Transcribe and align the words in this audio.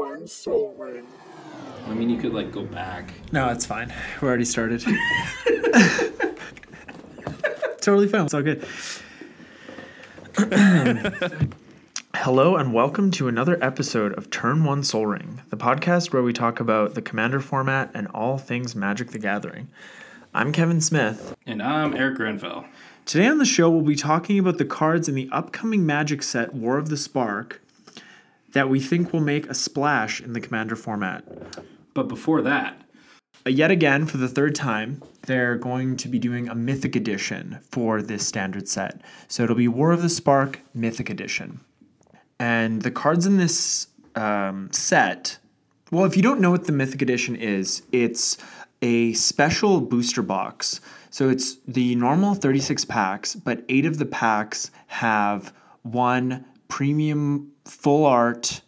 one 0.00 0.26
soul 0.26 0.74
ring. 0.78 1.06
I 1.86 1.92
mean, 1.92 2.08
you 2.08 2.16
could 2.16 2.32
like 2.32 2.50
go 2.50 2.64
back. 2.64 3.12
No, 3.32 3.50
it's 3.50 3.66
fine. 3.66 3.92
We're 4.22 4.28
already 4.28 4.46
started. 4.46 4.80
totally 7.82 8.08
fine. 8.08 8.24
It's 8.24 8.32
all 8.32 8.40
good. 8.40 8.64
Hello 12.14 12.56
and 12.56 12.72
welcome 12.72 13.10
to 13.10 13.28
another 13.28 13.62
episode 13.62 14.14
of 14.14 14.30
Turn 14.30 14.64
One 14.64 14.82
Soul 14.82 15.04
Ring, 15.04 15.42
the 15.50 15.58
podcast 15.58 16.14
where 16.14 16.22
we 16.22 16.32
talk 16.32 16.60
about 16.60 16.94
the 16.94 17.02
Commander 17.02 17.40
format 17.40 17.90
and 17.92 18.08
all 18.14 18.38
things 18.38 18.74
Magic 18.74 19.10
the 19.10 19.18
Gathering. 19.18 19.68
I'm 20.32 20.50
Kevin 20.50 20.80
Smith. 20.80 21.36
And 21.44 21.62
I'm 21.62 21.94
Eric 21.94 22.16
Grenfell. 22.16 22.64
Today 23.04 23.26
on 23.26 23.36
the 23.36 23.44
show, 23.44 23.68
we'll 23.68 23.82
be 23.82 23.96
talking 23.96 24.38
about 24.38 24.56
the 24.56 24.64
cards 24.64 25.10
in 25.10 25.14
the 25.14 25.28
upcoming 25.30 25.84
Magic 25.84 26.22
set 26.22 26.54
War 26.54 26.78
of 26.78 26.88
the 26.88 26.96
Spark 26.96 27.60
that 28.52 28.68
we 28.68 28.80
think 28.80 29.12
will 29.12 29.20
make 29.20 29.46
a 29.48 29.54
splash 29.54 30.20
in 30.20 30.32
the 30.32 30.40
Commander 30.40 30.76
format. 30.76 31.24
But 31.94 32.08
before 32.08 32.42
that, 32.42 32.76
Uh, 33.46 33.50
Yet 33.50 33.70
again, 33.70 34.04
for 34.04 34.18
the 34.18 34.28
third 34.28 34.54
time, 34.54 35.02
they're 35.26 35.56
going 35.56 35.96
to 35.96 36.08
be 36.08 36.18
doing 36.18 36.48
a 36.48 36.54
Mythic 36.54 36.94
Edition 36.94 37.58
for 37.70 38.02
this 38.02 38.26
standard 38.26 38.68
set. 38.68 39.00
So 39.28 39.44
it'll 39.44 39.56
be 39.56 39.68
War 39.68 39.92
of 39.92 40.02
the 40.02 40.10
Spark 40.10 40.60
Mythic 40.74 41.08
Edition. 41.08 41.60
And 42.38 42.82
the 42.82 42.90
cards 42.90 43.24
in 43.26 43.38
this 43.38 43.86
um, 44.14 44.68
set, 44.72 45.38
well, 45.90 46.04
if 46.04 46.16
you 46.16 46.22
don't 46.22 46.40
know 46.40 46.50
what 46.50 46.64
the 46.66 46.72
Mythic 46.72 47.00
Edition 47.00 47.34
is, 47.34 47.82
it's 47.92 48.36
a 48.82 49.14
special 49.14 49.80
booster 49.80 50.22
box. 50.22 50.80
So 51.08 51.28
it's 51.30 51.56
the 51.66 51.94
normal 51.94 52.34
36 52.34 52.84
packs, 52.84 53.34
but 53.34 53.64
eight 53.70 53.86
of 53.86 53.98
the 53.98 54.06
packs 54.06 54.70
have 54.88 55.52
one 55.82 56.44
premium 56.68 57.49
full 57.70 58.04
art. 58.06 58.60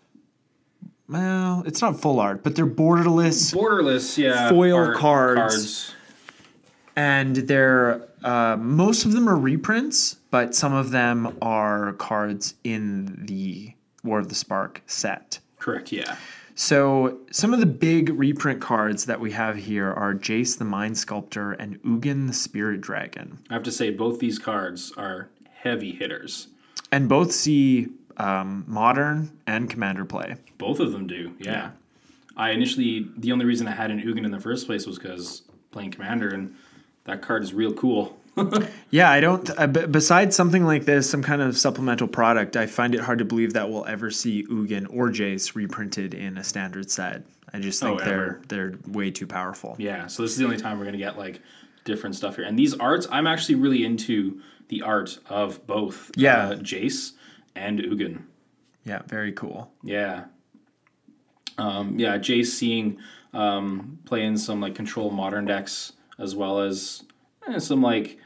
Well, 1.09 1.63
it's 1.67 1.83
not 1.83 2.01
full 2.01 2.21
art, 2.21 2.43
but 2.43 2.57
they're 2.57 2.67
borderless 2.67 3.53
borderless, 3.55 4.17
yeah, 4.17 4.49
Foil 4.49 4.77
art 4.77 4.97
cards. 4.97 5.93
and 6.97 7.37
they're 7.37 8.09
uh, 8.25 8.57
most 8.59 9.05
of 9.05 9.13
them 9.13 9.29
are 9.29 9.37
reprints, 9.37 10.17
but 10.31 10.55
some 10.55 10.73
of 10.73 10.91
them 10.91 11.37
are 11.43 11.93
cards 11.95 12.55
in 12.65 13.27
the 13.27 13.75
War 14.05 14.21
of 14.21 14.29
the 14.29 14.35
Spark 14.35 14.81
set. 14.87 15.41
Correct, 15.59 15.91
yeah. 15.93 16.17
So 16.55 17.19
some 17.31 17.53
of 17.53 17.61
the 17.61 17.67
big 17.67 18.11
reprint 18.11 18.61
cards 18.61 19.07
that 19.07 19.19
we 19.21 19.33
have 19.33 19.57
here 19.57 19.91
are 19.93 20.15
Jace 20.15 20.57
the 20.57 20.65
Mind 20.65 20.97
Sculptor 20.99 21.53
and 21.53 21.83
Ugin 21.83 22.27
the 22.29 22.33
Spirit 22.33 22.81
Dragon, 22.81 23.39
I 23.51 23.55
have 23.55 23.63
to 23.65 23.73
say, 23.73 23.91
both 23.91 24.19
these 24.21 24.39
cards 24.39 24.93
are 24.97 25.29
heavy 25.53 25.93
hitters. 25.93 26.49
and 26.93 27.09
both 27.09 27.33
see 27.33 27.89
um, 28.23 28.65
modern 28.67 29.37
and 29.47 29.69
commander 29.69 30.05
play. 30.05 30.37
Both 30.59 30.81
of 30.81 30.93
them 30.93 31.07
do, 31.07 31.35
yeah. 31.39 31.71
I 32.37 32.51
initially, 32.51 33.09
the 33.17 33.33
only 33.33 33.45
reason 33.45 33.67
I 33.69 33.73
had 33.73 33.91
an 33.91 34.01
Ugin 34.01 34.25
in 34.25 34.31
the 34.31 34.41
first 34.41 34.67
place 34.67 34.87
was 34.87 34.99
because 34.99 35.43
playing 35.71 35.91
Commander, 35.91 36.31
and 36.31 36.55
that 37.05 37.21
card 37.21 37.43
is 37.43 37.53
real 37.53 37.73
cool. 37.75 38.17
Yeah, 38.91 39.11
I 39.11 39.21
don't. 39.21 39.51
Uh, 39.59 39.67
b- 39.67 39.87
besides 39.87 40.35
something 40.37 40.65
like 40.67 40.85
this, 40.87 41.09
some 41.09 41.23
kind 41.23 41.41
of 41.43 41.57
supplemental 41.57 42.09
product, 42.09 42.57
I 42.57 42.67
find 42.67 42.95
it 42.95 43.01
hard 43.01 43.19
to 43.19 43.25
believe 43.27 43.53
that 43.55 43.71
we'll 43.71 43.85
ever 43.87 44.11
see 44.11 44.45
Ugin 44.45 44.87
or 44.91 45.09
Jace 45.11 45.55
reprinted 45.55 46.13
in 46.15 46.37
a 46.39 46.45
standard 46.45 46.91
set. 46.91 47.23
I 47.55 47.59
just 47.59 47.81
think 47.83 48.01
Oh, 48.01 48.05
they're 48.05 48.41
they're 48.49 48.75
way 48.89 49.11
too 49.11 49.27
powerful. 49.27 49.77
yeah, 49.79 50.07
so 50.07 50.23
this 50.23 50.33
is 50.33 50.39
the 50.39 50.45
only 50.45 50.57
time 50.59 50.79
we're 50.79 50.85
going 50.85 50.93
to 50.93 50.99
get 50.99 51.19
like 51.19 51.41
different 51.85 52.17
stuff 52.17 52.37
here. 52.37 52.45
And 52.47 52.59
these 52.59 52.73
arts, 52.79 53.07
I'm 53.11 53.27
actually 53.27 53.57
really 53.57 53.85
into 53.85 54.41
the 54.69 54.81
art 54.83 55.19
of 55.29 55.67
both 55.67 56.11
Yeah. 56.17 56.49
uh, 56.49 56.55
Jace 56.57 57.13
and 57.55 57.79
Ugin. 57.79 58.23
Yeah, 58.85 59.03
very 59.07 59.33
cool. 59.33 59.71
Yeah. 59.83 60.25
Um, 61.59 61.99
yeah, 61.99 62.19
Jace 62.19 62.47
seeing 62.47 62.99
um, 63.33 63.99
playing 64.05 64.37
some 64.37 64.61
like 64.61 64.75
control 64.75 65.11
modern 65.11 65.45
decks 65.45 65.93
as 66.19 66.35
well 66.35 66.61
as 66.61 67.05
eh, 67.49 67.59
some 67.59 67.83
like 67.83 68.19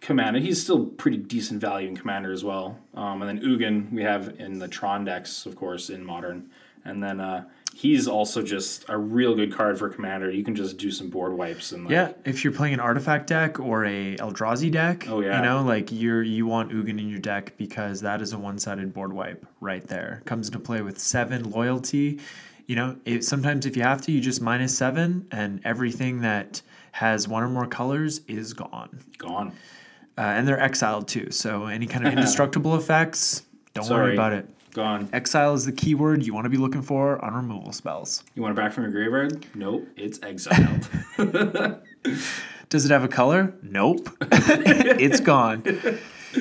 commander. 0.00 0.38
He's 0.38 0.62
still 0.62 0.86
pretty 0.86 1.16
decent 1.16 1.60
value 1.60 1.88
in 1.88 1.96
commander 1.96 2.32
as 2.32 2.44
well. 2.44 2.78
Um, 2.94 3.22
and 3.22 3.28
then 3.28 3.46
Ugin 3.46 3.92
we 3.92 4.02
have 4.02 4.38
in 4.38 4.58
the 4.58 4.68
Tron 4.68 5.04
decks, 5.04 5.46
of 5.46 5.56
course, 5.56 5.90
in 5.90 6.04
modern. 6.04 6.50
And 6.84 7.02
then 7.02 7.20
uh, 7.20 7.44
he's 7.76 8.08
also 8.08 8.42
just 8.42 8.86
a 8.88 8.96
real 8.96 9.34
good 9.34 9.52
card 9.54 9.78
for 9.78 9.90
commander. 9.90 10.30
You 10.30 10.42
can 10.42 10.54
just 10.54 10.78
do 10.78 10.90
some 10.90 11.10
board 11.10 11.34
wipes 11.34 11.72
and 11.72 11.84
like, 11.84 11.92
Yeah, 11.92 12.12
if 12.24 12.42
you're 12.42 12.52
playing 12.54 12.72
an 12.72 12.80
artifact 12.80 13.26
deck 13.26 13.60
or 13.60 13.84
a 13.84 14.16
Eldrazi 14.16 14.72
deck, 14.72 15.06
Oh, 15.10 15.20
yeah. 15.20 15.36
you 15.36 15.42
know, 15.44 15.62
like 15.62 15.92
you're 15.92 16.22
you 16.22 16.46
want 16.46 16.72
Ugin 16.72 16.98
in 16.98 17.10
your 17.10 17.18
deck 17.18 17.52
because 17.58 18.00
that 18.00 18.22
is 18.22 18.32
a 18.32 18.38
one-sided 18.38 18.94
board 18.94 19.12
wipe 19.12 19.46
right 19.60 19.86
there. 19.86 20.22
Comes 20.24 20.48
into 20.48 20.58
play 20.58 20.80
with 20.80 20.98
seven 20.98 21.50
loyalty. 21.50 22.18
You 22.66 22.76
know, 22.76 22.96
it, 23.04 23.24
sometimes 23.24 23.66
if 23.66 23.76
you 23.76 23.82
have 23.82 24.00
to, 24.02 24.10
you 24.12 24.22
just 24.22 24.40
minus 24.40 24.76
seven, 24.76 25.28
and 25.30 25.60
everything 25.62 26.22
that 26.22 26.62
has 26.92 27.28
one 27.28 27.42
or 27.42 27.48
more 27.50 27.66
colors 27.66 28.22
is 28.26 28.54
gone. 28.54 29.04
gone. 29.18 29.52
Uh, 30.16 30.22
and 30.22 30.48
they're 30.48 30.58
exiled 30.58 31.08
too. 31.08 31.30
So 31.30 31.66
any 31.66 31.86
kind 31.86 32.06
of 32.06 32.12
indestructible 32.16 32.74
effects, 32.74 33.42
don't 33.74 33.88
worry 33.90 34.14
about 34.14 34.32
it. 34.32 34.48
Gone. 34.76 35.08
Exile 35.10 35.54
is 35.54 35.64
the 35.64 35.72
keyword 35.72 36.26
you 36.26 36.34
want 36.34 36.44
to 36.44 36.50
be 36.50 36.58
looking 36.58 36.82
for 36.82 37.24
on 37.24 37.32
removal 37.32 37.72
spells. 37.72 38.22
You 38.34 38.42
want 38.42 38.52
it 38.52 38.60
back 38.60 38.74
from 38.74 38.82
your 38.84 38.92
graveyard? 38.92 39.46
Nope, 39.54 39.88
it's 39.96 40.20
exiled. 40.22 40.86
Does 42.68 42.84
it 42.84 42.90
have 42.90 43.02
a 43.02 43.08
color? 43.08 43.54
Nope. 43.62 44.10
it's 44.20 45.20
gone. 45.20 45.64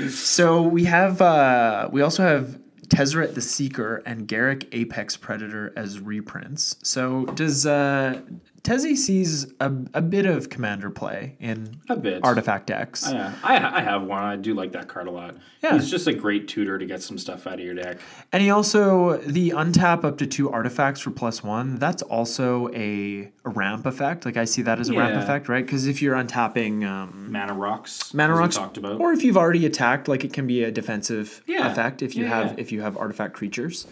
So 0.10 0.64
we 0.64 0.84
have 0.84 1.22
uh, 1.22 1.88
we 1.94 2.02
also 2.02 2.24
have 2.24 2.60
Tezzeret 2.90 3.36
the 3.36 3.42
Seeker 3.42 4.04
and 4.06 4.28
Garruk 4.28 4.68
Apex 4.74 5.16
Predator 5.16 5.72
as 5.78 6.02
reprints. 6.02 6.76
So 6.84 7.24
does 7.28 7.66
uh 7.66 8.20
Tezzy 8.66 8.98
sees 8.98 9.46
a, 9.60 9.72
a 9.94 10.02
bit 10.02 10.26
of 10.26 10.50
commander 10.50 10.90
play 10.90 11.36
in 11.40 11.80
a 11.88 11.96
bit. 11.96 12.24
artifact 12.24 12.66
decks. 12.68 13.08
Yeah, 13.12 13.32
I, 13.44 13.78
I 13.78 13.82
have 13.82 14.02
one. 14.04 14.24
I 14.24 14.36
do 14.38 14.56
like 14.56 14.72
that 14.72 14.88
card 14.88 15.06
a 15.08 15.12
lot. 15.12 15.36
Yeah. 15.62 15.74
He's 15.76 15.90
just 15.90 16.08
a 16.08 16.14
great 16.14 16.48
tutor 16.48 16.80
to 16.80 16.86
get 16.86 17.04
some 17.04 17.20
stuff 17.20 17.46
out 17.46 17.54
of 17.54 17.60
your 17.60 17.76
deck. 17.76 18.00
And 18.32 18.42
he 18.42 18.50
also 18.50 19.18
the 19.20 19.52
untap 19.52 20.04
up 20.04 20.18
to 20.18 20.26
two 20.26 20.50
artifacts 20.52 21.00
for 21.02 21.12
plus 21.12 21.44
one. 21.44 21.76
That's 21.76 22.02
also 22.02 22.70
a, 22.74 23.32
a 23.46 23.50
ramp 23.50 23.86
effect. 23.86 24.26
Like 24.26 24.36
I 24.38 24.46
see 24.46 24.64
that 24.64 24.80
as 24.80 24.90
a 24.90 24.94
ramp 24.98 25.16
effect, 25.22 25.48
right? 25.48 25.64
Because 25.64 25.86
if 25.86 26.02
you're 26.02 26.16
untapping 26.16 26.84
um, 26.88 27.32
Mana 27.32 27.54
rocks. 27.54 28.14
mana 28.16 28.34
rocks, 28.34 28.56
talked 28.56 28.78
about. 28.78 29.00
or 29.00 29.14
if 29.14 29.24
you've 29.24 29.38
already 29.38 29.66
attacked, 29.68 30.08
like 30.08 30.24
it 30.26 30.34
can 30.34 30.48
be 30.48 30.64
a 30.64 30.72
defensive 30.72 31.44
Yeah. 31.46 31.72
effect 31.72 32.02
if 32.02 32.16
you 32.16 32.24
Yeah. 32.24 32.30
have 32.48 32.58
if 32.60 32.72
you 32.72 32.82
have 32.82 32.98
artifact 32.98 33.36
creatures. 33.36 33.86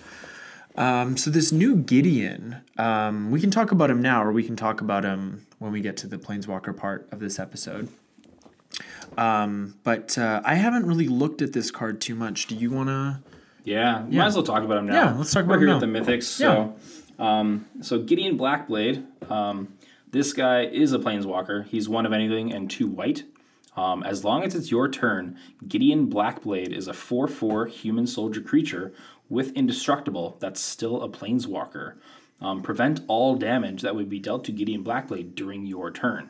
Um, 0.76 1.18
so 1.18 1.30
this 1.30 1.52
new 1.52 1.76
Gideon, 1.76 2.62
um, 2.78 3.30
we 3.32 3.40
can 3.40 3.52
talk 3.52 3.72
about 3.72 3.90
him 3.90 4.02
now, 4.02 4.24
or 4.24 4.32
we 4.32 4.44
can 4.44 4.56
talk 4.56 4.82
about 4.82 5.04
him 5.04 5.46
when 5.60 5.72
we 5.72 5.82
get 5.82 5.98
to 5.98 6.08
the 6.08 6.18
Planeswalker 6.18 6.76
part 6.76 7.08
of 7.12 7.20
this 7.20 7.40
episode. 7.40 7.90
Um, 9.18 9.76
but 9.84 10.18
uh, 10.18 10.42
I 10.44 10.56
haven't 10.56 10.86
really 10.88 11.08
looked 11.08 11.42
at 11.42 11.54
this 11.54 11.70
card 11.70 12.02
too 12.02 12.16
much. 12.16 12.48
Do 12.48 12.56
you 12.56 12.72
want 12.72 12.90
to? 12.90 13.20
yeah, 13.64 14.04
might 14.10 14.26
as 14.26 14.36
well 14.36 14.44
talk 14.44 14.64
about 14.64 14.80
him 14.80 14.88
now. 14.88 14.94
Yeah, 14.94 15.14
let's 15.14 15.32
talk 15.32 15.46
about 15.46 15.54
We're 15.60 15.68
here 15.68 15.76
him 15.76 15.94
with 15.94 16.06
the 16.06 16.12
mythics. 16.12 16.24
So, 16.24 16.76
um, 17.20 17.68
so 17.82 18.00
Gideon 18.00 18.38
Blackblade. 18.38 19.06
Um, 19.32 19.76
this 20.12 20.34
guy 20.34 20.66
is 20.66 20.94
a 20.94 21.00
planeswalker. 21.00 21.66
He's 21.66 21.90
one 21.90 22.06
of 22.06 22.14
anything 22.14 22.54
and 22.54 22.70
two 22.70 22.88
white. 22.88 23.24
Um, 23.76 24.04
as 24.04 24.24
long 24.24 24.44
as 24.44 24.54
it's 24.54 24.70
your 24.70 24.88
turn, 24.88 25.38
Gideon 25.68 26.08
Blackblade 26.08 26.72
is 26.72 26.88
a 26.88 26.92
4-4 26.92 27.68
human 27.70 28.06
soldier 28.06 28.40
creature 28.40 28.94
with 29.30 29.52
indestructible 29.54 30.38
that's 30.40 30.62
still 30.62 31.02
a 31.04 31.10
planeswalker. 31.10 31.96
Um, 32.42 32.62
prevent 32.62 33.02
all 33.08 33.36
damage 33.36 33.82
that 33.84 33.96
would 33.96 34.10
be 34.10 34.20
dealt 34.20 34.44
to 34.46 34.52
Gideon 34.52 34.84
Blackblade 34.84 35.34
during 35.36 35.66
your 35.66 35.92
turn. 35.92 36.30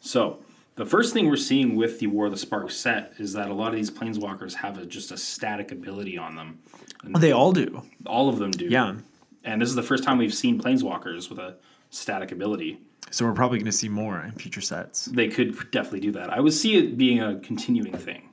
So 0.00 0.40
the 0.74 0.84
first 0.84 1.12
thing 1.14 1.28
we're 1.28 1.36
seeing 1.36 1.76
with 1.76 2.00
the 2.00 2.08
War 2.08 2.26
of 2.26 2.32
the 2.32 2.36
Spark 2.38 2.70
set 2.70 3.12
is 3.18 3.32
that 3.34 3.48
a 3.48 3.54
lot 3.54 3.68
of 3.68 3.74
these 3.76 3.90
planeswalkers 3.90 4.54
have 4.54 4.76
a, 4.78 4.84
just 4.86 5.12
a 5.12 5.16
static 5.16 5.70
ability 5.72 6.18
on 6.18 6.34
them. 6.34 6.58
And 7.04 7.14
They 7.16 7.32
all 7.32 7.52
do. 7.52 7.82
all 8.06 8.28
of 8.28 8.38
them 8.38 8.50
do. 8.50 8.66
Yeah. 8.66 8.96
And 9.44 9.62
this 9.62 9.68
is 9.68 9.76
the 9.76 9.82
first 9.82 10.02
time 10.02 10.18
we've 10.18 10.34
seen 10.34 10.60
planeswalkers 10.60 11.30
with 11.30 11.38
a 11.38 11.56
static 11.90 12.32
ability. 12.32 12.80
So 13.12 13.24
we're 13.24 13.32
probably 13.34 13.58
going 13.58 13.66
to 13.66 13.72
see 13.72 13.88
more 13.88 14.20
in 14.20 14.32
future 14.32 14.60
sets. 14.60 15.04
They 15.04 15.28
could 15.28 15.70
definitely 15.70 16.00
do 16.00 16.12
that. 16.12 16.30
I 16.30 16.40
would 16.40 16.52
see 16.52 16.76
it 16.76 16.98
being 16.98 17.22
a 17.22 17.38
continuing 17.38 17.96
thing. 17.96 18.28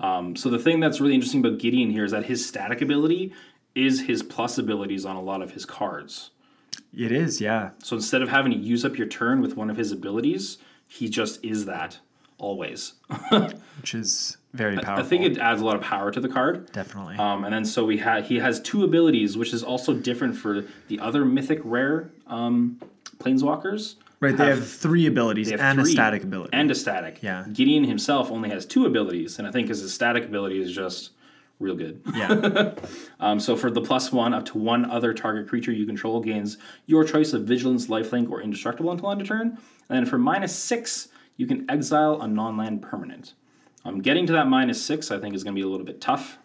Um, 0.00 0.36
so 0.36 0.48
the 0.48 0.58
thing 0.58 0.80
that's 0.80 1.00
really 1.00 1.14
interesting 1.14 1.44
about 1.44 1.58
Gideon 1.58 1.90
here 1.90 2.04
is 2.04 2.12
that 2.12 2.26
his 2.26 2.46
static 2.46 2.80
ability 2.80 3.32
is 3.74 4.02
his 4.02 4.22
plus 4.22 4.58
abilities 4.58 5.04
on 5.04 5.16
a 5.16 5.22
lot 5.22 5.42
of 5.42 5.52
his 5.52 5.64
cards. 5.64 6.30
It 6.96 7.12
is, 7.12 7.40
yeah. 7.40 7.70
So 7.82 7.96
instead 7.96 8.22
of 8.22 8.28
having 8.28 8.52
to 8.52 8.58
use 8.58 8.84
up 8.84 8.96
your 8.96 9.06
turn 9.06 9.40
with 9.40 9.56
one 9.56 9.70
of 9.70 9.76
his 9.76 9.92
abilities, 9.92 10.58
he 10.86 11.08
just 11.08 11.44
is 11.44 11.66
that 11.66 11.98
always. 12.38 12.94
Which 13.30 13.94
is 13.94 14.36
very 14.54 14.76
powerful. 14.78 15.04
I 15.04 15.08
think 15.08 15.24
it 15.24 15.38
adds 15.38 15.60
a 15.60 15.64
lot 15.64 15.76
of 15.76 15.82
power 15.82 16.10
to 16.10 16.20
the 16.20 16.28
card. 16.28 16.72
definitely. 16.72 17.16
Um, 17.16 17.44
and 17.44 17.52
then 17.52 17.64
so 17.64 17.84
we 17.84 17.98
had 17.98 18.24
he 18.24 18.36
has 18.36 18.60
two 18.60 18.84
abilities, 18.84 19.36
which 19.36 19.52
is 19.52 19.62
also 19.62 19.94
different 19.94 20.36
for 20.36 20.64
the 20.88 21.00
other 21.00 21.24
mythic 21.24 21.60
rare 21.64 22.10
um, 22.26 22.80
planeswalkers. 23.18 23.96
Right, 24.20 24.36
they 24.36 24.46
have 24.46 24.68
three 24.68 25.06
abilities 25.06 25.50
have 25.50 25.60
and 25.60 25.80
a 25.80 25.86
static 25.86 26.24
ability. 26.24 26.50
and 26.52 26.70
a 26.70 26.74
static. 26.74 27.18
Yeah. 27.22 27.44
Gideon 27.52 27.84
himself 27.84 28.30
only 28.30 28.50
has 28.50 28.66
two 28.66 28.86
abilities, 28.86 29.38
and 29.38 29.46
I 29.46 29.50
think 29.50 29.68
his 29.68 29.92
static 29.92 30.24
ability 30.24 30.60
is 30.60 30.72
just 30.72 31.10
real 31.58 31.74
good. 31.74 32.00
Yeah. 32.14 32.74
Um, 33.20 33.40
so 33.40 33.56
for 33.56 33.68
the 33.68 33.80
plus 33.80 34.12
one, 34.12 34.32
up 34.32 34.44
to 34.46 34.58
one 34.58 34.88
other 34.88 35.12
target 35.12 35.48
creature 35.48 35.72
you 35.72 35.86
control 35.86 36.20
gains 36.20 36.56
your 36.86 37.02
choice 37.02 37.32
of 37.32 37.42
vigilance, 37.42 37.88
lifelink, 37.88 38.30
or 38.30 38.40
indestructible 38.40 38.92
until 38.92 39.10
end 39.10 39.20
of 39.20 39.26
turn. 39.26 39.58
And 39.88 39.96
then 39.96 40.06
for 40.06 40.18
minus 40.18 40.54
six, 40.54 41.08
you 41.36 41.48
can 41.48 41.68
exile 41.68 42.20
a 42.20 42.28
non-land 42.28 42.80
permanent. 42.80 43.34
Um, 43.84 44.00
getting 44.00 44.24
to 44.26 44.32
that 44.34 44.46
minus 44.46 44.80
six, 44.80 45.10
I 45.10 45.18
think, 45.18 45.34
is 45.34 45.42
going 45.42 45.52
to 45.52 45.58
be 45.58 45.64
a 45.66 45.68
little 45.68 45.84
bit 45.84 46.00
tough. 46.00 46.38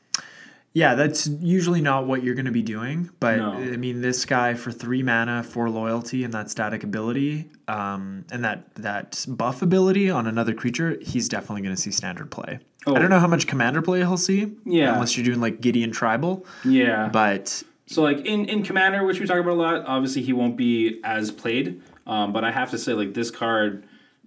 Yeah, 0.75 0.95
that's 0.95 1.27
usually 1.27 1.81
not 1.81 2.07
what 2.07 2.23
you're 2.23 2.33
going 2.33 2.45
to 2.47 2.51
be 2.51 2.63
doing. 2.63 3.11
But 3.19 3.37
No. 3.37 3.51
I 3.53 3.77
mean, 3.77 4.01
this 4.01 4.25
guy 4.25 4.55
for 4.55 4.71
three 4.71 5.03
mana, 5.03 5.43
four 5.43 5.69
loyalty, 5.69 6.23
and 6.23 6.33
that 6.33 6.49
static 6.49 6.83
ability, 6.83 7.51
um, 7.67 8.25
and 8.31 8.43
that 8.43 8.73
that 8.75 9.23
buff 9.27 9.61
ability 9.61 10.09
on 10.09 10.25
another 10.25 10.53
creature, 10.53 10.97
he's 11.01 11.29
definitely 11.29 11.61
going 11.61 11.75
to 11.75 11.81
see 11.81 11.91
standard 11.91 12.31
play. 12.31 12.59
Oh. 12.87 12.95
I 12.95 12.99
don't 12.99 13.11
know 13.11 13.19
how 13.19 13.27
much 13.27 13.45
commander 13.45 13.81
play 13.83 13.99
he'll 13.99 14.17
see. 14.17 14.51
Yeah. 14.65 14.93
Unless 14.95 15.15
you're 15.15 15.25
doing 15.25 15.39
like 15.39 15.61
Gideon 15.61 15.91
Tribal, 15.91 16.45
Yeah. 16.65 17.07
but 17.13 17.63
So 17.85 18.01
like 18.01 18.25
in 18.25 18.45
in 18.45 18.63
Commander, 18.63 19.05
which 19.05 19.19
we 19.19 19.27
talk 19.27 19.37
about 19.37 19.51
a 19.53 19.61
lot, 19.61 19.83
obviously 19.85 20.23
he 20.23 20.33
won't 20.33 20.57
be 20.57 20.99
as 21.03 21.29
played. 21.31 21.81
Um, 22.07 22.33
but 22.33 22.43
I 22.43 22.51
have 22.51 22.71
to 22.71 22.77
say, 22.79 22.93
like 22.93 23.13
this 23.13 23.29
card 23.31 23.85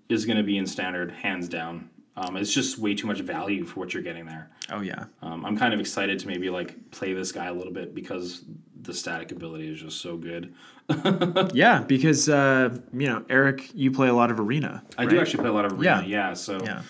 is 0.09 0.25
going 0.25 0.37
to 0.39 0.45
be 0.45 0.57
in 0.57 0.67
Standard 0.67 1.11
hands 1.11 1.49
down. 1.49 1.91
Um, 2.19 2.37
it's 2.37 2.53
just 2.55 2.79
way 2.79 2.95
too 2.95 3.07
much 3.07 3.21
value 3.21 3.65
for 3.67 3.79
what 3.81 3.93
you're 3.93 4.03
getting 4.03 4.25
there. 4.25 4.49
oh 4.73 4.81
yeah, 4.81 5.05
Um, 5.23 5.45
I'm 5.45 5.57
kind 5.57 5.75
of 5.75 5.81
excited 5.81 6.19
to 6.21 6.27
maybe 6.27 6.49
like 6.49 6.91
play 6.91 7.13
this 7.13 7.31
guy 7.31 7.47
a 7.47 7.53
little 7.53 7.73
bit 7.73 7.95
because 7.95 8.43
the 8.83 8.95
static 8.95 9.33
ability 9.33 9.71
is 9.73 9.81
just 9.81 10.01
so 10.01 10.17
good. 10.17 10.55
yeah, 11.53 11.83
because 11.83 12.29
uh, 12.29 12.77
you 12.93 13.09
know 13.09 13.25
Eric, 13.29 13.69
you 13.75 13.91
play 13.91 14.09
a 14.09 14.15
lot 14.15 14.31
of 14.31 14.41
arena. 14.41 14.83
I 14.97 15.05
do 15.07 15.21
actually 15.21 15.41
play 15.43 15.51
a 15.51 15.53
lot 15.53 15.65
of 15.67 15.73
arena, 15.73 16.05
Yeah. 16.07 16.29
yeah. 16.29 16.35
so 16.35 16.59
Yeah. 16.65 16.83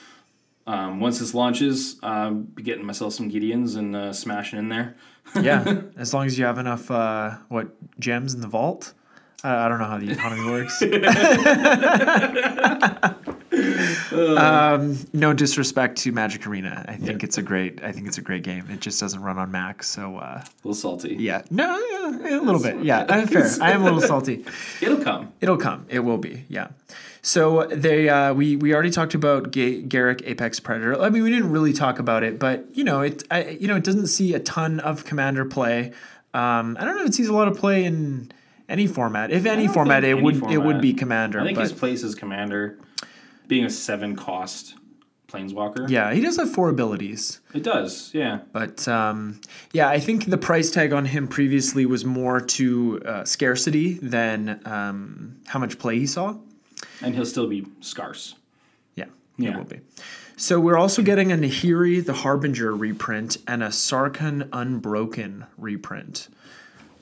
um, 0.66 1.00
once 1.00 1.18
this 1.18 1.34
launches, 1.34 1.96
uh, 2.04 2.30
be 2.30 2.62
getting 2.62 2.84
myself 2.84 3.14
some 3.14 3.28
Gideons 3.30 3.76
and 3.76 3.96
uh, 3.96 4.12
smashing 4.12 4.58
in 4.60 4.68
there. 4.68 4.94
yeah, 5.40 5.82
as 5.96 6.14
long 6.14 6.26
as 6.26 6.38
you 6.38 6.44
have 6.44 6.58
enough 6.58 6.88
uh, 6.90 7.38
what 7.48 7.74
gems 7.98 8.32
in 8.34 8.40
the 8.42 8.48
vault. 8.48 8.92
I 9.44 9.68
don't 9.68 9.78
know 9.78 9.84
how 9.84 9.98
the 9.98 10.10
economy 10.10 10.50
works. 10.50 10.82
um, 14.12 14.98
no 15.12 15.32
disrespect 15.32 15.98
to 15.98 16.12
Magic 16.12 16.46
Arena. 16.46 16.84
I 16.88 16.96
think 16.96 17.22
it's 17.24 17.38
a 17.38 17.42
great. 17.42 17.82
I 17.82 17.92
think 17.92 18.06
it's 18.06 18.18
a 18.18 18.22
great 18.22 18.42
game. 18.42 18.66
It 18.70 18.80
just 18.80 19.00
doesn't 19.00 19.20
run 19.22 19.38
on 19.38 19.50
Mac, 19.50 19.82
so 19.82 20.16
uh, 20.18 20.42
A 20.42 20.44
little 20.64 20.74
salty. 20.74 21.16
yeah. 21.18 21.42
No, 21.50 21.78
yeah, 21.90 22.40
a 22.40 22.42
little 22.42 22.60
bit. 22.62 22.82
Yeah, 22.84 23.06
I'm 23.08 23.26
fair. 23.26 23.48
I 23.60 23.72
am 23.72 23.82
a 23.82 23.84
little 23.84 24.00
salty. 24.00 24.44
It'll 24.80 25.02
come. 25.02 25.32
It'll 25.40 25.56
come. 25.56 25.86
It 25.88 26.00
will 26.00 26.18
be. 26.18 26.44
Yeah. 26.48 26.68
So 27.22 27.66
they 27.66 28.08
uh, 28.08 28.34
we 28.34 28.56
we 28.56 28.72
already 28.72 28.90
talked 28.90 29.14
about 29.14 29.50
Ga- 29.50 29.82
Garruk 29.82 30.22
Apex 30.26 30.60
Predator. 30.60 31.00
I 31.00 31.08
mean, 31.10 31.22
we 31.22 31.30
didn't 31.30 31.50
really 31.50 31.72
talk 31.72 31.98
about 31.98 32.22
it, 32.22 32.38
but 32.38 32.66
you 32.76 32.84
know, 32.84 33.00
it 33.00 33.24
I, 33.30 33.48
you 33.50 33.66
know 33.68 33.76
it 33.76 33.84
doesn't 33.84 34.06
see 34.08 34.34
a 34.34 34.38
ton 34.40 34.78
of 34.80 35.04
Commander 35.04 35.44
play. 35.44 35.92
Um, 36.34 36.76
I 36.78 36.84
don't 36.84 36.94
know 36.96 37.02
if 37.02 37.08
it 37.08 37.14
sees 37.14 37.28
a 37.28 37.32
lot 37.32 37.48
of 37.48 37.56
play 37.56 37.84
in 37.84 38.30
any 38.68 38.86
format. 38.86 39.30
If 39.32 39.46
any 39.46 39.66
format, 39.66 40.04
it 40.04 40.10
any 40.12 40.22
would 40.22 40.50
it 40.52 40.58
would 40.58 40.80
be 40.80 40.92
Commander. 40.92 41.40
I 41.40 41.44
think 41.46 41.56
but 41.56 41.62
his 41.62 41.72
place 41.72 42.04
is 42.04 42.14
Commander, 42.14 42.78
being 43.48 43.64
a 43.64 43.70
seven 43.70 44.16
cost 44.16 44.74
Planeswalker. 45.28 45.88
yeah, 45.90 46.12
he 46.14 46.20
does 46.20 46.36
have 46.36 46.52
four 46.52 46.68
abilities. 46.68 47.40
It 47.52 47.62
does, 47.64 48.10
yeah. 48.14 48.40
But 48.52 48.86
um, 48.86 49.40
yeah, 49.72 49.88
I 49.88 49.98
think 49.98 50.26
the 50.26 50.38
price 50.38 50.70
tag 50.70 50.92
on 50.92 51.04
him 51.06 51.26
previously 51.26 51.84
was 51.84 52.04
more 52.04 52.40
to 52.40 53.02
uh, 53.04 53.24
scarcity 53.24 53.94
than 53.94 54.60
um, 54.64 55.36
how 55.46 55.58
much 55.58 55.78
play 55.78 55.98
he 55.98 56.06
saw. 56.06 56.36
And 57.02 57.14
he'll 57.14 57.26
still 57.26 57.48
be 57.48 57.66
scarce. 57.80 58.36
Yeah, 58.94 59.06
Yeah. 59.36 59.50
it 59.50 59.56
will 59.56 59.64
be. 59.64 59.80
So 60.36 60.60
we're 60.60 60.76
also 60.78 61.02
getting 61.02 61.32
a 61.32 61.36
Nahiri 61.36 62.04
the 62.04 62.12
Harbinger 62.12 62.74
reprint 62.74 63.38
and 63.48 63.62
a 63.62 63.68
Sarkhan 63.68 64.48
Unbroken 64.52 65.46
reprint. 65.58 66.28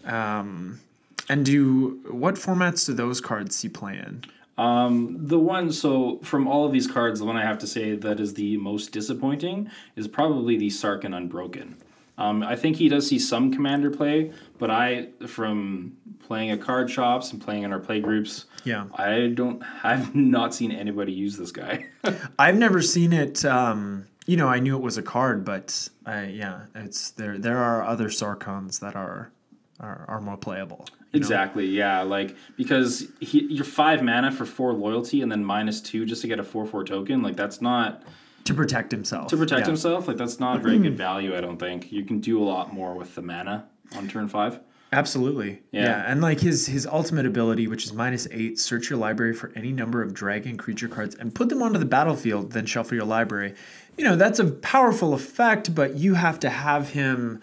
Um, 0.04 0.80
and 1.28 1.44
do 1.44 2.00
what 2.10 2.36
formats 2.36 2.86
do 2.86 2.92
those 2.94 3.20
cards 3.20 3.56
see 3.56 3.68
play 3.68 3.94
in? 3.98 4.24
Um, 4.56 5.16
the 5.20 5.38
one, 5.38 5.72
so 5.72 6.20
from 6.22 6.46
all 6.46 6.64
of 6.64 6.72
these 6.72 6.86
cards, 6.86 7.20
the 7.20 7.26
one 7.26 7.36
I 7.36 7.42
have 7.42 7.58
to 7.58 7.66
say 7.66 7.96
that 7.96 8.20
is 8.20 8.34
the 8.34 8.56
most 8.58 8.92
disappointing 8.92 9.70
is 9.96 10.06
probably 10.06 10.56
the 10.56 10.68
Sarkhan 10.68 11.16
Unbroken. 11.16 11.76
Um, 12.16 12.44
I 12.44 12.54
think 12.54 12.76
he 12.76 12.88
does 12.88 13.08
see 13.08 13.18
some 13.18 13.52
commander 13.52 13.90
play, 13.90 14.32
but 14.58 14.70
I, 14.70 15.08
from 15.26 15.96
playing 16.20 16.50
at 16.50 16.60
card 16.60 16.88
shops 16.88 17.32
and 17.32 17.42
playing 17.42 17.64
in 17.64 17.72
our 17.72 17.80
play 17.80 18.00
groups, 18.00 18.46
Yeah, 18.62 18.86
I 18.94 19.32
don't, 19.34 19.62
I've 19.82 20.14
not 20.14 20.54
seen 20.54 20.70
anybody 20.70 21.12
use 21.12 21.36
this 21.36 21.50
guy. 21.50 21.86
I've 22.38 22.56
never 22.56 22.80
seen 22.80 23.12
it. 23.12 23.44
Um, 23.44 24.06
you 24.26 24.36
know, 24.36 24.46
I 24.46 24.60
knew 24.60 24.76
it 24.76 24.82
was 24.82 24.96
a 24.96 25.02
card, 25.02 25.44
but 25.44 25.88
I, 26.06 26.26
yeah, 26.26 26.66
it's 26.74 27.10
there. 27.10 27.36
There 27.36 27.58
are 27.58 27.82
other 27.82 28.08
Sarkhans 28.08 28.80
that 28.80 28.94
are 28.94 29.32
are, 29.80 30.04
are 30.08 30.20
more 30.20 30.36
playable. 30.36 30.86
You 31.14 31.20
know? 31.20 31.24
Exactly. 31.24 31.66
Yeah. 31.66 32.02
Like 32.02 32.36
because 32.56 33.08
he, 33.20 33.44
you're 33.44 33.64
five 33.64 34.02
mana 34.02 34.32
for 34.32 34.44
four 34.44 34.72
loyalty 34.72 35.22
and 35.22 35.30
then 35.30 35.44
minus 35.44 35.80
two 35.80 36.04
just 36.04 36.22
to 36.22 36.28
get 36.28 36.38
a 36.38 36.44
four 36.44 36.66
four 36.66 36.84
token. 36.84 37.22
Like 37.22 37.36
that's 37.36 37.60
not 37.60 38.02
to 38.44 38.54
protect 38.54 38.90
himself. 38.90 39.28
to 39.28 39.36
protect 39.36 39.60
yeah. 39.60 39.66
himself. 39.66 40.08
Like 40.08 40.16
that's 40.16 40.38
not 40.38 40.56
a 40.56 40.60
very 40.60 40.78
good 40.78 40.96
value. 40.96 41.36
I 41.36 41.40
don't 41.40 41.58
think 41.58 41.90
you 41.92 42.04
can 42.04 42.20
do 42.20 42.42
a 42.42 42.44
lot 42.44 42.72
more 42.72 42.94
with 42.94 43.14
the 43.14 43.22
mana 43.22 43.66
on 43.96 44.08
turn 44.08 44.28
five. 44.28 44.60
Absolutely. 44.92 45.60
Yeah. 45.72 45.84
Yeah. 45.84 46.04
And 46.06 46.20
like 46.20 46.40
his 46.40 46.66
his 46.66 46.86
ultimate 46.86 47.26
ability, 47.26 47.66
which 47.66 47.84
is 47.84 47.92
minus 47.92 48.28
eight, 48.30 48.58
search 48.60 48.90
your 48.90 48.98
library 48.98 49.34
for 49.34 49.50
any 49.56 49.72
number 49.72 50.02
of 50.02 50.14
dragon 50.14 50.56
creature 50.56 50.88
cards 50.88 51.14
and 51.16 51.34
put 51.34 51.48
them 51.48 51.62
onto 51.62 51.78
the 51.78 51.84
battlefield, 51.84 52.52
then 52.52 52.66
shuffle 52.66 52.96
your 52.96 53.06
library. 53.06 53.54
You 53.96 54.04
know, 54.04 54.16
that's 54.16 54.38
a 54.38 54.46
powerful 54.46 55.14
effect, 55.14 55.74
but 55.74 55.96
you 55.96 56.14
have 56.14 56.38
to 56.40 56.50
have 56.50 56.90
him 56.90 57.40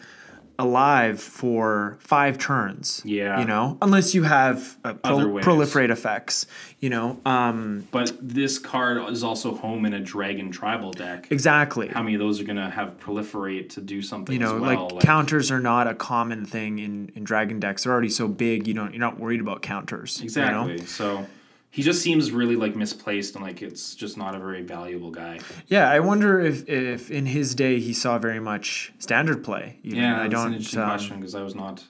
alive 0.60 1.22
for 1.22 1.98
five 2.00 2.38
turns. 2.38 3.02
Yeah. 3.04 3.40
You 3.40 3.46
know, 3.46 3.78
unless 3.82 4.14
you 4.14 4.24
have 4.24 4.78
uh, 4.84 4.94
pro- 4.94 5.40
proliferate 5.40 5.90
effects. 5.90 6.46
You 6.80 6.90
know, 6.90 7.20
um, 7.26 7.88
But 7.92 8.18
this 8.22 8.58
card 8.58 9.10
is 9.12 9.24
also 9.24 9.56
home 9.56 9.86
in 9.86 9.94
a 9.94 10.00
dragon 10.00 10.52
tribal 10.52 10.92
deck. 10.92 11.28
exactly. 11.32 11.88
How 11.88 12.02
many 12.02 12.16
of 12.16 12.20
those 12.20 12.40
are 12.42 12.44
gonna 12.44 12.70
have 12.70 13.00
proliferate 13.00 13.70
to 13.72 13.82
do 13.82 14.02
something? 14.02 14.34
you 14.34 14.40
know, 14.40 14.56
as 14.56 14.62
well? 14.62 14.90
like, 14.92 15.04
counters 15.04 15.52
are 15.52 15.60
not 15.60 15.88
a 15.88 15.94
common 15.94 16.46
thing 16.46 16.80
in, 16.80 17.12
in 17.16 17.24
dragon 17.24 17.60
decks. 17.60 17.84
They're 17.84 17.94
already 17.94 18.10
so 18.10 18.28
big, 18.28 18.68
you 18.68 18.74
don't 18.74 18.92
you're 18.94 19.00
not 19.00 19.20
worried 19.20 19.42
about 19.42 19.62
counters. 19.62 20.18
you 20.22 20.30
know? 20.42 20.66
exactly. 20.68 20.86
So 20.86 21.28
he 21.72 21.82
just 21.84 22.02
seems 22.02 22.32
really 22.32 22.56
like 22.56 22.76
misplaced 22.76 23.36
and 23.36 23.44
like 23.44 23.62
it's 23.62 23.96
just 23.96 24.18
not 24.18 24.36
a 24.36 24.40
very 24.40 24.62
valuable 24.62 25.10
guy. 25.12 25.40
Yeah, 25.68 25.90
I 25.90 26.00
wonder 26.02 26.40
if 26.40 26.68
if 26.70 27.10
in 27.10 27.26
his 27.26 27.56
day 27.56 27.80
he 27.80 27.94
saw 27.94 28.18
very 28.20 28.40
much 28.40 28.92
standard 29.00 29.44
play. 29.44 29.80
even. 29.84 30.00
Yeah, 30.00 30.16
I 30.20 30.24
that's 30.24 30.34
don't. 30.34 30.48
an 30.48 30.54
interesting 30.56 30.80
um, 30.82 30.90
question 30.90 31.16
because 31.18 31.36
I 31.36 31.42
was 31.44 31.56
not. 31.56 31.84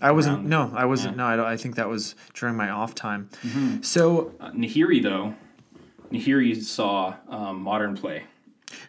I 0.00 0.10
wasn't. 0.10 0.38
around. 0.38 0.48
No, 0.48 0.72
I 0.74 0.86
wasn't. 0.86 1.14
Yeah. 1.14 1.22
No, 1.22 1.26
I, 1.26 1.36
don't, 1.36 1.46
I 1.46 1.56
think 1.56 1.76
that 1.76 1.88
was 1.88 2.14
during 2.34 2.56
my 2.56 2.68
off 2.70 2.94
time. 2.94 3.28
Mm-hmm. 3.42 3.82
So 3.82 4.32
Uh, 4.40 4.50
Nahiri 4.50 5.02
though, 5.02 5.34
Nahiri 6.10 6.60
saw 6.62 7.14
um, 7.28 7.60
modern 7.62 7.96
play. 7.96 8.24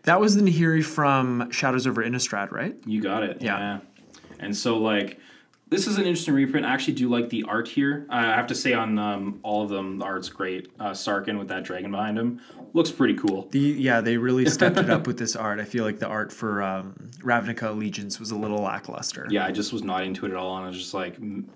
that 0.04 0.20
was 0.20 0.36
the 0.36 0.42
Nahiri 0.42 0.84
from 0.84 1.52
Shadows 1.52 1.86
over 1.88 2.04
Innistrad, 2.04 2.52
right? 2.52 2.76
You 2.86 3.02
got 3.02 3.24
it. 3.24 3.42
Yeah. 3.42 3.58
Yeah. 3.60 3.80
And 4.40 4.56
so 4.58 4.78
like 4.78 5.20
this 5.68 5.88
is 5.88 5.98
an 5.98 6.06
interesting 6.06 6.34
reprint. 6.34 6.66
I 6.66 6.74
actually 6.74 6.94
do 6.94 7.10
like 7.10 7.30
the 7.30 7.44
art 7.44 7.68
here. 7.68 8.06
I 8.10 8.24
have 8.24 8.48
to 8.48 8.56
say 8.56 8.74
on 8.74 9.00
um, 9.00 9.40
all 9.42 9.64
of 9.64 9.70
them, 9.70 9.98
the 9.98 10.06
art's 10.06 10.30
great. 10.30 10.72
Uh, 10.80 10.92
Sarkhan 10.92 11.40
with 11.40 11.48
that 11.48 11.64
dragon 11.64 11.92
behind 11.92 12.18
him 12.18 12.40
looks 12.74 12.92
pretty 12.92 13.16
cool. 13.16 13.48
The 13.52 13.60
yeah, 13.60 14.02
they 14.02 14.18
really 14.18 14.46
stepped 14.50 14.78
it 14.78 14.90
up 14.90 15.08
with 15.08 15.18
this 15.18 15.36
art. 15.36 15.60
I 15.60 15.66
feel 15.66 15.84
like 15.84 16.00
the 16.00 16.08
art 16.08 16.32
for 16.32 16.62
um, 16.62 17.10
Ravnica 17.20 17.70
Allegiance 17.70 18.20
was 18.20 18.32
a 18.32 18.36
little 18.36 18.62
lackluster. 18.62 19.28
Yeah, 19.30 19.46
I 19.46 19.52
just 19.52 19.74
was 19.74 19.84
not 19.84 20.04
into 20.04 20.26
it 20.26 20.32
at 20.32 20.38
all, 20.38 20.56
and 20.58 20.66
I 20.66 20.68
was 20.68 20.78
just 20.78 20.94
like 20.94 21.18
in 21.18 21.48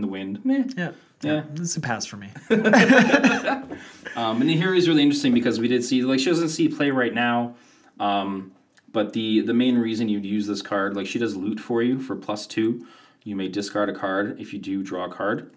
the 0.00 0.06
wind. 0.08 0.44
Meh. 0.44 0.64
Yeah. 0.76 0.92
Yeah. 1.20 1.42
It's 1.56 1.76
a 1.76 1.80
pass 1.80 2.06
for 2.06 2.16
me. 2.16 2.28
Um, 4.16 4.40
Nahiri 4.40 4.76
is 4.78 4.88
really 4.88 5.04
interesting 5.04 5.32
because 5.32 5.60
we 5.60 5.68
did 5.68 5.84
see 5.84 6.02
like 6.02 6.18
she 6.18 6.26
doesn't 6.26 6.48
see 6.48 6.68
play 6.68 6.90
right 6.90 7.14
now. 7.14 7.54
Um, 8.00 8.50
but 8.90 9.12
the 9.12 9.42
the 9.42 9.54
main 9.54 9.78
reason 9.78 10.08
you'd 10.08 10.24
use 10.24 10.48
this 10.48 10.60
card, 10.60 10.96
like 10.96 11.06
she 11.06 11.20
does 11.20 11.36
loot 11.36 11.60
for 11.60 11.82
you 11.82 12.00
for 12.00 12.16
plus 12.16 12.44
two. 12.44 12.84
You 13.28 13.36
may 13.36 13.48
discard 13.48 13.90
a 13.90 13.92
card 13.92 14.40
if 14.40 14.54
you 14.54 14.58
do 14.58 14.82
draw 14.82 15.04
a 15.04 15.12
card. 15.12 15.50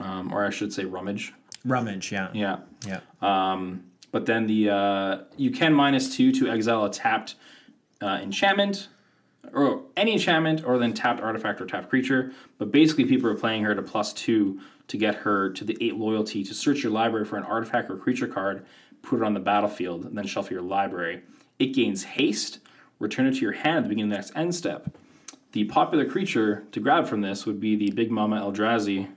Um, 0.00 0.32
or 0.32 0.42
I 0.42 0.48
should 0.48 0.72
say 0.72 0.86
rummage. 0.86 1.34
Rummage, 1.66 2.10
yeah. 2.10 2.30
Yeah. 2.32 2.60
Yeah. 2.86 3.00
Um, 3.20 3.84
but 4.10 4.24
then 4.24 4.46
the 4.46 4.70
uh, 4.70 5.18
you 5.36 5.50
can 5.50 5.74
minus 5.74 6.16
two 6.16 6.32
to 6.32 6.48
exile 6.48 6.86
a 6.86 6.90
tapped 6.90 7.34
uh, 8.00 8.20
enchantment 8.22 8.88
or 9.52 9.82
any 9.98 10.14
enchantment 10.14 10.64
or 10.64 10.78
then 10.78 10.94
tapped 10.94 11.20
artifact 11.20 11.60
or 11.60 11.66
tapped 11.66 11.90
creature. 11.90 12.32
But 12.56 12.72
basically, 12.72 13.04
people 13.04 13.28
are 13.28 13.36
playing 13.36 13.64
her 13.64 13.74
to 13.74 13.82
plus 13.82 14.14
two 14.14 14.58
to 14.88 14.96
get 14.96 15.14
her 15.16 15.50
to 15.50 15.64
the 15.64 15.76
eight 15.82 15.96
loyalty 15.96 16.42
to 16.42 16.54
search 16.54 16.82
your 16.82 16.92
library 16.92 17.26
for 17.26 17.36
an 17.36 17.44
artifact 17.44 17.90
or 17.90 17.98
creature 17.98 18.28
card, 18.28 18.64
put 19.02 19.18
it 19.18 19.22
on 19.22 19.34
the 19.34 19.40
battlefield, 19.40 20.06
and 20.06 20.16
then 20.16 20.26
shuffle 20.26 20.54
your 20.54 20.62
library. 20.62 21.20
It 21.58 21.74
gains 21.74 22.02
haste. 22.02 22.60
Return 22.98 23.26
it 23.26 23.34
to 23.34 23.40
your 23.40 23.52
hand 23.52 23.76
at 23.76 23.82
the 23.82 23.88
beginning 23.90 24.10
of 24.10 24.16
the 24.16 24.22
next 24.22 24.32
end 24.34 24.54
step. 24.54 24.96
The 25.52 25.64
popular 25.64 26.04
creature 26.04 26.64
to 26.72 26.80
grab 26.80 27.06
from 27.06 27.20
this 27.20 27.46
would 27.46 27.60
be 27.60 27.76
the 27.76 27.90
Big 27.90 28.10
Mama 28.10 28.40
Eldrazi. 28.40 29.08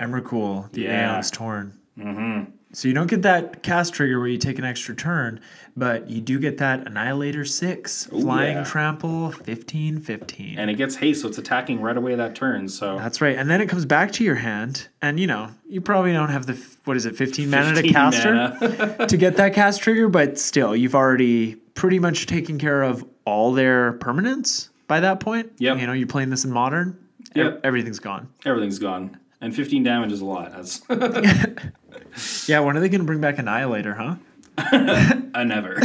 Emrakul, 0.00 0.70
the 0.72 0.82
Yeah. 0.82 1.14
Aeon's 1.14 1.30
Torn. 1.30 1.78
Mm-hmm. 1.98 2.50
So 2.72 2.86
you 2.86 2.92
don't 2.92 3.08
get 3.08 3.22
that 3.22 3.62
cast 3.62 3.94
trigger 3.94 4.18
where 4.18 4.28
you 4.28 4.36
take 4.36 4.58
an 4.58 4.64
extra 4.64 4.94
turn, 4.94 5.40
but 5.74 6.10
you 6.10 6.20
do 6.20 6.38
get 6.38 6.58
that 6.58 6.86
Annihilator 6.86 7.44
6, 7.44 8.06
Flying 8.06 8.58
yeah. 8.58 8.64
Trample 8.64 9.30
15 9.30 10.00
15. 10.00 10.58
And 10.58 10.70
it 10.70 10.74
gets 10.74 10.96
haste, 10.96 11.22
so 11.22 11.28
it's 11.28 11.38
attacking 11.38 11.80
right 11.80 11.96
away 11.96 12.14
that 12.14 12.34
turn. 12.34 12.68
So 12.68 12.98
That's 12.98 13.22
right. 13.22 13.36
And 13.38 13.48
then 13.48 13.62
it 13.62 13.70
comes 13.70 13.86
back 13.86 14.12
to 14.12 14.24
your 14.24 14.34
hand, 14.34 14.88
and 15.00 15.18
you 15.18 15.26
know, 15.26 15.50
you 15.66 15.80
probably 15.80 16.12
don't 16.12 16.28
have 16.28 16.44
the, 16.46 16.62
what 16.84 16.96
is 16.96 17.06
it, 17.06 17.16
15 17.16 17.48
mana 17.48 17.70
to 17.70 17.74
15 17.76 17.92
caster 17.92 19.06
to 19.06 19.16
get 19.16 19.36
that 19.36 19.54
cast 19.54 19.80
trigger, 19.80 20.08
but 20.08 20.38
still, 20.38 20.76
you've 20.76 20.94
already 20.94 21.54
pretty 21.74 21.98
much 21.98 22.26
taken 22.26 22.58
care 22.58 22.82
of 22.82 23.02
all 23.24 23.52
their 23.52 23.94
permanents 23.94 24.68
by 24.88 24.98
that 25.00 25.20
point. 25.20 25.52
Yep. 25.58 25.78
You 25.78 25.86
know, 25.86 25.92
you're 25.92 26.08
playing 26.08 26.30
this 26.30 26.44
in 26.44 26.50
modern, 26.50 26.98
Yep. 27.34 27.60
everything's 27.62 28.00
gone. 28.00 28.28
everything's 28.44 28.78
gone. 28.80 29.18
And 29.40 29.54
15 29.54 29.84
damage 29.84 30.10
is 30.10 30.20
a 30.20 30.24
lot. 30.24 30.50
That's 30.50 30.82
Yeah, 32.48 32.60
when 32.60 32.76
are 32.76 32.80
they 32.80 32.88
going 32.88 33.00
to 33.02 33.06
bring 33.06 33.20
back 33.20 33.38
Annihilator, 33.38 33.94
huh? 33.94 34.16
I 34.60 35.44
never. 35.46 35.78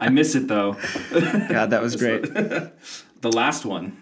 I 0.00 0.08
miss 0.12 0.34
it 0.36 0.46
though. 0.46 0.74
God, 1.12 1.70
that 1.70 1.82
was 1.82 1.96
great. 1.96 2.22
The 2.22 2.72
last 3.32 3.64
one. 3.64 4.00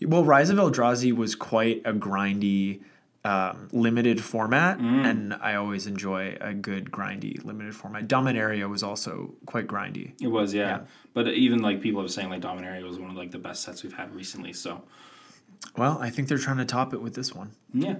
Well, 0.00 0.22
Rise 0.24 0.50
of 0.50 0.58
Eldrazi 0.58 1.12
was 1.14 1.34
quite 1.34 1.82
a 1.84 1.92
grindy, 1.92 2.82
um, 3.24 3.68
limited 3.72 4.22
format, 4.22 4.78
Mm. 4.78 5.04
and 5.06 5.34
I 5.34 5.54
always 5.54 5.86
enjoy 5.86 6.36
a 6.40 6.52
good 6.54 6.90
grindy 6.92 7.42
limited 7.44 7.74
format. 7.74 8.06
Dominaria 8.06 8.68
was 8.68 8.82
also 8.82 9.34
quite 9.46 9.66
grindy. 9.66 10.12
It 10.20 10.28
was, 10.28 10.52
yeah. 10.54 10.68
Yeah. 10.68 10.80
But 11.14 11.28
even 11.28 11.62
like 11.62 11.80
people 11.80 12.02
have 12.02 12.10
saying 12.10 12.28
like 12.28 12.42
Dominaria 12.42 12.82
was 12.82 12.98
one 12.98 13.10
of 13.10 13.16
like 13.16 13.30
the 13.30 13.38
best 13.38 13.62
sets 13.62 13.82
we've 13.82 13.92
had 13.92 14.14
recently. 14.14 14.52
So 14.52 14.82
Well, 15.76 15.98
I 16.00 16.10
think 16.10 16.28
they're 16.28 16.38
trying 16.38 16.58
to 16.58 16.64
top 16.64 16.92
it 16.92 17.00
with 17.00 17.14
this 17.14 17.34
one. 17.34 17.52
yeah. 17.72 17.96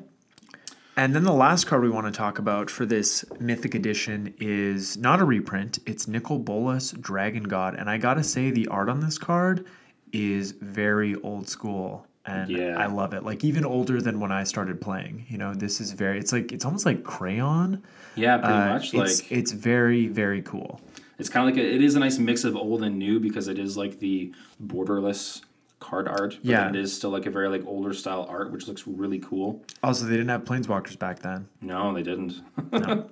And 0.97 1.13
then 1.13 1.25
the 1.25 1.33
last 1.33 1.65
card 1.67 1.83
we 1.83 1.91
want 1.91 2.07
to 2.07 2.13
talk 2.13 2.39
about 2.39 2.71
for 2.71 2.87
this 2.87 3.25
Mythic 3.41 3.75
Edition 3.75 4.33
is 4.39 4.97
not 4.97 5.21
a 5.21 5.25
reprint. 5.25 5.81
It's 5.87 6.07
Nicol 6.07 6.39
Bolas 6.39 6.93
Dragon 6.93 7.43
God, 7.45 7.75
and 7.75 7.91
I 7.91 7.99
gotta 7.99 8.23
say 8.23 8.53
the 8.53 8.69
art 8.69 8.89
on 8.89 9.01
this 9.01 9.19
card 9.19 9.67
is 10.13 10.53
very 10.53 11.17
old 11.17 11.49
school, 11.49 12.07
and 12.25 12.49
Yeah. 12.49 12.77
I 12.79 12.87
love 12.87 13.13
it. 13.13 13.25
Like 13.25 13.43
even 13.43 13.65
older 13.65 14.01
than 14.01 14.21
when 14.21 14.31
I 14.31 14.45
started 14.45 14.81
playing. 14.81 15.27
You 15.29 15.37
know, 15.37 15.53
this 15.53 15.81
is 15.81 15.91
very. 15.91 16.17
It's 16.21 16.33
like 16.33 16.53
it's 16.53 16.65
almost 16.65 16.87
like 16.87 17.03
crayon. 17.03 17.83
Yeah, 18.15 18.37
pretty 18.39 18.55
Uh, 18.55 18.69
much. 18.75 18.95
it's 18.95 19.21
Like 19.23 19.33
it's 19.33 19.51
very 19.51 20.07
very 20.07 20.43
cool. 20.43 20.81
It's 21.19 21.29
kind 21.29 21.49
of 21.49 21.55
like 21.57 21.65
a, 21.65 21.75
it 21.75 21.83
is 21.83 21.95
a 21.95 22.01
nice 22.01 22.19
mix 22.19 22.45
of 22.45 22.57
old 22.57 22.83
and 22.83 22.99
new 22.99 23.21
because 23.21 23.49
it 23.49 23.59
is 23.59 23.77
like 23.77 23.99
the 24.01 24.33
borderless 24.65 25.43
card 25.81 26.09
art. 26.09 26.39
But 26.43 26.51
Yeah. 26.51 26.69
it 26.69 26.77
is 26.77 26.95
still 26.97 27.11
like 27.11 27.27
a 27.27 27.31
very 27.31 27.49
like 27.49 27.65
older 27.67 27.93
style 27.95 28.27
art, 28.29 28.51
which 28.51 28.67
looks 28.67 28.87
really 28.87 29.19
cool. 29.21 29.63
Also, 29.83 30.05
they 30.07 30.13
didn't 30.17 30.31
have 30.31 30.45
planeswalkers 30.45 30.99
back 30.99 31.21
then. 31.21 31.49
No, 31.61 31.93
they 31.95 32.03
didn't. 32.03 32.41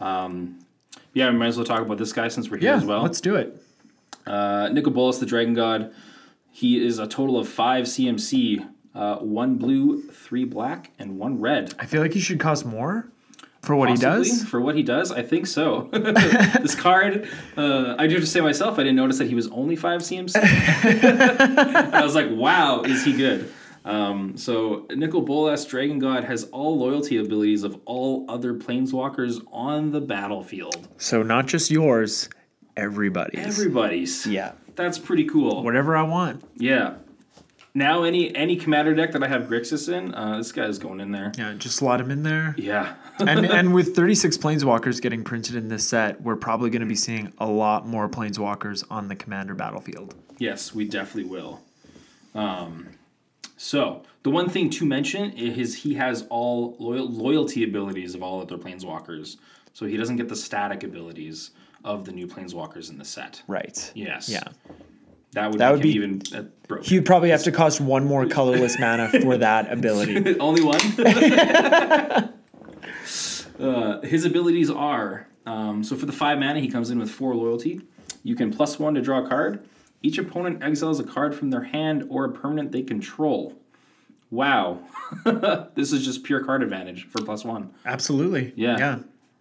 um, 0.00 0.58
yeah, 1.14 1.30
we 1.30 1.36
might 1.36 1.46
as 1.48 1.56
well 1.56 1.66
talk 1.66 1.80
about 1.82 1.98
this 1.98 2.12
guy 2.12 2.28
since 2.28 2.50
we're 2.50 2.58
here 2.58 2.70
Yeah, 2.70 2.76
as 2.78 2.84
well. 2.84 3.02
let's 3.02 3.20
do 3.20 3.36
it. 3.36 3.62
Uh, 4.26 4.68
Nicol 4.72 4.92
Bolas, 4.92 5.18
the 5.18 5.26
Dragon 5.26 5.54
God, 5.54 5.92
he 6.50 6.84
is 6.84 6.98
a 6.98 7.06
total 7.06 7.38
of 7.38 7.48
five 7.48 7.84
CMC, 7.86 8.66
uh, 8.94 9.16
one 9.16 9.56
blue, 9.56 10.02
three 10.02 10.44
black, 10.44 10.90
and 10.98 11.18
one 11.18 11.40
red. 11.40 11.74
I 11.78 11.86
feel 11.86 12.00
like 12.02 12.12
he 12.14 12.20
should 12.20 12.40
cost 12.40 12.64
more 12.64 13.08
for 13.62 13.76
what 13.76 13.88
Possibly, 13.88 14.24
he 14.24 14.30
does. 14.30 14.44
For 14.44 14.60
what 14.60 14.74
he 14.74 14.82
does, 14.82 15.12
I 15.12 15.22
think 15.22 15.46
so. 15.46 15.82
this 15.92 16.74
card, 16.74 17.28
uh, 17.56 17.94
I 17.96 18.08
do 18.08 18.14
have 18.14 18.24
to 18.24 18.26
say 18.30 18.40
myself, 18.40 18.74
I 18.74 18.82
didn't 18.82 18.96
notice 18.96 19.18
that 19.18 19.28
he 19.28 19.36
was 19.36 19.46
only 19.48 19.76
five 19.76 20.00
CMC. 20.00 20.34
I 21.94 22.02
was 22.02 22.16
like, 22.16 22.28
wow, 22.30 22.82
is 22.82 23.04
he 23.04 23.12
good? 23.12 23.52
Um, 23.84 24.36
so 24.36 24.86
Nicol 24.90 25.22
Bolas, 25.22 25.64
Dragon 25.64 26.00
God, 26.00 26.24
has 26.24 26.44
all 26.44 26.76
loyalty 26.76 27.18
abilities 27.18 27.62
of 27.62 27.78
all 27.84 28.26
other 28.28 28.54
planeswalkers 28.54 29.44
on 29.52 29.92
the 29.92 30.00
battlefield. 30.00 30.88
So 30.98 31.22
not 31.22 31.46
just 31.46 31.70
yours, 31.70 32.28
everybody's. 32.76 33.46
Everybody's. 33.46 34.26
yeah, 34.26 34.52
That's 34.74 34.98
pretty 34.98 35.24
cool. 35.24 35.62
whatever 35.62 35.96
I 35.96 36.02
want. 36.02 36.42
Yeah. 36.56 36.94
Now 37.74 38.02
any 38.02 38.34
any 38.36 38.56
commander 38.56 38.94
deck 38.94 39.12
that 39.12 39.22
I 39.22 39.28
have 39.28 39.44
Grixis 39.44 39.90
in, 39.90 40.14
uh, 40.14 40.36
this 40.36 40.52
is 40.54 40.78
going 40.78 41.00
in 41.00 41.10
there. 41.10 41.32
Yeah, 41.38 41.54
just 41.54 41.76
slot 41.76 42.00
him 42.00 42.10
in 42.10 42.22
there. 42.22 42.54
Yeah. 42.58 42.96
And 43.18 43.46
and 43.46 43.74
with 43.74 43.94
36 43.94 44.36
planeswalkers 44.38 45.00
getting 45.00 45.22
printed 45.24 45.54
in 45.56 45.68
this 45.68 45.86
set, 45.88 46.20
we're 46.22 46.36
probably 46.36 46.70
going 46.70 46.80
to 46.80 46.86
be 46.86 46.94
seeing 46.96 47.32
a 47.38 47.46
lot 47.46 47.86
more 47.86 48.08
planeswalkers 48.08 48.84
on 48.90 49.08
the 49.08 49.14
commander 49.16 49.54
battlefield. 49.54 50.14
yes, 50.38 50.74
we 50.74 50.84
definitely 50.86 51.30
will. 51.30 51.60
Um, 52.34 52.88
so 53.56 54.02
the 54.22 54.30
one 54.30 54.48
thing 54.48 54.70
to 54.70 54.84
mention 54.86 55.30
is 55.32 55.74
he 55.76 55.94
has 55.94 56.26
all 56.30 56.74
loyal, 56.78 57.08
loyalty 57.08 57.62
abilities 57.64 58.14
of 58.14 58.22
all 58.22 58.40
other 58.40 58.56
planeswalkers, 58.56 59.36
so 59.72 59.86
he 59.86 59.96
doesn't 59.96 60.16
get 60.16 60.28
the 60.28 60.36
static 60.36 60.82
abilities 60.82 61.50
of 61.84 62.04
the 62.04 62.12
new 62.12 62.26
planeswalkers 62.26 62.90
in 62.90 62.98
the 62.98 63.04
set. 63.04 63.42
Right. 63.46 63.90
Yes. 63.94 64.28
Yeah. 64.28 64.42
That 65.32 65.50
would, 65.50 65.60
That 65.60 65.72
would 65.72 65.82
be- 65.82 65.90
even 65.90 66.22
uh, 66.34 66.42
broken. 66.68 66.92
You'd 66.92 67.06
probably 67.06 67.30
have 67.30 67.42
to 67.44 67.52
cost 67.52 67.80
one 67.80 68.04
more 68.04 68.26
colorless 68.26 68.78
mana 68.78 69.08
for 69.22 69.36
that 69.38 69.70
ability. 69.72 70.38
Only 70.40 70.62
one. 70.62 70.78
uh, 73.62 74.00
his 74.02 74.24
abilities 74.24 74.70
are 74.70 75.28
um, 75.46 75.82
so 75.82 75.96
for 75.96 76.06
the 76.06 76.12
five 76.12 76.38
mana, 76.38 76.60
he 76.60 76.68
comes 76.68 76.90
in 76.90 76.98
with 76.98 77.10
four 77.10 77.34
loyalty. 77.34 77.80
You 78.22 78.36
can 78.36 78.52
plus 78.52 78.78
one 78.78 78.94
to 78.94 79.02
draw 79.02 79.24
a 79.24 79.28
card. 79.28 79.66
Each 80.02 80.18
opponent 80.18 80.62
exiles 80.62 81.00
a 81.00 81.04
card 81.04 81.34
from 81.34 81.50
their 81.50 81.62
hand 81.62 82.06
or 82.08 82.24
a 82.24 82.32
permanent 82.32 82.72
they 82.72 82.82
control. 82.82 83.54
Wow, 84.30 84.80
this 85.74 85.92
is 85.92 86.04
just 86.04 86.22
pure 86.22 86.42
card 86.42 86.62
advantage 86.62 87.06
for 87.08 87.22
plus 87.22 87.44
one. 87.44 87.72
Absolutely. 87.84 88.52
Yeah. 88.56 88.78
Yeah. 88.78 88.98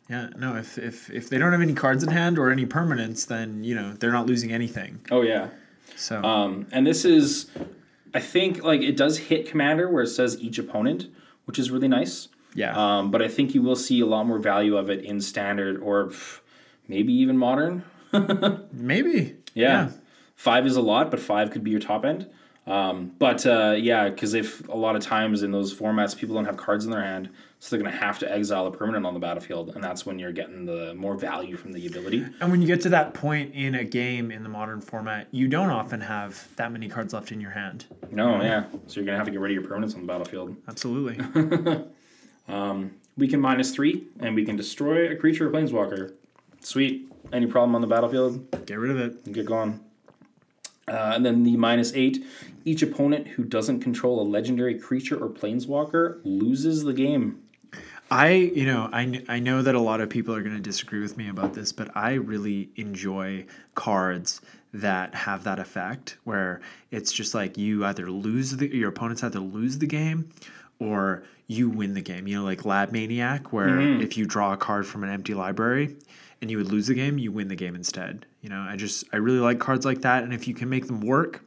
Yeah. 0.10 0.30
No, 0.38 0.58
if, 0.58 0.78
if 0.78 1.10
if 1.10 1.30
they 1.30 1.38
don't 1.38 1.54
have 1.54 1.62
any 1.62 1.74
cards 1.74 2.04
in 2.04 2.10
hand 2.10 2.38
or 2.38 2.51
any 2.51 2.66
permanents, 2.66 3.25
then 3.25 3.63
you 3.63 3.74
know 3.74 3.94
they're 3.94 4.12
not 4.12 4.25
losing 4.25 4.51
anything. 4.51 5.00
Oh 5.10 5.22
yeah, 5.22 5.50
So 5.96 6.22
um, 6.24 6.68
and 6.72 6.86
this 6.86 7.06
is, 7.06 7.50
I 8.13 8.20
think 8.20 8.63
like 8.63 8.82
it 8.82 8.98
does 8.98 9.18
hit 9.18 9.48
commander 9.48 9.88
where 9.90 10.04
it 10.04 10.08
says 10.08 10.38
each 10.42 10.60
opponent, 10.60 11.08
which 11.46 11.58
is 11.58 11.72
really 11.72 11.88
nice. 11.88 12.28
Yeah. 12.53 12.75
Um, 12.75 13.12
but 13.12 13.22
I 13.22 13.27
think 13.27 13.55
you 13.55 13.62
will 13.62 13.75
see 13.75 14.01
a 14.01 14.05
lot 14.05 14.25
more 14.25 14.39
value 14.39 14.77
of 14.77 14.89
it 14.89 15.03
in 15.03 15.22
standard 15.22 15.81
or 15.81 16.12
maybe 16.88 17.13
even 17.13 17.38
modern. 17.38 17.84
Maybe. 18.74 19.38
Yeah. 19.53 19.91
Five 20.36 20.65
is 20.65 20.75
a 20.75 20.81
lot, 20.81 21.12
but 21.12 21.20
five 21.20 21.51
could 21.51 21.63
be 21.63 21.72
your 21.72 21.79
top 21.79 22.03
end. 22.03 22.29
Um, 22.67 23.13
but 23.17 23.46
uh, 23.46 23.75
yeah, 23.77 24.10
because 24.10 24.34
if 24.34 24.67
a 24.70 24.75
lot 24.75 24.96
of 24.96 25.01
times 25.01 25.41
in 25.41 25.51
those 25.51 25.74
formats 25.74 26.15
people 26.15 26.36
don't 26.36 26.46
have 26.46 26.58
cards 26.58 26.86
in 26.86 26.91
their 26.91 27.01
hand, 27.01 27.29
so 27.60 27.75
they're 27.75 27.84
going 27.84 27.91
to 27.91 28.00
have 28.00 28.20
to 28.20 28.31
exile 28.31 28.67
a 28.67 28.72
permanent 28.72 29.05
on 29.05 29.13
the 29.13 29.20
battlefield, 29.20 29.70
and 29.75 29.84
that's 29.84 30.05
when 30.05 30.20
you're 30.20 30.31
getting 30.31 30.65
the 30.65 30.93
more 30.96 31.15
value 31.15 31.58
from 31.58 31.72
the 31.72 31.86
ability. 31.88 32.25
And 32.39 32.51
when 32.51 32.62
you 32.62 32.67
get 32.67 32.81
to 32.81 32.89
that 32.89 33.13
point 33.13 33.53
in 33.55 33.75
a 33.75 33.84
game 33.84 34.31
in 34.31 34.43
the 34.43 34.50
modern 34.50 34.81
format, 34.81 35.27
you 35.31 35.48
don't 35.48 35.70
often 35.70 36.01
have 36.01 36.48
that 36.55 36.72
many 36.72 36.88
cards 36.88 37.13
left 37.13 37.31
in 37.31 37.41
your 37.41 37.51
hand. 37.51 37.86
No, 38.12 38.41
yeah. 38.41 38.65
So 38.88 38.96
you're 39.00 39.05
going 39.05 39.13
to 39.13 39.17
have 39.17 39.25
to 39.25 39.31
get 39.31 39.39
rid 39.39 39.55
of 39.55 39.63
your 39.63 39.72
permanents 39.72 39.96
on 39.96 40.01
the 40.01 40.08
battlefield. 40.08 40.55
Absolutely. 40.67 41.20
We 43.18 43.28
can 43.28 43.40
minus 43.40 43.72
three, 43.72 44.08
and 44.20 44.36
we 44.36 44.46
can 44.46 44.56
destroy 44.56 45.12
a 45.12 45.16
creature 45.16 45.48
or 45.48 45.52
planeswalker. 45.52 46.14
Sweet. 46.62 47.08
Any 47.32 47.46
problem 47.46 47.76
on 47.76 47.82
the 47.82 47.88
battlefield? 47.88 48.66
Get 48.66 48.80
rid 48.80 48.92
of 48.92 49.00
it. 49.00 49.32
Get 49.32 49.46
going. 49.46 49.80
Uh, 50.88 51.12
and 51.16 51.26
then 51.26 51.44
the 51.44 51.56
minus 51.56 51.94
eight. 51.94 52.26
Each 52.66 52.82
opponent 52.82 53.28
who 53.28 53.44
doesn't 53.44 53.82
control 53.82 54.22
a 54.22 54.24
legendary 54.24 54.78
creature 54.78 55.24
or 55.24 55.30
planeswalker 55.30 56.20
loses 56.24 56.84
the 56.84 56.94
game. 56.94 57.44
I, 58.10 58.32
you 58.32 58.66
know, 58.66 58.90
I, 58.92 59.24
I 59.30 59.40
know 59.40 59.62
that 59.62 59.74
a 59.74 59.80
lot 59.80 60.02
of 60.02 60.10
people 60.10 60.36
are 60.36 60.42
going 60.42 60.56
to 60.56 60.62
disagree 60.62 61.00
with 61.00 61.16
me 61.16 61.30
about 61.30 61.54
this, 61.54 61.72
but 61.72 61.96
I 61.96 62.14
really 62.14 62.70
enjoy 62.76 63.46
cards 63.76 64.42
that 64.74 65.14
have 65.14 65.44
that 65.44 65.60
effect 65.60 66.18
where 66.24 66.60
it's 66.92 67.12
just 67.12 67.34
like 67.34 67.58
you 67.58 67.86
either 67.86 68.10
lose 68.10 68.58
the 68.58 68.74
your 68.76 68.90
opponents 68.90 69.24
either 69.24 69.40
lose 69.40 69.78
the 69.78 69.86
game 69.86 70.30
or 70.80 71.24
you 71.51 71.70
win 71.70 71.93
the 71.93 72.01
game. 72.01 72.27
You 72.27 72.39
know, 72.39 72.43
like 72.46 72.63
Lab 72.63 72.91
Maniac, 72.91 73.51
where 73.51 73.67
mm-hmm. 73.67 74.01
if 74.01 74.17
you 74.17 74.25
draw 74.25 74.53
a 74.53 74.58
card 74.58 74.88
from 74.88 75.03
an 75.03 75.10
empty 75.10 75.34
library 75.34 75.96
and 76.41 76.50
you 76.50 76.58
would 76.58 76.72
lose 76.72 76.88
the 76.88 76.93
game, 76.93 77.17
you 77.17 77.31
win 77.31 77.50
the 77.50 77.55
game 77.55 77.75
instead. 77.75 78.25
You 78.41 78.50
know, 78.50 78.62
I 78.62 78.77
just 78.77 79.03
I 79.12 79.17
really 79.17 79.39
like 79.39 79.60
cards 79.60 79.86
like 79.86 80.01
that, 80.01 80.24
and 80.24 80.34
if 80.34 80.48
you 80.48 80.53
can 80.53 80.70
make 80.70 80.88
them 80.88 81.01
work, 81.01 81.43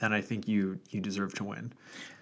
then 0.00 0.12
I 0.12 0.20
think 0.20 0.48
you 0.48 0.80
you 0.90 1.00
deserve 1.00 1.34
to 1.34 1.44
win. 1.44 1.72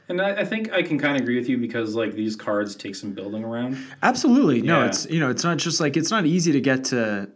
And 0.07 0.21
I, 0.21 0.41
I 0.41 0.45
think 0.45 0.71
I 0.71 0.83
can 0.83 0.99
kind 0.99 1.17
of 1.17 1.23
agree 1.23 1.39
with 1.39 1.49
you 1.49 1.57
because 1.57 1.95
like 1.95 2.13
these 2.13 2.37
cards 2.37 2.77
take 2.77 2.95
some 2.95 3.13
building 3.13 3.43
around. 3.43 3.79
Absolutely. 4.03 4.61
No, 4.61 4.81
Yeah. 4.81 4.87
it's 4.87 5.07
you 5.09 5.19
know, 5.19 5.31
it's 5.31 5.43
not 5.43 5.57
just 5.57 5.81
like 5.81 5.97
it's 5.97 6.11
not 6.11 6.27
easy 6.27 6.53
to 6.53 6.61
get 6.61 6.85
to 6.87 7.31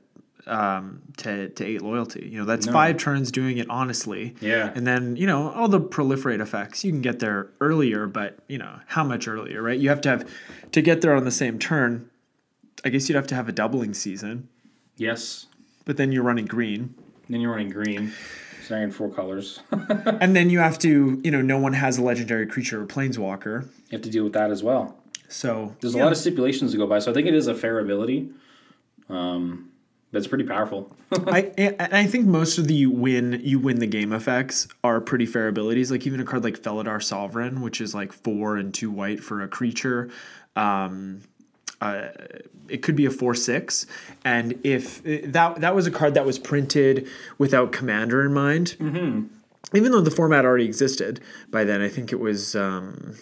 um 0.49 1.03
to 1.19 1.49
to 1.51 1.65
eight 1.65 1.83
loyalty. 1.83 2.29
You 2.31 2.39
know, 2.41 2.45
that's 2.45 2.67
five 2.67 2.97
turns 2.97 3.31
doing 3.31 3.59
it 3.59 3.69
honestly. 3.71 4.35
Yeah. 4.41 4.73
And 4.75 4.87
then, 4.87 5.17
you 5.17 5.27
know, 5.27 5.51
all 5.53 5.69
the 5.69 5.81
proliferate 5.81 6.41
effects, 6.41 6.85
you 6.85 6.93
can 6.93 7.03
get 7.03 7.19
there 7.19 7.51
earlier, 7.61 8.07
but 8.07 8.39
you 8.49 8.59
know, 8.59 8.81
how 8.87 9.05
much 9.05 9.29
earlier, 9.29 9.63
right? 9.63 9.79
You 9.79 9.89
have 9.91 10.01
to 10.03 10.09
have 10.09 10.31
to 10.73 10.83
get 10.83 11.01
there 11.01 11.15
on 11.15 11.25
the 11.25 11.31
same 11.31 11.59
turn. 11.59 12.11
I 12.85 12.91
guess 12.91 13.09
you'd 13.09 13.17
have 13.17 13.27
to 13.29 13.35
have 13.35 13.49
a 13.49 13.53
doubling 13.53 13.93
season, 13.93 14.49
Yes. 14.97 15.47
but 15.85 15.97
then 15.97 16.13
you're 16.13 16.23
running 16.23 16.47
green. 16.47 16.95
Then 17.29 17.41
you're 17.41 17.51
running 17.51 17.71
green. 17.71 18.13
So 18.67 18.77
in 18.77 18.91
four 18.91 19.11
colors. 19.11 19.61
and 20.21 20.37
then 20.37 20.49
you 20.51 20.59
have 20.61 20.79
to, 20.81 21.21
you 21.25 21.31
know, 21.31 21.41
no 21.41 21.59
one 21.59 21.73
has 21.73 21.99
a 21.99 22.03
legendary 22.03 22.47
creature 22.47 22.83
or 22.83 22.87
planeswalker. 22.87 23.63
You 23.65 23.71
have 23.93 24.03
to 24.03 24.11
deal 24.11 24.25
with 24.25 24.35
that 24.35 24.51
as 24.51 24.63
well. 24.63 24.97
So 25.29 25.75
There's 25.81 25.95
a 25.95 25.99
yeah. 25.99 26.05
lot 26.05 26.13
of 26.13 26.19
stipulations 26.19 26.71
to 26.73 26.79
go 26.79 26.87
by, 26.87 27.01
so 27.01 27.11
I 27.11 27.15
think 27.15 27.27
it 27.27 27.35
is 27.35 27.49
a 27.49 27.55
fair 27.55 27.79
ability. 27.81 28.31
Um, 29.09 29.68
it's 30.13 30.27
pretty 30.27 30.45
powerful. 30.45 30.97
I 31.13 31.53
and 31.59 31.95
I 31.95 32.07
think 32.07 32.27
most 32.27 32.59
of 32.59 32.67
the 32.67 32.87
win 32.87 33.41
you 33.43 33.59
win 33.59 33.79
the 33.79 33.87
game 33.87 34.13
effects 34.13 34.67
are 34.83 35.01
pretty 35.01 35.27
fair 35.27 35.49
abilities. 35.49 35.91
Like 35.91 36.07
even 36.07 36.21
a 36.21 36.25
card 36.25 36.45
like 36.45 36.59
Felidar 36.59 37.03
Sovereign, 37.03 37.61
which 37.61 37.81
is 37.81 37.95
like 37.95 38.13
four 38.13 38.57
and 38.57 38.73
two 38.73 38.91
white 38.91 39.23
for 39.23 39.43
a 39.43 39.49
creature. 39.49 40.11
Um, 40.57 41.23
uh, 41.81 42.09
it 42.69 42.83
could 42.83 42.97
be 42.97 43.07
a 43.07 43.11
four 43.11 43.35
six, 43.35 43.87
and 44.25 44.59
if 44.65 45.03
that 45.05 45.61
that 45.61 45.75
was 45.75 45.87
a 45.87 45.91
card 45.91 46.15
that 46.15 46.25
was 46.27 46.39
printed 46.39 47.07
without 47.37 47.71
commander 47.71 48.25
in 48.25 48.33
mind, 48.33 48.77
even 49.75 49.93
though 49.93 50.01
the 50.01 50.11
format 50.11 50.45
already 50.45 50.65
existed 50.65 51.21
by 51.51 51.65
then, 51.65 51.83
I 51.83 51.89
think 51.89 52.13
it 52.13 52.19
was 52.19 52.57
um, 52.57 53.15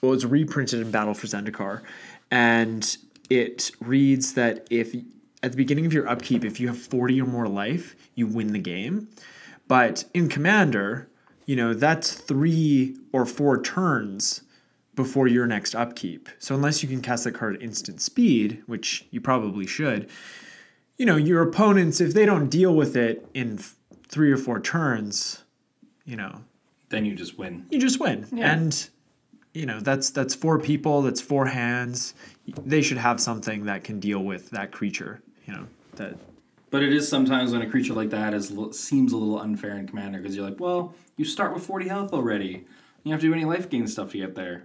well, 0.00 0.12
it 0.12 0.14
was 0.14 0.26
reprinted 0.26 0.80
in 0.80 0.90
Battle 0.90 1.14
for 1.14 1.26
Zendikar, 1.26 1.82
and 2.30 2.96
it 3.28 3.70
reads 3.80 4.34
that 4.34 4.66
if 4.70 4.94
at 5.42 5.52
the 5.52 5.56
beginning 5.56 5.86
of 5.86 5.92
your 5.92 6.08
upkeep, 6.08 6.44
if 6.44 6.60
you 6.60 6.68
have 6.68 6.78
forty 6.78 7.20
or 7.20 7.26
more 7.26 7.48
life, 7.48 7.96
you 8.14 8.26
win 8.26 8.52
the 8.52 8.58
game. 8.58 9.08
But 9.68 10.04
in 10.14 10.28
Commander, 10.28 11.08
you 11.46 11.56
know 11.56 11.74
that's 11.74 12.12
three 12.12 12.96
or 13.12 13.26
four 13.26 13.60
turns 13.62 14.42
before 14.94 15.28
your 15.28 15.46
next 15.46 15.74
upkeep. 15.74 16.28
So 16.38 16.54
unless 16.54 16.82
you 16.82 16.88
can 16.88 17.00
cast 17.00 17.24
that 17.24 17.32
card 17.32 17.56
at 17.56 17.62
instant 17.62 18.00
speed, 18.00 18.62
which 18.66 19.06
you 19.10 19.20
probably 19.20 19.66
should, 19.66 20.10
you 20.98 21.06
know 21.06 21.16
your 21.16 21.42
opponents 21.42 22.00
if 22.00 22.14
they 22.14 22.26
don't 22.26 22.48
deal 22.48 22.74
with 22.74 22.96
it 22.96 23.26
in 23.34 23.58
f- 23.58 23.76
three 24.08 24.30
or 24.30 24.36
four 24.36 24.60
turns, 24.60 25.44
you 26.04 26.16
know 26.16 26.42
then 26.90 27.04
you 27.04 27.14
just 27.14 27.38
win. 27.38 27.66
you 27.70 27.78
just 27.78 27.98
win. 27.98 28.26
Yeah. 28.32 28.52
And 28.52 28.90
you 29.54 29.66
know, 29.66 29.80
that's 29.80 30.10
that's 30.10 30.34
four 30.34 30.58
people, 30.58 31.02
that's 31.02 31.20
four 31.20 31.46
hands. 31.46 32.14
They 32.64 32.82
should 32.82 32.98
have 32.98 33.20
something 33.20 33.64
that 33.64 33.84
can 33.84 33.98
deal 33.98 34.20
with 34.20 34.50
that 34.50 34.72
creature, 34.72 35.22
you 35.50 35.56
know, 35.56 35.66
that 35.96 36.16
But 36.70 36.82
it 36.82 36.92
is 36.92 37.08
sometimes 37.08 37.52
when 37.52 37.62
a 37.62 37.68
creature 37.70 37.94
like 37.94 38.10
that 38.10 38.34
is 38.34 38.52
seems 38.72 39.12
a 39.12 39.16
little 39.16 39.40
unfair 39.40 39.76
in 39.76 39.86
Commander 39.86 40.18
because 40.18 40.36
you're 40.36 40.48
like, 40.48 40.60
well, 40.60 40.94
you 41.16 41.24
start 41.24 41.52
with 41.52 41.64
40 41.64 41.88
health 41.88 42.12
already. 42.12 42.66
You 43.02 43.04
don't 43.04 43.12
have 43.12 43.20
to 43.20 43.26
do 43.26 43.34
any 43.34 43.44
life 43.44 43.68
gain 43.68 43.86
stuff 43.86 44.10
to 44.12 44.18
get 44.18 44.34
there. 44.34 44.64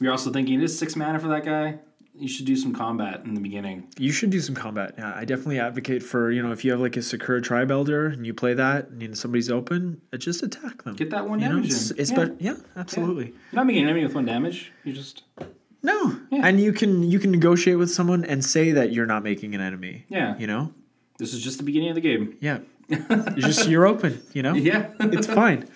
You're 0.00 0.12
also 0.12 0.32
thinking 0.32 0.60
it 0.60 0.64
is 0.64 0.76
six 0.76 0.96
mana 0.96 1.18
for 1.20 1.28
that 1.28 1.44
guy. 1.44 1.78
You 2.16 2.28
should 2.28 2.46
do 2.46 2.54
some 2.56 2.72
combat 2.72 3.22
in 3.24 3.34
the 3.34 3.40
beginning. 3.40 3.88
you 3.98 4.12
should 4.12 4.30
do 4.30 4.40
some 4.40 4.54
combat. 4.54 4.94
Yeah, 4.96 5.12
I 5.16 5.24
definitely 5.24 5.58
advocate 5.58 6.00
for, 6.00 6.30
you 6.30 6.44
know, 6.44 6.52
if 6.52 6.64
you 6.64 6.70
have 6.70 6.80
like 6.80 6.96
a 6.96 7.02
Sakura 7.02 7.42
Tribe 7.42 7.72
Elder 7.72 8.06
and 8.06 8.24
you 8.24 8.32
play 8.32 8.54
that 8.54 8.88
and 8.88 9.02
you 9.02 9.08
know, 9.08 9.14
somebody's 9.14 9.50
open, 9.50 10.00
uh, 10.12 10.16
just 10.16 10.42
attack 10.44 10.84
them. 10.84 10.94
Get 10.94 11.10
that 11.10 11.28
one 11.28 11.40
you 11.40 11.48
know, 11.48 11.56
damage 11.56 11.70
it's, 11.70 11.90
in. 11.90 11.98
it's 11.98 12.12
Yeah. 12.12 12.28
yeah, 12.38 12.56
absolutely. 12.76 13.26
You're 13.26 13.36
not 13.54 13.66
making 13.66 13.82
an 13.82 13.88
enemy 13.88 14.04
with 14.04 14.14
one 14.14 14.26
damage. 14.26 14.72
You 14.84 14.92
just 14.92 15.24
No. 15.84 16.18
Yeah. 16.30 16.40
And 16.44 16.58
you 16.58 16.72
can 16.72 17.04
you 17.04 17.18
can 17.20 17.30
negotiate 17.30 17.78
with 17.78 17.90
someone 17.90 18.24
and 18.24 18.44
say 18.44 18.72
that 18.72 18.92
you're 18.92 19.06
not 19.06 19.22
making 19.22 19.54
an 19.54 19.60
enemy. 19.60 20.06
Yeah. 20.08 20.36
You 20.38 20.48
know? 20.48 20.72
this 21.18 21.32
is 21.32 21.42
just 21.42 21.58
the 21.58 21.64
beginning 21.64 21.90
of 21.90 21.94
the 21.94 22.00
game. 22.00 22.36
Yeah. 22.40 22.58
you're 22.88 23.34
just 23.36 23.68
you're 23.68 23.86
open, 23.86 24.20
you 24.32 24.42
know? 24.42 24.54
Yeah. 24.54 24.90
It's 25.00 25.26
fine. 25.26 25.68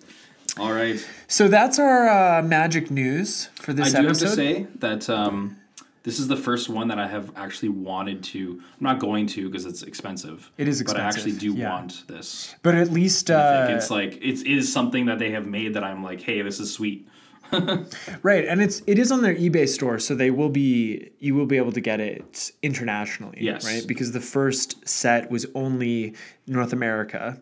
All 0.58 0.72
right. 0.72 1.04
So 1.28 1.48
that's 1.48 1.78
our 1.78 2.08
uh, 2.08 2.42
magic 2.42 2.90
news 2.90 3.46
for 3.56 3.72
this. 3.72 3.94
I 3.94 4.00
do 4.00 4.06
episode. 4.06 4.26
have 4.26 4.36
to 4.36 4.36
say 4.36 4.66
that 4.76 5.10
um, 5.10 5.58
this 6.02 6.18
is 6.18 6.28
the 6.28 6.36
first 6.36 6.70
one 6.70 6.88
that 6.88 6.98
I 6.98 7.08
have 7.08 7.30
actually 7.36 7.68
wanted 7.68 8.22
to. 8.24 8.52
I'm 8.52 8.84
not 8.84 8.98
going 8.98 9.26
to 9.28 9.50
because 9.50 9.66
it's 9.66 9.82
expensive. 9.82 10.50
It 10.56 10.66
is 10.66 10.80
expensive, 10.80 11.04
But 11.04 11.04
I 11.04 11.08
actually 11.08 11.38
do 11.38 11.52
yeah. 11.52 11.70
want 11.70 12.04
this. 12.06 12.54
But 12.62 12.74
at 12.74 12.90
least, 12.90 13.30
I 13.30 13.34
uh, 13.34 13.66
think 13.66 13.76
it's 13.76 13.90
like 13.90 14.18
it's, 14.22 14.40
it 14.40 14.50
is 14.50 14.72
something 14.72 15.06
that 15.06 15.18
they 15.18 15.32
have 15.32 15.46
made 15.46 15.74
that 15.74 15.84
I'm 15.84 16.02
like, 16.02 16.22
hey, 16.22 16.40
this 16.40 16.58
is 16.58 16.72
sweet. 16.72 17.06
right, 18.22 18.44
and 18.46 18.60
it's 18.60 18.82
it 18.86 18.98
is 18.98 19.12
on 19.12 19.22
their 19.22 19.34
eBay 19.34 19.68
store, 19.68 19.98
so 19.98 20.14
they 20.14 20.30
will 20.30 20.48
be 20.48 21.10
you 21.18 21.34
will 21.34 21.46
be 21.46 21.56
able 21.56 21.72
to 21.72 21.80
get 21.80 22.00
it 22.00 22.50
internationally. 22.62 23.38
Yes. 23.40 23.64
right, 23.64 23.86
because 23.86 24.12
the 24.12 24.20
first 24.20 24.86
set 24.88 25.30
was 25.30 25.46
only 25.54 26.14
North 26.46 26.72
America, 26.72 27.40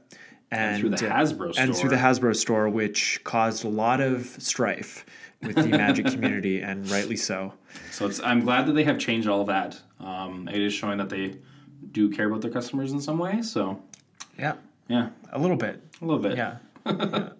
and, 0.51 0.81
through 0.81 0.91
the 0.91 1.09
uh, 1.11 1.17
Hasbro 1.17 1.55
and 1.59 1.75
through 1.77 1.91
the 1.91 1.97
store. 1.97 2.33
Hasbro 2.33 2.37
store, 2.37 2.69
which 2.69 3.23
caused 3.25 3.65
a 3.65 3.69
lot 3.69 4.01
of 4.01 4.27
strife 4.27 5.05
with 5.43 5.57
the 5.57 5.69
Magic 5.69 6.07
community, 6.13 6.61
and 6.61 6.89
rightly 6.91 7.17
so. 7.17 7.53
So 7.91 8.07
it's 8.07 8.21
I'm 8.21 8.41
glad 8.41 8.67
that 8.67 8.73
they 8.73 8.85
have 8.85 8.99
changed 8.99 9.29
all 9.29 9.45
that. 9.45 9.81
Um, 10.01 10.49
it 10.49 10.61
is 10.61 10.73
showing 10.73 10.99
that 10.99 11.09
they 11.09 11.37
do 11.93 12.11
care 12.11 12.27
about 12.27 12.41
their 12.43 12.51
customers 12.51 12.93
in 12.93 13.01
some 13.01 13.19
way. 13.19 13.43
So 13.43 13.81
Yeah, 14.39 14.55
yeah, 14.89 15.11
a 15.33 15.39
little 15.39 15.57
bit. 15.57 15.81
a 16.01 16.05
little 16.05 16.21
bit. 16.23 16.37
Yeah. 16.37 16.57
Yeah. 16.87 17.29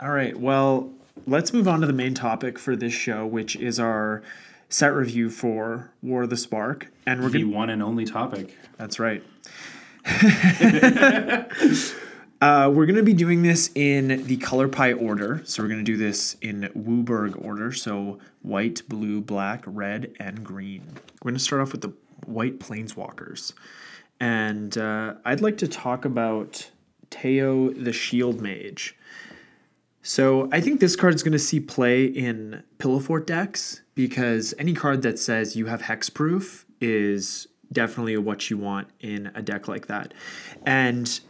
All 0.00 0.10
right. 0.10 0.38
Well, 0.38 0.92
let's 1.26 1.52
move 1.52 1.66
on 1.68 1.80
to 1.80 1.86
the 1.86 1.92
main 1.92 2.14
topic 2.14 2.58
for 2.58 2.76
this 2.76 2.92
show, 2.92 3.26
which 3.26 3.56
is 3.56 3.78
our 3.80 4.22
set 4.68 4.94
review 4.94 5.30
for 5.30 5.90
War 6.02 6.22
of 6.24 6.30
the 6.30 6.36
Spark, 6.36 6.88
and 7.06 7.22
we're 7.22 7.30
The 7.30 7.42
gonna. 7.42 7.56
one 7.56 7.70
and 7.70 7.82
only 7.82 8.04
topic. 8.04 8.56
That's 8.76 8.98
right. 8.98 9.22
uh, 12.40 12.70
we're 12.72 12.86
gonna 12.86 13.02
be 13.02 13.12
doing 13.14 13.42
this 13.42 13.70
in 13.74 14.24
the 14.26 14.36
color 14.36 14.68
pie 14.68 14.92
order. 14.92 15.42
So 15.44 15.62
we're 15.62 15.68
gonna 15.68 15.82
do 15.82 15.96
this 15.96 16.36
in 16.40 16.70
WUBRG 16.76 17.44
order. 17.44 17.72
So 17.72 18.18
white, 18.42 18.82
blue, 18.88 19.20
black, 19.20 19.62
red, 19.66 20.12
and 20.18 20.44
green. 20.44 20.82
We're 21.22 21.30
gonna 21.32 21.38
start 21.38 21.62
off 21.62 21.72
with 21.72 21.82
the 21.82 21.92
white 22.26 22.58
planeswalkers, 22.58 23.52
and 24.20 24.76
uh, 24.78 25.14
I'd 25.24 25.40
like 25.40 25.58
to 25.58 25.68
talk 25.68 26.04
about 26.04 26.70
Teyo 27.10 27.82
the 27.84 27.92
Shield 27.92 28.40
Mage. 28.40 28.94
So 30.08 30.48
I 30.50 30.62
think 30.62 30.80
this 30.80 30.96
card 30.96 31.14
is 31.14 31.22
going 31.22 31.32
to 31.32 31.38
see 31.38 31.60
play 31.60 32.06
in 32.06 32.62
Pillow 32.78 32.98
Fort 32.98 33.26
decks 33.26 33.82
because 33.94 34.54
any 34.58 34.72
card 34.72 35.02
that 35.02 35.18
says 35.18 35.54
you 35.54 35.66
have 35.66 35.82
hexproof 35.82 36.64
is 36.80 37.46
definitely 37.70 38.16
what 38.16 38.48
you 38.48 38.56
want 38.56 38.88
in 39.00 39.30
a 39.34 39.42
deck 39.42 39.68
like 39.68 39.86
that. 39.88 40.14
And 40.64 41.20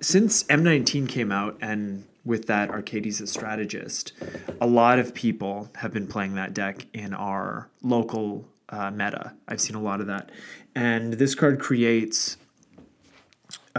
since 0.00 0.44
M19 0.44 1.08
came 1.08 1.32
out 1.32 1.58
and 1.60 2.04
with 2.24 2.46
that 2.46 2.70
Arcades 2.70 3.18
the 3.18 3.26
Strategist, 3.26 4.12
a 4.60 4.68
lot 4.68 5.00
of 5.00 5.14
people 5.14 5.68
have 5.78 5.92
been 5.92 6.06
playing 6.06 6.36
that 6.36 6.54
deck 6.54 6.86
in 6.92 7.14
our 7.14 7.68
local 7.82 8.46
uh, 8.68 8.92
meta. 8.92 9.32
I've 9.48 9.60
seen 9.60 9.74
a 9.74 9.82
lot 9.82 10.00
of 10.00 10.06
that. 10.06 10.30
And 10.76 11.14
this 11.14 11.34
card 11.34 11.58
creates 11.58 12.36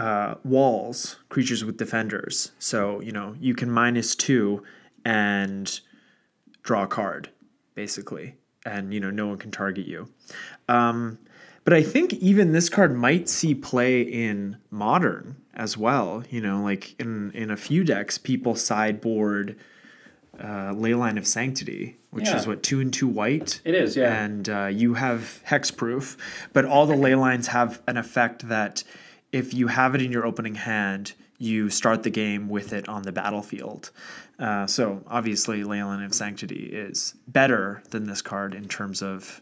uh, 0.00 0.34
walls, 0.44 1.16
creatures 1.28 1.62
with 1.64 1.76
defenders. 1.76 2.52
So, 2.58 3.00
you 3.00 3.12
know, 3.12 3.34
you 3.38 3.54
can 3.54 3.70
minus 3.70 4.14
two 4.14 4.62
and 5.04 5.80
draw 6.62 6.84
a 6.84 6.86
card, 6.86 7.28
basically. 7.74 8.34
And, 8.64 8.92
you 8.94 9.00
know, 9.00 9.10
no 9.10 9.26
one 9.26 9.38
can 9.38 9.50
target 9.50 9.86
you. 9.86 10.08
Um, 10.68 11.18
but 11.64 11.74
I 11.74 11.82
think 11.82 12.12
even 12.14 12.52
this 12.52 12.68
card 12.68 12.94
might 12.96 13.28
see 13.28 13.54
play 13.54 14.02
in 14.02 14.56
modern 14.70 15.36
as 15.54 15.76
well. 15.76 16.24
You 16.30 16.40
know, 16.40 16.62
like 16.62 16.98
in, 17.00 17.30
in 17.32 17.50
a 17.50 17.56
few 17.56 17.84
decks, 17.84 18.18
people 18.18 18.54
sideboard 18.54 19.56
uh, 20.38 20.72
Leyline 20.72 21.18
of 21.18 21.26
Sanctity, 21.26 21.96
which 22.10 22.28
Yeah. 22.28 22.38
is 22.38 22.46
what, 22.46 22.62
two 22.62 22.80
and 22.80 22.92
two 22.92 23.08
white? 23.08 23.60
It 23.64 23.74
is, 23.74 23.96
yeah. 23.96 24.24
and 24.24 24.48
uh, 24.48 24.66
you 24.72 24.94
have 24.94 25.42
hexproof, 25.46 26.16
but 26.54 26.64
all 26.64 26.86
the 26.86 26.96
ley 26.96 27.14
lines 27.14 27.48
have 27.48 27.82
an 27.86 27.98
effect 27.98 28.48
that 28.48 28.82
if 29.32 29.54
you 29.54 29.68
have 29.68 29.94
it 29.94 30.02
in 30.02 30.12
your 30.12 30.26
opening 30.26 30.54
hand, 30.54 31.12
you 31.38 31.70
start 31.70 32.02
the 32.02 32.10
game 32.10 32.48
with 32.48 32.72
it 32.72 32.88
on 32.88 33.02
the 33.02 33.12
battlefield. 33.12 33.90
Uh, 34.38 34.66
so 34.66 35.02
obviously, 35.06 35.62
Leyline 35.62 36.04
of 36.04 36.14
Sanctity 36.14 36.70
is 36.72 37.14
better 37.28 37.82
than 37.90 38.04
this 38.04 38.22
card 38.22 38.54
in 38.54 38.68
terms 38.68 39.02
of 39.02 39.40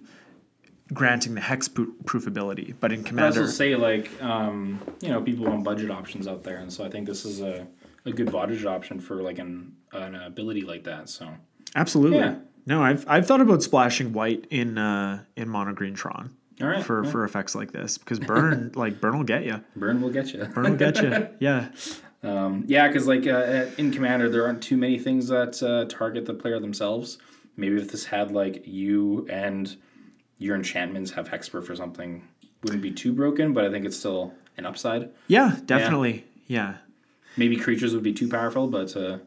granting 0.92 1.34
the 1.34 1.40
hexproof 1.40 2.26
ability, 2.26 2.74
but 2.80 2.92
in 2.92 3.04
Commander, 3.04 3.40
I 3.40 3.42
also 3.42 3.52
say 3.52 3.74
like 3.76 4.10
um, 4.22 4.80
you 5.00 5.08
know 5.08 5.20
people 5.20 5.46
want 5.46 5.64
budget 5.64 5.90
options 5.90 6.26
out 6.26 6.44
there, 6.44 6.58
and 6.58 6.72
so 6.72 6.84
I 6.84 6.88
think 6.88 7.06
this 7.06 7.24
is 7.24 7.40
a, 7.40 7.66
a 8.04 8.12
good 8.12 8.32
budget 8.32 8.66
option 8.66 9.00
for 9.00 9.22
like 9.22 9.38
an 9.38 9.74
an 9.92 10.14
ability 10.14 10.62
like 10.62 10.84
that. 10.84 11.08
So 11.08 11.28
absolutely. 11.76 12.18
Yeah. 12.18 12.36
No, 12.66 12.82
I've 12.82 13.04
I've 13.08 13.26
thought 13.26 13.40
about 13.40 13.62
splashing 13.62 14.12
white 14.12 14.46
in 14.50 14.78
uh, 14.78 15.24
in 15.36 15.48
mono 15.48 15.72
green 15.72 15.94
Tron 15.94 16.34
right, 16.60 16.82
for 16.82 17.04
yeah. 17.04 17.10
for 17.10 17.24
effects 17.24 17.54
like 17.54 17.72
this 17.72 17.98
because 17.98 18.18
burn 18.18 18.72
like 18.74 19.00
burn 19.00 19.16
will 19.16 19.24
get 19.24 19.44
you. 19.44 19.62
burn 19.76 20.00
will 20.00 20.10
get 20.10 20.32
you. 20.32 20.44
Burn 20.44 20.70
will 20.70 20.76
get 20.76 21.00
you. 21.02 21.28
Yeah. 21.38 21.68
Um, 22.22 22.64
yeah, 22.66 22.88
because 22.88 23.06
like 23.06 23.26
uh, 23.26 23.66
in 23.78 23.92
Commander, 23.92 24.28
there 24.28 24.44
aren't 24.44 24.62
too 24.62 24.76
many 24.76 24.98
things 24.98 25.28
that 25.28 25.62
uh, 25.62 25.84
target 25.88 26.26
the 26.26 26.34
player 26.34 26.58
themselves. 26.58 27.18
Maybe 27.56 27.76
if 27.76 27.92
this 27.92 28.04
had 28.06 28.32
like 28.32 28.66
you 28.66 29.26
and 29.30 29.76
your 30.38 30.56
enchantments 30.56 31.12
have 31.12 31.28
hexproof 31.28 31.70
or 31.70 31.76
something, 31.76 32.26
wouldn't 32.64 32.82
be 32.82 32.90
too 32.90 33.12
broken. 33.12 33.52
But 33.52 33.64
I 33.64 33.70
think 33.70 33.86
it's 33.86 33.96
still 33.96 34.34
an 34.56 34.66
upside. 34.66 35.10
Yeah, 35.28 35.56
definitely. 35.64 36.24
Yeah. 36.48 36.78
Maybe 37.36 37.56
creatures 37.56 37.94
would 37.94 38.02
be 38.02 38.12
too 38.12 38.28
powerful, 38.28 38.66
but 38.66 38.96
uh, 38.96 39.18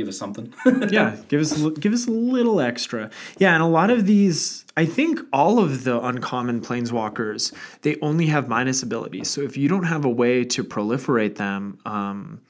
give 0.00 0.08
us 0.08 0.18
something. 0.24 0.46
Yeah, 0.96 1.16
give 1.28 1.40
us 1.44 1.50
a 1.52 1.70
give 1.84 1.92
us 1.98 2.04
a 2.06 2.10
little 2.10 2.58
extra. 2.70 3.10
Yeah, 3.38 3.52
and 3.54 3.62
a 3.62 3.72
lot 3.80 3.90
of 3.90 4.00
these, 4.12 4.64
I 4.82 4.86
think 4.86 5.20
all 5.32 5.58
of 5.64 5.84
the 5.84 5.96
uncommon 6.10 6.60
planeswalkers, 6.68 7.52
they 7.82 7.94
only 8.08 8.26
have 8.34 8.48
minus 8.48 8.82
abilities. 8.82 9.28
So 9.34 9.40
if 9.48 9.56
you 9.60 9.68
don't 9.68 9.88
have 9.94 10.04
a 10.04 10.14
way 10.22 10.44
to 10.54 10.64
proliferate 10.64 11.34
them 11.36 11.78
um, 11.84 12.40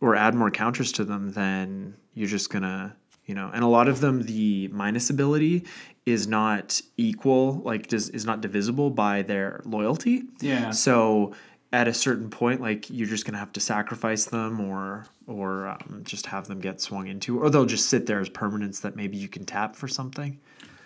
or 0.00 0.14
add 0.14 0.34
more 0.34 0.50
counters 0.50 0.92
to 0.92 1.04
them, 1.04 1.32
then 1.32 1.94
you're 2.14 2.28
just 2.38 2.50
gonna 2.50 2.94
You 3.26 3.34
know, 3.38 3.48
and 3.54 3.62
a 3.62 3.70
lot 3.78 3.86
of 3.88 4.00
them, 4.00 4.22
the 4.32 4.68
minus 4.82 5.10
ability 5.10 5.64
is 6.06 6.26
not 6.26 6.80
equal, 6.96 7.62
like 7.70 7.86
does 7.92 8.08
is 8.18 8.24
not 8.24 8.40
divisible 8.40 8.90
by 8.90 9.22
their 9.22 9.60
loyalty. 9.64 10.16
Yeah. 10.40 10.72
So 10.72 11.34
at 11.72 11.86
a 11.88 11.94
certain 11.94 12.30
point, 12.30 12.60
like 12.60 12.90
you're 12.90 13.06
just 13.08 13.24
gonna 13.24 13.38
have 13.38 13.52
to 13.52 13.60
sacrifice 13.60 14.24
them, 14.24 14.60
or 14.60 15.06
or 15.26 15.68
um, 15.68 16.00
just 16.04 16.26
have 16.26 16.48
them 16.48 16.60
get 16.60 16.80
swung 16.80 17.06
into, 17.06 17.38
or 17.40 17.50
they'll 17.50 17.66
just 17.66 17.88
sit 17.88 18.06
there 18.06 18.20
as 18.20 18.28
permanents 18.28 18.80
that 18.82 18.96
maybe 18.96 19.16
you 19.16 19.28
can 19.28 19.44
tap 19.44 19.76
for 19.76 19.86
something. 19.88 20.38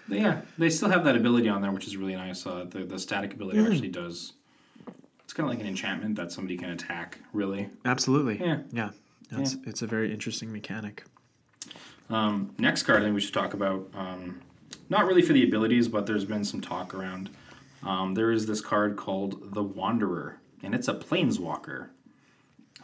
Yeah, 0.09 0.43
they 0.59 0.69
still 0.69 0.91
have 0.91 1.05
that 1.05 1.17
ability 1.17 1.49
on 1.49 1.63
there, 1.63 1.73
which 1.73 1.87
is 1.87 1.97
really 1.97 2.15
nice. 2.17 2.47
Uh, 2.47 2.67
the 2.69 2.81
the 2.85 2.99
static 2.99 3.33
ability 3.33 3.59
Mm. 3.59 3.71
actually 3.71 3.89
does. 3.89 4.35
It's 5.25 5.33
kind 5.33 5.49
of 5.49 5.55
like 5.55 5.61
an 5.63 5.67
enchantment 5.67 6.17
that 6.17 6.31
somebody 6.33 6.59
can 6.59 6.69
attack. 6.71 7.19
Really. 7.33 7.71
Absolutely. 7.87 8.39
Yeah. 8.39 8.59
Yeah. 8.73 8.91
It's, 9.33 9.57
it's 9.67 9.81
a 9.83 9.87
very 9.87 10.13
interesting 10.13 10.53
mechanic. 10.53 11.05
Um, 12.11 12.55
next 12.59 12.83
card, 12.83 13.01
I 13.01 13.07
think 13.07 13.15
we 13.15 13.21
should 13.23 13.33
talk 13.35 13.55
about. 13.55 13.89
Um, 13.95 14.41
not 14.91 15.07
really 15.07 15.23
for 15.23 15.33
the 15.33 15.43
abilities, 15.43 15.89
but 15.89 16.07
there's 16.07 16.27
been 16.27 16.45
some 16.45 16.61
talk 16.61 16.95
around. 16.95 17.31
Um, 17.83 18.15
there 18.15 18.31
is 18.31 18.47
this 18.47 18.61
card 18.61 18.97
called 18.97 19.55
the 19.55 19.63
Wanderer, 19.63 20.39
and 20.65 20.75
it's 20.75 20.89
a 20.89 20.95
planeswalker. 20.95 21.89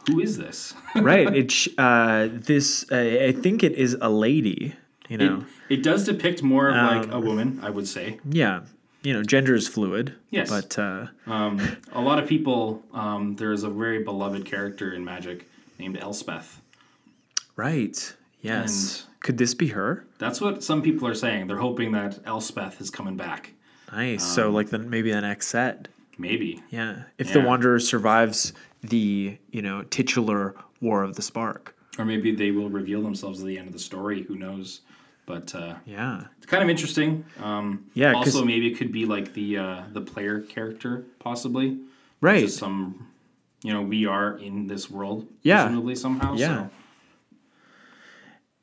Who 0.07 0.19
is 0.19 0.37
this? 0.37 0.73
right. 0.95 1.33
It's 1.35 1.67
uh, 1.77 2.29
this 2.31 2.85
uh, 2.91 2.95
I 3.29 3.31
think 3.31 3.63
it 3.63 3.73
is 3.73 3.97
a 4.01 4.09
lady. 4.09 4.75
You 5.09 5.17
know. 5.17 5.45
it 5.67 5.83
does 5.83 6.05
depict 6.05 6.41
more 6.41 6.69
of 6.69 6.75
like 6.75 7.07
a 7.11 7.15
Um, 7.17 7.25
woman, 7.25 7.59
I 7.61 7.69
would 7.69 7.87
say. 7.87 8.19
yeah. 8.29 8.61
You 9.03 9.13
know, 9.13 9.23
gender 9.23 9.55
is 9.55 9.67
fluid. 9.67 10.13
Yes. 10.29 10.49
But 10.49 10.77
uh, 10.79 11.07
Um, 11.27 11.59
a 11.91 11.99
lot 11.99 12.19
of 12.19 12.29
people, 12.29 12.83
um, 12.93 13.35
there 13.35 13.51
is 13.51 13.63
a 13.63 13.69
very 13.69 14.03
beloved 14.03 14.45
character 14.45 14.93
in 14.93 15.03
Magic 15.03 15.47
named 15.79 15.97
Elspeth. 15.99 16.61
right. 17.55 18.15
Yes. 18.41 19.05
Could 19.19 19.37
this 19.37 19.53
be 19.53 19.67
her? 19.69 20.05
That's 20.17 20.41
what 20.41 20.63
some 20.63 20.81
people 20.81 21.07
are 21.07 21.13
saying. 21.13 21.47
They're 21.47 21.57
hoping 21.57 21.91
that 21.91 22.19
Elspeth 22.25 22.81
is 22.81 22.89
coming 22.89 23.17
back. 23.17 23.53
Nice. 23.91 24.23
so 24.23 24.47
Um, 24.47 24.53
like 24.55 24.69
the 24.69 24.79
maybe 24.79 25.11
the 25.11 25.21
next 25.21 25.47
set. 25.47 25.87
Maybe. 26.21 26.61
Yeah. 26.69 27.03
If 27.17 27.33
the 27.33 27.41
Wanderer 27.41 27.79
survives 27.79 28.53
the 28.83 29.37
you 29.51 29.61
know 29.61 29.81
titular 29.83 30.55
War 30.79 31.03
of 31.03 31.15
the 31.15 31.21
Spark. 31.21 31.75
Or 31.97 32.05
maybe 32.05 32.31
they 32.33 32.51
will 32.51 32.69
reveal 32.69 33.01
themselves 33.01 33.41
at 33.41 33.47
the 33.47 33.57
end 33.57 33.67
of 33.67 33.73
the 33.73 33.79
story. 33.79 34.21
Who 34.23 34.35
knows? 34.35 34.81
But 35.25 35.53
uh, 35.53 35.75
Yeah. 35.85 36.25
it's 36.37 36.45
kind 36.45 36.63
of 36.63 36.69
interesting. 36.69 37.25
Um, 37.41 37.85
Yeah, 37.93 38.13
Also, 38.13 38.43
maybe 38.45 38.67
it 38.71 38.77
could 38.77 38.91
be 38.91 39.05
like 39.05 39.33
the 39.33 39.57
uh, 39.57 39.81
the 39.93 40.01
player 40.01 40.39
character, 40.41 41.05
possibly. 41.19 41.79
Right. 42.21 42.49
Some, 42.49 43.07
you 43.63 43.73
know, 43.73 43.81
we 43.81 44.05
are 44.05 44.37
in 44.37 44.67
this 44.67 44.89
world. 44.89 45.27
Yeah. 45.41 45.63
Presumably 45.65 45.95
somehow. 45.95 46.35
Yeah. 46.35 46.47
So. 46.47 46.69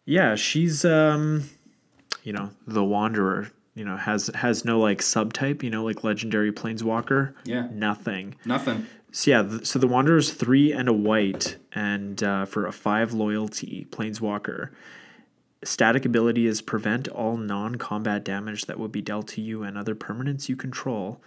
Yeah, 0.04 0.34
she's 0.36 0.84
um 0.84 1.44
you 2.22 2.32
know, 2.32 2.50
the 2.66 2.84
Wanderer, 2.84 3.50
you 3.78 3.84
know, 3.84 3.96
has 3.96 4.28
has 4.34 4.64
no 4.64 4.80
like 4.80 4.98
subtype, 4.98 5.62
you 5.62 5.70
know, 5.70 5.84
like 5.84 6.02
legendary 6.02 6.52
planeswalker. 6.52 7.32
Yeah. 7.44 7.68
Nothing. 7.72 8.34
Nothing. 8.44 8.86
So 9.12 9.30
yeah, 9.30 9.42
th- 9.42 9.66
so 9.66 9.78
the 9.78 9.86
Wanderer's 9.86 10.32
three 10.32 10.72
and 10.72 10.88
a 10.88 10.92
white, 10.92 11.56
and 11.72 12.22
uh, 12.22 12.44
for 12.44 12.66
a 12.66 12.72
five 12.72 13.12
loyalty 13.12 13.86
planeswalker, 13.90 14.70
static 15.62 16.04
ability 16.04 16.46
is 16.46 16.60
prevent 16.60 17.08
all 17.08 17.36
non-combat 17.36 18.24
damage 18.24 18.66
that 18.66 18.78
would 18.78 18.92
be 18.92 19.00
dealt 19.00 19.28
to 19.28 19.40
you 19.40 19.62
and 19.62 19.78
other 19.78 19.94
permanents 19.94 20.48
you 20.48 20.56
control. 20.56 21.22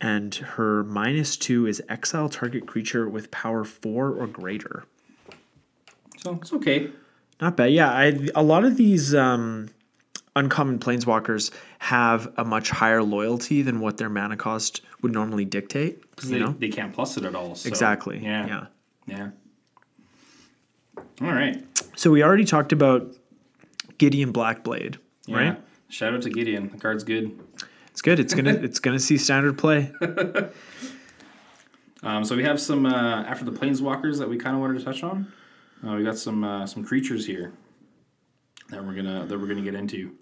And 0.00 0.34
her 0.34 0.84
minus 0.84 1.36
two 1.36 1.66
is 1.66 1.82
exile 1.88 2.28
target 2.28 2.66
creature 2.66 3.08
with 3.08 3.32
power 3.32 3.64
four 3.64 4.12
or 4.12 4.28
greater. 4.28 4.84
So 6.18 6.38
it's 6.40 6.52
okay. 6.52 6.90
Not 7.40 7.56
bad. 7.56 7.72
Yeah, 7.72 7.90
I 7.90 8.28
a 8.34 8.42
lot 8.42 8.64
of 8.64 8.76
these 8.76 9.14
um, 9.14 9.70
uncommon 10.38 10.78
planeswalkers 10.78 11.50
have 11.78 12.32
a 12.36 12.44
much 12.44 12.70
higher 12.70 13.02
loyalty 13.02 13.62
than 13.62 13.80
what 13.80 13.98
their 13.98 14.08
mana 14.08 14.36
cost 14.36 14.80
would 15.02 15.12
normally 15.12 15.44
dictate. 15.44 16.00
Because 16.10 16.30
they, 16.30 16.38
know 16.38 16.54
they 16.58 16.68
can't 16.68 16.92
plus 16.92 17.16
it 17.16 17.24
at 17.24 17.34
all. 17.34 17.54
So, 17.54 17.68
exactly. 17.68 18.18
Yeah. 18.18 18.46
yeah. 18.46 18.66
Yeah. 19.06 19.30
All 21.20 21.32
right. 21.32 21.64
So 21.96 22.10
we 22.10 22.22
already 22.22 22.44
talked 22.44 22.72
about 22.72 23.14
Gideon 23.98 24.32
Blackblade, 24.32 24.96
Yeah. 25.26 25.36
right? 25.36 25.60
Shout 25.88 26.14
out 26.14 26.22
to 26.22 26.30
Gideon. 26.30 26.70
The 26.70 26.78
card's 26.78 27.04
good. 27.04 27.38
It's 27.90 28.02
good. 28.02 28.20
It's 28.20 28.34
gonna 28.34 28.50
it's 28.62 28.78
gonna 28.78 29.00
see 29.00 29.18
standard 29.18 29.58
play. 29.58 29.92
Um, 32.02 32.24
so 32.24 32.36
we 32.36 32.44
have 32.44 32.60
some 32.60 32.86
uh, 32.86 33.24
after 33.24 33.44
the 33.44 33.50
planeswalkers 33.50 34.18
that 34.18 34.28
we 34.28 34.36
kind 34.36 34.54
of 34.54 34.60
wanted 34.60 34.78
to 34.78 34.84
touch 34.84 35.02
on. 35.02 35.32
Uh, 35.84 35.94
we 35.94 36.04
got 36.04 36.16
some 36.16 36.44
uh, 36.44 36.66
some 36.66 36.84
creatures 36.84 37.26
here 37.26 37.52
that 38.70 38.84
we're 38.84 38.94
gonna 38.94 39.26
that 39.26 39.38
we're 39.38 39.48
gonna 39.48 39.62
get 39.62 39.74
into. 39.74 40.12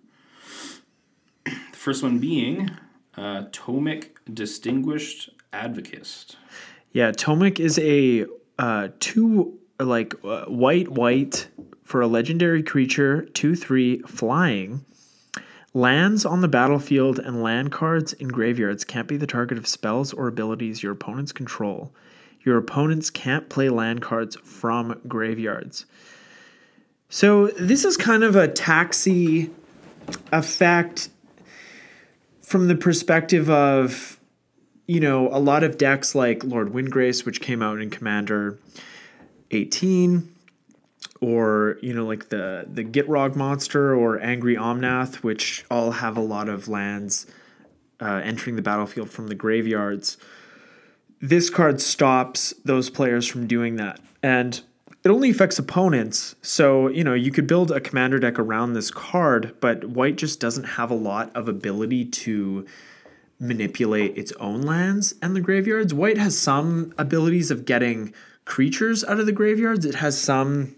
First 1.87 2.03
one 2.03 2.19
being 2.19 2.69
uh, 3.17 3.45
Tomik 3.53 4.09
Distinguished 4.35 5.31
Advocate. 5.53 6.35
Yeah, 6.91 7.13
Tomik 7.13 7.61
is 7.61 7.79
a 7.79 8.27
uh, 8.59 8.89
two 8.99 9.57
like 9.79 10.13
uh, 10.25 10.47
white 10.47 10.89
white 10.89 11.47
for 11.85 12.01
a 12.01 12.09
legendary 12.09 12.65
creature, 12.65 13.23
two 13.35 13.55
three 13.55 14.01
flying. 14.01 14.85
Lands 15.75 16.27
on 16.27 16.41
the 16.41 16.49
battlefield 16.49 17.21
and 17.21 17.41
land 17.41 17.71
cards 17.71 18.13
in 18.15 18.27
graveyards 18.31 18.83
can't 18.83 19.07
be 19.07 19.17
the 19.17 19.29
target 19.29 19.57
of 19.57 19.69
spells 19.69 20.13
or 20.13 20.27
abilities 20.27 20.83
your 20.83 20.91
opponents 20.91 21.31
control. 21.31 21.95
Your 22.41 22.59
opponents 22.59 23.11
can't 23.11 23.49
play 23.49 23.69
land 23.69 24.03
cards 24.03 24.35
from 24.43 25.01
graveyards. 25.07 25.87
So 27.11 27.47
this 27.47 27.85
is 27.85 27.97
kind 27.97 28.25
of 28.25 28.35
a 28.35 28.49
taxi 28.49 29.53
effect 30.33 31.11
from 32.47 32.69
the 32.69 32.77
perspective 32.77 33.51
of 33.51 34.21
you 34.87 35.01
know, 35.01 35.29
a 35.33 35.41
lot 35.41 35.65
of 35.65 35.79
decks 35.79 36.15
like 36.15 36.45
Lord 36.45 36.73
Windgrace, 36.73 37.27
which 37.27 37.41
came 37.41 37.61
out 37.61 37.81
in 37.81 37.91
Commander 37.91 38.57
18, 39.51 40.33
or 41.21 41.77
you 41.83 41.93
know, 41.93 42.07
like 42.07 42.29
the 42.29 42.65
the 42.69 42.85
Gitrog 42.85 43.35
monster 43.35 43.97
or 43.97 44.21
Angry 44.21 44.55
Omnath, 44.55 45.17
which 45.17 45.65
all 45.73 45.91
have 45.91 46.17
a 46.17 46.21
lot 46.21 46.49
of 46.49 46.69
lands 46.69 47.27
uh, 48.01 48.21
entering 48.23 48.55
the 48.55 48.63
battlefield 48.63 49.11
from 49.11 49.27
the 49.27 49.35
graveyards. 49.35 50.17
This 51.21 51.51
card 51.51 51.81
stops 51.81 52.55
those 52.65 52.91
players 52.91 53.27
from 53.27 53.49
doing 53.49 53.75
that, 53.77 53.99
and 54.23 54.61
it 55.07 55.11
only 55.11 55.31
affects 55.31 55.57
opponents. 55.57 56.35
So 56.43 56.89
you 56.89 57.05
know, 57.05 57.15
you 57.15 57.31
could 57.31 57.47
build 57.47 57.71
a 57.71 57.81
commander 57.81 58.19
deck 58.19 58.41
around 58.41 58.73
this 58.73 58.91
card, 58.91 59.55
but 59.61 59.85
White 59.85 60.17
just 60.17 60.41
doesn't 60.41 60.65
have 60.65 60.91
a 60.91 60.97
lot 60.97 61.31
of 61.37 61.49
ability 61.49 62.07
to 62.07 62.67
manipulate 63.39 64.19
its 64.19 64.33
own 64.33 64.63
lands 64.63 65.15
and 65.23 65.37
the 65.37 65.41
graveyards. 65.41 65.95
White 65.95 66.19
has 66.19 66.37
some 66.37 66.93
abilities 66.99 67.53
of 67.53 67.65
getting 67.65 68.13
creatures 68.47 69.05
out 69.05 69.21
of 69.21 69.27
the 69.27 69.33
graveyards. 69.33 69.85
It 69.85 69.95
has 69.95 70.21
some 70.21 70.75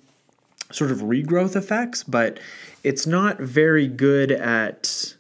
sort 0.71 0.91
of 0.91 0.99
regrowth 0.99 1.57
effects, 1.57 2.05
but 2.05 2.39
it's 2.85 3.07
not 3.07 3.39
very 3.39 3.89
good 3.89 4.31
at 4.31 5.15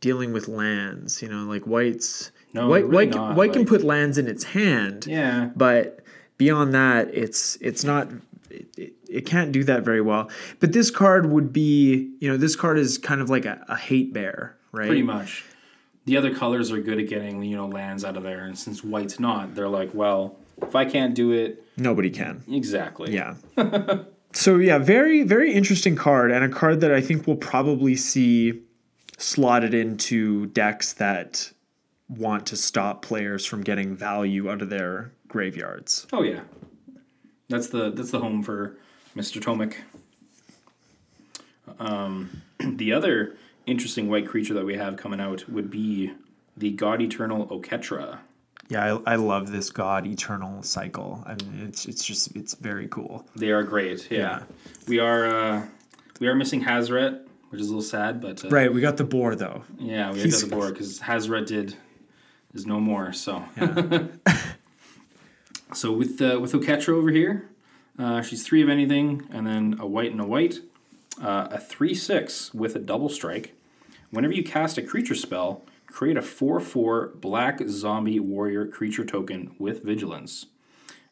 dealing 0.00 0.32
with 0.32 0.46
lands. 0.46 1.20
You 1.20 1.26
know, 1.28 1.46
like 1.46 1.64
White's 1.64 2.30
No, 2.52 2.68
White 2.68 2.84
really 2.84 2.94
White, 2.94 3.14
not, 3.16 3.34
White 3.34 3.52
can 3.54 3.66
put 3.66 3.82
lands 3.82 4.18
in 4.18 4.28
its 4.28 4.44
hand. 4.44 5.08
Yeah. 5.08 5.50
But 5.56 5.98
beyond 6.38 6.72
that, 6.74 7.12
it's 7.12 7.56
it's 7.60 7.82
not 7.82 8.08
it, 8.52 8.66
it, 8.76 8.92
it 9.08 9.26
can't 9.26 9.52
do 9.52 9.64
that 9.64 9.82
very 9.84 10.00
well. 10.00 10.30
But 10.60 10.72
this 10.72 10.90
card 10.90 11.26
would 11.26 11.52
be, 11.52 12.10
you 12.20 12.28
know, 12.28 12.36
this 12.36 12.54
card 12.56 12.78
is 12.78 12.98
kind 12.98 13.20
of 13.20 13.30
like 13.30 13.44
a, 13.44 13.64
a 13.68 13.76
hate 13.76 14.12
bear, 14.12 14.56
right? 14.72 14.86
Pretty 14.86 15.02
much. 15.02 15.44
The 16.04 16.16
other 16.16 16.34
colors 16.34 16.72
are 16.72 16.80
good 16.80 16.98
at 16.98 17.08
getting 17.08 17.42
you 17.44 17.56
know 17.56 17.66
lands 17.66 18.04
out 18.04 18.16
of 18.16 18.22
there, 18.24 18.44
and 18.44 18.58
since 18.58 18.82
white's 18.82 19.20
not, 19.20 19.54
they're 19.54 19.68
like, 19.68 19.90
well, 19.94 20.36
if 20.60 20.74
I 20.74 20.84
can't 20.84 21.14
do 21.14 21.30
it, 21.32 21.64
Nobody 21.76 22.10
can. 22.10 22.42
exactly. 22.50 23.14
Yeah. 23.14 23.34
so 24.32 24.56
yeah, 24.56 24.78
very 24.78 25.22
very 25.22 25.52
interesting 25.52 25.96
card 25.96 26.30
and 26.32 26.44
a 26.44 26.48
card 26.48 26.80
that 26.80 26.92
I 26.92 27.00
think 27.00 27.26
we'll 27.26 27.36
probably 27.36 27.96
see 27.96 28.62
slotted 29.16 29.74
into 29.74 30.46
decks 30.46 30.94
that 30.94 31.52
want 32.08 32.46
to 32.46 32.56
stop 32.56 33.02
players 33.02 33.46
from 33.46 33.62
getting 33.62 33.94
value 33.96 34.50
out 34.50 34.60
of 34.60 34.70
their 34.70 35.12
graveyards. 35.28 36.06
Oh 36.12 36.22
yeah, 36.22 36.40
that's 37.52 37.68
the 37.68 37.90
that's 37.90 38.10
the 38.10 38.18
home 38.18 38.42
for 38.42 38.76
Mr. 39.16 39.40
Tomik. 39.40 39.74
Um, 41.78 42.42
the 42.58 42.92
other 42.92 43.36
interesting 43.66 44.08
white 44.08 44.26
creature 44.26 44.54
that 44.54 44.64
we 44.64 44.76
have 44.76 44.96
coming 44.96 45.20
out 45.20 45.48
would 45.48 45.70
be 45.70 46.12
the 46.56 46.70
God 46.70 47.00
Eternal 47.00 47.46
Oketra. 47.46 48.18
Yeah, 48.68 48.98
I, 49.06 49.12
I 49.12 49.16
love 49.16 49.52
this 49.52 49.70
God 49.70 50.06
Eternal 50.06 50.62
cycle. 50.62 51.22
I 51.26 51.34
mean, 51.34 51.66
it's 51.68 51.86
it's 51.86 52.04
just 52.04 52.34
it's 52.36 52.54
very 52.54 52.88
cool. 52.88 53.26
They 53.36 53.50
are 53.50 53.62
great. 53.62 54.10
Yeah, 54.10 54.18
Yeah. 54.18 54.42
we 54.88 54.98
are 54.98 55.26
uh, 55.26 55.66
we 56.20 56.28
are 56.28 56.34
missing 56.34 56.62
Hazoret, 56.64 57.26
which 57.50 57.60
is 57.60 57.66
a 57.68 57.70
little 57.70 57.82
sad, 57.82 58.20
but 58.20 58.44
uh, 58.44 58.48
Right, 58.48 58.72
we 58.72 58.80
got 58.80 58.96
the 58.96 59.04
boar 59.04 59.34
though. 59.34 59.62
yeah, 59.78 60.10
we 60.12 60.22
got 60.28 60.40
the 60.40 60.46
board 60.46 60.72
because 60.74 61.00
Hazoret 61.00 61.46
did 61.46 61.76
is 62.54 62.66
no 62.66 62.80
more. 62.80 63.12
So 63.12 63.42
so 65.74 65.92
with 65.92 66.20
uh, 66.20 66.38
with 66.40 66.52
Oketra 66.52 66.94
over 66.94 67.10
here, 67.10 67.48
uh, 67.98 68.22
she's 68.22 68.44
three 68.44 68.62
of 68.62 68.68
anything, 68.68 69.26
and 69.30 69.46
then 69.46 69.76
a 69.78 69.86
white 69.86 70.12
and 70.12 70.20
a 70.20 70.26
white. 70.26 70.60
Uh, 71.20 71.46
a 71.50 71.60
3 71.60 71.94
6 71.94 72.54
with 72.54 72.74
a 72.74 72.78
double 72.78 73.10
strike. 73.10 73.54
Whenever 74.10 74.32
you 74.32 74.42
cast 74.42 74.78
a 74.78 74.82
creature 74.82 75.14
spell, 75.14 75.62
create 75.86 76.16
a 76.16 76.22
4 76.22 76.58
4 76.58 77.12
black 77.16 77.60
zombie 77.68 78.18
warrior 78.18 78.66
creature 78.66 79.04
token 79.04 79.54
with 79.58 79.82
vigilance. 79.82 80.46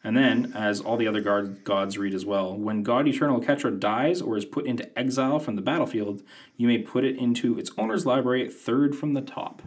And 0.02 0.16
then, 0.16 0.52
as 0.54 0.80
all 0.80 0.96
the 0.96 1.06
other 1.06 1.20
guard, 1.20 1.62
gods 1.64 1.98
read 1.98 2.14
as 2.14 2.24
well, 2.24 2.56
when 2.56 2.82
God 2.82 3.06
Eternal 3.06 3.38
Oketra 3.38 3.78
dies 3.78 4.22
or 4.22 4.38
is 4.38 4.46
put 4.46 4.66
into 4.66 4.98
exile 4.98 5.38
from 5.38 5.56
the 5.56 5.62
battlefield, 5.62 6.22
you 6.56 6.66
may 6.66 6.78
put 6.78 7.04
it 7.04 7.18
into 7.18 7.58
its 7.58 7.70
owner's 7.76 8.06
library, 8.06 8.48
third 8.48 8.96
from 8.96 9.12
the 9.12 9.20
top. 9.20 9.60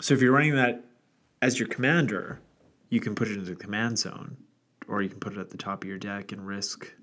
So 0.00 0.14
if 0.14 0.22
you're 0.22 0.32
running 0.32 0.54
that 0.54 0.84
as 1.42 1.58
your 1.58 1.66
commander, 1.66 2.38
you 2.94 3.00
can 3.00 3.14
put 3.16 3.26
it 3.28 3.32
into 3.36 3.50
the 3.50 3.56
command 3.56 3.98
zone, 3.98 4.36
or 4.86 5.02
you 5.02 5.08
can 5.08 5.18
put 5.18 5.32
it 5.32 5.38
at 5.40 5.50
the 5.50 5.58
top 5.58 5.82
of 5.82 5.88
your 5.88 5.98
deck 5.98 6.30
and 6.30 6.46
risk, 6.46 6.94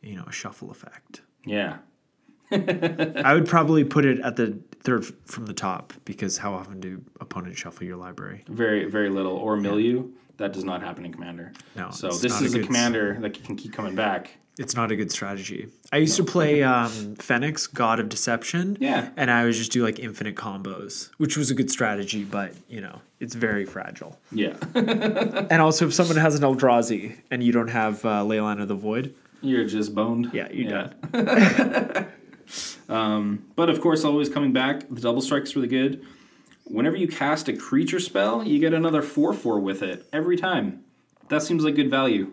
you 0.00 0.14
know, 0.14 0.22
a 0.28 0.32
shuffle 0.32 0.70
effect. 0.70 1.22
Yeah. 1.44 1.78
I 2.52 3.34
would 3.34 3.46
probably 3.46 3.84
put 3.84 4.04
it 4.06 4.20
at 4.20 4.36
the 4.36 4.58
third 4.80 5.04
from 5.26 5.46
the 5.46 5.52
top 5.52 5.92
because 6.04 6.38
how 6.38 6.54
often 6.54 6.78
do 6.80 7.02
opponents 7.20 7.58
shuffle 7.58 7.84
your 7.84 7.96
library? 7.96 8.44
Very, 8.48 8.84
very 8.86 9.10
little. 9.10 9.32
Or 9.32 9.56
milieu. 9.56 10.08
That 10.38 10.52
does 10.52 10.62
not 10.62 10.82
happen 10.82 11.04
in 11.04 11.12
Commander. 11.12 11.52
No, 11.74 11.90
So 11.90 12.10
this 12.10 12.40
a 12.40 12.44
is 12.44 12.54
a, 12.54 12.58
good- 12.58 12.66
commander 12.66 13.18
that 13.20 13.42
can 13.44 13.56
keep 13.56 13.72
coming 13.72 13.96
back. 13.96 14.30
It's 14.58 14.74
not 14.74 14.90
a 14.90 14.96
good 14.96 15.12
strategy. 15.12 15.68
I 15.92 15.98
used 15.98 16.16
to 16.16 16.24
play 16.24 16.62
um, 16.64 16.90
Phenax, 17.16 17.72
God 17.72 18.00
of 18.00 18.08
Deception. 18.08 18.76
Yeah. 18.80 19.10
And 19.16 19.30
I 19.30 19.44
would 19.44 19.54
just 19.54 19.70
do 19.70 19.84
like 19.84 19.98
infinite 20.00 20.34
combos, 20.34 21.10
which 21.18 21.36
was 21.36 21.50
a 21.50 21.54
good 21.54 21.70
strategy, 21.70 22.24
but 22.24 22.52
you 22.68 22.80
know, 22.80 23.00
it's 23.20 23.34
very 23.34 23.64
fragile. 23.64 24.18
Yeah. 24.32 24.54
And 25.50 25.62
also, 25.62 25.86
if 25.86 25.94
someone 25.94 26.16
has 26.16 26.34
an 26.34 26.42
Eldrazi 26.42 27.16
and 27.30 27.42
you 27.42 27.52
don't 27.52 27.68
have 27.68 28.04
uh, 28.04 28.22
Leyline 28.24 28.60
of 28.60 28.68
the 28.68 28.74
Void, 28.74 29.14
You're 29.40 29.64
just 29.64 29.94
boned. 29.94 30.30
yeah, 30.34 30.48
you're 30.52 30.70
Yeah. 30.70 30.90
done. 31.12 32.08
But 33.56 33.70
of 33.70 33.80
course, 33.80 34.04
always 34.04 34.28
coming 34.28 34.52
back, 34.52 34.88
the 34.90 35.00
double 35.00 35.20
strike's 35.20 35.54
really 35.54 35.68
good. 35.68 36.04
Whenever 36.64 36.96
you 36.96 37.08
cast 37.08 37.48
a 37.48 37.52
creature 37.56 38.00
spell, 38.00 38.44
you 38.44 38.58
get 38.58 38.74
another 38.74 39.02
4 39.02 39.32
4 39.34 39.60
with 39.60 39.82
it 39.82 40.06
every 40.12 40.36
time. 40.36 40.84
That 41.28 41.42
seems 41.42 41.62
like 41.64 41.76
good 41.76 41.90
value. 41.90 42.32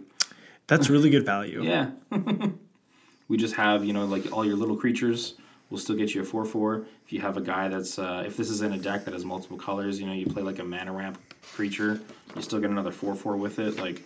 That's 0.67 0.89
really 0.89 1.09
good 1.09 1.25
value. 1.25 1.63
Yeah. 1.63 1.91
we 3.27 3.37
just 3.37 3.55
have, 3.55 3.85
you 3.85 3.93
know, 3.93 4.05
like 4.05 4.31
all 4.31 4.45
your 4.45 4.55
little 4.55 4.75
creatures 4.75 5.35
will 5.69 5.77
still 5.77 5.95
get 5.95 6.13
you 6.13 6.21
a 6.21 6.25
4 6.25 6.45
4. 6.45 6.85
If 7.05 7.13
you 7.13 7.21
have 7.21 7.37
a 7.37 7.41
guy 7.41 7.67
that's, 7.67 7.99
uh, 7.99 8.23
if 8.25 8.37
this 8.37 8.49
is 8.49 8.61
in 8.61 8.73
a 8.73 8.77
deck 8.77 9.05
that 9.05 9.13
has 9.13 9.25
multiple 9.25 9.57
colors, 9.57 9.99
you 9.99 10.07
know, 10.07 10.13
you 10.13 10.25
play 10.25 10.41
like 10.41 10.59
a 10.59 10.63
mana 10.63 10.91
ramp 10.91 11.19
creature, 11.53 12.01
you 12.35 12.41
still 12.41 12.59
get 12.59 12.69
another 12.69 12.91
4 12.91 13.15
4 13.15 13.37
with 13.37 13.59
it. 13.59 13.77
Like, 13.77 14.01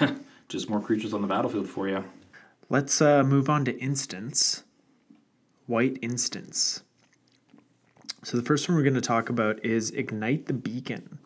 just 0.48 0.68
more 0.68 0.80
creatures 0.80 1.14
on 1.14 1.22
the 1.22 1.28
battlefield 1.28 1.68
for 1.68 1.88
you. 1.88 2.04
Let's 2.68 3.00
uh, 3.00 3.22
move 3.22 3.48
on 3.48 3.64
to 3.66 3.78
instants. 3.78 4.64
White 5.66 5.98
instants. 6.02 6.82
So 8.22 8.36
the 8.36 8.42
first 8.42 8.68
one 8.68 8.76
we're 8.76 8.84
going 8.84 8.94
to 8.94 9.00
talk 9.00 9.28
about 9.28 9.62
is 9.64 9.90
Ignite 9.90 10.46
the 10.46 10.54
Beacon. 10.54 11.18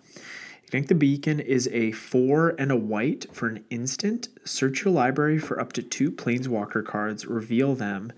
Ignite 0.68 0.88
the 0.88 0.94
Beacon 0.94 1.40
is 1.40 1.66
a 1.72 1.92
four 1.92 2.54
and 2.59 2.70
a 2.70 2.76
white 2.76 3.24
for 3.35 3.48
an 3.48 3.64
instant. 3.70 4.28
Search 4.44 4.85
your 4.85 4.92
library 4.92 5.38
for 5.38 5.59
up 5.59 5.72
to 5.72 5.83
two 5.83 6.12
Planeswalker 6.12 6.85
cards, 6.85 7.24
reveal 7.24 7.74
them, 7.74 8.12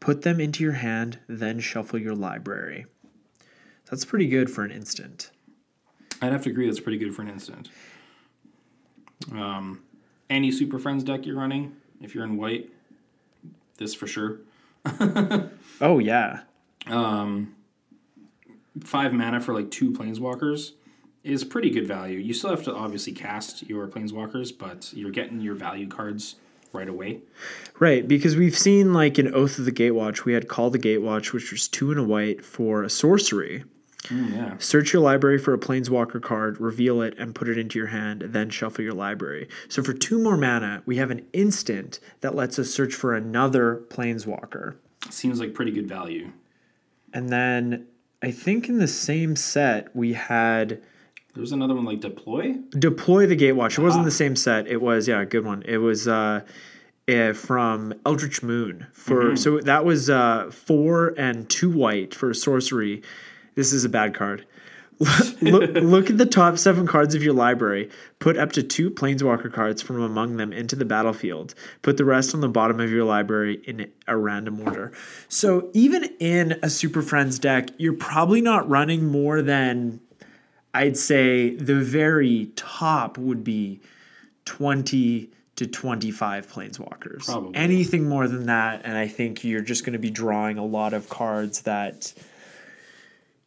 put 0.00 0.20
them 0.20 0.38
into 0.38 0.62
your 0.62 0.74
hand, 0.74 1.18
then 1.28 1.60
shuffle 1.60 1.98
your 1.98 2.14
library. 2.14 2.84
That's 3.86 4.04
pretty 4.04 4.26
good 4.26 4.50
for 4.50 4.62
an 4.64 4.70
instant. 4.70 5.30
I'd 6.20 6.32
have 6.32 6.42
to 6.42 6.50
agree 6.50 6.66
that's 6.66 6.78
pretty 6.78 6.98
good 6.98 7.14
for 7.14 7.22
an 7.22 7.28
instant. 7.28 7.70
Um, 9.32 9.82
any 10.28 10.52
Super 10.52 10.78
Friends 10.78 11.04
deck 11.04 11.24
you're 11.24 11.38
running, 11.38 11.74
if 12.02 12.14
you're 12.14 12.24
in 12.24 12.36
white, 12.36 12.68
this 13.78 13.94
for 13.94 14.06
sure. 14.06 14.40
Oh, 15.80 15.98
yeah. 15.98 16.42
Um, 16.86 17.56
Five 18.80 19.12
mana 19.12 19.40
for 19.40 19.52
like 19.52 19.72
two 19.72 19.90
Planeswalkers 19.90 20.72
is 21.24 21.42
pretty 21.42 21.70
good 21.70 21.88
value. 21.88 22.18
You 22.18 22.34
still 22.34 22.50
have 22.50 22.62
to 22.64 22.74
obviously 22.74 23.14
cast 23.14 23.68
your 23.68 23.88
Planeswalkers, 23.88 24.56
but 24.56 24.92
you're 24.92 25.10
getting 25.10 25.40
your 25.40 25.54
value 25.54 25.88
cards 25.88 26.36
right 26.72 26.88
away. 26.88 27.20
Right, 27.78 28.06
because 28.06 28.36
we've 28.36 28.56
seen 28.56 28.92
like 28.92 29.18
in 29.18 29.34
Oath 29.34 29.58
of 29.58 29.64
the 29.64 29.72
Gatewatch, 29.72 30.24
we 30.24 30.34
had 30.34 30.48
Call 30.48 30.70
the 30.70 30.78
Gatewatch, 30.78 31.32
which 31.32 31.50
was 31.50 31.66
two 31.66 31.90
and 31.90 31.98
a 31.98 32.04
white 32.04 32.44
for 32.44 32.82
a 32.82 32.90
sorcery. 32.90 33.64
Mm, 34.08 34.34
yeah. 34.34 34.54
Search 34.58 34.92
your 34.92 35.00
library 35.00 35.38
for 35.38 35.54
a 35.54 35.58
Planeswalker 35.58 36.20
card, 36.20 36.60
reveal 36.60 37.00
it, 37.00 37.14
and 37.18 37.34
put 37.34 37.48
it 37.48 37.56
into 37.56 37.78
your 37.78 37.88
hand, 37.88 38.22
then 38.28 38.50
shuffle 38.50 38.84
your 38.84 38.92
library. 38.92 39.48
So 39.68 39.82
for 39.82 39.94
two 39.94 40.18
more 40.18 40.36
mana, 40.36 40.82
we 40.84 40.98
have 40.98 41.10
an 41.10 41.24
instant 41.32 42.00
that 42.20 42.34
lets 42.34 42.58
us 42.58 42.70
search 42.70 42.94
for 42.94 43.14
another 43.14 43.82
Planeswalker. 43.88 44.74
Seems 45.08 45.40
like 45.40 45.54
pretty 45.54 45.70
good 45.70 45.88
value. 45.88 46.32
And 47.14 47.30
then 47.30 47.86
I 48.22 48.30
think 48.30 48.68
in 48.68 48.78
the 48.78 48.88
same 48.88 49.36
set, 49.36 49.94
we 49.96 50.14
had 50.14 50.82
There's 51.34 51.52
another 51.52 51.74
one 51.74 51.84
like 51.84 52.00
Deploy. 52.00 52.54
Deploy 52.70 53.26
the 53.26 53.36
Gatewatch. 53.36 53.78
It 53.78 53.82
wasn't 53.82 54.04
the 54.04 54.12
same 54.12 54.36
set. 54.36 54.68
It 54.68 54.80
was, 54.80 55.08
yeah, 55.08 55.20
a 55.20 55.26
good 55.26 55.44
one. 55.44 55.62
It 55.66 55.78
was 55.78 56.06
uh, 56.06 56.42
eh, 57.08 57.32
from 57.32 57.92
Eldritch 58.06 58.42
Moon. 58.42 58.86
For 58.92 59.36
So 59.36 59.60
that 59.60 59.84
was 59.84 60.08
uh, 60.08 60.50
four 60.52 61.12
and 61.18 61.48
two 61.48 61.70
white 61.70 62.14
for 62.14 62.32
sorcery. 62.34 63.02
This 63.56 63.72
is 63.72 63.84
a 63.84 63.88
bad 63.88 64.14
card. 64.14 64.46
look, 65.40 65.70
look 65.72 66.10
at 66.10 66.18
the 66.18 66.26
top 66.26 66.56
seven 66.56 66.86
cards 66.86 67.16
of 67.16 67.22
your 67.22 67.34
library. 67.34 67.90
Put 68.20 68.36
up 68.38 68.52
to 68.52 68.62
two 68.62 68.90
planeswalker 68.90 69.52
cards 69.52 69.82
from 69.82 70.00
among 70.00 70.36
them 70.36 70.52
into 70.52 70.76
the 70.76 70.84
battlefield. 70.84 71.52
Put 71.82 71.96
the 71.96 72.04
rest 72.04 72.32
on 72.32 72.40
the 72.40 72.48
bottom 72.48 72.78
of 72.78 72.92
your 72.92 73.04
library 73.04 73.60
in 73.64 73.90
a 74.06 74.16
random 74.16 74.60
order. 74.60 74.92
So 75.28 75.70
even 75.72 76.04
in 76.20 76.60
a 76.62 76.70
Super 76.70 77.02
Friends 77.02 77.40
deck, 77.40 77.70
you're 77.76 77.92
probably 77.92 78.40
not 78.40 78.68
running 78.68 79.06
more 79.06 79.42
than 79.42 80.00
I'd 80.74 80.96
say 80.96 81.54
the 81.54 81.76
very 81.76 82.50
top 82.56 83.16
would 83.16 83.44
be 83.44 83.80
20 84.44 85.30
to 85.56 85.66
25 85.66 86.50
planeswalkers. 86.52 87.26
Probably. 87.26 87.54
Anything 87.54 88.08
more 88.08 88.26
than 88.26 88.46
that, 88.46 88.82
and 88.84 88.96
I 88.98 89.06
think 89.06 89.44
you're 89.44 89.60
just 89.62 89.84
going 89.84 89.92
to 89.92 89.98
be 90.00 90.10
drawing 90.10 90.58
a 90.58 90.64
lot 90.64 90.92
of 90.92 91.08
cards 91.08 91.62
that 91.62 92.12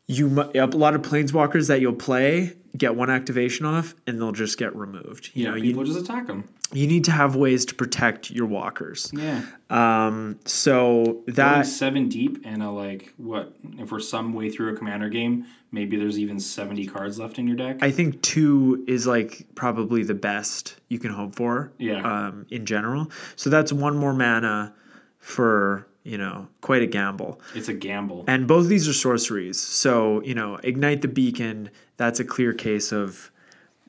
you 0.07 0.27
a 0.55 0.65
lot 0.67 0.95
of 0.95 1.01
planeswalkers 1.01 1.67
that 1.67 1.81
you'll 1.81 1.91
play 1.93 2.53
get 2.77 2.95
one 2.95 3.09
activation 3.09 3.65
off 3.65 3.93
and 4.05 4.21
they'll 4.21 4.31
just 4.31 4.57
get 4.57 4.73
removed. 4.75 5.31
You 5.33 5.45
Yeah, 5.45 5.49
know, 5.51 5.61
people 5.61 5.85
you, 5.85 5.93
just 5.93 6.05
attack 6.09 6.27
them. 6.27 6.47
you 6.71 6.87
need 6.87 7.03
to 7.05 7.11
have 7.11 7.35
ways 7.35 7.65
to 7.65 7.75
protect 7.75 8.29
your 8.31 8.45
walkers. 8.45 9.11
Yeah. 9.13 9.41
Um, 9.69 10.39
so 10.45 11.03
Going 11.03 11.23
that 11.35 11.65
seven 11.65 12.07
deep 12.07 12.39
and 12.45 12.63
a 12.63 12.69
like 12.71 13.13
what 13.17 13.53
if 13.79 13.91
we're 13.91 13.99
some 13.99 14.31
way 14.33 14.49
through 14.49 14.73
a 14.73 14.77
commander 14.77 15.09
game, 15.09 15.45
maybe 15.71 15.97
there's 15.97 16.19
even 16.19 16.39
seventy 16.39 16.85
cards 16.85 17.19
left 17.19 17.39
in 17.39 17.47
your 17.47 17.57
deck. 17.57 17.77
I 17.81 17.91
think 17.91 18.21
two 18.21 18.83
is 18.87 19.07
like 19.07 19.45
probably 19.55 20.03
the 20.03 20.15
best 20.15 20.77
you 20.89 20.99
can 20.99 21.11
hope 21.11 21.35
for. 21.35 21.71
Yeah. 21.77 22.01
Um, 22.01 22.45
in 22.49 22.65
general, 22.65 23.11
so 23.35 23.49
that's 23.49 23.71
one 23.73 23.97
more 23.97 24.13
mana 24.13 24.73
for 25.19 25.87
you 26.03 26.17
know 26.17 26.47
quite 26.61 26.81
a 26.81 26.87
gamble. 26.87 27.41
it's 27.53 27.67
a 27.67 27.73
gamble. 27.73 28.23
And 28.27 28.47
both 28.47 28.63
of 28.63 28.69
these 28.69 28.87
are 28.87 28.93
sorceries, 28.93 29.59
so 29.59 30.21
you 30.23 30.33
know 30.35 30.57
ignite 30.63 31.01
the 31.01 31.07
beacon. 31.07 31.69
That's 31.97 32.19
a 32.19 32.25
clear 32.25 32.53
case 32.53 32.91
of 32.91 33.31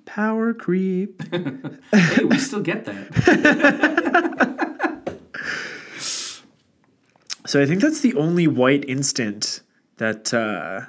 power 0.09 0.55
creep. 0.55 1.23
hey, 1.31 2.25
we 2.25 2.39
still 2.39 2.63
get 2.63 2.87
that. 2.87 3.13
so 7.47 7.63
I 7.63 7.67
think 7.67 7.83
that's 7.83 8.01
the 8.01 8.15
only 8.15 8.49
white 8.49 8.85
instant 8.89 9.61
that 9.99 10.33
uh, 10.33 10.87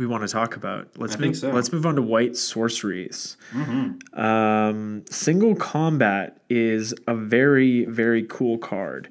we 0.00 0.06
want 0.06 0.22
to 0.22 0.28
talk 0.28 0.56
about. 0.56 0.88
Let's 0.96 1.16
I 1.16 1.18
move, 1.18 1.36
so. 1.36 1.50
Let's 1.50 1.70
move 1.70 1.84
on 1.84 1.94
to 1.96 2.02
white 2.02 2.34
sorceries. 2.34 3.36
Um, 4.14 5.04
single 5.10 5.54
combat 5.54 6.40
is 6.48 6.94
a 7.06 7.14
very 7.14 7.84
very 7.84 8.24
cool 8.24 8.56
card. 8.56 9.10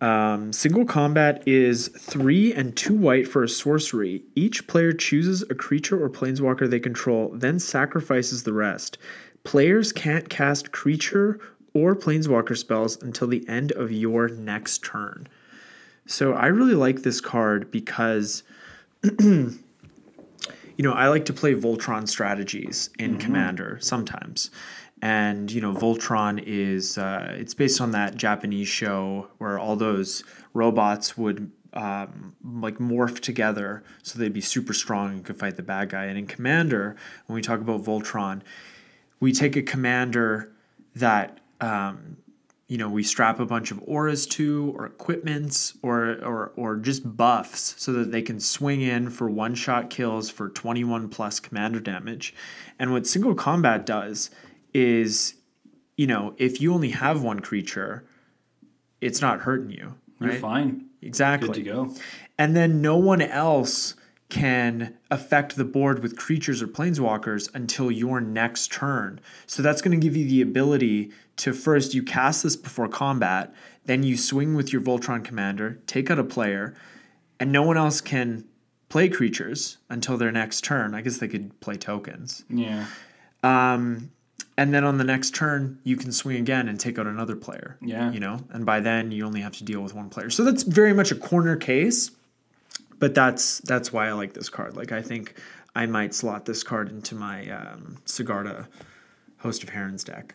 Um, 0.00 0.50
single 0.50 0.86
combat 0.86 1.42
is 1.46 1.88
three 1.88 2.54
and 2.54 2.74
two 2.74 2.94
white 2.94 3.28
for 3.28 3.44
a 3.44 3.48
sorcery. 3.48 4.22
Each 4.34 4.66
player 4.66 4.94
chooses 4.94 5.42
a 5.50 5.54
creature 5.54 6.02
or 6.02 6.08
planeswalker 6.08 6.68
they 6.68 6.80
control, 6.80 7.30
then 7.34 7.58
sacrifices 7.58 8.44
the 8.44 8.54
rest. 8.54 8.96
Players 9.44 9.92
can't 9.92 10.30
cast 10.30 10.72
creature 10.72 11.38
or 11.74 11.94
planeswalker 11.94 12.56
spells 12.56 13.00
until 13.02 13.28
the 13.28 13.46
end 13.46 13.72
of 13.72 13.92
your 13.92 14.28
next 14.28 14.82
turn. 14.82 15.28
So 16.06 16.32
I 16.32 16.46
really 16.46 16.74
like 16.74 17.02
this 17.02 17.20
card 17.20 17.70
because 17.70 18.42
you 20.78 20.84
know, 20.84 20.92
I 20.92 21.08
like 21.08 21.24
to 21.26 21.32
play 21.32 21.54
Voltron 21.54 22.08
strategies 22.08 22.88
in 23.00 23.18
Commander 23.18 23.78
sometimes. 23.80 24.50
And, 25.02 25.50
you 25.50 25.60
know, 25.60 25.72
Voltron 25.72 26.42
is, 26.44 26.96
uh, 26.96 27.34
it's 27.36 27.52
based 27.52 27.80
on 27.80 27.90
that 27.92 28.16
Japanese 28.16 28.68
show 28.68 29.28
where 29.38 29.58
all 29.58 29.74
those 29.74 30.22
robots 30.54 31.18
would 31.18 31.50
um, 31.72 32.36
like 32.44 32.78
morph 32.78 33.18
together 33.18 33.82
so 34.02 34.18
they'd 34.18 34.32
be 34.32 34.40
super 34.40 34.72
strong 34.72 35.10
and 35.10 35.24
could 35.24 35.36
fight 35.36 35.56
the 35.56 35.62
bad 35.62 35.90
guy. 35.90 36.04
And 36.04 36.16
in 36.16 36.28
Commander, 36.28 36.94
when 37.26 37.34
we 37.34 37.42
talk 37.42 37.60
about 37.60 37.82
Voltron, 37.82 38.42
we 39.18 39.32
take 39.32 39.56
a 39.56 39.62
commander 39.62 40.52
that 40.94 41.40
um, 41.60 42.18
you 42.68 42.76
know 42.78 42.88
we 42.88 43.02
strap 43.02 43.40
a 43.40 43.46
bunch 43.46 43.70
of 43.70 43.82
auras 43.86 44.26
to 44.26 44.72
or 44.76 44.86
equipments 44.86 45.76
or 45.82 46.18
or 46.22 46.52
or 46.56 46.76
just 46.76 47.16
buffs 47.16 47.74
so 47.78 47.92
that 47.92 48.12
they 48.12 48.22
can 48.22 48.38
swing 48.38 48.80
in 48.82 49.10
for 49.10 49.28
one 49.28 49.54
shot 49.54 49.88
kills 49.90 50.28
for 50.30 50.48
21 50.50 51.08
plus 51.08 51.40
commander 51.40 51.80
damage 51.80 52.34
and 52.78 52.92
what 52.92 53.06
single 53.06 53.34
combat 53.34 53.86
does 53.86 54.30
is 54.74 55.34
you 55.96 56.06
know 56.06 56.34
if 56.36 56.60
you 56.60 56.72
only 56.74 56.90
have 56.90 57.22
one 57.22 57.40
creature 57.40 58.04
it's 59.00 59.20
not 59.22 59.40
hurting 59.40 59.70
you 59.70 59.94
You're 60.20 60.34
fine. 60.34 60.86
exactly 61.00 61.48
Good 61.48 61.54
to 61.54 61.62
go. 61.62 61.94
and 62.38 62.54
then 62.54 62.82
no 62.82 62.96
one 62.96 63.22
else 63.22 63.94
can 64.28 64.94
affect 65.10 65.56
the 65.56 65.64
board 65.64 66.02
with 66.02 66.14
creatures 66.18 66.60
or 66.60 66.66
planeswalkers 66.68 67.48
until 67.54 67.90
your 67.90 68.20
next 68.20 68.70
turn. 68.70 69.18
So 69.46 69.62
that's 69.62 69.80
going 69.80 69.98
to 69.98 70.04
give 70.06 70.14
you 70.14 70.28
the 70.28 70.42
ability 70.42 71.12
to 71.38 71.52
first 71.52 71.94
you 71.94 72.02
cast 72.02 72.42
this 72.42 72.56
before 72.56 72.88
combat, 72.88 73.54
then 73.86 74.02
you 74.02 74.16
swing 74.16 74.54
with 74.54 74.72
your 74.72 74.82
Voltron 74.82 75.24
commander, 75.24 75.80
take 75.86 76.10
out 76.10 76.18
a 76.18 76.24
player, 76.24 76.74
and 77.40 77.50
no 77.50 77.62
one 77.62 77.76
else 77.76 78.00
can 78.00 78.44
play 78.88 79.08
creatures 79.08 79.78
until 79.88 80.16
their 80.16 80.32
next 80.32 80.62
turn. 80.62 80.94
I 80.94 81.00
guess 81.00 81.18
they 81.18 81.28
could 81.28 81.58
play 81.60 81.76
tokens. 81.76 82.44
Yeah. 82.48 82.86
Um, 83.42 84.10
and 84.56 84.74
then 84.74 84.82
on 84.82 84.98
the 84.98 85.04
next 85.04 85.34
turn, 85.34 85.78
you 85.84 85.96
can 85.96 86.10
swing 86.10 86.36
again 86.36 86.68
and 86.68 86.80
take 86.80 86.98
out 86.98 87.06
another 87.06 87.36
player. 87.36 87.76
Yeah. 87.80 88.10
You 88.10 88.18
know, 88.18 88.40
and 88.50 88.66
by 88.66 88.80
then 88.80 89.12
you 89.12 89.24
only 89.24 89.40
have 89.40 89.56
to 89.58 89.64
deal 89.64 89.80
with 89.80 89.94
one 89.94 90.10
player. 90.10 90.30
So 90.30 90.44
that's 90.44 90.64
very 90.64 90.92
much 90.92 91.12
a 91.12 91.14
corner 91.14 91.56
case. 91.56 92.10
But 92.98 93.14
that's 93.14 93.58
that's 93.60 93.92
why 93.92 94.08
I 94.08 94.12
like 94.12 94.34
this 94.34 94.48
card. 94.48 94.76
Like 94.76 94.90
I 94.90 95.02
think 95.02 95.40
I 95.76 95.86
might 95.86 96.12
slot 96.12 96.46
this 96.46 96.64
card 96.64 96.90
into 96.90 97.14
my 97.14 97.48
um, 97.48 97.98
Sigarda 98.06 98.66
Host 99.38 99.62
of 99.62 99.68
Herons 99.68 100.02
deck. 100.02 100.34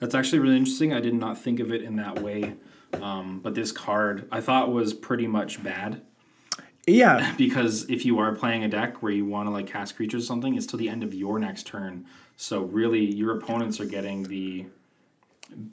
That's 0.00 0.14
actually 0.14 0.40
really 0.40 0.56
interesting. 0.56 0.92
I 0.92 1.00
did 1.00 1.14
not 1.14 1.38
think 1.38 1.60
of 1.60 1.70
it 1.72 1.82
in 1.82 1.96
that 1.96 2.20
way. 2.20 2.54
Um, 3.00 3.38
but 3.40 3.54
this 3.54 3.70
card 3.70 4.26
I 4.32 4.40
thought 4.40 4.72
was 4.72 4.92
pretty 4.92 5.28
much 5.28 5.62
bad 5.62 6.02
Yeah, 6.88 7.34
because 7.38 7.88
if 7.88 8.04
you 8.04 8.18
are 8.18 8.34
playing 8.34 8.64
a 8.64 8.68
deck 8.68 9.00
where 9.02 9.12
you 9.12 9.24
want 9.24 9.46
to 9.46 9.52
like 9.52 9.68
cast 9.68 9.94
creatures 9.94 10.24
or 10.24 10.26
something, 10.26 10.56
it's 10.56 10.66
till 10.66 10.78
the 10.80 10.88
end 10.88 11.04
of 11.04 11.14
your 11.14 11.38
next 11.38 11.66
turn. 11.68 12.06
So 12.36 12.62
really, 12.64 13.04
your 13.04 13.36
opponents 13.36 13.78
are 13.78 13.84
getting 13.84 14.24
the 14.24 14.66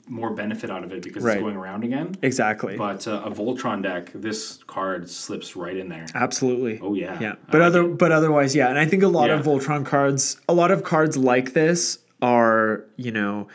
more 0.08 0.30
benefit 0.30 0.70
out 0.70 0.84
of 0.84 0.92
it 0.92 1.02
because 1.02 1.22
Right. 1.22 1.34
it's 1.36 1.42
going 1.42 1.56
around 1.56 1.84
again. 1.84 2.14
exactly. 2.22 2.76
But 2.76 3.06
uh, 3.06 3.22
a 3.24 3.30
Voltron 3.30 3.82
deck, 3.82 4.10
this 4.14 4.58
card 4.66 5.08
slips 5.08 5.56
right 5.56 5.76
in 5.76 5.88
there. 5.88 6.06
Absolutely. 6.14 6.80
Oh 6.82 6.94
yeah, 6.94 7.18
Yeah, 7.20 7.34
but 7.50 7.60
other 7.62 7.84
but 7.84 8.12
otherwise, 8.12 8.54
yeah, 8.54 8.68
and 8.68 8.78
I 8.78 8.86
think 8.86 9.02
a 9.02 9.08
lot 9.08 9.30
of 9.30 9.44
Voltron 9.44 9.84
cards, 9.86 10.40
a 10.48 10.54
lot 10.54 10.70
of 10.70 10.84
cards 10.84 11.16
like 11.16 11.52
this 11.52 11.98
are 12.20 12.84
you 12.96 13.10
know 13.12 13.48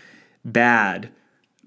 bad, 0.46 1.12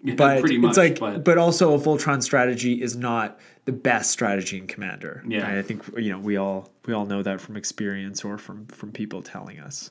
but 0.03 0.41
pretty 0.41 0.59
much. 0.59 0.71
it's 0.71 0.79
like, 0.79 0.99
but, 0.99 1.25
but, 1.25 1.39
also 1.39 1.75
a 1.75 1.79
Voltron 1.79 2.23
strategy 2.23 2.83
is 2.83 2.97
not 2.97 3.39
the 3.65 3.73
best 3.73 4.11
strategy 4.11 4.59
in 4.59 4.67
Commander. 4.67 5.25
Yeah. 5.27 5.59
I 5.59 5.63
think 5.63 5.83
you 5.97 6.11
know 6.11 6.19
we 6.19 6.37
all 6.37 6.71
we 6.87 6.95
all 6.95 7.07
know 7.07 7.23
that 7.23 7.41
from 7.41 7.57
experience 7.57 8.25
or 8.25 8.39
from 8.39 8.67
from 8.67 8.93
people 8.93 9.23
telling 9.23 9.59
us. 9.61 9.91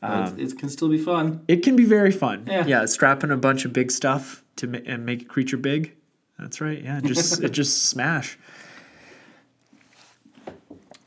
but 0.00 0.38
it 0.38 0.58
can 0.58 0.68
still 0.68 0.88
be 0.88 0.98
fun. 0.98 1.42
It 1.48 1.62
can 1.62 1.76
be 1.76 1.84
very 1.84 2.12
fun. 2.12 2.44
Yeah. 2.46 2.66
yeah 2.66 2.86
strapping 2.86 3.30
a 3.30 3.36
bunch 3.36 3.64
of 3.64 3.72
big 3.72 3.90
stuff 3.90 4.42
to 4.56 4.66
ma- 4.66 4.78
and 4.84 5.06
make 5.06 5.22
a 5.22 5.26
creature 5.26 5.56
big. 5.56 5.94
That's 6.38 6.60
right. 6.60 6.82
Yeah, 6.82 7.00
just 7.00 7.42
it 7.42 7.50
just 7.50 7.84
smash. 7.88 8.38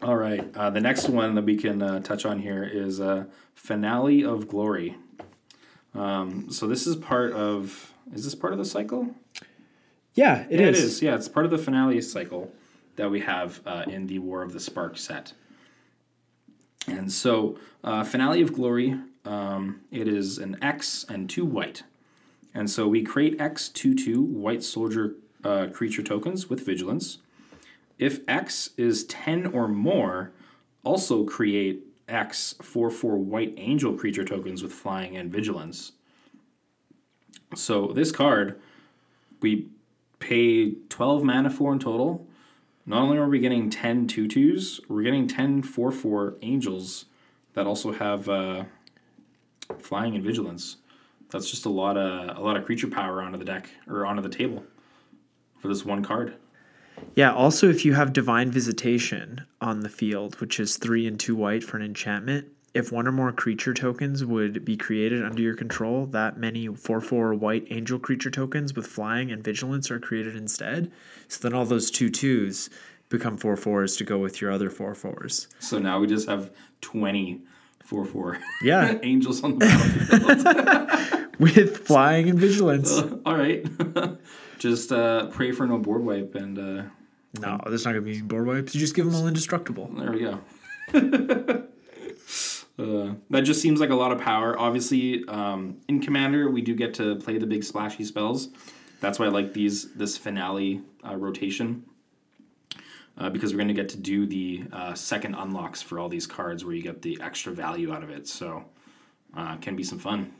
All 0.01 0.15
right. 0.15 0.47
Uh, 0.55 0.69
the 0.69 0.79
next 0.79 1.09
one 1.09 1.35
that 1.35 1.43
we 1.43 1.57
can 1.57 1.81
uh, 1.81 1.99
touch 1.99 2.25
on 2.25 2.39
here 2.39 2.63
is 2.63 3.01
uh, 3.01 3.25
Finale 3.53 4.23
of 4.23 4.47
Glory. 4.47 4.95
Um, 5.93 6.51
so 6.51 6.67
this 6.67 6.87
is 6.87 6.95
part 6.95 7.33
of. 7.33 7.93
Is 8.13 8.23
this 8.23 8.35
part 8.35 8.53
of 8.53 8.59
the 8.59 8.65
cycle? 8.65 9.15
Yeah, 10.15 10.45
it 10.49 10.59
yeah, 10.59 10.67
is. 10.67 10.79
It 10.79 10.83
is. 10.83 11.01
Yeah, 11.01 11.15
it's 11.15 11.27
part 11.27 11.45
of 11.45 11.51
the 11.51 11.57
finale 11.57 12.01
cycle 12.01 12.51
that 12.95 13.09
we 13.09 13.21
have 13.21 13.61
uh, 13.65 13.85
in 13.87 14.07
the 14.07 14.19
War 14.19 14.41
of 14.41 14.53
the 14.53 14.59
Spark 14.59 14.97
set. 14.97 15.33
And 16.87 17.11
so, 17.11 17.57
uh, 17.83 18.03
Finale 18.03 18.41
of 18.41 18.53
Glory, 18.53 18.99
um, 19.25 19.81
it 19.91 20.07
is 20.07 20.37
an 20.37 20.57
X 20.61 21.05
and 21.07 21.29
two 21.29 21.45
white. 21.45 21.83
And 22.53 22.69
so 22.69 22.87
we 22.87 23.03
create 23.03 23.39
X 23.39 23.69
2 23.69 23.93
2 23.95 24.21
white 24.21 24.63
soldier 24.63 25.15
uh, 25.43 25.67
creature 25.71 26.03
tokens 26.03 26.49
with 26.49 26.65
vigilance. 26.65 27.19
If 27.97 28.21
X 28.27 28.71
is 28.77 29.03
10 29.05 29.47
or 29.47 29.67
more, 29.67 30.31
also 30.83 31.25
create 31.25 31.83
X 32.09 32.55
4 32.61 32.89
4 32.89 33.17
white 33.17 33.53
angel 33.57 33.93
creature 33.93 34.25
tokens 34.25 34.61
with 34.63 34.73
flying 34.73 35.15
and 35.15 35.31
vigilance. 35.31 35.93
So 37.55 37.87
this 37.87 38.11
card, 38.11 38.59
we 39.41 39.69
pay 40.19 40.71
12 40.89 41.23
mana 41.23 41.49
for 41.49 41.73
in 41.73 41.79
total. 41.79 42.27
Not 42.85 43.03
only 43.03 43.17
are 43.17 43.27
we 43.27 43.39
getting 43.39 43.69
10 43.69 44.07
2-2s, 44.07 44.81
we're 44.89 45.03
getting 45.03 45.27
10 45.27 45.63
4-4 45.63 46.37
angels 46.41 47.05
that 47.53 47.67
also 47.67 47.91
have 47.91 48.27
uh, 48.29 48.63
flying 49.79 50.15
and 50.15 50.23
vigilance. 50.23 50.77
That's 51.29 51.49
just 51.49 51.65
a 51.65 51.69
lot 51.69 51.97
of 51.97 52.37
a 52.37 52.41
lot 52.41 52.57
of 52.57 52.65
creature 52.65 52.87
power 52.87 53.21
onto 53.21 53.37
the 53.37 53.45
deck 53.45 53.69
or 53.87 54.05
onto 54.05 54.21
the 54.21 54.29
table 54.29 54.63
for 55.59 55.67
this 55.67 55.85
one 55.85 56.03
card. 56.03 56.35
Yeah, 57.15 57.33
also 57.33 57.69
if 57.69 57.85
you 57.85 57.93
have 57.93 58.13
Divine 58.13 58.51
Visitation 58.51 59.45
on 59.61 59.81
the 59.81 59.89
field, 59.89 60.39
which 60.39 60.59
is 60.59 60.77
three 60.77 61.07
and 61.07 61.19
two 61.19 61.35
white 61.35 61.63
for 61.63 61.77
an 61.77 61.83
enchantment, 61.83 62.47
if 62.73 62.91
one 62.91 63.07
or 63.07 63.11
more 63.11 63.31
creature 63.31 63.73
tokens 63.73 64.23
would 64.23 64.63
be 64.63 64.77
created 64.77 65.23
under 65.23 65.41
your 65.41 65.55
control, 65.55 66.05
that 66.07 66.37
many 66.37 66.67
4 66.67 67.01
4 67.01 67.33
white 67.33 67.65
angel 67.71 67.99
creature 67.99 68.29
tokens 68.29 68.75
with 68.75 68.85
flying 68.85 69.31
and 69.31 69.43
vigilance 69.43 69.89
are 69.89 69.99
created 69.99 70.35
instead. 70.35 70.91
So 71.27 71.47
then 71.47 71.57
all 71.57 71.65
those 71.65 71.89
two 71.89 72.09
twos 72.09 72.69
become 73.09 73.37
4 73.37 73.55
4s 73.55 73.97
to 73.97 74.03
go 74.03 74.19
with 74.19 74.39
your 74.39 74.51
other 74.51 74.69
4 74.69 74.93
4s. 74.93 75.47
So 75.59 75.79
now 75.79 75.99
we 75.99 76.07
just 76.07 76.29
have 76.29 76.51
20 76.81 77.41
4-4 77.89 78.39
Yeah, 78.61 78.99
angels 79.03 79.43
on 79.43 79.57
the 79.57 79.65
battlefield. 79.65 81.29
with 81.39 81.87
flying 81.87 82.29
and 82.29 82.39
vigilance. 82.39 82.91
All 83.25 83.35
right. 83.35 83.65
Just 84.59 84.91
uh, 84.91 85.27
pray 85.27 85.51
for 85.51 85.65
no 85.65 85.77
board 85.77 86.03
wipe 86.03 86.35
and 86.35 86.59
uh, 86.59 86.83
No, 87.39 87.59
there's 87.65 87.85
not 87.85 87.93
going 87.93 88.05
to 88.05 88.11
be 88.11 88.17
any 88.17 88.21
board 88.21 88.45
wipes. 88.45 88.75
You 88.75 88.79
just 88.81 88.95
give 88.95 89.05
them 89.05 89.15
all 89.15 89.27
indestructible. 89.27 89.89
There 89.97 90.11
we 90.11 90.19
go. 90.19 90.39
uh, 92.79 93.13
that 93.29 93.41
just 93.41 93.61
seems 93.61 93.79
like 93.79 93.89
a 93.89 93.95
lot 93.95 94.11
of 94.11 94.19
power. 94.19 94.57
Obviously, 94.59 95.23
um, 95.27 95.77
in 95.87 96.01
Commander, 96.01 96.49
we 96.49 96.61
do 96.61 96.75
get 96.75 96.93
to 96.95 97.15
play 97.15 97.37
the 97.37 97.47
big 97.47 97.63
splashy 97.63 98.03
spells. 98.03 98.49
That's 99.01 99.17
why 99.17 99.27
I 99.27 99.29
like 99.29 99.53
these 99.53 99.93
this 99.93 100.17
finale 100.17 100.81
uh, 101.07 101.15
rotation. 101.15 101.85
Uh, 103.17 103.29
because 103.29 103.51
we're 103.51 103.57
going 103.57 103.67
to 103.67 103.73
get 103.73 103.89
to 103.89 103.97
do 103.97 104.25
the 104.25 104.63
uh, 104.71 104.93
second 104.93 105.35
unlocks 105.35 105.81
for 105.81 105.99
all 105.99 106.07
these 106.07 106.25
cards 106.25 106.63
where 106.63 106.73
you 106.73 106.81
get 106.81 107.01
the 107.01 107.19
extra 107.21 107.51
value 107.51 107.93
out 107.93 108.01
of 108.01 108.09
it. 108.09 108.29
So, 108.29 108.63
uh, 109.35 109.57
can 109.57 109.75
be 109.75 109.83
some 109.83 109.99
fun. 109.99 110.31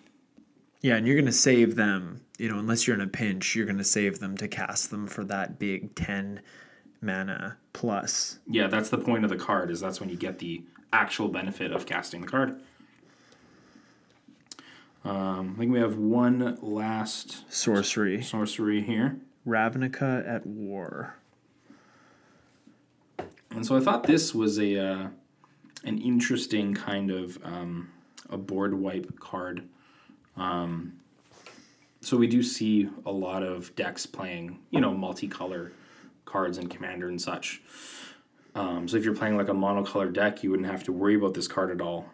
Yeah, 0.82 0.96
and 0.96 1.06
you're 1.06 1.18
going 1.18 1.26
to 1.26 1.32
save 1.34 1.76
them, 1.76 2.22
you 2.40 2.50
know, 2.50 2.58
unless 2.58 2.88
you're 2.88 2.96
in 2.96 3.02
a 3.02 3.08
pinch, 3.08 3.56
you're 3.56 3.66
going 3.66 3.78
to 3.78 3.84
save 3.84 4.20
them 4.20 4.38
to 4.38 4.48
cast 4.48 4.92
them 4.92 5.08
for 5.08 5.24
that 5.26 5.60
big 5.60 5.94
10 5.96 6.42
mana 7.02 7.58
plus. 7.74 8.40
Yeah, 8.48 8.68
that's 8.68 8.90
the 8.90 8.98
point 8.98 9.24
of 9.24 9.30
the 9.30 9.36
card. 9.36 9.70
Is 9.70 9.80
that's 9.80 10.00
when 10.00 10.10
you 10.10 10.16
get 10.16 10.40
the 10.40 10.64
actual 10.92 11.28
benefit 11.28 11.72
of 11.72 11.86
casting 11.86 12.22
the 12.22 12.28
card. 12.28 12.62
Um, 15.06 15.54
I 15.56 15.60
think 15.60 15.72
we 15.72 15.80
have 15.80 15.98
one 15.98 16.58
last 16.62 17.52
Sorcery. 17.52 18.22
sorcery 18.22 18.82
here. 18.82 19.18
Ravnica 19.48 20.28
at 20.28 20.46
War. 20.46 21.16
And 23.52 23.66
so 23.66 23.76
I 23.76 23.80
thought 23.80 24.04
this 24.04 24.36
was 24.36 24.60
a 24.60 24.78
uh, 24.78 25.08
an 25.84 25.98
interesting 26.00 26.74
kind 26.74 27.10
of 27.12 27.40
um, 27.44 27.92
a 28.30 28.38
board 28.38 28.74
wipe 28.74 29.20
card. 29.20 29.64
Um, 30.38 31.00
so 32.02 32.18
we 32.18 32.28
do 32.28 32.42
see 32.42 32.90
a 33.06 33.12
lot 33.12 33.44
of 33.44 33.76
decks 33.76 34.06
playing, 34.06 34.60
you 34.72 34.82
know, 34.82 34.92
multicolor 34.92 35.72
cards 36.26 36.58
and 36.58 36.70
Commander 36.70 37.10
and 37.10 37.22
such. 37.22 37.62
Um, 38.56 38.88
so 38.88 38.98
if 38.98 39.06
you're 39.06 39.16
playing 39.16 39.38
like 39.38 39.50
a 39.50 39.54
monocolor 39.54 40.12
deck, 40.12 40.44
you 40.44 40.52
wouldn't 40.52 40.70
have 40.70 40.84
to 40.86 40.92
worry 40.92 41.16
about 41.16 41.34
this 41.34 41.48
card 41.48 41.72
at 41.72 41.82
all. 41.82 42.10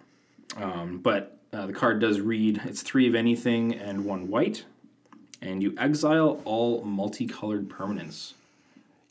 Um, 0.58 1.00
but 1.00 1.38
uh, 1.54 1.67
the 1.67 1.74
card 1.74 2.00
does 2.00 2.19
read 2.19 2.62
it's 2.65 2.81
three 2.81 3.08
of 3.08 3.15
anything 3.15 3.73
and 3.73 4.06
one 4.06 4.29
white, 4.29 4.65
and 5.42 5.62
you 5.62 5.73
exile 5.77 6.42
all 6.46 6.83
multicolored 6.83 7.69
permanents. 7.69 8.33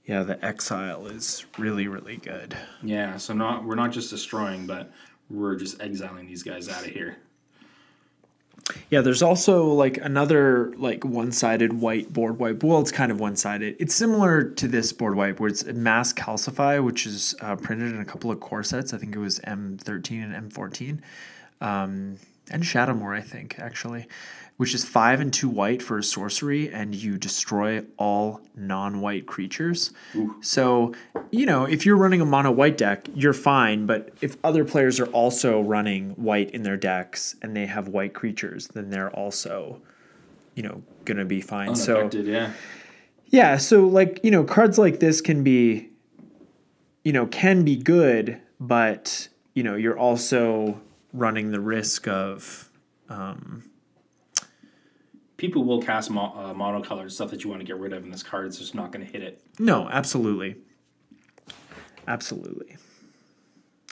Yeah, 0.06 0.22
the 0.22 0.44
Exile 0.44 1.06
is 1.06 1.46
really, 1.56 1.88
really 1.88 2.16
good. 2.16 2.54
Yeah, 2.82 3.16
so 3.16 3.32
not 3.32 3.64
we're 3.64 3.74
not 3.74 3.90
just 3.90 4.10
destroying, 4.10 4.66
but 4.66 4.92
we're 5.30 5.56
just 5.56 5.80
exiling 5.80 6.26
these 6.26 6.42
guys 6.42 6.68
out 6.68 6.84
of 6.84 6.90
here. 6.90 7.16
Yeah, 8.90 9.02
there's 9.02 9.22
also 9.22 9.66
like 9.66 9.98
another 9.98 10.72
like 10.76 11.04
one-sided 11.04 11.74
white 11.74 12.12
board 12.12 12.38
wipe. 12.38 12.62
Well, 12.62 12.80
it's 12.80 12.92
kind 12.92 13.12
of 13.12 13.20
one-sided. 13.20 13.76
It's 13.78 13.94
similar 13.94 14.42
to 14.42 14.68
this 14.68 14.92
board 14.92 15.16
wipe 15.16 15.38
where 15.38 15.50
it's 15.50 15.64
mass 15.64 16.12
calcify, 16.12 16.82
which 16.82 17.06
is 17.06 17.34
uh, 17.40 17.56
printed 17.56 17.92
in 17.92 18.00
a 18.00 18.04
couple 18.04 18.30
of 18.30 18.40
core 18.40 18.62
sets. 18.62 18.94
I 18.94 18.98
think 18.98 19.14
it 19.14 19.18
was 19.18 19.38
M13 19.40 20.34
and 20.34 20.50
M14. 20.50 21.00
Um, 21.60 22.18
and 22.50 22.62
Shadowmoor, 22.62 23.16
I 23.16 23.22
think, 23.22 23.58
actually, 23.58 24.06
which 24.56 24.74
is 24.74 24.84
five 24.84 25.20
and 25.20 25.32
two 25.32 25.48
white 25.48 25.82
for 25.82 25.98
a 25.98 26.02
sorcery, 26.02 26.70
and 26.70 26.94
you 26.94 27.18
destroy 27.18 27.84
all 27.96 28.40
non 28.54 29.00
white 29.00 29.26
creatures. 29.26 29.92
So, 30.40 30.94
you 31.30 31.46
know, 31.46 31.64
if 31.64 31.84
you're 31.84 31.96
running 31.96 32.20
a 32.20 32.24
mono 32.24 32.52
white 32.52 32.76
deck, 32.76 33.08
you're 33.14 33.32
fine, 33.32 33.86
but 33.86 34.10
if 34.20 34.36
other 34.44 34.64
players 34.64 35.00
are 35.00 35.06
also 35.06 35.60
running 35.60 36.10
white 36.10 36.50
in 36.50 36.62
their 36.62 36.76
decks 36.76 37.36
and 37.42 37.56
they 37.56 37.66
have 37.66 37.88
white 37.88 38.14
creatures, 38.14 38.68
then 38.68 38.90
they're 38.90 39.10
also, 39.10 39.80
you 40.54 40.62
know, 40.62 40.82
going 41.04 41.18
to 41.18 41.24
be 41.24 41.40
fine. 41.40 41.74
So, 41.74 42.08
yeah. 42.12 42.52
yeah, 43.26 43.56
so 43.56 43.86
like, 43.86 44.20
you 44.22 44.30
know, 44.30 44.44
cards 44.44 44.78
like 44.78 45.00
this 45.00 45.20
can 45.20 45.42
be 45.42 45.90
you 47.04 47.12
know, 47.12 47.26
can 47.26 47.64
be 47.64 47.76
good, 47.76 48.40
but 48.58 49.28
you 49.52 49.62
know, 49.62 49.76
you're 49.76 49.98
also 49.98 50.80
running 51.12 51.52
the 51.52 51.60
risk 51.60 52.08
of 52.08 52.70
um, 53.08 53.70
People 55.36 55.64
will 55.64 55.82
cast 55.82 56.10
mo- 56.10 56.32
uh, 56.36 56.54
monocolored 56.54 57.10
stuff 57.10 57.30
that 57.30 57.42
you 57.42 57.50
want 57.50 57.60
to 57.60 57.66
get 57.66 57.76
rid 57.78 57.92
of, 57.92 58.04
and 58.04 58.12
this 58.12 58.22
card 58.22 58.46
is 58.46 58.58
just 58.58 58.74
not 58.74 58.92
going 58.92 59.04
to 59.04 59.10
hit 59.12 59.22
it. 59.22 59.40
no, 59.58 59.88
absolutely. 59.88 60.56
Absolutely. 62.06 62.76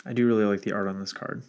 I 0.05 0.13
do 0.13 0.27
really 0.27 0.45
like 0.45 0.63
the 0.63 0.73
art 0.73 0.89
on 0.89 1.01
this 1.01 1.13
card. 1.13 1.43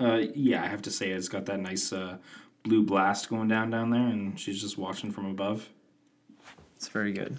Uh, 0.00 0.22
yeah, 0.34 0.62
I 0.62 0.66
have 0.66 0.82
to 0.82 0.90
say 0.90 1.10
it's 1.10 1.28
got 1.28 1.46
that 1.46 1.60
nice 1.60 1.92
uh, 1.92 2.16
blue 2.64 2.82
blast 2.82 3.28
going 3.28 3.48
down 3.48 3.70
down 3.70 3.90
there, 3.90 4.00
and 4.06 4.38
she's 4.38 4.60
just 4.60 4.76
watching 4.76 5.10
from 5.12 5.26
above. 5.26 5.68
It's 6.76 6.88
very 6.88 7.12
good. 7.12 7.38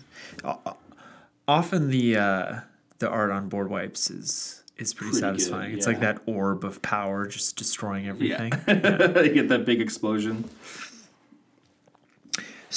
Often 1.47 1.89
the 1.89 2.17
uh, 2.17 2.59
the 2.99 3.09
art 3.09 3.31
on 3.31 3.49
board 3.49 3.69
wipes 3.69 4.09
is 4.09 4.63
is 4.77 4.93
pretty, 4.93 5.11
Pretty 5.11 5.27
good, 5.27 5.39
satisfying. 5.41 5.73
It's 5.73 5.87
like 5.87 5.99
that 6.01 6.21
orb 6.25 6.63
of 6.63 6.81
power 6.81 7.25
just 7.27 7.55
destroying 7.57 8.07
everything. 8.07 8.51
Yeah, 8.67 9.21
you 9.21 9.33
get 9.33 9.49
that 9.49 9.65
big 9.65 9.81
explosion. 9.81 10.45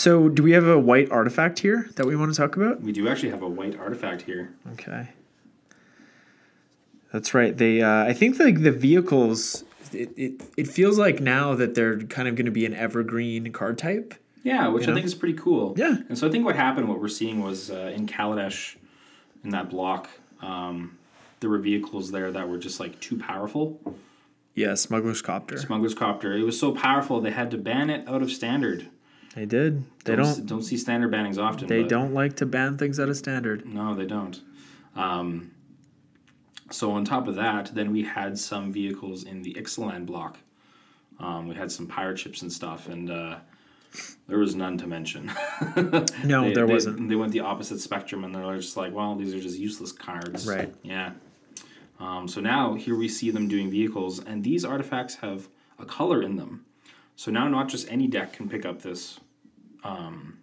So, 0.01 0.31
do 0.31 0.43
we 0.43 0.53
have 0.53 0.67
a 0.67 0.79
white 0.79 1.11
artifact 1.11 1.59
here 1.59 1.91
that 1.97 2.07
we 2.07 2.17
want 2.17 2.33
to 2.33 2.37
talk 2.41 2.57
about? 2.57 2.81
We 2.81 2.91
do 2.91 3.07
actually 3.07 3.29
have 3.33 3.43
a 3.43 3.49
white 3.49 3.79
artifact 3.79 4.23
here. 4.23 4.51
Okay. 4.73 5.09
That's 7.13 7.35
right. 7.35 7.55
They, 7.55 7.83
uh, 7.83 8.05
I 8.05 8.15
think, 8.15 8.39
like 8.39 8.63
the 8.63 8.73
vehicles, 8.73 9.63
it, 9.93 10.11
it, 10.17 10.41
it 10.57 10.69
feels 10.69 10.97
like 10.97 11.21
now 11.21 11.55
that 11.55 11.75
they're 11.75 11.99
kind 11.99 12.29
of 12.29 12.35
going 12.35 12.47
to 12.47 12.51
be 12.51 12.65
an 12.65 12.73
evergreen 12.73 13.53
card 13.53 13.77
type. 13.77 14.15
Yeah, 14.43 14.69
which 14.69 14.85
I 14.85 14.87
know? 14.87 14.95
think 14.95 15.05
is 15.05 15.15
pretty 15.15 15.39
cool. 15.39 15.75
Yeah. 15.77 15.99
And 16.09 16.17
so 16.17 16.27
I 16.27 16.31
think 16.31 16.47
what 16.47 16.57
happened, 16.57 16.89
what 16.89 16.99
we're 16.99 17.09
seeing 17.09 17.43
was 17.43 17.71
uh, 17.71 17.93
in 17.95 18.07
Kaladesh, 18.07 18.77
in 19.45 19.51
that 19.51 19.69
block, 19.69 20.09
um, 20.41 20.97
there 21.41 21.51
were 21.51 21.59
vehicles 21.59 22.11
there 22.11 22.33
that 22.33 22.49
were 22.49 22.57
just 22.57 22.81
like 22.81 22.99
too 23.01 23.19
powerful. 23.19 23.79
Yeah, 24.55 24.77
Smuggler's 24.77 25.21
Copter. 25.21 25.59
Smuggler's 25.59 25.95
Copter. 25.95 26.33
It 26.33 26.45
was 26.45 26.59
so 26.59 26.73
powerful 26.73 27.21
they 27.21 27.33
had 27.33 27.51
to 27.51 27.59
ban 27.59 27.91
it 27.91 28.09
out 28.09 28.23
of 28.23 28.33
standard. 28.33 28.89
They 29.35 29.47
did. 29.47 29.85
They 30.05 30.17
don't 30.17 30.25
don't. 30.25 30.47
don't 30.47 30.63
see 30.63 30.77
standard 30.77 31.11
bannings 31.13 31.39
often. 31.39 31.69
They 31.69 31.83
don't 31.85 32.13
like 32.15 32.37
to 32.37 32.47
ban 32.47 32.77
things 32.79 32.99
out 32.99 33.09
of 33.09 33.17
standard. 33.17 33.65
No, 33.67 33.95
they 33.95 34.07
don't. 34.07 34.41
Um, 34.97 35.53
so 36.71 36.93
on 36.93 37.05
top 37.05 37.29
of 37.29 37.37
that, 37.37 37.75
then 37.75 37.93
we 37.93 38.03
had 38.03 38.39
some 38.39 38.73
vehicles 38.73 39.25
in 39.25 39.43
the 39.43 39.55
Ixalan 39.55 40.07
block. 40.07 40.39
Um, 41.19 41.49
we 41.49 41.55
had 41.55 41.71
some 41.71 41.87
pirate 41.87 42.19
ships 42.19 42.43
and 42.43 42.53
stuff, 42.53 42.89
and 42.89 43.11
uh, 43.11 43.37
there 44.27 44.39
was 44.39 44.55
none 44.55 44.79
to 44.79 44.87
mention. 44.87 45.31
No, 46.25 46.45
They- 46.45 46.55
there 46.55 46.67
they- 46.67 46.73
wasn't. 46.73 47.09
They 47.09 47.15
went 47.17 47.33
the 47.33 47.41
opposite 47.41 47.81
spectrum, 47.81 48.25
and 48.25 48.35
they're 48.35 48.57
just 48.57 48.77
like, 48.77 48.93
well, 48.93 49.15
these 49.17 49.35
are 49.35 49.41
just 49.41 49.59
useless 49.59 49.93
cards. 49.93 50.47
Right. 50.47 50.75
Yeah. 50.83 51.13
Um, 52.01 52.27
so 52.27 52.41
now 52.41 52.75
here 52.75 52.97
we 52.97 53.09
see 53.09 53.31
them 53.31 53.47
doing 53.47 53.71
vehicles, 53.71 54.19
and 54.25 54.43
these 54.43 54.65
artifacts 54.65 55.17
have 55.17 55.49
a 55.79 55.85
color 55.85 56.23
in 56.23 56.37
them. 56.37 56.65
So 57.21 57.31
now 57.31 57.49
not 57.49 57.69
just 57.69 57.87
any 57.93 58.07
deck 58.07 58.33
can 58.33 58.49
pick 58.49 58.65
up 58.65 58.81
this 58.81 59.21
um, 59.85 60.39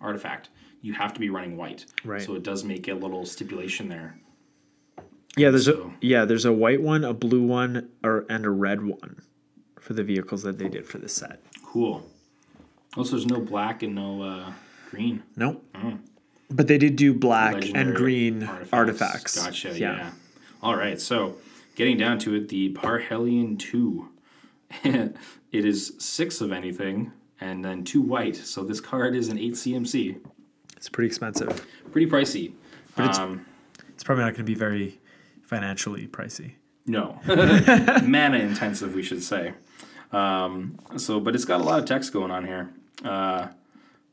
artifact. 0.00 0.48
You 0.82 0.92
have 0.92 1.14
to 1.14 1.20
be 1.20 1.30
running 1.30 1.56
white. 1.56 1.86
Right. 2.04 2.20
So 2.20 2.34
it 2.34 2.42
does 2.42 2.64
make 2.64 2.88
a 2.88 2.94
little 2.94 3.24
stipulation 3.24 3.88
there. 3.88 4.18
Yeah, 5.36 5.50
there's 5.50 5.66
So- 5.66 5.92
a 5.94 6.04
yeah, 6.04 6.24
there's 6.24 6.46
a 6.46 6.52
white 6.52 6.82
one, 6.82 7.04
a 7.04 7.14
blue 7.14 7.44
one, 7.44 7.90
or 8.02 8.26
and 8.28 8.44
a 8.44 8.50
red 8.50 8.84
one 8.84 9.22
for 9.78 9.92
the 9.92 10.02
vehicles 10.02 10.42
that 10.42 10.58
they 10.58 10.68
did 10.68 10.84
for 10.84 10.98
this 10.98 11.12
set. 11.12 11.40
Cool. 11.64 12.04
Also, 12.96 13.12
there's 13.12 13.26
no 13.26 13.38
black 13.38 13.84
and 13.84 13.94
no 13.94 14.20
uh, 14.20 14.52
green. 14.90 15.22
Nope. 15.36 15.64
But 16.50 16.66
they 16.66 16.76
did 16.76 16.96
do 16.96 17.14
black 17.14 17.54
and 17.72 17.90
Mm. 17.90 17.94
Green 17.94 18.50
artifacts. 18.72 19.40
Gotcha. 19.40 19.78
Yeah. 19.78 20.10
All 20.60 20.74
right. 20.74 21.00
So, 21.00 21.36
getting 21.76 21.96
down 21.98 22.18
to 22.20 22.34
it, 22.34 22.48
the 22.48 22.74
Parhelion 22.74 23.60
two. 23.60 24.08
it 25.54 25.64
is 25.64 25.94
six 25.98 26.40
of 26.40 26.50
anything, 26.52 27.12
and 27.40 27.64
then 27.64 27.84
two 27.84 28.02
white. 28.02 28.36
So 28.36 28.64
this 28.64 28.80
card 28.80 29.14
is 29.14 29.28
an 29.28 29.38
eight 29.38 29.54
CMC. 29.54 30.18
It's 30.76 30.88
pretty 30.88 31.06
expensive. 31.06 31.66
Pretty 31.92 32.10
pricey. 32.10 32.52
it's- 32.98 33.18
um, 33.18 33.46
It's 33.90 34.02
probably 34.04 34.24
not 34.24 34.30
going 34.34 34.44
to 34.46 34.52
be 34.52 34.54
very 34.54 35.00
financially 35.42 36.06
pricey. 36.08 36.54
no, 36.86 37.20
mana 38.04 38.38
intensive, 38.38 38.94
we 38.94 39.02
should 39.02 39.22
say. 39.22 39.54
Um, 40.12 40.78
so, 40.96 41.20
but 41.20 41.34
it's 41.34 41.44
got 41.44 41.60
a 41.60 41.64
lot 41.64 41.78
of 41.78 41.84
text 41.86 42.12
going 42.12 42.30
on 42.30 42.44
here. 42.46 42.70
Uh, 43.04 43.48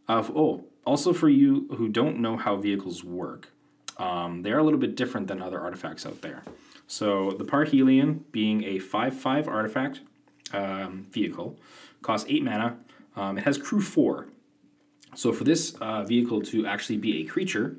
of 0.07 0.31
oh, 0.35 0.63
also 0.85 1.13
for 1.13 1.29
you 1.29 1.67
who 1.77 1.89
don't 1.89 2.19
know 2.19 2.37
how 2.37 2.55
vehicles 2.55 3.03
work, 3.03 3.49
um, 3.97 4.41
they 4.43 4.51
are 4.51 4.59
a 4.59 4.63
little 4.63 4.79
bit 4.79 4.95
different 4.95 5.27
than 5.27 5.41
other 5.41 5.59
artifacts 5.59 6.05
out 6.05 6.21
there. 6.21 6.43
So 6.87 7.31
the 7.31 7.45
Parhelion, 7.45 8.21
being 8.31 8.63
a 8.63 8.79
five-five 8.79 9.47
artifact 9.47 10.01
um, 10.53 11.05
vehicle, 11.11 11.57
costs 12.01 12.27
eight 12.29 12.43
mana. 12.43 12.77
Um, 13.15 13.37
it 13.37 13.43
has 13.43 13.57
crew 13.57 13.81
four. 13.81 14.27
So 15.15 15.33
for 15.33 15.43
this 15.43 15.73
uh, 15.81 16.03
vehicle 16.03 16.41
to 16.43 16.65
actually 16.65 16.97
be 16.97 17.21
a 17.21 17.25
creature, 17.25 17.75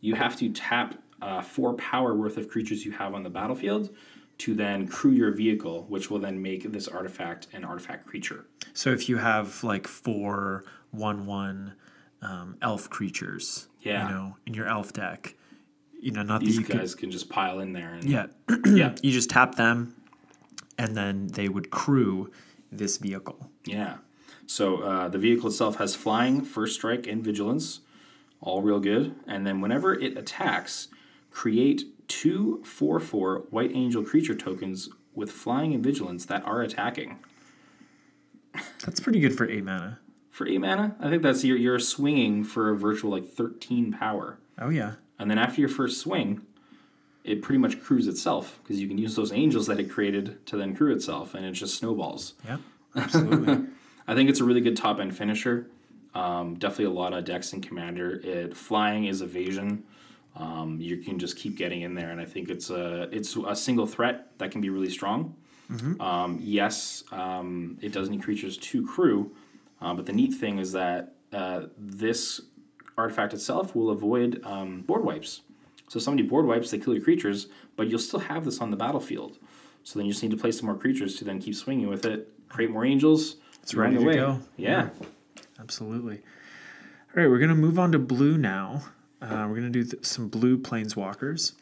you 0.00 0.14
have 0.16 0.36
to 0.36 0.48
tap 0.50 0.96
uh, 1.20 1.40
four 1.40 1.74
power 1.74 2.14
worth 2.14 2.36
of 2.36 2.48
creatures 2.48 2.84
you 2.84 2.90
have 2.92 3.14
on 3.14 3.22
the 3.22 3.30
battlefield 3.30 3.90
to 4.38 4.54
then 4.54 4.88
crew 4.88 5.12
your 5.12 5.30
vehicle, 5.30 5.84
which 5.88 6.10
will 6.10 6.18
then 6.18 6.42
make 6.42 6.72
this 6.72 6.88
artifact 6.88 7.46
an 7.52 7.64
artifact 7.64 8.06
creature. 8.06 8.46
So 8.74 8.90
if 8.90 9.08
you 9.08 9.18
have 9.18 9.62
like 9.62 9.86
four 9.86 10.64
one 10.90 11.26
one 11.26 11.74
um, 12.22 12.56
elf 12.62 12.90
creatures, 12.90 13.68
Yeah. 13.80 14.08
you 14.08 14.14
know, 14.14 14.36
in 14.46 14.54
your 14.54 14.66
elf 14.66 14.92
deck, 14.92 15.36
you 16.00 16.10
know, 16.10 16.22
not 16.22 16.40
These 16.40 16.56
that 16.56 16.60
you 16.62 16.66
could, 16.66 16.78
guys 16.78 16.94
can 16.96 17.12
just 17.12 17.28
pile 17.28 17.60
in 17.60 17.72
there. 17.72 17.94
And, 17.94 18.04
yeah, 18.04 18.26
yeah, 18.66 18.94
you 19.02 19.12
just 19.12 19.30
tap 19.30 19.54
them, 19.54 19.94
and 20.78 20.96
then 20.96 21.28
they 21.28 21.48
would 21.48 21.70
crew 21.70 22.30
this 22.70 22.96
vehicle. 22.98 23.50
yeah. 23.64 23.96
So 24.46 24.82
uh, 24.82 25.08
the 25.08 25.18
vehicle 25.18 25.48
itself 25.48 25.76
has 25.76 25.94
flying, 25.94 26.42
first 26.42 26.74
strike, 26.74 27.06
and 27.06 27.24
vigilance, 27.24 27.80
all 28.40 28.60
real 28.60 28.80
good. 28.80 29.14
And 29.26 29.46
then 29.46 29.60
whenever 29.60 29.94
it 29.94 30.18
attacks, 30.18 30.88
create 31.30 31.84
two 32.08 32.60
two 32.60 32.62
four 32.64 33.00
four 33.00 33.44
white 33.50 33.70
angel 33.74 34.02
creature 34.04 34.34
tokens 34.34 34.90
with 35.14 35.30
flying 35.30 35.72
and 35.72 35.82
vigilance 35.82 36.26
that 36.26 36.44
are 36.44 36.60
attacking. 36.60 37.18
That's 38.84 39.00
pretty 39.00 39.20
good 39.20 39.34
for 39.36 39.48
eight 39.48 39.64
mana. 39.64 39.98
For 40.30 40.46
eight 40.46 40.58
mana, 40.60 40.96
I 41.00 41.08
think 41.08 41.22
that's 41.22 41.44
you're, 41.44 41.56
you're 41.56 41.78
swinging 41.78 42.44
for 42.44 42.70
a 42.70 42.76
virtual 42.76 43.10
like 43.10 43.26
13 43.26 43.92
power. 43.92 44.38
Oh 44.58 44.68
yeah, 44.68 44.94
And 45.18 45.30
then 45.30 45.38
after 45.38 45.60
your 45.60 45.70
first 45.70 46.00
swing, 46.00 46.42
it 47.24 47.42
pretty 47.42 47.58
much 47.58 47.80
crews 47.80 48.08
itself 48.08 48.58
because 48.62 48.80
you 48.80 48.88
can 48.88 48.98
use 48.98 49.14
those 49.14 49.32
angels 49.32 49.66
that 49.66 49.78
it 49.78 49.90
created 49.90 50.44
to 50.46 50.56
then 50.56 50.74
crew 50.74 50.92
itself, 50.92 51.34
and 51.34 51.44
it 51.44 51.52
just 51.52 51.76
snowballs. 51.76 52.34
yeah, 52.44 52.58
absolutely. 52.96 53.66
I 54.06 54.14
think 54.14 54.28
it's 54.28 54.40
a 54.40 54.44
really 54.44 54.60
good 54.60 54.76
top 54.76 54.98
end 54.98 55.16
finisher. 55.16 55.68
Um, 56.14 56.56
definitely 56.56 56.86
a 56.86 56.90
lot 56.90 57.12
of 57.12 57.24
decks 57.24 57.52
in 57.52 57.60
Commander. 57.60 58.20
It 58.22 58.56
flying 58.56 59.06
is 59.06 59.22
evasion. 59.22 59.84
Um, 60.34 60.78
you 60.80 60.98
can 60.98 61.18
just 61.18 61.36
keep 61.36 61.56
getting 61.56 61.82
in 61.82 61.94
there, 61.94 62.10
and 62.10 62.20
I 62.20 62.24
think 62.24 62.48
it's 62.48 62.70
a 62.70 63.08
it's 63.12 63.36
a 63.36 63.54
single 63.54 63.86
threat 63.86 64.38
that 64.38 64.50
can 64.50 64.60
be 64.60 64.70
really 64.70 64.90
strong. 64.90 65.36
Um, 66.00 66.38
yes, 66.42 67.04
um, 67.12 67.78
it 67.80 67.92
does 67.92 68.10
need 68.10 68.22
creatures 68.22 68.58
to 68.58 68.86
crew, 68.86 69.34
uh, 69.80 69.94
but 69.94 70.04
the 70.04 70.12
neat 70.12 70.34
thing 70.34 70.58
is 70.58 70.72
that 70.72 71.14
uh, 71.32 71.62
this 71.78 72.42
artifact 72.98 73.32
itself 73.32 73.74
will 73.74 73.90
avoid 73.90 74.40
um, 74.44 74.82
board 74.82 75.04
wipes. 75.04 75.42
So 75.92 75.98
if 75.98 76.04
somebody 76.04 76.26
board 76.26 76.46
wipes, 76.46 76.70
they 76.70 76.78
kill 76.78 76.94
your 76.94 77.04
creatures, 77.04 77.48
but 77.76 77.86
you'll 77.86 77.98
still 77.98 78.20
have 78.20 78.46
this 78.46 78.62
on 78.62 78.70
the 78.70 78.78
battlefield. 78.78 79.36
So 79.82 79.98
then 79.98 80.06
you 80.06 80.12
just 80.12 80.22
need 80.22 80.30
to 80.30 80.38
play 80.38 80.50
some 80.50 80.64
more 80.64 80.74
creatures 80.74 81.16
to 81.16 81.24
then 81.26 81.38
keep 81.38 81.54
swinging 81.54 81.86
with 81.86 82.06
it, 82.06 82.32
create 82.48 82.70
more 82.70 82.86
angels. 82.86 83.36
It's 83.62 83.74
ready 83.74 83.98
to 83.98 84.14
go. 84.14 84.40
Yeah. 84.56 84.88
Absolutely. 85.60 86.22
All 87.14 87.22
right, 87.22 87.28
we're 87.28 87.36
going 87.36 87.50
to 87.50 87.54
move 87.54 87.78
on 87.78 87.92
to 87.92 87.98
blue 87.98 88.38
now. 88.38 88.84
Uh, 89.20 89.44
we're 89.46 89.56
going 89.56 89.70
to 89.70 89.82
do 89.82 89.84
th- 89.84 90.02
some 90.02 90.28
blue 90.28 90.56
planeswalkers. 90.56 91.52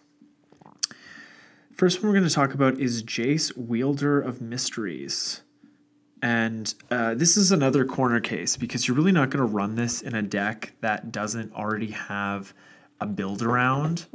First 1.75 2.01
one 2.01 2.13
we're 2.13 2.19
going 2.19 2.29
to 2.29 2.33
talk 2.33 2.55
about 2.55 2.79
is 2.79 3.03
Jace, 3.03 3.57
Wielder 3.57 4.21
of 4.21 4.41
Mysteries. 4.41 5.41
And 6.23 6.73
uh, 6.89 7.17
this 7.17 7.37
is 7.37 7.51
another 7.51 7.85
corner 7.85 8.21
case 8.21 8.57
because 8.57 8.87
you're 8.87 8.97
really 8.97 9.11
not 9.11 9.31
going 9.31 9.45
to 9.45 9.53
run 9.53 9.75
this 9.75 10.01
in 10.01 10.15
a 10.15 10.23
deck 10.23 10.75
that 10.83 11.11
doesn't 11.11 11.53
already 11.53 11.91
have 11.91 12.55
a 13.01 13.07
build 13.07 13.43
around 13.43 14.07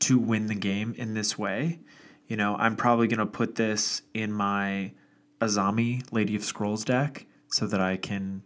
to 0.00 0.18
win 0.18 0.46
the 0.46 0.54
game 0.54 0.94
in 0.96 1.14
this 1.14 1.38
way. 1.38 1.80
You 2.28 2.36
know, 2.36 2.56
I'm 2.56 2.76
probably 2.76 3.06
going 3.06 3.18
to 3.18 3.26
put 3.26 3.54
this 3.56 4.02
in 4.12 4.32
my 4.32 4.92
Azami 5.40 6.02
Lady 6.10 6.34
of 6.36 6.44
Scrolls 6.44 6.84
deck 6.84 7.26
so 7.48 7.66
that 7.66 7.80
I 7.80 7.96
can 7.96 8.42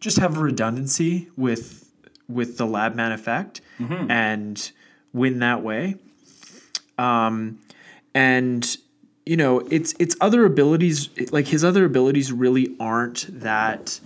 just 0.00 0.18
have 0.18 0.36
a 0.36 0.40
redundancy 0.40 1.28
with 1.36 1.90
with 2.28 2.56
the 2.56 2.66
lab 2.66 2.94
man 2.94 3.12
effect 3.12 3.60
and 4.10 4.72
win 5.12 5.40
that 5.40 5.62
way. 5.62 5.96
Um, 6.98 7.60
and 8.14 8.76
you 9.26 9.36
know, 9.36 9.60
it's 9.70 9.94
it's 9.98 10.16
other 10.20 10.44
abilities 10.44 11.10
like 11.30 11.46
his 11.46 11.64
other 11.64 11.84
abilities 11.84 12.32
really 12.32 12.74
aren't 12.80 13.26
that 13.40 14.00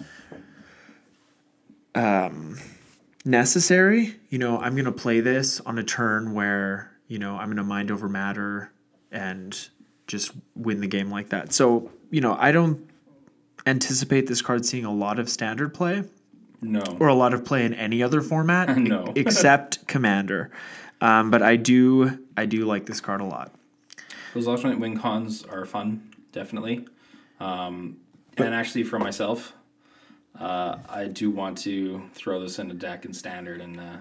um, 1.95 2.59
necessary. 3.27 4.17
You 4.31 4.39
know, 4.39 4.59
I'm 4.59 4.75
gonna 4.77 4.93
play 4.93 5.21
this 5.21 5.61
on 5.61 5.79
a 5.79 5.83
turn 5.83 6.33
where 6.33 6.91
you 7.09 7.19
know 7.19 7.37
I'm 7.37 7.49
gonna 7.49 7.65
mind 7.65 7.91
over 7.91 8.09
matter 8.09 8.71
and 9.13 9.69
just 10.07 10.33
win 10.55 10.81
the 10.81 10.87
game 10.87 11.11
like 11.11 11.29
that. 11.31 11.53
So 11.53 11.91
you 12.11 12.21
know, 12.21 12.37
I 12.39 12.53
don't 12.53 12.89
anticipate 13.67 14.27
this 14.29 14.41
card 14.43 14.65
seeing 14.65 14.85
a 14.85 14.93
lot 14.93 15.19
of 15.19 15.29
standard 15.29 15.75
play 15.75 16.05
No. 16.63 16.83
or 17.01 17.09
a 17.09 17.15
lot 17.15 17.35
of 17.35 17.45
play 17.45 17.65
in 17.65 17.75
any 17.75 18.01
other 18.03 18.21
format 18.23 18.77
No. 18.79 19.13
except 19.17 19.87
commander. 19.89 20.51
Um, 21.01 21.31
but 21.33 21.43
I 21.43 21.57
do 21.57 22.19
I 22.37 22.47
do 22.47 22.65
like 22.65 22.87
this 22.87 23.01
card 23.01 23.21
a 23.21 23.25
lot. 23.25 23.53
Those 24.35 24.47
alternate 24.47 24.79
win 24.79 24.99
cons 24.99 25.45
are 25.45 25.65
fun, 25.65 26.15
definitely. 26.33 26.87
Um, 27.41 27.97
and 28.37 28.55
actually, 28.55 28.85
for 28.85 28.99
myself, 28.99 29.53
uh, 30.41 30.79
I 30.89 31.07
do 31.07 31.31
want 31.31 31.59
to 31.59 32.03
throw 32.15 32.41
this 32.41 32.59
in 32.59 32.71
a 32.71 32.75
deck 32.75 33.05
in 33.05 33.13
standard 33.13 33.61
and 33.61 33.79
uh, 33.81 33.97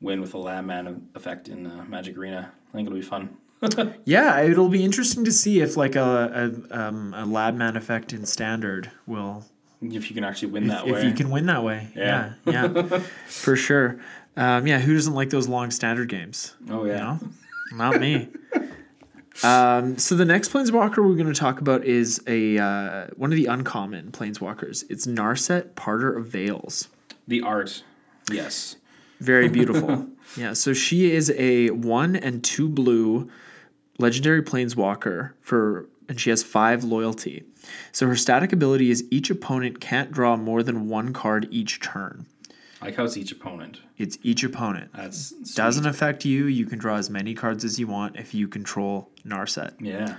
win 0.00 0.20
with 0.20 0.34
a 0.34 0.38
lab 0.38 0.64
man 0.64 1.08
effect 1.14 1.48
in 1.48 1.66
uh, 1.66 1.84
Magic 1.88 2.16
Arena. 2.16 2.52
I 2.70 2.76
think 2.76 2.86
it'll 2.86 2.98
be 2.98 3.02
fun. 3.02 3.36
Yeah, 4.04 4.40
it'll 4.40 4.68
be 4.68 4.84
interesting 4.84 5.24
to 5.24 5.30
see 5.30 5.60
if 5.60 5.76
like 5.76 5.94
a 5.94 6.60
a, 6.72 6.76
um, 6.88 7.14
a 7.14 7.24
lab 7.24 7.54
man 7.54 7.76
effect 7.76 8.12
in 8.12 8.26
standard 8.26 8.90
will 9.06 9.44
If 9.80 10.10
you 10.10 10.14
can 10.16 10.24
actually 10.24 10.50
win 10.50 10.66
that 10.66 10.84
way. 10.84 10.98
if 10.98 11.04
you 11.04 11.12
can 11.12 11.30
win 11.30 11.46
that 11.46 11.62
way. 11.62 11.86
Yeah. 11.94 12.32
Yeah, 12.44 12.68
yeah, 12.72 12.98
for 13.28 13.54
sure. 13.54 14.00
Um, 14.36 14.66
yeah, 14.66 14.80
who 14.80 14.94
doesn't 14.94 15.14
like 15.14 15.30
those 15.30 15.46
long 15.46 15.70
standard 15.70 16.08
games? 16.08 16.54
oh, 16.70 16.84
You 16.84 16.90
yeah. 16.90 16.98
know, 16.98 17.18
not 17.76 18.00
me. 18.00 18.28
Um, 19.42 19.98
so 19.98 20.14
the 20.14 20.24
next 20.24 20.52
planeswalker 20.52 20.98
we're 20.98 21.14
going 21.14 21.32
to 21.32 21.38
talk 21.38 21.60
about 21.60 21.84
is 21.84 22.22
a 22.26 22.58
uh, 22.58 23.06
one 23.16 23.32
of 23.32 23.36
the 23.36 23.46
uncommon 23.46 24.12
planeswalkers. 24.12 24.84
It's 24.90 25.06
Narset, 25.06 25.70
Parter 25.70 26.16
of 26.16 26.26
Veils. 26.26 26.88
The 27.26 27.42
art, 27.42 27.82
yes. 28.30 28.76
Very 29.20 29.48
beautiful. 29.58 30.08
yeah, 30.36 30.52
so 30.52 30.72
she 30.72 31.12
is 31.12 31.30
a 31.36 31.70
one 31.70 32.16
and 32.16 32.42
two 32.44 32.68
blue 32.68 33.30
legendary 33.98 34.42
planeswalker 34.42 35.32
for 35.40 35.86
and 36.08 36.20
she 36.20 36.30
has 36.30 36.42
five 36.42 36.84
loyalty. 36.84 37.44
So 37.92 38.06
her 38.06 38.16
static 38.16 38.52
ability 38.52 38.90
is 38.90 39.04
each 39.10 39.30
opponent 39.30 39.80
can't 39.80 40.12
draw 40.12 40.36
more 40.36 40.62
than 40.62 40.88
one 40.88 41.12
card 41.12 41.48
each 41.50 41.80
turn. 41.80 42.26
I 42.82 42.86
like 42.86 42.96
how 42.96 43.04
it's 43.04 43.16
each 43.16 43.30
opponent. 43.30 43.78
It's 43.96 44.18
each 44.24 44.42
opponent. 44.42 44.90
That's 44.92 45.28
sweet. 45.28 45.54
Doesn't 45.54 45.86
affect 45.86 46.24
you. 46.24 46.46
You 46.46 46.66
can 46.66 46.80
draw 46.80 46.96
as 46.96 47.08
many 47.08 47.32
cards 47.32 47.64
as 47.64 47.78
you 47.78 47.86
want 47.86 48.16
if 48.16 48.34
you 48.34 48.48
control 48.48 49.08
Narset. 49.24 49.74
Yeah. 49.78 50.16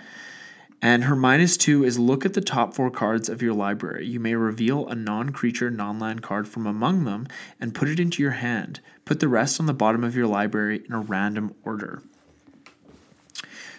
And 0.81 1.03
her 1.03 1.15
minus 1.15 1.57
two 1.57 1.83
is 1.83 1.99
look 1.99 2.25
at 2.25 2.33
the 2.33 2.41
top 2.41 2.73
four 2.73 2.89
cards 2.89 3.27
of 3.27 3.41
your 3.41 3.53
library. 3.53 4.05
You 4.07 4.21
may 4.21 4.35
reveal 4.35 4.87
a 4.87 4.95
non 4.95 5.31
creature, 5.31 5.69
non 5.69 5.99
land 5.99 6.21
card 6.21 6.47
from 6.47 6.65
among 6.65 7.03
them 7.03 7.27
and 7.59 7.75
put 7.75 7.89
it 7.89 7.99
into 7.99 8.23
your 8.23 8.31
hand. 8.31 8.79
Put 9.03 9.19
the 9.19 9.27
rest 9.27 9.59
on 9.59 9.65
the 9.65 9.73
bottom 9.73 10.05
of 10.05 10.15
your 10.15 10.27
library 10.27 10.83
in 10.87 10.93
a 10.93 11.01
random 11.01 11.55
order. 11.65 12.01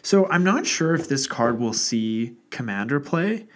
So 0.03 0.29
I'm 0.29 0.45
not 0.45 0.67
sure 0.67 0.95
if 0.95 1.09
this 1.09 1.27
card 1.27 1.59
will 1.59 1.73
see 1.73 2.37
commander 2.51 3.01
play. 3.01 3.47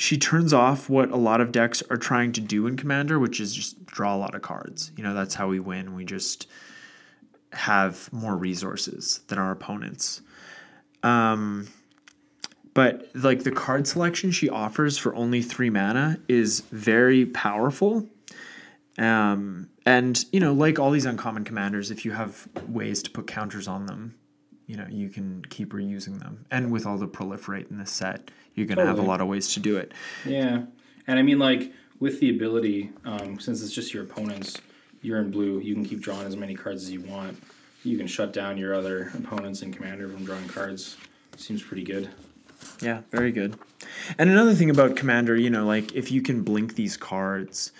She 0.00 0.16
turns 0.16 0.54
off 0.54 0.88
what 0.88 1.10
a 1.10 1.16
lot 1.16 1.42
of 1.42 1.52
decks 1.52 1.82
are 1.90 1.98
trying 1.98 2.32
to 2.32 2.40
do 2.40 2.66
in 2.66 2.78
commander, 2.78 3.18
which 3.18 3.38
is 3.38 3.54
just 3.54 3.84
draw 3.84 4.14
a 4.14 4.16
lot 4.16 4.34
of 4.34 4.40
cards. 4.40 4.92
You 4.96 5.04
know, 5.04 5.12
that's 5.12 5.34
how 5.34 5.48
we 5.48 5.60
win. 5.60 5.94
We 5.94 6.06
just 6.06 6.46
have 7.52 8.10
more 8.10 8.34
resources 8.34 9.20
than 9.28 9.38
our 9.38 9.52
opponents. 9.52 10.22
Um, 11.02 11.68
but 12.72 13.10
like 13.14 13.42
the 13.42 13.50
card 13.50 13.86
selection 13.86 14.30
she 14.30 14.48
offers 14.48 14.96
for 14.96 15.14
only 15.14 15.42
three 15.42 15.68
mana 15.68 16.18
is 16.28 16.60
very 16.70 17.26
powerful. 17.26 18.08
Um, 18.96 19.68
and 19.84 20.24
you 20.32 20.40
know, 20.40 20.54
like 20.54 20.78
all 20.78 20.92
these 20.92 21.04
uncommon 21.04 21.44
commanders, 21.44 21.90
if 21.90 22.06
you 22.06 22.12
have 22.12 22.48
ways 22.66 23.02
to 23.02 23.10
put 23.10 23.26
counters 23.26 23.68
on 23.68 23.84
them, 23.84 24.14
you 24.70 24.76
know, 24.76 24.86
you 24.88 25.08
can 25.08 25.44
keep 25.50 25.72
reusing 25.72 26.20
them. 26.20 26.44
And 26.50 26.70
with 26.70 26.86
all 26.86 26.96
the 26.96 27.08
proliferate 27.08 27.70
in 27.72 27.78
the 27.78 27.86
set, 27.86 28.30
you're 28.54 28.66
gonna 28.68 28.86
have 28.86 29.00
a 29.00 29.02
lot 29.02 29.20
of 29.20 29.26
ways 29.26 29.52
to 29.54 29.60
do 29.60 29.76
it. 29.76 29.92
Yeah, 30.24 30.62
and 31.08 31.18
I 31.18 31.22
mean, 31.22 31.40
like 31.40 31.72
with 31.98 32.20
the 32.20 32.30
ability, 32.30 32.90
um, 33.04 33.40
since 33.40 33.62
it's 33.64 33.72
just 33.74 33.92
your 33.92 34.04
opponents, 34.04 34.58
you're 35.02 35.18
in 35.18 35.30
blue. 35.32 35.58
You 35.58 35.74
can 35.74 35.84
keep 35.84 36.00
drawing 36.00 36.26
as 36.26 36.36
many 36.36 36.54
cards 36.54 36.84
as 36.84 36.90
you 36.92 37.00
want. 37.00 37.36
You 37.82 37.96
can 37.98 38.06
shut 38.06 38.32
down 38.32 38.58
your 38.58 38.72
other 38.74 39.10
opponents 39.18 39.62
and 39.62 39.74
commander 39.74 40.08
from 40.08 40.24
drawing 40.24 40.46
cards. 40.46 40.96
Seems 41.36 41.62
pretty 41.62 41.82
good. 41.82 42.08
Yeah, 42.80 43.00
very 43.10 43.32
good. 43.32 43.56
And 44.18 44.30
another 44.30 44.54
thing 44.54 44.70
about 44.70 44.94
commander, 44.94 45.34
you 45.34 45.50
know, 45.50 45.66
like 45.66 45.94
if 45.94 46.12
you 46.12 46.22
can 46.22 46.42
blink 46.42 46.74
these 46.76 46.96
cards, 46.96 47.72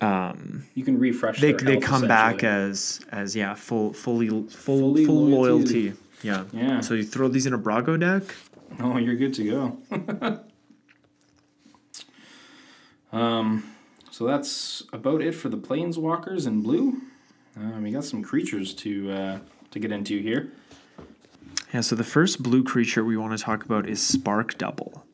um, 0.00 0.64
You 0.74 0.84
can 0.84 0.98
refresh. 0.98 1.40
they 1.40 1.52
they 1.52 1.72
health, 1.72 1.84
come 1.84 2.08
back 2.08 2.42
as 2.44 3.00
as 3.10 3.34
yeah 3.36 3.54
full 3.54 3.92
fully 3.92 4.28
full 4.28 4.48
Fully 4.48 5.04
full 5.04 5.26
loyalty. 5.26 5.84
loyalty. 5.88 5.92
Yeah. 6.22 6.44
Yeah. 6.52 6.80
So 6.80 6.94
you 6.94 7.04
throw 7.04 7.28
these 7.28 7.46
in 7.46 7.52
a 7.52 7.58
Brago 7.58 7.98
deck. 7.98 8.34
Oh, 8.80 8.96
you're 8.96 9.16
good 9.16 9.34
to 9.34 9.78
go. 9.90 10.40
um, 13.16 13.74
so 14.10 14.26
that's 14.26 14.82
about 14.92 15.20
it 15.22 15.32
for 15.32 15.48
the 15.48 15.58
planeswalkers 15.58 16.46
in 16.46 16.62
blue. 16.62 17.00
Uh, 17.58 17.80
we 17.80 17.90
got 17.90 18.04
some 18.04 18.22
creatures 18.22 18.74
to 18.74 19.10
uh, 19.10 19.38
to 19.70 19.78
get 19.78 19.92
into 19.92 20.20
here. 20.20 20.52
Yeah. 21.72 21.80
So 21.80 21.96
the 21.96 22.04
first 22.04 22.42
blue 22.42 22.64
creature 22.64 23.04
we 23.04 23.16
want 23.16 23.36
to 23.36 23.42
talk 23.42 23.64
about 23.64 23.88
is 23.88 24.02
Spark 24.02 24.58
Double. 24.58 25.04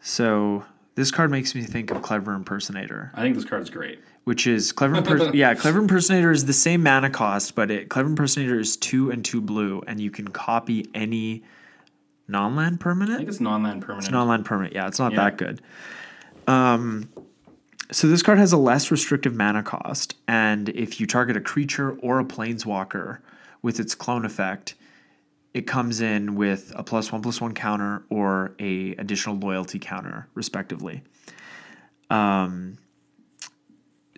So 0.00 0.64
this 0.94 1.10
card 1.10 1.30
makes 1.30 1.54
me 1.54 1.62
think 1.62 1.90
of 1.90 2.02
Clever 2.02 2.34
Impersonator, 2.34 3.10
I 3.14 3.22
think 3.22 3.34
this 3.34 3.44
card's 3.44 3.70
great. 3.70 4.00
Which 4.24 4.46
is 4.46 4.72
Clever. 4.72 4.96
Imper- 4.96 5.34
yeah, 5.34 5.54
Clever 5.54 5.78
Impersonator 5.80 6.30
is 6.30 6.44
the 6.46 6.52
same 6.52 6.82
mana 6.82 7.10
cost, 7.10 7.54
but 7.54 7.70
it 7.70 7.88
Clever 7.88 8.08
Impersonator 8.08 8.58
is 8.58 8.76
two 8.76 9.10
and 9.10 9.24
two 9.24 9.40
blue, 9.40 9.82
and 9.86 10.00
you 10.00 10.10
can 10.10 10.28
copy 10.28 10.88
any 10.94 11.42
non-land 12.26 12.80
permanent. 12.80 13.14
I 13.14 13.18
think 13.18 13.28
it's 13.28 13.40
non-land 13.40 13.82
permanent. 13.82 14.04
It's 14.06 14.12
non-land 14.12 14.44
permanent. 14.44 14.74
Yeah, 14.74 14.86
it's 14.86 14.98
not 14.98 15.12
Yeah. 15.12 15.24
that 15.24 15.36
good. 15.36 15.60
Um, 16.46 17.08
so 17.92 18.06
this 18.08 18.22
card 18.22 18.38
has 18.38 18.52
a 18.52 18.56
less 18.56 18.90
restrictive 18.90 19.34
mana 19.34 19.62
cost, 19.62 20.16
and 20.26 20.70
if 20.70 21.00
you 21.00 21.06
target 21.06 21.36
a 21.36 21.40
creature 21.40 21.92
or 22.00 22.18
a 22.18 22.24
planeswalker 22.24 23.18
with 23.62 23.78
its 23.78 23.94
clone 23.94 24.24
effect, 24.24 24.74
it 25.52 25.66
comes 25.66 26.00
in 26.00 26.34
with 26.34 26.72
a 26.74 26.82
plus 26.82 27.12
one 27.12 27.22
plus 27.22 27.40
one 27.40 27.54
counter 27.54 28.04
or 28.08 28.54
a 28.58 28.92
additional 28.96 29.36
loyalty 29.36 29.78
counter, 29.78 30.26
respectively. 30.34 31.02
Um, 32.10 32.78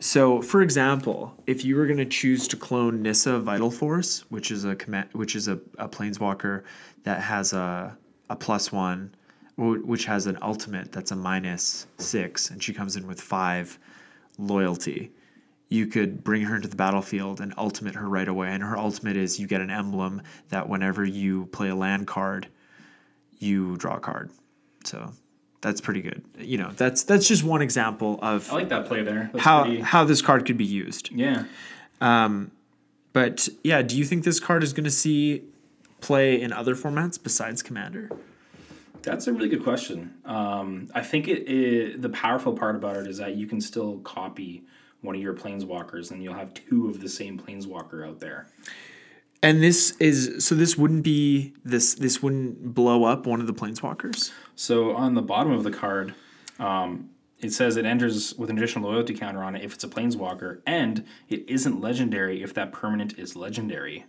so, 0.00 0.42
for 0.42 0.60
example, 0.60 1.34
if 1.46 1.64
you 1.64 1.76
were 1.76 1.86
going 1.86 1.98
to 1.98 2.04
choose 2.04 2.46
to 2.48 2.56
clone 2.56 3.02
Nissa 3.02 3.38
Vital 3.38 3.70
Force, 3.70 4.24
which 4.30 4.50
is 4.50 4.64
a 4.64 4.76
command, 4.76 5.08
which 5.12 5.34
is 5.34 5.48
a, 5.48 5.58
a 5.78 5.88
planeswalker 5.88 6.64
that 7.04 7.22
has 7.22 7.52
a 7.52 7.96
a 8.28 8.36
plus 8.36 8.72
one, 8.72 9.14
which 9.56 10.04
has 10.04 10.26
an 10.26 10.36
ultimate 10.42 10.92
that's 10.92 11.12
a 11.12 11.16
minus 11.16 11.86
six, 11.98 12.50
and 12.50 12.62
she 12.62 12.74
comes 12.74 12.96
in 12.96 13.06
with 13.06 13.20
five 13.20 13.78
loyalty. 14.38 15.12
You 15.68 15.86
could 15.86 16.22
bring 16.22 16.42
her 16.42 16.56
into 16.56 16.68
the 16.68 16.76
battlefield 16.76 17.40
and 17.40 17.54
ultimate 17.56 17.94
her 17.94 18.08
right 18.08 18.28
away. 18.28 18.48
And 18.48 18.62
her 18.62 18.78
ultimate 18.78 19.16
is 19.16 19.40
you 19.40 19.46
get 19.48 19.60
an 19.60 19.70
emblem 19.70 20.22
that 20.50 20.68
whenever 20.68 21.04
you 21.04 21.46
play 21.46 21.70
a 21.70 21.74
land 21.74 22.06
card, 22.06 22.48
you 23.38 23.76
draw 23.76 23.96
a 23.96 24.00
card. 24.00 24.30
So 24.84 25.12
that's 25.66 25.80
pretty 25.80 26.00
good. 26.00 26.22
You 26.38 26.58
know, 26.58 26.70
that's 26.76 27.02
that's 27.02 27.26
just 27.26 27.42
one 27.42 27.60
example 27.60 28.20
of 28.22 28.48
I 28.52 28.54
like 28.54 28.68
that 28.68 28.86
play 28.86 29.02
there. 29.02 29.30
That's 29.32 29.44
how 29.44 29.64
pretty- 29.64 29.80
how 29.80 30.04
this 30.04 30.22
card 30.22 30.46
could 30.46 30.56
be 30.56 30.64
used. 30.64 31.10
yeah. 31.10 31.44
But 33.12 33.48
yeah, 33.64 33.80
do 33.82 33.96
you 33.96 34.04
think 34.04 34.24
this 34.24 34.38
card 34.38 34.62
is 34.62 34.72
going 34.74 34.84
to 34.84 34.90
see 34.90 35.42
play 36.00 36.40
in 36.40 36.52
other 36.52 36.76
formats 36.76 37.20
besides 37.20 37.62
Commander? 37.62 38.10
That's 39.02 39.26
a 39.26 39.32
really 39.32 39.48
good 39.48 39.64
question. 39.64 40.14
Um, 40.24 40.90
I 40.94 41.02
think 41.02 41.26
it, 41.26 41.48
it 41.50 42.02
the 42.02 42.10
powerful 42.10 42.52
part 42.52 42.76
about 42.76 42.96
it 42.96 43.06
is 43.08 43.18
that 43.18 43.34
you 43.34 43.46
can 43.46 43.60
still 43.60 43.98
copy 44.00 44.62
one 45.00 45.16
of 45.16 45.22
your 45.22 45.34
planeswalkers, 45.34 46.10
and 46.12 46.22
you'll 46.22 46.34
have 46.34 46.52
two 46.54 46.88
of 46.90 47.00
the 47.00 47.08
same 47.08 47.38
planeswalker 47.38 48.06
out 48.06 48.20
there. 48.20 48.48
And 49.42 49.62
this 49.62 49.96
is 49.98 50.44
so 50.44 50.54
this 50.54 50.76
wouldn't 50.76 51.02
be 51.02 51.52
this 51.64 51.94
this 51.94 52.22
wouldn't 52.22 52.74
blow 52.74 53.04
up 53.04 53.26
one 53.26 53.40
of 53.40 53.46
the 53.46 53.52
planeswalkers. 53.52 54.32
So 54.54 54.96
on 54.96 55.14
the 55.14 55.22
bottom 55.22 55.52
of 55.52 55.62
the 55.62 55.70
card, 55.70 56.14
um, 56.58 57.10
it 57.40 57.52
says 57.52 57.76
it 57.76 57.84
enters 57.84 58.34
with 58.34 58.50
an 58.50 58.56
additional 58.56 58.90
loyalty 58.90 59.14
counter 59.14 59.42
on 59.42 59.54
it 59.54 59.62
if 59.62 59.74
it's 59.74 59.84
a 59.84 59.88
planeswalker, 59.88 60.60
and 60.66 61.04
it 61.28 61.48
isn't 61.48 61.80
legendary 61.80 62.42
if 62.42 62.54
that 62.54 62.72
permanent 62.72 63.18
is 63.18 63.36
legendary, 63.36 64.06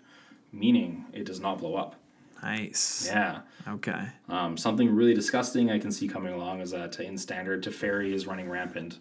meaning 0.52 1.06
it 1.14 1.26
does 1.26 1.40
not 1.40 1.60
blow 1.60 1.76
up. 1.76 1.96
Nice. 2.42 3.08
Yeah. 3.08 3.42
Okay. 3.68 4.08
Um, 4.30 4.58
something 4.58 4.90
really 4.94 5.14
disgusting 5.14 5.72
I 5.72 5.80
can 5.80 5.92
see 5.92 6.08
coming 6.08 6.34
along 6.34 6.62
is 6.62 6.72
that 6.72 7.00
in 7.00 7.18
standard, 7.18 7.64
Teferi 7.64 8.14
is 8.14 8.28
running 8.28 8.50
rampant, 8.50 9.00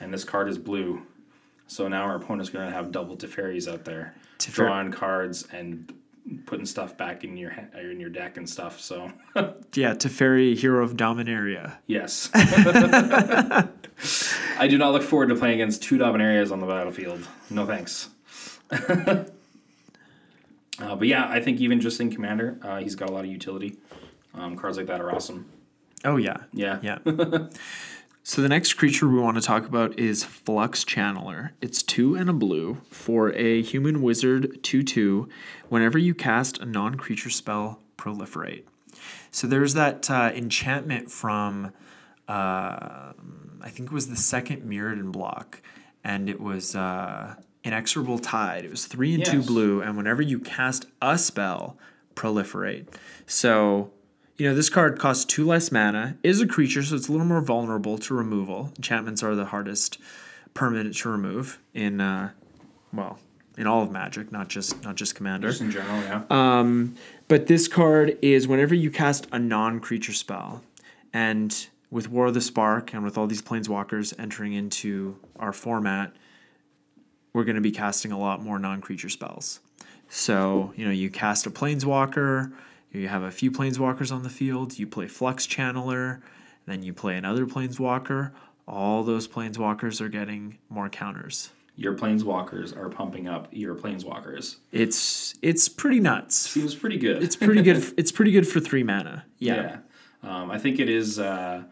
and 0.00 0.12
this 0.12 0.22
card 0.22 0.48
is 0.48 0.58
blue. 0.58 1.02
So 1.66 1.88
now 1.88 2.02
our 2.02 2.16
opponent's 2.16 2.50
going 2.50 2.68
to 2.68 2.74
have 2.74 2.92
double 2.92 3.16
Teferis 3.16 3.72
out 3.72 3.84
there, 3.84 4.14
Tefer- 4.38 4.66
drawing 4.66 4.90
cards 4.92 5.46
and 5.52 5.92
putting 6.46 6.64
stuff 6.66 6.96
back 6.96 7.22
in 7.24 7.36
your 7.36 7.52
in 7.78 8.00
your 8.00 8.08
deck 8.10 8.36
and 8.36 8.48
stuff. 8.48 8.80
So 8.80 9.12
Yeah, 9.74 9.94
to 9.94 10.08
Teferi, 10.08 10.56
Hero 10.56 10.82
of 10.82 10.96
Dominaria. 10.96 11.76
yes, 11.86 12.30
I 12.34 13.68
do 14.68 14.78
not 14.78 14.92
look 14.92 15.02
forward 15.02 15.28
to 15.28 15.34
playing 15.36 15.54
against 15.54 15.82
two 15.82 15.98
Dominarias 15.98 16.50
on 16.50 16.60
the 16.60 16.66
battlefield. 16.66 17.26
No 17.50 17.66
thanks. 17.66 18.08
uh, 18.70 19.24
but 20.78 21.06
yeah, 21.06 21.28
I 21.28 21.40
think 21.40 21.60
even 21.60 21.80
just 21.80 22.00
in 22.00 22.10
Commander, 22.10 22.58
uh, 22.62 22.78
he's 22.78 22.94
got 22.94 23.10
a 23.10 23.12
lot 23.12 23.24
of 23.24 23.30
utility. 23.30 23.76
Um, 24.34 24.56
cards 24.56 24.76
like 24.76 24.86
that 24.86 25.00
are 25.00 25.14
awesome. 25.14 25.46
Oh 26.04 26.16
yeah. 26.16 26.38
Yeah. 26.52 26.78
Yeah. 26.82 26.98
So 28.26 28.40
the 28.40 28.48
next 28.48 28.72
creature 28.72 29.06
we 29.06 29.20
want 29.20 29.36
to 29.36 29.42
talk 29.42 29.66
about 29.66 29.98
is 29.98 30.24
Flux 30.24 30.82
Channeler. 30.82 31.50
It's 31.60 31.82
two 31.82 32.14
and 32.14 32.30
a 32.30 32.32
blue 32.32 32.80
for 32.90 33.34
a 33.34 33.60
human 33.60 34.00
wizard 34.00 34.62
2 34.62 34.82
2. 34.82 35.28
Whenever 35.68 35.98
you 35.98 36.14
cast 36.14 36.56
a 36.56 36.64
non 36.64 36.94
creature 36.94 37.28
spell, 37.28 37.82
proliferate. 37.98 38.64
So 39.30 39.46
there's 39.46 39.74
that 39.74 40.10
uh, 40.10 40.32
enchantment 40.34 41.10
from, 41.10 41.66
uh, 42.26 43.12
I 43.60 43.68
think 43.68 43.90
it 43.90 43.92
was 43.92 44.08
the 44.08 44.16
second 44.16 44.62
Mirrodin 44.62 45.12
block, 45.12 45.60
and 46.02 46.30
it 46.30 46.40
was 46.40 46.74
uh, 46.74 47.34
Inexorable 47.62 48.20
Tide. 48.20 48.64
It 48.64 48.70
was 48.70 48.86
three 48.86 49.14
and 49.14 49.24
two 49.24 49.42
blue, 49.42 49.82
and 49.82 49.98
whenever 49.98 50.22
you 50.22 50.38
cast 50.38 50.86
a 51.02 51.18
spell, 51.18 51.76
proliferate. 52.14 52.86
So 53.26 53.90
you 54.36 54.48
know, 54.48 54.54
this 54.54 54.68
card 54.68 54.98
costs 54.98 55.24
two 55.24 55.46
less 55.46 55.70
mana, 55.70 56.16
is 56.22 56.40
a 56.40 56.46
creature, 56.46 56.82
so 56.82 56.96
it's 56.96 57.08
a 57.08 57.12
little 57.12 57.26
more 57.26 57.40
vulnerable 57.40 57.98
to 57.98 58.14
removal. 58.14 58.72
Enchantments 58.76 59.22
are 59.22 59.34
the 59.34 59.46
hardest 59.46 59.98
permanent 60.54 60.96
to 60.96 61.08
remove 61.08 61.60
in, 61.72 62.00
uh, 62.00 62.30
well, 62.92 63.18
in 63.56 63.66
all 63.66 63.82
of 63.82 63.90
Magic, 63.92 64.32
not 64.32 64.48
just 64.48 64.82
not 64.82 64.96
just 64.96 65.14
Commander. 65.14 65.48
Just 65.48 65.60
in 65.60 65.70
general, 65.70 66.00
yeah. 66.02 66.22
Um, 66.30 66.96
but 67.28 67.46
this 67.46 67.68
card 67.68 68.18
is 68.20 68.48
whenever 68.48 68.74
you 68.74 68.90
cast 68.90 69.28
a 69.30 69.38
non-creature 69.38 70.12
spell, 70.12 70.62
and 71.12 71.68
with 71.90 72.10
War 72.10 72.26
of 72.26 72.34
the 72.34 72.40
Spark 72.40 72.92
and 72.92 73.04
with 73.04 73.16
all 73.16 73.28
these 73.28 73.42
planeswalkers 73.42 74.12
entering 74.18 74.54
into 74.54 75.16
our 75.38 75.52
format, 75.52 76.12
we're 77.32 77.44
going 77.44 77.54
to 77.54 77.60
be 77.62 77.70
casting 77.70 78.10
a 78.10 78.18
lot 78.18 78.42
more 78.42 78.58
non-creature 78.58 79.08
spells. 79.08 79.60
So 80.08 80.72
you 80.76 80.84
know, 80.84 80.90
you 80.90 81.08
cast 81.08 81.46
a 81.46 81.50
planeswalker, 81.50 82.52
you 82.94 83.08
have 83.08 83.22
a 83.22 83.30
few 83.30 83.50
planeswalkers 83.50 84.12
on 84.12 84.22
the 84.22 84.30
field, 84.30 84.78
you 84.78 84.86
play 84.86 85.06
Flux 85.08 85.46
Channeler, 85.46 86.20
then 86.66 86.82
you 86.82 86.92
play 86.92 87.16
another 87.16 87.46
planeswalker. 87.46 88.32
All 88.66 89.02
those 89.02 89.28
planeswalkers 89.28 90.00
are 90.00 90.08
getting 90.08 90.58
more 90.70 90.88
counters. 90.88 91.50
your 91.76 91.94
planeswalkers 91.94 92.74
are 92.76 92.88
pumping 92.88 93.26
up 93.28 93.48
your 93.50 93.74
planeswalkers. 93.74 94.56
It's 94.72 95.34
it's 95.42 95.68
pretty 95.68 96.00
nuts. 96.00 96.36
Seems 96.36 96.74
pretty 96.74 96.96
good. 96.98 97.22
It's 97.22 97.36
pretty 97.36 97.62
good. 97.62 97.82
It's 97.98 98.12
pretty 98.12 98.30
good 98.30 98.46
for 98.46 98.60
three 98.60 98.82
mana. 98.84 99.24
Yeah. 99.38 99.54
yeah. 99.54 99.76
Um, 100.22 100.50
I 100.50 100.58
think 100.58 100.78
it 100.78 100.88
is 100.88 101.18
uh, 101.18 101.64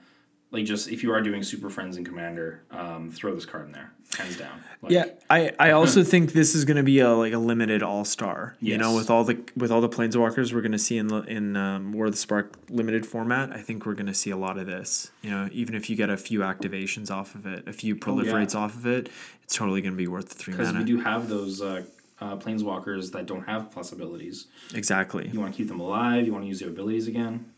like 0.52 0.66
just 0.66 0.90
if 0.90 1.02
you 1.02 1.12
are 1.12 1.22
doing 1.22 1.42
Super 1.42 1.70
Friends 1.70 1.96
and 1.96 2.04
Commander, 2.06 2.62
um, 2.70 3.10
throw 3.10 3.34
this 3.34 3.46
card 3.46 3.66
in 3.66 3.72
there, 3.72 3.90
hands 4.18 4.36
down. 4.36 4.62
Like, 4.82 4.92
Yeah, 4.92 5.06
I, 5.30 5.52
I 5.58 5.70
also 5.72 6.04
think 6.04 6.32
this 6.32 6.54
is 6.54 6.66
going 6.66 6.76
to 6.76 6.82
be 6.82 7.00
a 7.00 7.10
like 7.10 7.32
a 7.32 7.38
limited 7.38 7.82
all 7.82 8.04
star. 8.04 8.54
You 8.60 8.76
know, 8.76 8.94
with 8.94 9.10
all 9.10 9.24
the 9.24 9.40
with 9.56 9.72
all 9.72 9.80
the 9.80 9.88
planeswalkers 9.88 10.52
we're 10.52 10.60
going 10.60 10.72
to 10.72 10.78
see 10.78 10.98
in 10.98 11.10
in 11.26 11.56
um, 11.56 11.92
War 11.92 12.06
of 12.06 12.12
the 12.12 12.18
Spark 12.18 12.54
limited 12.68 13.06
format, 13.06 13.50
I 13.50 13.58
think 13.62 13.86
we're 13.86 13.94
going 13.94 14.06
to 14.06 14.14
see 14.14 14.30
a 14.30 14.36
lot 14.36 14.58
of 14.58 14.66
this. 14.66 15.10
You 15.22 15.30
know, 15.30 15.48
even 15.52 15.74
if 15.74 15.88
you 15.88 15.96
get 15.96 16.10
a 16.10 16.18
few 16.18 16.40
activations 16.40 17.10
off 17.10 17.34
of 17.34 17.46
it, 17.46 17.66
a 17.66 17.72
few 17.72 17.96
proliferates 17.96 18.54
off 18.54 18.74
of 18.74 18.86
it, 18.86 19.08
it's 19.42 19.56
totally 19.56 19.80
going 19.80 19.94
to 19.94 19.98
be 19.98 20.06
worth 20.06 20.28
the 20.28 20.34
three 20.34 20.52
because 20.52 20.74
we 20.74 20.84
do 20.84 21.00
have 21.00 21.30
those 21.30 21.62
uh, 21.62 21.82
uh, 22.20 22.36
planeswalkers 22.36 23.10
that 23.12 23.24
don't 23.24 23.44
have 23.44 23.70
plus 23.70 23.92
abilities. 23.92 24.48
exactly, 24.74 25.30
You 25.32 25.40
want 25.40 25.54
to 25.54 25.56
keep 25.56 25.68
them 25.68 25.80
alive. 25.80 26.26
You 26.26 26.32
want 26.32 26.44
to 26.44 26.48
use 26.48 26.60
their 26.60 26.68
abilities 26.68 27.08
again. 27.08 27.51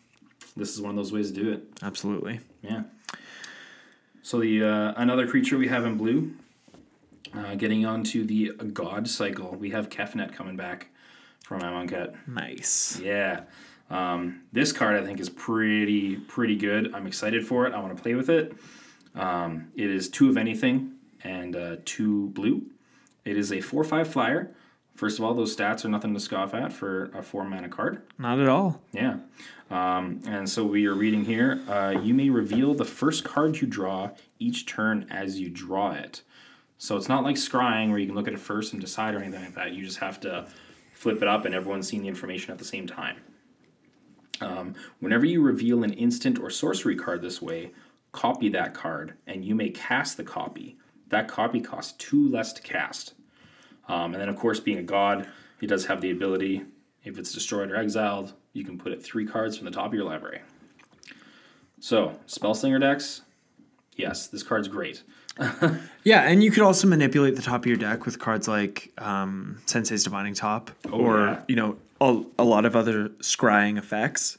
This 0.57 0.73
is 0.73 0.81
one 0.81 0.91
of 0.91 0.97
those 0.97 1.13
ways 1.13 1.33
to 1.33 1.43
do 1.43 1.53
it. 1.53 1.63
absolutely. 1.83 2.41
Yeah. 2.63 2.85
So 4.23 4.41
the 4.41 4.65
uh, 4.65 4.95
another 4.97 5.27
creature 5.27 5.59
we 5.59 5.69
have 5.69 5.85
in 5.85 5.97
blue, 5.97 6.33
uh, 7.35 7.57
getting 7.57 7.85
on 7.85 8.05
to 8.05 8.25
the 8.25 8.53
God 8.73 9.09
cycle, 9.09 9.51
we 9.57 9.71
have 9.71 9.89
Kefnet 9.91 10.33
coming 10.33 10.57
back 10.57 10.89
from 11.43 11.61
Amonkhet. 11.61 12.15
Nice. 12.27 12.99
Yeah. 13.01 13.43
Um, 13.91 14.43
this 14.53 14.73
card 14.73 14.97
I 15.01 15.05
think 15.05 15.21
is 15.21 15.29
pretty 15.29 16.17
pretty 16.17 16.57
good. 16.57 16.95
I'm 16.95 17.07
excited 17.07 17.47
for 17.47 17.67
it. 17.67 17.75
I 17.75 17.81
want 17.81 17.95
to 17.97 18.03
play 18.03 18.15
with 18.15 18.31
it. 18.31 18.55
Um, 19.15 19.71
it 19.77 19.91
is 19.91 20.09
two 20.09 20.31
of 20.31 20.37
anything 20.37 20.93
and 21.23 21.55
uh, 21.55 21.77
two 21.85 22.29
blue. 22.29 22.63
It 23.25 23.37
is 23.37 23.53
a 23.53 23.61
four 23.61 23.85
five 23.85 24.09
flyer. 24.09 24.55
First 24.95 25.19
of 25.19 25.25
all, 25.25 25.35
those 25.35 25.57
stats 25.57 25.85
are 25.85 25.89
nothing 25.89 26.15
to 26.15 26.21
scoff 26.21 26.55
at 26.55 26.73
for 26.73 27.11
a 27.15 27.23
four 27.23 27.45
mana 27.45 27.69
card. 27.69 28.03
Not 28.17 28.39
at 28.39 28.49
all. 28.49 28.81
Yeah. 28.93 29.17
Um, 29.71 30.23
and 30.27 30.49
so 30.49 30.65
we 30.65 30.87
are 30.87 30.95
reading 30.95 31.25
here. 31.25 31.61
Uh, 31.69 31.97
you 32.01 32.15
may 32.15 32.31
reveal 32.31 32.75
the 32.75 32.85
first 32.85 33.25
card 33.25 33.61
you 33.61 33.67
draw 33.67 34.11
each 34.39 34.67
turn 34.67 35.07
as 35.11 35.41
you 35.41 35.51
draw 35.51 35.93
it. 35.93 36.23
So 36.79 36.97
it's 36.97 37.09
not 37.09 37.25
like 37.25 37.37
scrying 37.37 37.91
where 37.91 37.99
you 37.99 38.07
can 38.07 38.15
look 38.15 38.29
at 38.29 38.35
it 38.35 38.41
first 38.41 38.73
and 38.73 38.81
decide 38.81 39.15
or 39.15 39.19
anything 39.19 39.43
like 39.43 39.55
that. 39.55 39.73
You 39.73 39.85
just 39.85 39.99
have 39.99 40.21
to 40.21 40.47
flip 40.93 41.23
it 41.23 41.29
up 41.29 41.45
and 41.45 41.55
everyone's 41.55 41.89
seeing 41.89 42.03
the 42.03 42.09
information 42.09 42.53
at 42.53 42.59
the 42.59 42.65
same 42.65 42.87
time. 42.87 43.17
Um, 44.41 44.75
whenever 45.01 45.25
you 45.25 45.43
reveal 45.43 45.83
an 45.83 45.93
instant 45.93 46.39
or 46.39 46.51
sorcery 46.51 46.97
card 46.97 47.21
this 47.23 47.43
way, 47.43 47.73
copy 48.13 48.49
that 48.51 48.75
card 48.75 49.15
and 49.27 49.45
you 49.45 49.55
may 49.55 49.71
cast 49.71 50.17
the 50.17 50.25
copy. 50.25 50.77
That 51.09 51.27
copy 51.27 51.61
costs 51.61 51.93
two 51.93 52.29
less 52.29 52.53
to 52.53 52.63
cast. 52.63 53.15
Um, 53.89 54.15
and 54.15 54.21
then, 54.21 54.29
of 54.29 54.37
course, 54.37 54.61
being 54.61 54.79
a 54.79 54.83
god, 54.83 55.29
he 55.61 55.67
does 55.67 55.87
have 55.87 56.01
the 56.01 56.11
ability, 56.11 56.63
if 57.05 57.19
it's 57.19 57.33
destroyed 57.33 57.71
or 57.71 57.77
exiled, 57.77 58.33
you 58.53 58.65
can 58.65 58.79
put 58.79 58.93
it 58.93 59.03
three 59.03 59.27
cards 59.27 59.57
from 59.57 59.67
the 59.67 59.71
top 59.71 59.87
of 59.87 59.95
your 59.95 60.05
library. 60.05 60.41
So, 61.81 62.19
Spellslinger 62.27 62.81
decks, 62.81 63.23
yes, 63.97 64.27
this 64.27 64.43
card's 64.43 64.69
great. 64.69 65.03
Yeah, 66.05 66.21
and 66.21 66.45
you 66.45 66.51
could 66.51 66.63
also 66.63 66.87
manipulate 66.87 67.35
the 67.35 67.41
top 67.41 67.63
of 67.63 67.67
your 67.67 67.79
deck 67.79 68.05
with 68.05 68.19
cards 68.19 68.47
like 68.47 68.93
um, 68.99 69.59
Sensei's 69.65 70.05
Divining 70.05 70.35
Top, 70.35 70.71
or 70.93 71.19
yeah. 71.19 71.41
you 71.49 71.57
know, 71.57 71.79
a, 71.99 72.23
a 72.39 72.45
lot 72.45 72.67
of 72.67 72.77
other 72.77 73.09
scrying 73.21 73.79
effects. 73.79 74.37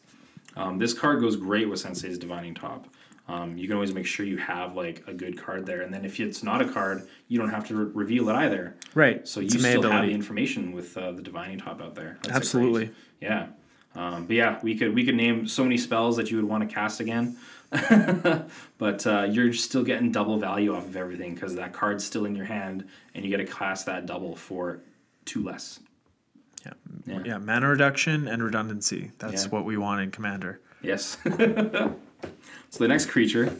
Um, 0.56 0.78
this 0.78 0.93
card 0.93 1.22
goes 1.22 1.36
great 1.36 1.68
with 1.68 1.80
Sensei's 1.80 2.20
Divining 2.20 2.54
Top. 2.54 2.88
Um, 3.28 3.57
you 3.57 3.67
can 3.67 3.73
always 3.76 3.93
make 3.93 4.05
sure 4.05 4.23
you 4.26 4.38
have 4.38 4.76
like 4.76 5.03
a 5.07 5.13
good 5.13 5.38
card 5.41 5.65
there, 5.65 5.82
and 5.82 5.91
then 5.93 6.05
if 6.05 6.19
it's 6.19 6.43
not 6.43 6.61
a 6.61 6.65
card, 6.65 7.07
you 7.28 7.39
don't 7.39 7.49
have 7.49 7.67
to 7.69 7.76
re- 7.76 7.91
reveal 7.93 8.30
it 8.30 8.34
either. 8.36 8.76
Right. 8.93 9.28
So 9.28 9.39
you 9.39 9.47
It's 9.47 9.55
still 9.55 9.82
have 9.89 10.05
the 10.05 10.11
information 10.11 10.73
with 10.73 10.95
uh, 10.95 11.11
the 11.11 11.23
Divining 11.23 11.57
Top 11.57 11.82
out 11.82 11.95
there. 11.95 12.19
That's, 12.21 12.36
Absolutely. 12.36 12.91
Yeah. 13.21 13.47
Um, 13.95 14.26
but 14.28 14.36
yeah, 14.36 14.59
we 14.61 14.78
could 14.78 14.93
we 14.93 15.05
could 15.05 15.15
name 15.15 15.47
so 15.47 15.63
many 15.63 15.78
spells 15.78 16.17
that 16.17 16.30
you 16.30 16.38
would 16.38 16.45
want 16.45 16.67
to 16.67 16.73
cast 16.73 16.99
again, 16.99 17.38
but 18.78 19.07
uh, 19.07 19.28
you're 19.30 19.53
still 19.53 19.84
getting 19.84 20.11
double 20.11 20.38
value 20.38 20.76
off 20.76 20.86
of 20.86 20.95
everything 20.95 21.34
because 21.34 21.55
that 21.55 21.73
card's 21.73 22.03
still 22.03 22.26
in 22.26 22.36
your 22.36 22.45
hand, 22.45 22.86
and 23.13 23.23
you 23.23 23.32
get 23.32 23.38
to 23.38 23.45
cast 23.51 23.86
that 23.86 24.05
double 24.05 24.36
for 24.36 24.82
two 25.23 25.43
less. 25.43 25.80
Yeah. 26.65 26.73
Yeah. 27.05 27.21
yeah, 27.26 27.38
mana 27.38 27.69
reduction 27.69 28.28
and 28.28 28.43
redundancy. 28.43 29.11
That's 29.19 29.43
Yeah. 29.45 29.49
what 29.49 29.65
we 29.65 29.78
want 29.78 30.01
in 30.01 30.11
Commander. 30.11 30.59
Yes. 30.86 31.17
so 31.23 32.79
the 32.79 32.88
next 32.88 33.07
creature. 33.07 33.55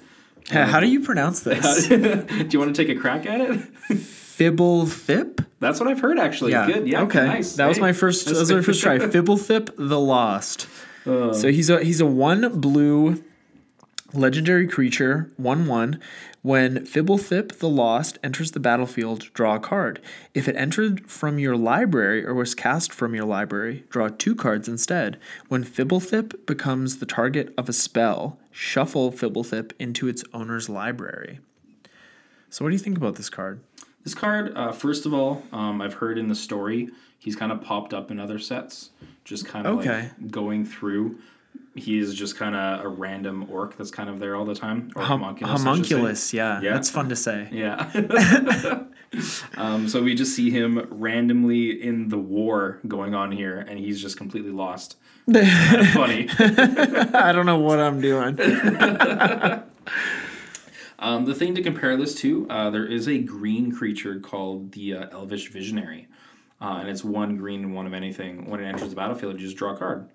Yeah, 0.51 0.67
how 0.67 0.80
do 0.80 0.88
you 0.88 0.99
pronounce 0.99 1.39
this? 1.41 1.88
do 1.88 2.47
you 2.51 2.59
want 2.59 2.76
to 2.76 2.86
take 2.86 2.95
a 2.95 2.99
crack 2.99 3.26
at 3.26 3.41
it? 3.41 3.59
Fibble 3.97 4.86
Thip? 4.86 5.41
That's 5.59 5.80
what 5.80 5.89
I've 5.89 5.99
heard 5.99 6.19
actually. 6.19 6.51
Yeah. 6.51 6.67
Good. 6.67 6.88
Yeah. 6.88 7.03
Okay. 7.03 7.26
Nice. 7.26 7.55
That 7.55 7.67
was 7.67 7.80
my 7.80 7.93
first. 7.93 8.28
That 8.28 8.36
was 8.36 8.51
my 8.51 8.61
first 8.61 8.82
try. 8.82 8.99
Fibble 8.99 9.38
Thip 9.38 9.71
the 9.78 9.99
Lost. 9.99 10.67
Oh. 11.07 11.34
so 11.34 11.51
he's 11.51 11.69
a 11.69 11.84
he's 11.84 12.01
a 12.01 12.05
one 12.07 12.59
blue 12.59 13.23
legendary 14.16 14.68
creature, 14.68 15.32
one 15.38 15.68
one. 15.68 15.99
When 16.41 16.86
Fibblethip 16.86 17.57
the 17.57 17.70
Lost 17.70 18.20
enters 18.24 18.51
the 18.51 18.59
battlefield, 18.59 19.32
draw 19.34 19.55
a 19.55 19.59
card. 19.59 19.99
If 20.34 20.47
it 20.47 20.55
entered 20.55 21.09
from 21.09 21.39
your 21.39 21.57
library 21.57 22.24
or 22.24 22.34
was 22.36 22.53
cast 22.53 22.93
from 22.93 23.16
your 23.16 23.26
library, 23.26 23.84
draw 23.89 24.09
two 24.09 24.36
cards 24.36 24.68
instead. 24.68 25.20
When 25.47 25.63
Fibblethip 25.63 26.45
becomes 26.45 26.97
the 26.97 27.05
target 27.07 27.53
of 27.57 27.68
a 27.68 27.74
spell, 27.74 28.38
shuffle 28.51 29.11
Fibblethip 29.11 29.72
into 29.80 30.07
its 30.07 30.24
owner's 30.34 30.70
library. 30.70 31.39
So, 32.49 32.63
what 32.63 32.70
do 32.70 32.76
you 32.76 32.80
think 32.84 32.97
about 32.97 33.16
this 33.16 33.30
card? 33.30 33.59
This 34.03 34.13
card, 34.13 34.53
uh, 34.55 34.72
first 34.72 35.07
of 35.07 35.13
all, 35.16 35.41
um, 35.51 35.82
I've 35.82 35.95
heard 35.95 36.20
in 36.20 36.28
the 36.28 36.36
story 36.36 36.89
he's 37.18 37.36
kind 37.36 37.51
of 37.51 37.61
popped 37.61 37.91
up 37.91 38.11
in 38.11 38.20
other 38.20 38.38
sets, 38.38 38.91
just 39.24 39.47
kind 39.47 39.66
of 39.66 39.80
Okay. 39.80 40.11
like 40.22 40.30
going 40.32 40.63
through. 40.63 41.18
He 41.76 41.99
is 41.99 42.15
just 42.15 42.38
kind 42.38 42.55
of 42.55 42.86
a 42.86 42.88
random 42.88 43.47
orc 43.51 43.76
that's 43.78 43.91
kind 43.91 44.09
of 44.09 44.19
there 44.19 44.36
all 44.38 44.45
the 44.45 44.55
time. 44.55 44.91
Or 44.95 45.03
Hum- 45.03 45.19
homunculus. 45.19 45.51
I 45.51 45.55
should 45.55 45.59
say. 45.59 45.65
homunculus, 45.95 46.34
yeah. 46.34 46.61
Yeah. 46.61 46.73
That's 46.73 46.89
fun 46.89 47.09
to 47.09 47.15
say. 47.15 47.47
Yeah. 47.51 48.84
Um, 49.55 49.88
so 49.88 50.03
we 50.03 50.13
just 50.13 50.36
see 50.36 50.49
him 50.51 50.86
randomly 50.91 51.82
in 51.82 52.09
the 52.09 52.17
war 52.17 52.80
going 52.86 53.15
on 53.15 53.32
here, 53.32 53.59
and 53.59 53.80
he's 53.80 54.01
just 54.01 54.17
completely 54.17 54.51
lost. 54.51 54.97
Funny. 55.32 56.28
I 56.39 57.32
don't 57.34 57.45
know 57.45 57.59
what 57.59 57.80
I'm 57.80 58.01
doing. 58.01 58.38
Um, 60.99 61.26
the 61.26 61.36
thing 61.36 61.55
to 61.55 61.61
compare 61.61 61.95
this 61.97 62.15
to, 62.15 62.45
uh, 62.49 62.69
there 62.71 62.86
is 62.86 63.07
a 63.07 63.17
green 63.19 63.71
creature 63.71 64.19
called 64.19 64.71
the 64.73 64.95
uh, 64.95 65.09
Elvish 65.11 65.49
Visionary, 65.49 66.07
uh, 66.61 66.78
and 66.82 66.89
it's 66.89 67.03
one 67.03 67.38
green 67.38 67.63
and 67.63 67.76
one 67.76 67.86
of 67.86 67.93
anything. 67.93 68.49
When 68.49 68.59
it 68.59 68.65
enters 68.65 68.89
the 68.89 68.95
battlefield, 68.95 69.34
you 69.39 69.45
just 69.45 69.57
draw 69.57 69.73
a 69.76 69.78
card. 69.78 70.09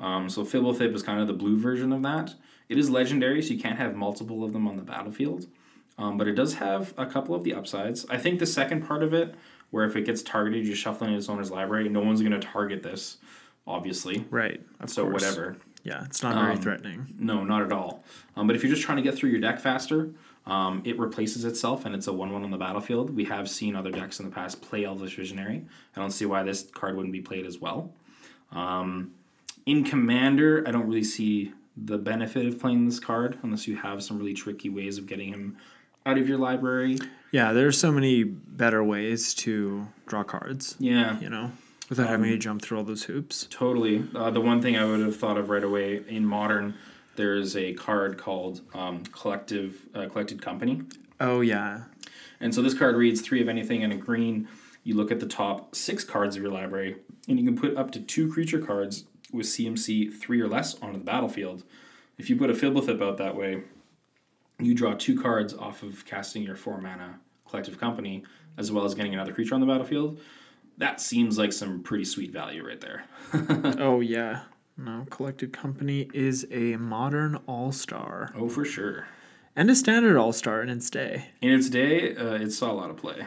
Um, 0.00 0.28
so 0.28 0.44
Fibblethip 0.44 0.94
is 0.94 1.02
kind 1.02 1.20
of 1.20 1.26
the 1.26 1.32
blue 1.32 1.58
version 1.58 1.92
of 1.92 2.02
that. 2.02 2.34
It 2.68 2.78
is 2.78 2.90
legendary, 2.90 3.42
so 3.42 3.54
you 3.54 3.60
can't 3.60 3.78
have 3.78 3.94
multiple 3.94 4.44
of 4.44 4.52
them 4.52 4.66
on 4.66 4.76
the 4.76 4.82
battlefield, 4.82 5.46
um, 5.98 6.16
but 6.16 6.26
it 6.26 6.32
does 6.34 6.54
have 6.54 6.94
a 6.96 7.06
couple 7.06 7.34
of 7.34 7.44
the 7.44 7.54
upsides. 7.54 8.06
I 8.08 8.16
think 8.16 8.38
the 8.38 8.46
second 8.46 8.86
part 8.86 9.02
of 9.02 9.12
it, 9.14 9.34
where 9.70 9.84
if 9.84 9.96
it 9.96 10.04
gets 10.06 10.22
targeted, 10.22 10.66
you 10.66 10.74
shuffle 10.74 11.06
it 11.06 11.10
in 11.10 11.16
its 11.16 11.28
owner's 11.28 11.50
library. 11.50 11.88
No 11.88 12.00
one's 12.00 12.20
going 12.20 12.32
to 12.32 12.40
target 12.40 12.82
this, 12.82 13.18
obviously. 13.66 14.24
Right. 14.30 14.60
So 14.86 15.02
course. 15.02 15.22
whatever. 15.22 15.56
Yeah, 15.84 16.04
it's 16.04 16.22
not 16.22 16.34
very 16.34 16.52
Um, 16.52 16.60
threatening. 16.60 17.14
No, 17.18 17.44
not 17.44 17.62
at 17.62 17.70
all. 17.70 18.04
Um, 18.36 18.46
but 18.46 18.56
if 18.56 18.62
you're 18.62 18.72
just 18.72 18.82
trying 18.82 18.96
to 18.96 19.02
get 19.02 19.14
through 19.14 19.30
your 19.30 19.40
deck 19.40 19.60
faster, 19.60 20.10
um, 20.46 20.80
it 20.84 20.98
replaces 20.98 21.44
itself 21.44 21.84
and 21.84 21.94
it's 21.94 22.06
a 22.06 22.12
1 22.12 22.32
1 22.32 22.42
on 22.42 22.50
the 22.50 22.56
battlefield. 22.56 23.14
We 23.14 23.24
have 23.24 23.50
seen 23.50 23.76
other 23.76 23.90
decks 23.90 24.18
in 24.18 24.24
the 24.24 24.32
past 24.32 24.62
play 24.62 24.84
Elvish 24.84 25.16
Visionary. 25.16 25.64
I 25.94 26.00
don't 26.00 26.10
see 26.10 26.24
why 26.24 26.42
this 26.42 26.62
card 26.72 26.96
wouldn't 26.96 27.12
be 27.12 27.20
played 27.20 27.44
as 27.44 27.58
well. 27.58 27.92
Um, 28.50 29.12
in 29.66 29.84
Commander, 29.84 30.64
I 30.66 30.70
don't 30.70 30.86
really 30.86 31.04
see 31.04 31.52
the 31.76 31.98
benefit 31.98 32.46
of 32.46 32.58
playing 32.60 32.84
this 32.86 33.00
card 33.00 33.38
unless 33.42 33.66
you 33.66 33.76
have 33.76 34.02
some 34.02 34.18
really 34.18 34.34
tricky 34.34 34.68
ways 34.68 34.98
of 34.98 35.06
getting 35.06 35.28
him 35.32 35.56
out 36.06 36.18
of 36.18 36.28
your 36.28 36.38
library. 36.38 36.98
Yeah, 37.32 37.52
there's 37.52 37.78
so 37.78 37.90
many 37.90 38.22
better 38.24 38.84
ways 38.84 39.34
to 39.34 39.86
draw 40.06 40.22
cards, 40.22 40.76
Yeah. 40.78 41.18
you 41.20 41.28
know, 41.30 41.50
without 41.88 42.08
having 42.08 42.30
to 42.30 42.38
jump 42.38 42.62
through 42.62 42.78
all 42.78 42.84
those 42.84 43.04
hoops. 43.04 43.48
Totally. 43.50 44.04
Uh, 44.14 44.30
the 44.30 44.40
one 44.40 44.60
thing 44.62 44.76
I 44.76 44.84
would 44.84 45.00
have 45.00 45.16
thought 45.16 45.36
of 45.38 45.48
right 45.48 45.64
away 45.64 46.02
in 46.06 46.24
modern, 46.24 46.74
there's 47.16 47.56
a 47.56 47.72
card 47.74 48.18
called 48.18 48.60
um, 48.74 49.02
Collective 49.06 49.80
uh, 49.94 50.06
Collected 50.08 50.40
Company, 50.42 50.82
Oh, 51.20 51.40
yeah. 51.40 51.84
and 52.40 52.54
so 52.54 52.60
this 52.60 52.74
card 52.74 52.96
reads 52.96 53.20
three 53.20 53.40
of 53.40 53.48
anything 53.48 53.82
and 53.82 53.92
a 53.92 53.96
green. 53.96 54.46
You 54.84 54.94
look 54.94 55.10
at 55.10 55.18
the 55.20 55.26
top 55.26 55.74
six 55.74 56.04
cards 56.04 56.36
of 56.36 56.42
your 56.42 56.52
library, 56.52 56.96
and 57.28 57.38
you 57.38 57.44
can 57.46 57.56
put 57.56 57.76
up 57.76 57.90
to 57.92 58.00
two 58.00 58.30
creature 58.30 58.58
cards 58.60 59.04
with 59.34 59.46
CMC 59.46 60.12
three 60.18 60.40
or 60.40 60.48
less 60.48 60.80
onto 60.80 60.98
the 60.98 61.04
battlefield. 61.04 61.64
If 62.16 62.30
you 62.30 62.36
put 62.36 62.50
a 62.50 62.54
Fibblethip 62.54 63.02
out 63.02 63.18
that 63.18 63.36
way, 63.36 63.62
you 64.60 64.74
draw 64.74 64.94
two 64.94 65.20
cards 65.20 65.52
off 65.52 65.82
of 65.82 66.04
casting 66.06 66.42
your 66.44 66.56
four 66.56 66.80
mana 66.80 67.18
Collective 67.48 67.78
Company, 67.78 68.24
as 68.56 68.70
well 68.72 68.84
as 68.84 68.94
getting 68.94 69.12
another 69.12 69.32
creature 69.32 69.54
on 69.54 69.60
the 69.60 69.66
battlefield. 69.66 70.20
That 70.78 71.00
seems 71.00 71.38
like 71.38 71.52
some 71.52 71.82
pretty 71.82 72.04
sweet 72.04 72.32
value 72.32 72.66
right 72.66 72.80
there. 72.80 73.04
oh, 73.78 74.00
yeah. 74.00 74.42
No, 74.76 75.06
Collective 75.10 75.52
Company 75.52 76.08
is 76.14 76.46
a 76.50 76.76
modern 76.76 77.36
all 77.46 77.70
star 77.70 78.32
Oh, 78.36 78.48
for 78.48 78.64
sure. 78.64 79.06
and 79.54 79.70
a 79.70 79.74
standard 79.76 80.16
all 80.16 80.32
star 80.32 80.62
in 80.62 80.68
its 80.68 80.90
day. 80.90 81.28
In 81.42 81.50
its 81.52 81.68
day, 81.68 82.16
uh, 82.16 82.34
it 82.34 82.50
saw 82.50 82.72
a 82.72 82.74
lot 82.74 82.90
of 82.90 82.96
play. 82.96 83.26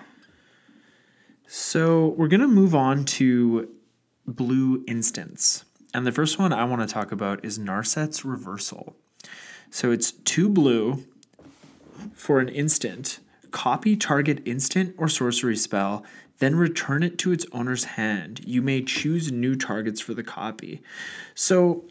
So 1.48 2.08
we're 2.18 2.28
going 2.28 2.42
to 2.42 2.48
move 2.48 2.76
on 2.76 3.06
to 3.06 3.70
blue 4.26 4.84
instants. 4.88 5.64
And 5.94 6.06
the 6.06 6.12
first 6.12 6.38
one 6.38 6.54
I 6.54 6.66
want 6.66 6.88
to 6.88 6.94
talk 6.94 7.12
about 7.12 7.44
is 7.44 7.58
Narset's 7.58 8.26
Reversal. 8.26 8.96
So 9.70 9.92
it's 9.92 10.12
two 10.12 10.50
blue 10.50 11.06
for 12.14 12.40
an 12.40 12.50
instant. 12.50 13.20
Copy 13.52 13.96
target 13.96 14.42
instant 14.46 14.96
or 14.98 15.08
sorcery 15.08 15.56
spell, 15.56 16.04
then 16.40 16.56
return 16.56 17.02
it 17.04 17.18
to 17.20 17.32
its 17.32 17.46
owner's 17.52 17.84
hand. 17.86 18.42
You 18.46 18.62
may 18.62 18.84
choose 18.84 19.32
new 19.32 19.56
targets 19.56 20.00
for 20.00 20.14
the 20.14 20.24
copy. 20.24 20.82
So 21.34 21.86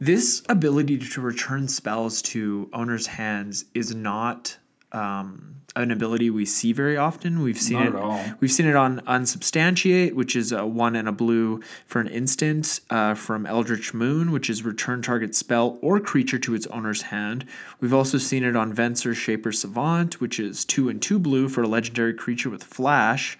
this 0.00 0.42
ability 0.48 0.98
to 0.98 1.20
return 1.20 1.68
spells 1.68 2.20
to 2.22 2.68
owners' 2.72 3.06
hands 3.06 3.66
is 3.74 3.94
not 3.94 4.56
um, 4.94 5.54
an 5.76 5.90
ability 5.90 6.30
we 6.30 6.44
see 6.44 6.72
very 6.72 6.96
often. 6.96 7.42
We've 7.42 7.60
seen 7.60 7.92
Not 7.92 8.26
it. 8.26 8.36
We've 8.40 8.52
seen 8.52 8.66
it 8.66 8.76
on 8.76 9.00
Unsubstantiate, 9.06 10.14
which 10.14 10.36
is 10.36 10.52
a 10.52 10.64
one 10.64 10.94
and 10.94 11.08
a 11.08 11.12
blue 11.12 11.62
for 11.86 12.00
an 12.00 12.06
instant 12.06 12.80
uh, 12.90 13.14
from 13.14 13.44
Eldritch 13.44 13.92
Moon, 13.92 14.30
which 14.30 14.48
is 14.48 14.64
return 14.64 15.02
target 15.02 15.34
spell 15.34 15.78
or 15.82 15.98
creature 15.98 16.38
to 16.38 16.54
its 16.54 16.66
owner's 16.68 17.02
hand. 17.02 17.44
We've 17.80 17.94
also 17.94 18.18
seen 18.18 18.44
it 18.44 18.54
on 18.54 18.74
Venser 18.74 19.14
Shaper 19.14 19.50
Savant, 19.50 20.20
which 20.20 20.38
is 20.38 20.64
two 20.64 20.88
and 20.88 21.02
two 21.02 21.18
blue 21.18 21.48
for 21.48 21.62
a 21.62 21.68
legendary 21.68 22.14
creature 22.14 22.50
with 22.50 22.62
flash. 22.62 23.36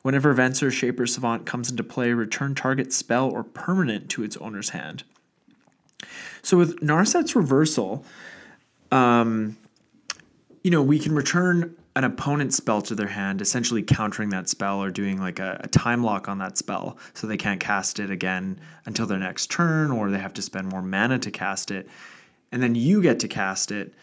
Whenever 0.00 0.34
Venser 0.34 0.72
Shaper 0.72 1.06
Savant 1.06 1.44
comes 1.44 1.70
into 1.70 1.82
play, 1.82 2.12
return 2.12 2.54
target 2.54 2.92
spell 2.92 3.28
or 3.28 3.42
permanent 3.42 4.08
to 4.10 4.22
its 4.22 4.36
owner's 4.38 4.70
hand. 4.70 5.04
So 6.42 6.56
with 6.56 6.80
Narset's 6.80 7.36
reversal, 7.36 8.04
um, 8.90 9.56
you 10.64 10.70
know, 10.70 10.82
we 10.82 10.98
can 10.98 11.14
return 11.14 11.76
an 11.94 12.02
opponent's 12.04 12.56
spell 12.56 12.80
to 12.82 12.94
their 12.94 13.06
hand, 13.06 13.40
essentially 13.40 13.82
countering 13.82 14.30
that 14.30 14.48
spell 14.48 14.82
or 14.82 14.90
doing 14.90 15.20
like 15.20 15.38
a, 15.38 15.60
a 15.62 15.68
time 15.68 16.02
lock 16.02 16.26
on 16.28 16.38
that 16.38 16.56
spell 16.58 16.98
so 17.12 17.26
they 17.26 17.36
can't 17.36 17.60
cast 17.60 18.00
it 18.00 18.10
again 18.10 18.58
until 18.86 19.06
their 19.06 19.18
next 19.18 19.50
turn 19.50 19.92
or 19.92 20.10
they 20.10 20.18
have 20.18 20.32
to 20.34 20.42
spend 20.42 20.66
more 20.68 20.82
mana 20.82 21.18
to 21.20 21.30
cast 21.30 21.70
it. 21.70 21.86
And 22.50 22.62
then 22.62 22.74
you 22.74 23.00
get 23.02 23.20
to 23.20 23.28
cast 23.28 23.70
it. 23.70 23.94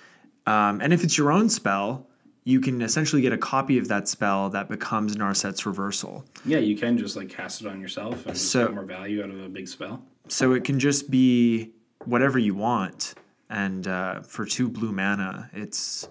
Um, 0.45 0.79
and 0.81 0.93
if 0.93 1.03
it's 1.03 1.17
your 1.17 1.31
own 1.31 1.49
spell, 1.49 2.07
you 2.43 2.61
can 2.61 2.81
essentially 2.81 3.21
get 3.21 3.33
a 3.33 3.37
copy 3.37 3.77
of 3.77 3.87
that 3.89 4.07
spell 4.07 4.49
that 4.51 4.69
becomes 4.69 5.15
Narset's 5.15 5.65
reversal. 5.65 6.23
Yeah, 6.45 6.59
you 6.59 6.77
can 6.77 6.97
just 6.97 7.15
like 7.15 7.29
cast 7.29 7.61
it 7.61 7.67
on 7.67 7.81
yourself 7.81 8.25
and 8.25 8.37
So- 8.37 8.67
get 8.67 8.75
more 8.75 8.85
value 8.85 9.23
out 9.23 9.29
of 9.31 9.41
a 9.43 9.49
big 9.49 9.67
spell. 9.67 10.03
So 10.27 10.53
it 10.53 10.63
can 10.63 10.79
just 10.79 11.09
be 11.09 11.71
whatever 12.05 12.37
you 12.39 12.53
want. 12.55 13.15
And 13.49 13.87
uh, 13.87 14.21
for 14.21 14.45
two 14.45 14.69
blue 14.69 14.91
mana, 14.91 15.49
it's 15.53 16.07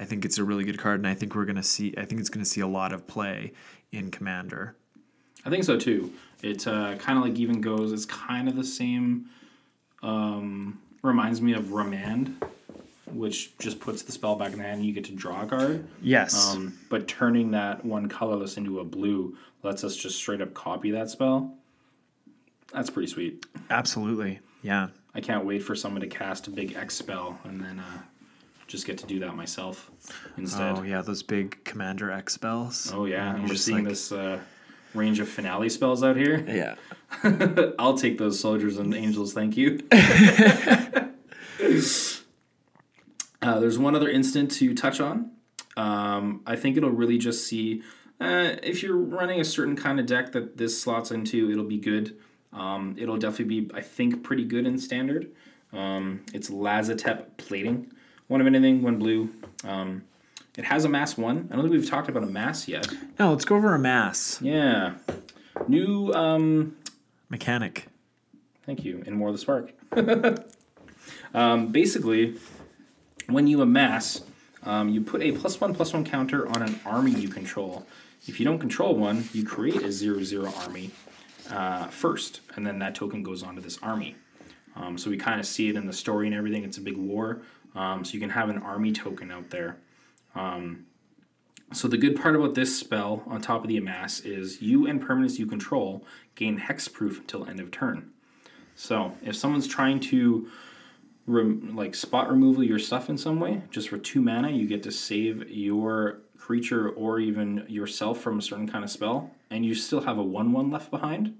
I 0.00 0.04
think 0.06 0.24
it's 0.24 0.38
a 0.38 0.44
really 0.44 0.64
good 0.64 0.78
card, 0.78 0.98
and 1.00 1.06
I 1.06 1.12
think 1.14 1.34
we're 1.34 1.44
gonna 1.44 1.62
see. 1.62 1.94
I 1.98 2.06
think 2.06 2.20
it's 2.20 2.30
gonna 2.30 2.46
see 2.46 2.62
a 2.62 2.66
lot 2.66 2.94
of 2.94 3.06
play 3.06 3.52
in 3.92 4.10
Commander. 4.10 4.74
I 5.44 5.50
think 5.50 5.62
so 5.62 5.78
too. 5.78 6.10
It 6.42 6.66
uh, 6.66 6.96
kind 6.96 7.18
of 7.18 7.24
like 7.24 7.38
even 7.38 7.60
goes. 7.60 7.92
It's 7.92 8.06
kind 8.06 8.48
of 8.48 8.56
the 8.56 8.64
same. 8.64 9.26
Um, 10.02 10.80
reminds 11.02 11.42
me 11.42 11.52
of 11.52 11.72
Remand, 11.72 12.42
which 13.12 13.56
just 13.58 13.78
puts 13.78 14.00
the 14.00 14.12
spell 14.12 14.36
back 14.36 14.52
in 14.52 14.58
the 14.58 14.64
hand. 14.64 14.78
and 14.78 14.86
You 14.86 14.94
get 14.94 15.04
to 15.04 15.12
draw 15.12 15.42
a 15.42 15.46
card. 15.46 15.86
Yes. 16.00 16.54
Um, 16.54 16.78
but 16.88 17.06
turning 17.06 17.50
that 17.50 17.84
one 17.84 18.08
colorless 18.08 18.56
into 18.56 18.80
a 18.80 18.84
blue 18.84 19.36
lets 19.62 19.84
us 19.84 19.96
just 19.96 20.16
straight 20.16 20.40
up 20.40 20.54
copy 20.54 20.90
that 20.92 21.10
spell. 21.10 21.54
That's 22.72 22.88
pretty 22.88 23.08
sweet. 23.08 23.44
Absolutely. 23.68 24.40
Yeah. 24.62 24.88
I 25.14 25.20
can't 25.20 25.44
wait 25.44 25.62
for 25.62 25.74
someone 25.74 26.00
to 26.00 26.06
cast 26.06 26.46
a 26.46 26.50
big 26.50 26.74
X 26.74 26.94
spell 26.94 27.38
and 27.44 27.60
then 27.60 27.80
uh, 27.80 27.98
just 28.70 28.86
get 28.86 28.96
to 28.98 29.06
do 29.06 29.18
that 29.18 29.34
myself 29.34 29.90
instead. 30.36 30.78
Oh 30.78 30.82
yeah, 30.82 31.02
those 31.02 31.24
big 31.24 31.62
Commander 31.64 32.10
X 32.10 32.34
spells. 32.34 32.92
Oh 32.94 33.04
yeah, 33.04 33.34
And 33.34 33.48
we're 33.48 33.56
seeing 33.56 33.78
like- 33.78 33.88
this 33.88 34.12
uh, 34.12 34.38
range 34.94 35.18
of 35.18 35.28
finale 35.28 35.68
spells 35.68 36.04
out 36.04 36.16
here. 36.16 36.44
Yeah. 36.46 36.76
I'll 37.78 37.98
take 37.98 38.16
those 38.18 38.38
soldiers 38.38 38.78
and 38.78 38.94
angels, 38.94 39.32
thank 39.32 39.56
you. 39.56 39.80
uh, 43.42 43.58
there's 43.58 43.78
one 43.78 43.96
other 43.96 44.08
instant 44.08 44.52
to 44.52 44.72
touch 44.74 45.00
on. 45.00 45.32
Um, 45.76 46.42
I 46.46 46.54
think 46.54 46.76
it'll 46.76 46.90
really 46.90 47.18
just 47.18 47.46
see 47.46 47.82
uh, 48.20 48.56
if 48.62 48.82
you're 48.82 48.96
running 48.96 49.40
a 49.40 49.44
certain 49.44 49.74
kind 49.74 49.98
of 49.98 50.06
deck 50.06 50.30
that 50.32 50.58
this 50.58 50.80
slots 50.80 51.10
into, 51.10 51.50
it'll 51.50 51.64
be 51.64 51.78
good. 51.78 52.16
Um, 52.52 52.94
it'll 52.98 53.16
definitely 53.16 53.62
be, 53.62 53.70
I 53.74 53.80
think, 53.80 54.22
pretty 54.22 54.44
good 54.44 54.66
in 54.66 54.78
standard. 54.78 55.32
Um, 55.72 56.24
it's 56.32 56.50
Lazotep 56.50 57.36
plating. 57.36 57.92
One 58.30 58.40
of 58.40 58.46
anything, 58.46 58.82
one 58.82 58.96
blue. 58.96 59.28
Um, 59.64 60.04
it 60.56 60.64
has 60.64 60.84
amass 60.84 61.18
one. 61.18 61.48
I 61.50 61.56
don't 61.56 61.64
think 61.64 61.72
we've 61.72 61.90
talked 61.90 62.08
about 62.08 62.22
amass 62.22 62.68
yet. 62.68 62.86
Now 63.18 63.30
let's 63.30 63.44
go 63.44 63.56
over 63.56 63.74
amass 63.74 64.40
Yeah. 64.40 64.94
New 65.66 66.12
um, 66.12 66.76
mechanic. 67.28 67.88
Thank 68.64 68.84
you. 68.84 69.02
And 69.04 69.18
War 69.18 69.30
of 69.30 69.34
the 69.34 69.38
Spark. 69.40 69.72
um, 71.34 71.72
basically, 71.72 72.36
when 73.26 73.48
you 73.48 73.62
amass, 73.62 74.22
um, 74.62 74.90
you 74.90 75.00
put 75.00 75.22
a 75.22 75.32
plus 75.32 75.60
one 75.60 75.74
plus 75.74 75.92
one 75.92 76.04
counter 76.04 76.46
on 76.50 76.62
an 76.62 76.78
army 76.86 77.10
you 77.10 77.28
control. 77.28 77.84
If 78.28 78.38
you 78.38 78.46
don't 78.46 78.60
control 78.60 78.94
one, 78.94 79.28
you 79.32 79.44
create 79.44 79.82
a 79.82 79.90
zero 79.90 80.22
zero 80.22 80.52
army 80.58 80.92
uh, 81.50 81.88
first, 81.88 82.42
and 82.54 82.64
then 82.64 82.78
that 82.78 82.94
token 82.94 83.24
goes 83.24 83.42
onto 83.42 83.60
this 83.60 83.80
army. 83.82 84.14
Um, 84.76 84.96
so 84.96 85.10
we 85.10 85.16
kind 85.16 85.40
of 85.40 85.46
see 85.46 85.68
it 85.68 85.74
in 85.74 85.86
the 85.86 85.92
story 85.92 86.28
and 86.28 86.36
everything. 86.36 86.62
It's 86.62 86.78
a 86.78 86.80
big 86.80 86.96
war, 86.96 87.42
um, 87.74 88.04
so 88.04 88.14
you 88.14 88.20
can 88.20 88.30
have 88.30 88.48
an 88.48 88.58
army 88.58 88.92
token 88.92 89.30
out 89.30 89.50
there. 89.50 89.78
Um, 90.34 90.86
so 91.72 91.86
the 91.86 91.96
good 91.96 92.20
part 92.20 92.34
about 92.34 92.54
this 92.54 92.76
spell 92.76 93.22
on 93.26 93.40
top 93.40 93.62
of 93.62 93.68
the 93.68 93.76
amass 93.76 94.20
is 94.20 94.60
you 94.60 94.86
and 94.86 95.00
permanents 95.00 95.38
you 95.38 95.46
control 95.46 96.04
gain 96.34 96.58
hexproof 96.58 97.18
until 97.18 97.46
end 97.46 97.60
of 97.60 97.70
turn. 97.70 98.10
So 98.74 99.12
if 99.22 99.36
someone's 99.36 99.68
trying 99.68 100.00
to 100.00 100.48
rem- 101.26 101.76
like 101.76 101.94
spot 101.94 102.28
removal 102.28 102.64
your 102.64 102.78
stuff 102.78 103.08
in 103.08 103.16
some 103.16 103.38
way, 103.38 103.62
just 103.70 103.88
for 103.88 103.98
two 103.98 104.20
mana, 104.20 104.50
you 104.50 104.66
get 104.66 104.82
to 104.84 104.90
save 104.90 105.48
your 105.48 106.20
creature 106.38 106.88
or 106.90 107.20
even 107.20 107.64
yourself 107.68 108.20
from 108.20 108.38
a 108.38 108.42
certain 108.42 108.66
kind 108.66 108.82
of 108.82 108.90
spell, 108.90 109.30
and 109.50 109.64
you 109.64 109.74
still 109.74 110.00
have 110.00 110.18
a 110.18 110.22
1 110.22 110.52
1 110.52 110.70
left 110.70 110.90
behind. 110.90 111.36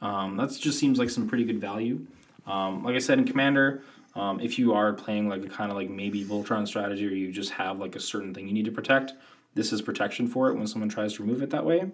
Um, 0.00 0.36
that 0.36 0.50
just 0.58 0.78
seems 0.78 0.98
like 0.98 1.10
some 1.10 1.28
pretty 1.28 1.44
good 1.44 1.60
value. 1.60 2.06
Um, 2.46 2.82
like 2.82 2.94
I 2.94 2.98
said 2.98 3.18
in 3.18 3.24
Commander, 3.26 3.82
um, 4.18 4.40
if 4.40 4.58
you 4.58 4.74
are 4.74 4.92
playing 4.92 5.28
like 5.28 5.44
a 5.44 5.48
kind 5.48 5.70
of 5.70 5.76
like 5.76 5.88
maybe 5.88 6.24
Voltron 6.24 6.66
strategy 6.66 7.06
or 7.06 7.10
you 7.10 7.30
just 7.32 7.50
have 7.52 7.78
like 7.78 7.96
a 7.96 8.00
certain 8.00 8.34
thing 8.34 8.46
you 8.48 8.54
need 8.54 8.64
to 8.64 8.72
protect, 8.72 9.12
this 9.54 9.72
is 9.72 9.80
protection 9.82 10.26
for 10.26 10.50
it 10.50 10.54
when 10.56 10.66
someone 10.66 10.88
tries 10.88 11.14
to 11.14 11.22
remove 11.22 11.42
it 11.42 11.50
that 11.50 11.64
way. 11.64 11.90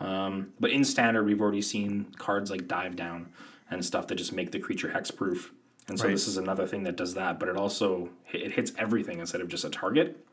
Um, 0.00 0.52
but 0.58 0.70
in 0.70 0.84
Standard, 0.84 1.24
we've 1.24 1.40
already 1.40 1.62
seen 1.62 2.06
cards 2.18 2.50
like 2.50 2.66
Dive 2.68 2.96
Down 2.96 3.28
and 3.70 3.84
stuff 3.84 4.06
that 4.08 4.16
just 4.16 4.32
make 4.32 4.50
the 4.50 4.58
creature 4.58 4.88
hexproof. 4.94 5.50
And 5.88 5.98
so 5.98 6.04
Right. 6.06 6.12
this 6.12 6.28
is 6.28 6.36
another 6.36 6.66
thing 6.66 6.82
that 6.84 6.96
does 6.96 7.14
that, 7.14 7.38
but 7.38 7.48
it 7.48 7.56
also 7.56 8.10
it 8.32 8.52
hits 8.52 8.72
everything 8.78 9.20
instead 9.20 9.40
of 9.40 9.48
just 9.48 9.64
a 9.64 9.70
target. 9.70 10.24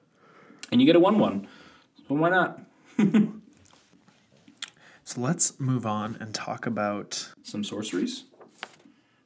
And 0.72 0.82
you 0.82 0.86
get 0.86 0.96
a 0.96 1.00
one 1.00 1.20
one. 1.20 1.48
So 2.08 2.16
why 2.16 2.30
not? 2.30 2.60
So 5.04 5.22
let's 5.22 5.60
move 5.60 5.88
on 5.88 6.18
and 6.20 6.36
talk 6.36 6.68
about 6.68 7.30
Some 7.42 7.64
sorceries, 7.64 8.26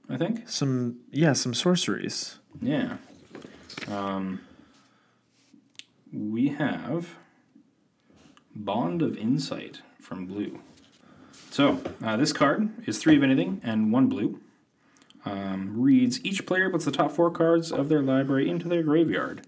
I 0.10 0.18
think. 0.18 0.50
some 0.50 1.00
yeah 1.12 1.34
some 1.34 1.54
sorceries. 1.54 2.40
Yeah. 2.62 2.98
Um, 3.88 4.42
we 6.12 6.50
have 6.50 7.16
Bond 8.56 9.02
of 9.02 9.18
Insight 9.18 9.82
from 10.00 10.26
blue. 10.26 10.60
So, 11.50 11.82
uh, 12.04 12.18
this 12.18 12.34
card 12.34 12.70
is 12.88 13.00
three 13.00 13.16
of 13.16 13.24
anything 13.24 13.62
and 13.64 13.92
one 13.92 14.08
blue. 14.08 14.40
Um, 15.26 15.82
reads 15.82 16.24
each 16.26 16.46
player 16.46 16.70
puts 16.70 16.86
the 16.86 16.92
top 16.92 17.12
four 17.12 17.32
cards 17.32 17.72
of 17.72 17.90
their 17.90 18.02
library 18.02 18.50
into 18.50 18.68
their 18.68 18.84
graveyard. 18.84 19.46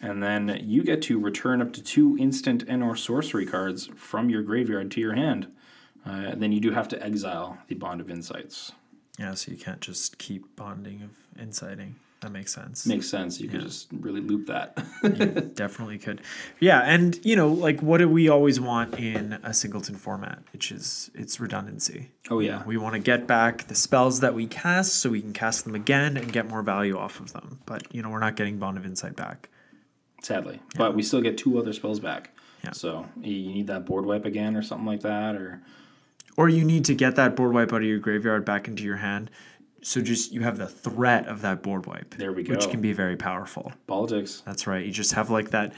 And 0.00 0.22
then 0.22 0.60
you 0.62 0.82
get 0.82 1.02
to 1.02 1.18
return 1.18 1.60
up 1.60 1.72
to 1.74 1.82
two 1.82 2.16
instant 2.18 2.64
and 2.66 2.82
or 2.82 2.96
sorcery 2.96 3.44
cards 3.44 3.90
from 3.96 4.30
your 4.30 4.42
graveyard 4.42 4.90
to 4.92 5.00
your 5.00 5.14
hand. 5.14 5.48
Uh, 6.06 6.34
then 6.34 6.52
you 6.52 6.60
do 6.60 6.70
have 6.70 6.88
to 6.88 7.04
exile 7.04 7.58
the 7.68 7.74
Bond 7.74 8.00
of 8.00 8.10
Insights. 8.10 8.72
Yeah, 9.20 9.34
so 9.34 9.52
you 9.52 9.58
can't 9.58 9.80
just 9.80 10.16
keep 10.18 10.56
bonding 10.56 11.02
of 11.02 11.10
inciting. 11.38 11.96
That 12.22 12.32
makes 12.32 12.54
sense. 12.54 12.86
Makes 12.86 13.08
sense. 13.08 13.40
You 13.40 13.48
could 13.48 13.60
just 13.60 13.88
really 13.92 14.20
loop 14.20 14.46
that. 14.48 14.82
You 15.02 15.10
definitely 15.54 15.98
could. 15.98 16.20
Yeah, 16.58 16.80
and 16.80 17.18
you 17.24 17.34
know, 17.36 17.48
like 17.48 17.80
what 17.80 17.98
do 17.98 18.08
we 18.08 18.28
always 18.28 18.60
want 18.60 18.98
in 18.98 19.34
a 19.42 19.54
singleton 19.54 19.94
format, 19.96 20.42
which 20.52 20.70
is 20.72 21.10
it's 21.14 21.40
redundancy. 21.40 22.10
Oh, 22.30 22.40
yeah. 22.40 22.62
We 22.66 22.76
want 22.76 22.94
to 22.94 22.98
get 22.98 23.26
back 23.26 23.68
the 23.68 23.74
spells 23.74 24.20
that 24.20 24.34
we 24.34 24.46
cast 24.46 24.96
so 24.96 25.10
we 25.10 25.20
can 25.22 25.32
cast 25.32 25.64
them 25.64 25.74
again 25.74 26.16
and 26.18 26.30
get 26.32 26.46
more 26.48 26.62
value 26.62 26.98
off 26.98 27.20
of 27.20 27.32
them. 27.32 27.60
But 27.64 27.94
you 27.94 28.02
know, 28.02 28.10
we're 28.10 28.20
not 28.20 28.36
getting 28.36 28.58
Bond 28.58 28.76
of 28.76 28.84
Insight 28.84 29.16
back. 29.16 29.48
sadly. 30.22 30.60
But 30.76 30.94
we 30.94 31.02
still 31.02 31.22
get 31.22 31.38
two 31.38 31.58
other 31.58 31.72
spells 31.72 32.00
back. 32.00 32.30
Yeah. 32.64 32.72
So 32.72 33.06
you 33.20 33.48
need 33.52 33.68
that 33.68 33.86
board 33.86 34.04
wipe 34.04 34.26
again 34.26 34.56
or 34.56 34.62
something 34.62 34.86
like 34.86 35.00
that, 35.00 35.36
or 35.36 35.62
Or 36.36 36.48
you 36.48 36.64
need 36.64 36.84
to 36.86 36.94
get 36.94 37.16
that 37.16 37.36
board 37.36 37.52
wipe 37.54 37.72
out 37.72 37.82
of 37.82 37.88
your 37.88 37.98
graveyard 37.98 38.44
back 38.44 38.68
into 38.68 38.82
your 38.82 38.96
hand. 38.96 39.30
So 39.82 40.00
just 40.00 40.32
you 40.32 40.42
have 40.42 40.58
the 40.58 40.66
threat 40.66 41.26
of 41.26 41.42
that 41.42 41.62
board 41.62 41.86
wipe. 41.86 42.14
There 42.16 42.32
we 42.32 42.42
go. 42.42 42.54
Which 42.54 42.68
can 42.70 42.80
be 42.80 42.92
very 42.92 43.16
powerful. 43.16 43.72
politics. 43.86 44.42
That's 44.44 44.66
right. 44.66 44.84
You 44.84 44.92
just 44.92 45.12
have 45.14 45.30
like 45.30 45.50
that 45.50 45.72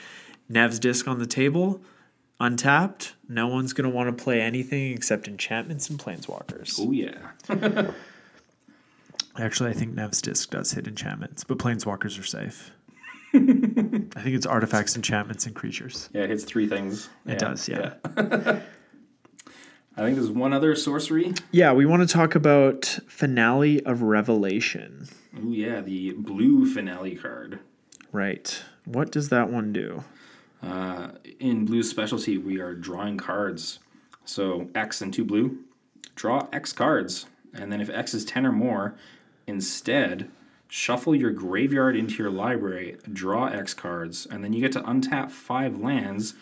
Nev's 0.49 0.79
disc 0.79 1.07
on 1.09 1.19
the 1.19 1.27
table, 1.27 1.81
untapped. 2.41 3.15
No 3.29 3.47
one's 3.47 3.73
gonna 3.73 3.91
want 3.91 4.17
to 4.17 4.23
play 4.25 4.41
anything 4.41 4.93
except 4.93 5.29
enchantments 5.29 5.89
and 5.89 5.99
planeswalkers. 5.99 6.79
Oh 6.81 6.91
yeah. 6.91 7.93
Actually, 9.39 9.71
I 9.71 9.73
think 9.73 9.95
Nev's 9.95 10.21
disc 10.21 10.51
does 10.51 10.73
hit 10.73 10.87
enchantments, 10.87 11.43
but 11.45 11.59
planeswalkers 11.59 12.21
are 12.21 12.25
safe. 12.25 12.73
I 13.35 13.39
think 13.39 14.37
it's 14.37 14.45
artifacts, 14.45 14.95
enchantments, 14.95 15.47
and 15.47 15.55
creatures. 15.55 16.11
Yeah, 16.13 16.23
it 16.25 16.31
hits 16.31 16.45
three 16.45 16.67
things. 16.67 17.09
It 17.25 17.39
does, 17.39 17.67
yeah. 17.67 17.95
I 19.97 20.01
think 20.03 20.16
there's 20.16 20.30
one 20.30 20.53
other 20.53 20.74
sorcery. 20.74 21.34
Yeah, 21.51 21.72
we 21.72 21.84
want 21.84 22.09
to 22.09 22.12
talk 22.12 22.34
about 22.34 22.86
Finale 23.07 23.84
of 23.84 24.03
Revelation. 24.03 25.09
Oh 25.36 25.53
yeah, 25.53 25.80
the 25.80 26.12
blue 26.12 26.72
finale 26.72 27.14
card. 27.14 27.59
Right. 28.11 28.62
What 28.84 29.12
does 29.12 29.28
that 29.28 29.51
one 29.51 29.72
do? 29.72 30.05
Uh, 30.62 31.09
in 31.40 31.64
blue 31.64 31.82
specialty, 31.82 32.38
we 32.38 32.59
are 32.61 32.74
drawing 32.74 33.18
cards. 33.18 33.80
So 34.24 34.68
X 34.74 35.01
and 35.03 35.12
two 35.12 35.24
blue, 35.24 35.59
draw 36.14 36.47
X 36.53 36.72
cards, 36.72 37.26
and 37.53 37.70
then 37.72 37.80
if 37.80 37.90
X 37.90 38.14
is 38.14 38.24
ten 38.24 38.47
or 38.47 38.53
more, 38.53 38.95
instead 39.47 40.30
shuffle 40.68 41.14
your 41.14 41.32
graveyard 41.32 41.95
into 41.95 42.14
your 42.14 42.30
library, 42.30 42.97
draw 43.12 43.47
X 43.47 43.74
cards, 43.74 44.26
and 44.30 44.43
then 44.43 44.55
you 44.55 44.61
get 44.62 44.72
to 44.72 44.80
untap 44.80 45.30
five 45.30 45.78
lands, 45.78 46.34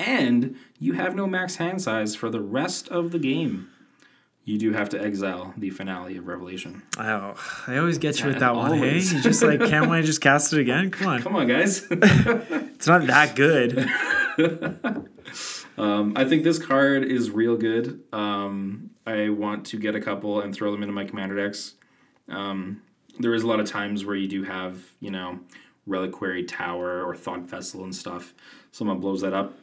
and 0.00 0.56
you 0.78 0.94
have 0.94 1.14
no 1.14 1.26
max 1.26 1.56
hand 1.56 1.82
size 1.82 2.16
for 2.16 2.30
the 2.30 2.40
rest 2.40 2.88
of 2.88 3.12
the 3.12 3.18
game. 3.18 3.68
You 4.44 4.58
do 4.58 4.72
have 4.72 4.88
to 4.88 5.00
exile 5.00 5.54
the 5.56 5.70
finale 5.70 6.16
of 6.16 6.26
Revelation. 6.26 6.82
Oh, 6.98 7.34
I 7.66 7.76
always 7.76 7.98
get 7.98 8.18
you 8.20 8.26
with 8.26 8.40
that 8.40 8.56
one. 8.56 8.78
Hey, 8.78 8.98
you 8.98 9.20
just 9.20 9.42
like 9.42 9.60
can't 9.60 9.88
wait 9.90 10.00
to 10.00 10.06
just 10.06 10.20
cast 10.20 10.52
it 10.52 10.60
again. 10.60 10.90
Come 10.90 11.08
on, 11.08 11.22
Come 11.22 11.36
on, 11.36 11.46
guys. 11.46 11.86
it's 11.90 12.86
not 12.86 13.06
that 13.06 13.36
good. 13.36 13.88
Um, 15.78 16.12
I 16.14 16.26
think 16.26 16.44
this 16.44 16.58
card 16.58 17.04
is 17.04 17.30
real 17.30 17.56
good. 17.56 18.02
Um, 18.12 18.90
I 19.06 19.30
want 19.30 19.64
to 19.66 19.78
get 19.78 19.94
a 19.94 20.00
couple 20.00 20.42
and 20.42 20.54
throw 20.54 20.70
them 20.72 20.82
into 20.82 20.92
my 20.92 21.06
commander 21.06 21.42
decks. 21.42 21.74
Um, 22.28 22.82
there 23.18 23.32
is 23.32 23.44
a 23.44 23.46
lot 23.46 23.60
of 23.60 23.66
times 23.66 24.04
where 24.04 24.14
you 24.14 24.28
do 24.28 24.42
have, 24.42 24.78
you 25.00 25.10
know, 25.10 25.40
Reliquary 25.86 26.44
Tower 26.44 27.02
or 27.02 27.16
Thought 27.16 27.48
Vessel 27.48 27.84
and 27.84 27.94
stuff. 27.94 28.34
Someone 28.72 29.00
blows 29.00 29.22
that 29.22 29.32
up, 29.32 29.54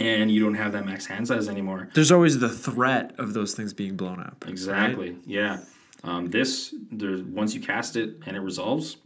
and 0.00 0.30
you 0.30 0.42
don't 0.42 0.54
have 0.54 0.72
that 0.72 0.84
max 0.86 1.06
hand 1.06 1.26
size 1.28 1.48
anymore. 1.48 1.88
There's 1.94 2.12
always 2.12 2.38
the 2.38 2.48
threat 2.48 3.14
of 3.18 3.34
those 3.34 3.54
things 3.54 3.72
being 3.72 3.96
blown 3.96 4.20
up. 4.20 4.36
right? 4.42 4.50
Exactly. 4.50 5.16
Yeah. 5.26 5.60
Um, 6.04 6.30
this, 6.30 6.74
there's 6.90 7.22
once 7.22 7.54
you 7.54 7.60
cast 7.60 7.96
it 7.96 8.16
and 8.26 8.36
it 8.36 8.40
resolves, 8.40 8.98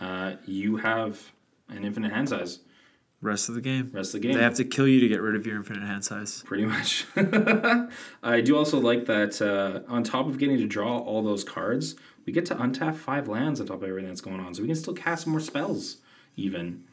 uh, 0.00 0.34
you 0.46 0.76
have 0.76 1.20
an 1.68 1.84
infinite 1.84 2.12
hand 2.12 2.28
size. 2.28 2.60
Rest 3.20 3.48
of 3.48 3.56
the 3.56 3.60
game. 3.60 3.90
Rest 3.92 4.14
of 4.14 4.20
the 4.20 4.28
game. 4.28 4.36
They 4.36 4.42
have 4.42 4.54
to 4.54 4.64
kill 4.64 4.86
you 4.86 5.00
to 5.00 5.08
get 5.08 5.20
rid 5.20 5.34
of 5.34 5.44
your 5.44 5.56
infinite 5.56 5.82
hand 5.84 6.04
size. 6.04 6.42
Pretty 6.46 6.64
much. 6.64 7.04
I 8.22 8.40
do 8.40 8.56
also 8.56 8.78
like 8.78 9.06
that 9.06 9.42
uh, 9.42 9.90
on 9.92 10.04
top 10.04 10.28
of 10.28 10.38
getting 10.38 10.56
to 10.58 10.66
draw 10.66 10.98
all 10.98 11.22
those 11.22 11.42
cards, 11.42 11.96
we 12.26 12.32
get 12.32 12.46
to 12.46 12.54
untap 12.54 12.94
five 12.94 13.26
lands 13.26 13.60
on 13.60 13.66
top 13.66 13.82
of 13.82 13.88
everything 13.88 14.08
that's 14.08 14.20
going 14.20 14.38
on. 14.38 14.54
So 14.54 14.62
we 14.62 14.68
can 14.68 14.76
still 14.76 14.94
cast 14.94 15.26
more 15.26 15.40
spells, 15.40 15.96
even. 16.36 16.84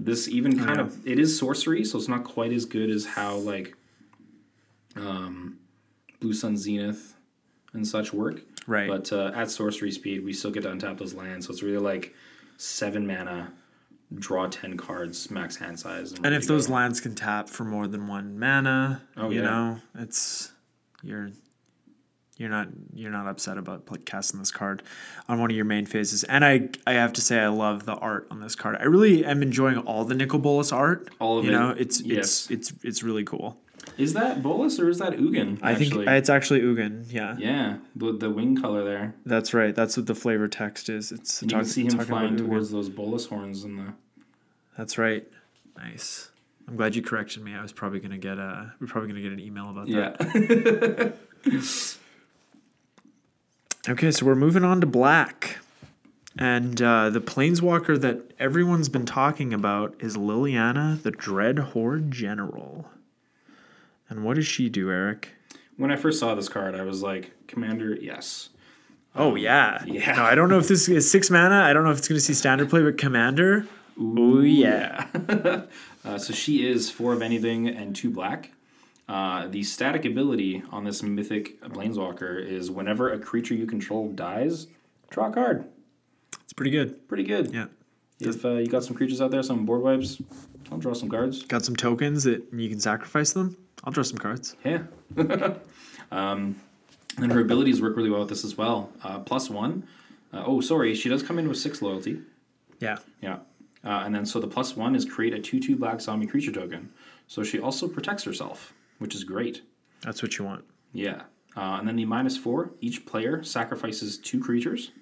This 0.00 0.28
even 0.28 0.56
kind 0.58 0.80
of 0.80 1.06
it 1.06 1.18
is 1.18 1.36
sorcery, 1.38 1.84
so 1.84 1.98
it's 1.98 2.08
not 2.08 2.24
quite 2.24 2.52
as 2.52 2.64
good 2.64 2.88
as 2.88 3.04
how 3.04 3.36
like 3.36 3.74
um, 4.96 5.58
Blue 6.20 6.32
Sun 6.32 6.56
Zenith 6.56 7.14
and 7.72 7.86
such 7.86 8.12
work. 8.12 8.40
Right. 8.66 8.88
But 8.88 9.12
uh, 9.12 9.32
at 9.34 9.50
sorcery 9.50 9.90
speed, 9.90 10.24
we 10.24 10.32
still 10.32 10.50
get 10.50 10.62
to 10.62 10.68
untap 10.70 10.98
those 10.98 11.14
lands, 11.14 11.46
so 11.46 11.52
it's 11.52 11.62
really 11.62 11.78
like 11.78 12.14
seven 12.58 13.06
mana, 13.06 13.52
draw 14.14 14.46
ten 14.46 14.76
cards, 14.76 15.30
max 15.30 15.56
hand 15.56 15.78
size. 15.80 16.12
And 16.12 16.22
ready 16.24 16.36
if 16.36 16.46
those 16.46 16.68
lands 16.68 17.00
can 17.00 17.14
tap 17.14 17.48
for 17.48 17.64
more 17.64 17.86
than 17.88 18.06
one 18.06 18.38
mana, 18.38 19.02
Oh, 19.16 19.30
you 19.30 19.40
yeah. 19.40 19.46
know, 19.50 19.80
it's 19.98 20.52
you're 21.02 21.30
you're 22.38 22.48
not 22.48 22.68
you're 22.94 23.10
not 23.10 23.26
upset 23.26 23.58
about 23.58 23.86
casting 24.06 24.38
this 24.38 24.52
card 24.52 24.82
on 25.28 25.40
one 25.40 25.50
of 25.50 25.56
your 25.56 25.64
main 25.64 25.84
phases. 25.84 26.24
And 26.24 26.44
I 26.44 26.70
I 26.86 26.92
have 26.94 27.12
to 27.14 27.20
say 27.20 27.40
I 27.40 27.48
love 27.48 27.84
the 27.84 27.94
art 27.94 28.28
on 28.30 28.40
this 28.40 28.54
card. 28.54 28.76
I 28.80 28.84
really 28.84 29.24
am 29.24 29.42
enjoying 29.42 29.78
all 29.78 30.04
the 30.04 30.14
Nicol 30.14 30.38
Bolas 30.38 30.72
art. 30.72 31.10
All 31.18 31.38
of 31.38 31.44
you 31.44 31.50
it, 31.50 31.54
know, 31.54 31.74
it's 31.76 32.00
yes. 32.00 32.48
it's 32.48 32.70
it's 32.70 32.84
it's 32.84 33.02
really 33.02 33.24
cool. 33.24 33.58
Is 33.96 34.12
that 34.12 34.42
Bolas 34.42 34.78
or 34.78 34.88
is 34.88 34.98
that 34.98 35.14
Ugin? 35.14 35.58
I 35.62 35.74
think 35.74 35.94
it's 35.94 36.30
actually 36.30 36.60
Ugin. 36.60 37.12
Yeah, 37.12 37.34
yeah, 37.38 37.78
the 37.96 38.12
the 38.12 38.30
wing 38.30 38.56
color 38.60 38.84
there. 38.84 39.14
that's 39.26 39.52
right. 39.52 39.74
That's 39.74 39.96
what 39.96 40.06
the 40.06 40.14
flavor 40.14 40.46
text 40.46 40.88
is. 40.88 41.10
It's 41.10 41.42
And 41.42 41.50
you 41.50 41.58
can 41.58 41.66
see 41.66 41.84
him 41.84 41.98
flying 41.98 42.36
towards 42.36 42.70
those 42.70 42.88
Bolas 42.88 43.26
horns 43.26 43.64
in 43.64 43.76
the. 43.76 43.94
That's 44.76 44.96
right. 44.96 45.26
Nice. 45.76 46.30
I'm 46.68 46.76
glad 46.76 46.94
you 46.94 47.02
corrected 47.02 47.42
me. 47.42 47.54
I 47.54 47.62
was 47.62 47.72
probably 47.72 47.98
gonna 47.98 48.18
get 48.18 48.38
a. 48.38 48.74
We're 48.78 48.86
probably 48.86 49.08
gonna 49.08 49.22
get 49.22 49.32
an 49.32 49.40
email 49.40 49.70
about 49.70 49.88
that. 49.88 51.16
Okay, 53.86 54.10
so 54.10 54.24
we're 54.24 54.34
moving 54.34 54.64
on 54.64 54.80
to 54.80 54.86
black. 54.86 55.58
And 56.38 56.80
uh, 56.80 57.10
the 57.10 57.20
planeswalker 57.20 58.00
that 58.00 58.32
everyone's 58.38 58.88
been 58.88 59.06
talking 59.06 59.52
about 59.52 59.94
is 59.98 60.16
Liliana, 60.16 61.02
the 61.02 61.10
Dreadhorde 61.10 62.10
General. 62.10 62.86
And 64.08 64.24
what 64.24 64.36
does 64.36 64.46
she 64.46 64.68
do, 64.68 64.90
Eric? 64.90 65.34
when 65.78 65.92
I 65.92 65.96
first 65.96 66.18
saw 66.18 66.34
this 66.34 66.48
card, 66.48 66.74
I 66.74 66.82
was 66.82 67.02
like, 67.02 67.30
Commander, 67.46 67.94
yes. 67.94 68.50
Oh, 69.14 69.36
yeah. 69.36 69.82
yeah. 69.86 70.12
No, 70.12 70.24
I 70.24 70.34
don't 70.34 70.48
know 70.48 70.58
if 70.58 70.68
this 70.68 70.88
is 70.88 71.10
six 71.10 71.30
mana. 71.30 71.62
I 71.62 71.72
don't 71.72 71.84
know 71.84 71.90
if 71.90 71.98
it's 71.98 72.08
going 72.08 72.18
to 72.18 72.24
see 72.24 72.34
standard 72.34 72.68
play, 72.68 72.82
but 72.82 72.98
Commander. 72.98 73.66
Oh, 73.98 74.40
yeah. 74.40 75.06
Uh, 76.04 76.16
so 76.16 76.32
she 76.32 76.66
is 76.66 76.90
four 76.90 77.12
of 77.12 77.20
anything 77.20 77.68
and 77.68 77.94
two 77.94 78.08
black. 78.08 78.52
Uh, 79.08 79.48
the 79.48 79.62
static 79.62 80.04
ability 80.04 80.62
on 80.70 80.84
this 80.84 81.02
mythic 81.02 81.60
planeswalker 81.62 82.44
is 82.44 82.70
whenever 82.70 83.10
a 83.10 83.18
creature 83.18 83.54
you 83.54 83.66
control 83.66 84.08
dies, 84.12 84.66
draw 85.10 85.28
a 85.28 85.32
card. 85.32 85.64
It's 86.42 86.52
pretty 86.52 86.70
good. 86.70 87.08
Pretty 87.08 87.24
good. 87.24 87.52
Yeah. 87.52 87.66
If 88.20 88.44
uh, 88.44 88.54
you 88.54 88.66
got 88.66 88.84
some 88.84 88.96
creatures 88.96 89.20
out 89.20 89.30
there, 89.30 89.42
some 89.42 89.64
board 89.64 89.82
wipes, 89.82 90.20
I'll 90.70 90.78
draw 90.78 90.92
some 90.92 91.08
cards. 91.08 91.42
Got 91.44 91.64
some 91.64 91.76
tokens 91.76 92.24
that 92.24 92.42
you 92.52 92.68
can 92.68 92.80
sacrifice 92.80 93.32
them. 93.32 93.56
I'll 93.84 93.92
draw 93.92 94.02
some 94.02 94.18
cards. 94.18 94.56
Yeah. 94.64 94.82
um, 96.10 96.56
and 97.16 97.32
her 97.32 97.40
abilities 97.40 97.80
work 97.80 97.96
really 97.96 98.10
well 98.10 98.20
with 98.20 98.28
this 98.28 98.44
as 98.44 98.56
well. 98.56 98.92
Uh, 99.02 99.20
plus 99.20 99.48
one. 99.48 99.86
Uh, 100.32 100.42
oh, 100.46 100.60
sorry, 100.60 100.94
she 100.94 101.08
does 101.08 101.22
come 101.22 101.38
in 101.38 101.48
with 101.48 101.58
six 101.58 101.80
loyalty. 101.80 102.20
Yeah. 102.80 102.98
Yeah. 103.22 103.38
Uh, 103.84 104.02
and 104.04 104.14
then 104.14 104.26
so 104.26 104.40
the 104.40 104.48
plus 104.48 104.76
one 104.76 104.94
is 104.94 105.04
create 105.04 105.32
a 105.32 105.38
2 105.38 105.60
2 105.60 105.76
black 105.76 106.00
zombie 106.00 106.26
creature 106.26 106.52
token. 106.52 106.90
So 107.26 107.42
she 107.42 107.58
also 107.58 107.88
protects 107.88 108.24
herself, 108.24 108.74
which 108.98 109.14
is 109.14 109.24
great. 109.24 109.62
That's 110.02 110.22
what 110.22 110.38
you 110.38 110.44
want. 110.44 110.64
Yeah. 110.92 111.22
Uh, 111.56 111.78
and 111.78 111.88
then 111.88 111.96
the 111.96 112.04
minus 112.04 112.36
four, 112.36 112.72
each 112.80 113.04
player 113.04 113.42
sacrifices 113.42 114.18
two 114.18 114.40
creatures. 114.40 114.92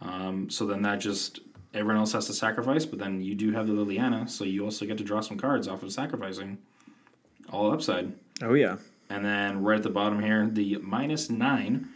Um, 0.00 0.48
so 0.50 0.66
then 0.66 0.82
that 0.82 0.96
just, 0.96 1.40
everyone 1.74 1.96
else 1.96 2.12
has 2.12 2.26
to 2.26 2.32
sacrifice, 2.32 2.84
but 2.84 2.98
then 2.98 3.20
you 3.20 3.34
do 3.34 3.52
have 3.52 3.66
the 3.66 3.72
Liliana, 3.72 4.28
so 4.28 4.44
you 4.44 4.64
also 4.64 4.86
get 4.86 4.98
to 4.98 5.04
draw 5.04 5.20
some 5.20 5.38
cards 5.38 5.66
off 5.66 5.82
of 5.82 5.92
sacrificing. 5.92 6.58
All 7.50 7.72
upside. 7.72 8.12
Oh 8.42 8.54
yeah. 8.54 8.76
And 9.08 9.24
then 9.24 9.62
right 9.62 9.76
at 9.76 9.82
the 9.82 9.90
bottom 9.90 10.22
here, 10.22 10.48
the 10.50 10.78
minus 10.78 11.30
nine. 11.30 11.88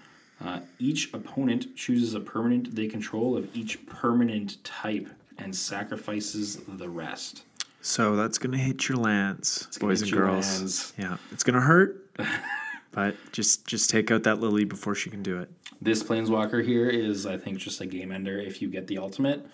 Uh, 0.43 0.61
each 0.79 1.13
opponent 1.13 1.77
chooses 1.77 2.15
a 2.15 2.21
permanent 2.21 2.75
they 2.75 2.87
control 2.87 3.37
of 3.37 3.55
each 3.55 3.85
permanent 3.87 4.63
type 4.65 5.09
and 5.37 5.55
sacrifices 5.55 6.57
the 6.67 6.89
rest. 6.89 7.45
So 7.83 8.15
that's 8.17 8.39
gonna 8.39 8.59
hit 8.59 8.89
your 8.89 8.99
lance, 8.99 9.67
boys 9.79 10.03
and 10.03 10.13
girls. 10.13 10.59
lands. 10.59 10.93
Yeah, 10.99 11.17
it's 11.33 11.43
gonna 11.43 11.61
hurt, 11.63 12.07
but 12.93 13.17
just 13.33 13.67
just 13.67 13.89
take 13.91 14.11
out 14.11 14.23
that 14.25 14.41
lily 14.41 14.65
before 14.65 14.95
she 14.95 15.09
can 15.11 15.23
do 15.23 15.39
it. 15.41 15.51
This 15.81 16.03
Planeswalker 16.03 16.63
here 16.65 16.89
is, 16.89 17.25
I 17.25 17.39
think, 17.39 17.57
just 17.59 17.81
a 17.81 17.87
game 17.87 18.13
ender. 18.13 18.39
If 18.39 18.61
you 18.61 18.69
get 18.69 18.87
the 18.87 18.99
ultimate, 18.99 19.47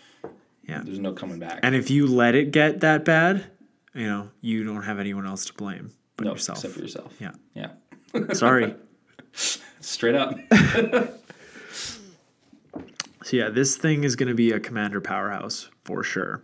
Yeah. 0.69 0.83
there's 0.85 0.99
no 0.99 1.13
coming 1.13 1.39
back. 1.39 1.61
And 1.63 1.77
if 1.77 1.89
you 1.89 2.09
let 2.09 2.35
it 2.35 2.51
get 2.51 2.81
that 2.81 3.05
bad, 3.05 3.47
you 3.95 4.07
know 4.07 4.31
you 4.41 4.65
don't 4.65 4.83
have 4.83 4.99
anyone 4.99 5.25
else 5.27 5.45
to 5.47 5.53
blame 5.55 5.93
but 6.17 6.25
no, 6.25 6.33
yourself. 6.33 6.59
except 6.59 6.75
for 6.75 6.81
yourself. 6.81 7.15
Yeah. 7.21 7.33
Yeah. 7.55 7.71
Sorry. 8.33 8.75
Straight 9.81 10.17
up. 10.17 10.37
So 13.25 13.37
yeah, 13.37 13.49
this 13.51 13.77
thing 13.77 14.05
is 14.05 14.17
gonna 14.17 14.35
be 14.35 14.51
a 14.53 14.61
commander 14.61 15.01
powerhouse 15.01 15.69
for 15.85 16.03
sure. 16.03 16.43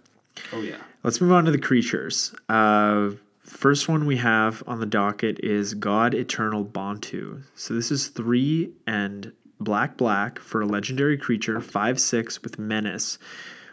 oh 0.53 0.61
yeah. 0.61 0.77
Let's 1.05 1.21
move 1.21 1.33
on 1.33 1.47
to 1.47 1.51
the 1.51 1.59
creatures. 1.59 2.33
Uh, 2.49 3.11
first 3.41 3.89
one 3.89 4.07
we 4.07 4.19
have 4.19 4.63
on 4.69 4.79
the 4.79 4.87
docket 4.87 5.41
is 5.41 5.75
God 5.75 6.15
Eternal 6.15 6.65
Bontu. 6.65 7.43
So 7.57 7.75
this 7.75 7.91
is 7.91 8.07
three 8.07 8.71
and 8.87 9.33
black 9.59 9.97
black 9.97 10.39
for 10.39 10.61
a 10.61 10.67
legendary 10.67 11.19
creature, 11.19 11.61
five 11.61 11.99
six 11.99 12.41
with 12.43 12.57
menace. 12.57 13.19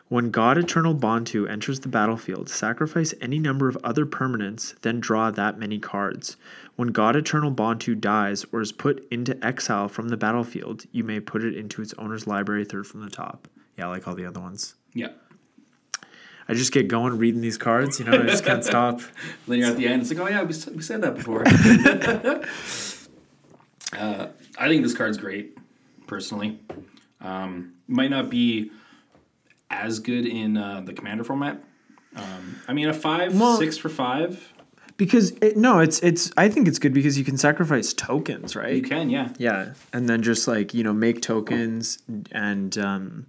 When 0.07 0.32
God 0.32 0.57
Eternal 0.57 0.95
Bontu 0.95 1.47
enters 1.47 1.82
the 1.82 1.88
battlefield, 1.88 2.49
sacrifice 2.49 3.13
any 3.21 3.38
number 3.38 3.69
of 3.69 3.77
other 3.84 4.07
permanents, 4.07 4.73
then 4.82 4.99
draw 4.99 5.30
that 5.30 5.59
many 5.59 5.77
cards. 5.77 6.36
When 6.77 6.88
God 6.88 7.15
Eternal 7.15 7.51
Bontu 7.51 7.99
dies 7.99 8.43
or 8.51 8.59
is 8.59 8.71
put 8.71 9.07
into 9.11 9.38
exile 9.45 9.88
from 9.88 10.09
the 10.09 10.17
battlefield, 10.17 10.86
you 10.91 11.03
may 11.03 11.19
put 11.19 11.43
it 11.43 11.55
into 11.55 11.84
its 11.84 11.93
owner's 11.99 12.25
library 12.25 12.65
third 12.65 12.88
from 12.88 13.01
the 13.01 13.09
top. 13.11 13.47
Yeah, 13.77 13.86
like 13.86 14.07
all 14.07 14.15
the 14.15 14.25
other 14.25 14.39
ones. 14.39 14.73
Yeah. 14.95 15.09
I 16.49 16.55
just 16.55 16.71
get 16.71 16.87
going 16.87 17.15
reading 17.19 17.41
these 17.41 17.59
cards, 17.59 17.99
you 17.99 18.05
know, 18.05 18.13
I 18.13 18.23
just 18.23 18.43
can't 18.43 18.65
stop. 18.65 19.01
Then 19.47 19.59
you're 19.59 19.69
at 19.69 19.77
the 19.77 19.87
end. 19.87 20.01
It's 20.01 20.11
like, 20.11 20.19
oh 20.19 20.27
yeah, 20.27 20.41
we, 20.41 20.55
we 20.75 20.81
said 20.81 21.03
that 21.03 21.13
before. 21.15 21.43
uh, 23.93 24.27
I 24.57 24.67
think 24.67 24.83
this 24.83 24.93
card's 24.95 25.17
great, 25.17 25.57
personally. 26.07 26.59
Um, 27.21 27.73
might 27.87 28.09
not 28.09 28.29
be 28.29 28.71
as 29.69 29.99
good 29.99 30.25
in 30.25 30.57
uh, 30.57 30.81
the 30.81 30.93
commander 30.93 31.23
format. 31.23 31.63
Um, 32.15 32.59
I 32.67 32.73
mean, 32.73 32.89
a 32.89 32.93
five, 32.93 33.39
Well- 33.39 33.57
six 33.57 33.77
for 33.77 33.89
five, 33.89 34.51
Because 34.97 35.31
it, 35.41 35.55
no, 35.55 35.79
it's 35.79 35.99
it's 35.99 36.31
I 36.35 36.49
think 36.49 36.67
it's 36.67 36.79
good 36.79 36.93
because 36.93 37.15
you 37.17 37.23
can 37.23 37.37
sacrifice 37.37 37.93
tokens, 37.93 38.55
right? 38.55 38.75
you 38.75 38.81
can, 38.81 39.09
yeah. 39.11 39.29
Yeah, 39.37 39.73
and 39.93 40.09
then 40.09 40.23
just 40.23 40.47
like, 40.47 40.73
you 40.73 40.83
know, 40.83 40.93
make 40.93 41.21
tokens 41.21 41.99
and 42.31 42.75
um 42.79 43.27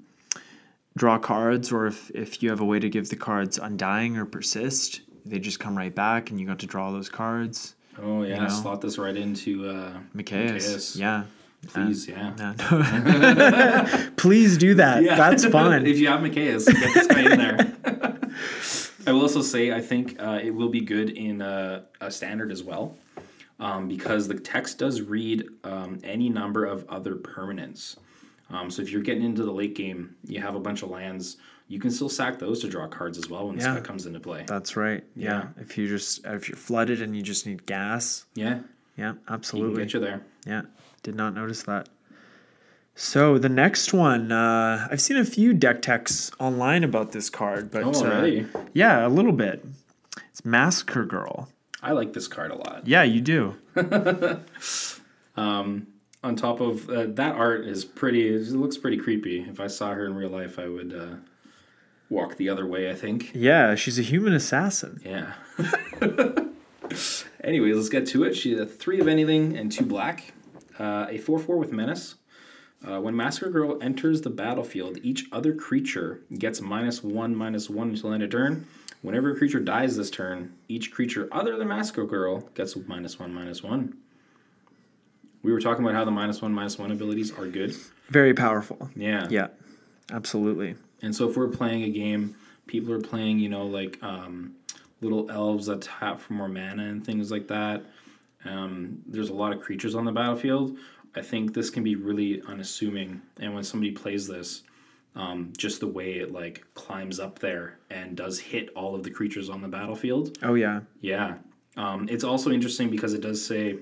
draw 0.96 1.18
cards 1.18 1.72
or 1.72 1.86
if 1.86 2.10
if 2.10 2.42
you 2.42 2.50
have 2.50 2.60
a 2.60 2.64
way 2.64 2.78
to 2.78 2.88
give 2.88 3.08
the 3.08 3.16
cards 3.16 3.58
undying 3.58 4.16
or 4.16 4.24
persist, 4.24 5.00
they 5.24 5.38
just 5.38 5.60
come 5.60 5.76
right 5.76 5.94
back 5.94 6.30
and 6.30 6.40
you 6.40 6.46
got 6.46 6.58
to 6.60 6.66
draw 6.66 6.90
those 6.90 7.08
cards. 7.08 7.74
Oh 7.98 8.22
yeah, 8.22 8.44
know? 8.44 8.48
slot 8.48 8.80
this 8.80 8.98
right 8.98 9.16
into 9.16 9.68
uh, 9.68 9.98
Mikaeus. 10.14 10.96
Yeah. 10.96 11.24
Please, 11.68 12.08
yeah. 12.08 12.32
Yeah. 12.38 14.10
Please 14.16 14.56
do 14.56 14.74
that. 14.74 15.02
Yeah. 15.02 15.16
That's 15.16 15.44
fun. 15.44 15.86
if 15.86 15.98
you 15.98 16.08
have 16.08 16.20
Mikaeus, 16.20 16.66
get 16.66 16.94
this 16.94 17.06
guy 17.06 17.32
in 17.32 17.38
there. 17.38 18.20
I 19.06 19.12
will 19.12 19.22
also 19.22 19.42
say 19.42 19.72
I 19.72 19.80
think 19.80 20.20
uh, 20.20 20.40
it 20.42 20.50
will 20.50 20.68
be 20.68 20.80
good 20.80 21.10
in 21.10 21.42
uh, 21.42 21.82
a 22.00 22.10
standard 22.10 22.50
as 22.50 22.62
well, 22.62 22.96
um, 23.58 23.88
because 23.88 24.28
the 24.28 24.38
text 24.38 24.78
does 24.78 25.02
read 25.02 25.46
um, 25.64 25.98
any 26.02 26.28
number 26.28 26.64
of 26.64 26.88
other 26.88 27.16
permanents. 27.16 27.96
Um, 28.50 28.70
so 28.70 28.82
if 28.82 28.90
you're 28.90 29.02
getting 29.02 29.22
into 29.24 29.44
the 29.44 29.52
late 29.52 29.74
game, 29.74 30.16
you 30.26 30.40
have 30.40 30.54
a 30.56 30.60
bunch 30.60 30.82
of 30.82 30.90
lands. 30.90 31.36
You 31.68 31.78
can 31.78 31.90
still 31.90 32.08
sack 32.08 32.38
those 32.40 32.60
to 32.60 32.68
draw 32.68 32.88
cards 32.88 33.16
as 33.16 33.28
well 33.30 33.46
when 33.46 33.56
this 33.56 33.64
Yeah. 33.64 33.76
guy 33.76 33.80
comes 33.80 34.06
into 34.06 34.18
play. 34.20 34.44
That's 34.46 34.76
right. 34.76 35.04
Yeah. 35.14 35.48
If 35.56 35.78
you 35.78 35.86
just 35.86 36.24
if 36.26 36.48
you're 36.48 36.56
flooded 36.56 37.00
and 37.00 37.16
you 37.16 37.22
just 37.22 37.46
need 37.46 37.64
gas. 37.66 38.26
Yeah, 38.34 38.60
Yeah, 38.96 39.14
absolutely. 39.28 39.82
get 39.84 39.92
you 39.94 40.00
there. 40.00 40.22
Yeah, 40.46 40.62
did 41.04 41.14
not 41.14 41.32
notice 41.34 41.62
that. 41.64 41.88
So 42.96 43.38
the 43.38 43.48
next 43.48 43.92
one, 43.94 44.32
uh, 44.32 44.88
I've 44.90 45.00
seen 45.00 45.16
a 45.16 45.24
few 45.24 45.54
deck 45.54 45.80
techs 45.80 46.32
online 46.40 46.82
about 46.82 47.12
this 47.12 47.30
card, 47.30 47.70
but 47.70 47.84
Oh, 47.84 48.04
uh, 48.04 48.44
yeah, 48.74 49.06
a 49.06 49.08
little 49.08 49.32
bit. 49.32 49.64
It's 50.30 50.44
Massacre 50.44 51.04
Girl. 51.04 51.48
I 51.82 51.92
like 51.92 52.12
this 52.14 52.26
card 52.28 52.50
a 52.50 52.56
lot. 52.56 52.86
Yeah, 52.86 53.04
you 53.04 53.20
do. 53.20 53.54
On 56.22 56.36
top 56.36 56.60
of 56.60 56.88
uh, 56.90 57.06
that, 57.08 57.34
art 57.34 57.64
is 57.66 57.84
pretty. 57.84 58.28
It 58.28 58.48
looks 58.50 58.76
pretty 58.76 58.98
creepy. 58.98 59.40
If 59.40 59.58
I 59.58 59.68
saw 59.68 59.92
her 59.92 60.04
in 60.04 60.14
real 60.14 60.28
life, 60.28 60.58
I 60.58 60.68
would 60.68 60.94
uh, 60.94 61.16
walk 62.10 62.36
the 62.36 62.48
other 62.50 62.66
way. 62.66 62.90
I 62.90 62.94
think. 62.94 63.30
Yeah, 63.34 63.74
she's 63.74 63.98
a 63.98 64.02
human 64.02 64.34
assassin. 64.34 65.00
Yeah. 65.04 65.32
Anyways, 67.42 67.76
let's 67.76 67.88
get 67.88 68.06
to 68.08 68.24
it. 68.24 68.34
She's 68.34 68.58
a 68.58 68.66
three 68.66 69.00
of 69.00 69.08
anything 69.08 69.56
and 69.56 69.72
two 69.72 69.86
black. 69.86 70.34
Uh, 70.78 71.06
a 71.10 71.18
4 71.18 71.38
4 71.38 71.58
with 71.58 71.72
menace. 71.72 72.16
Uh, 72.86 72.98
when 72.98 73.14
Massacre 73.14 73.50
Girl 73.50 73.78
enters 73.82 74.22
the 74.22 74.30
battlefield, 74.30 74.98
each 75.02 75.26
other 75.32 75.54
creature 75.54 76.22
gets 76.38 76.62
minus 76.62 77.04
one, 77.04 77.36
minus 77.36 77.68
one 77.68 77.90
until 77.90 78.12
end 78.12 78.22
of 78.22 78.30
turn. 78.30 78.66
Whenever 79.02 79.32
a 79.32 79.36
creature 79.36 79.60
dies 79.60 79.96
this 79.96 80.10
turn, 80.10 80.54
each 80.68 80.90
creature 80.90 81.28
other 81.30 81.56
than 81.58 81.68
Massacre 81.68 82.04
Girl 82.04 82.40
gets 82.54 82.76
minus 82.76 83.18
one, 83.18 83.34
minus 83.34 83.62
one. 83.62 83.96
We 85.42 85.52
were 85.52 85.60
talking 85.60 85.84
about 85.84 85.94
how 85.94 86.04
the 86.04 86.10
minus 86.10 86.42
one, 86.42 86.52
minus 86.52 86.78
one 86.78 86.90
abilities 86.90 87.32
are 87.32 87.46
good. 87.46 87.74
Very 88.08 88.34
powerful. 88.34 88.90
Yeah. 88.94 89.26
Yeah, 89.30 89.48
absolutely. 90.12 90.76
And 91.02 91.14
so 91.14 91.28
if 91.28 91.36
we're 91.36 91.48
playing 91.48 91.84
a 91.84 91.90
game, 91.90 92.36
people 92.66 92.92
are 92.92 93.00
playing, 93.00 93.38
you 93.38 93.48
know, 93.48 93.64
like 93.64 93.98
um, 94.02 94.54
little 95.00 95.30
elves 95.30 95.66
that 95.66 95.82
tap 95.82 96.20
for 96.20 96.34
more 96.34 96.48
mana 96.48 96.84
and 96.84 97.04
things 97.04 97.30
like 97.30 97.48
that. 97.48 97.82
Um, 98.44 99.02
there's 99.06 99.30
a 99.30 99.34
lot 99.34 99.52
of 99.52 99.60
creatures 99.60 99.94
on 99.94 100.04
the 100.04 100.12
battlefield. 100.12 100.76
I 101.14 101.22
think 101.22 101.54
this 101.54 101.70
can 101.70 101.82
be 101.82 101.96
really 101.96 102.42
unassuming. 102.46 103.20
And 103.38 103.54
when 103.54 103.64
somebody 103.64 103.92
plays 103.92 104.26
this, 104.26 104.62
um, 105.16 105.52
just 105.56 105.80
the 105.80 105.88
way 105.88 106.14
it 106.14 106.32
like 106.32 106.64
climbs 106.74 107.18
up 107.18 107.38
there 107.40 107.78
and 107.90 108.16
does 108.16 108.38
hit 108.38 108.70
all 108.76 108.94
of 108.94 109.02
the 109.02 109.10
creatures 109.10 109.50
on 109.50 109.60
the 109.60 109.68
battlefield. 109.68 110.38
Oh 110.42 110.54
yeah, 110.54 110.80
Yeah. 111.00 111.38
Um, 111.76 112.08
it's 112.10 112.24
also 112.24 112.50
interesting 112.50 112.90
because 112.90 113.14
it 113.14 113.20
does 113.20 113.44
say 113.44 113.78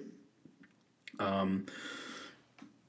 um, 1.19 1.67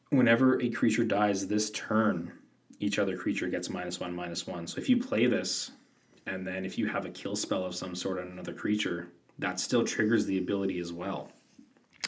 whenever 0.10 0.62
a 0.62 0.70
creature 0.70 1.04
dies 1.04 1.48
this 1.48 1.70
turn, 1.72 2.32
each 2.80 3.00
other 3.00 3.18
creature 3.18 3.48
gets 3.48 3.70
minus 3.70 4.00
one, 4.00 4.16
minus 4.16 4.48
one. 4.48 4.68
So 4.68 4.80
if 4.80 4.90
you 4.90 4.98
play 4.98 5.26
this, 5.28 5.72
and 6.26 6.46
then 6.46 6.66
if 6.66 6.78
you 6.78 6.88
have 6.88 7.06
a 7.06 7.10
kill 7.10 7.36
spell 7.36 7.66
of 7.66 7.76
some 7.76 7.96
sort 7.96 8.20
on 8.20 8.28
another 8.28 8.54
creature, 8.54 9.08
that 9.40 9.60
still 9.60 9.84
triggers 9.84 10.26
the 10.26 10.38
ability 10.38 10.80
as 10.80 10.92
well. 10.94 11.32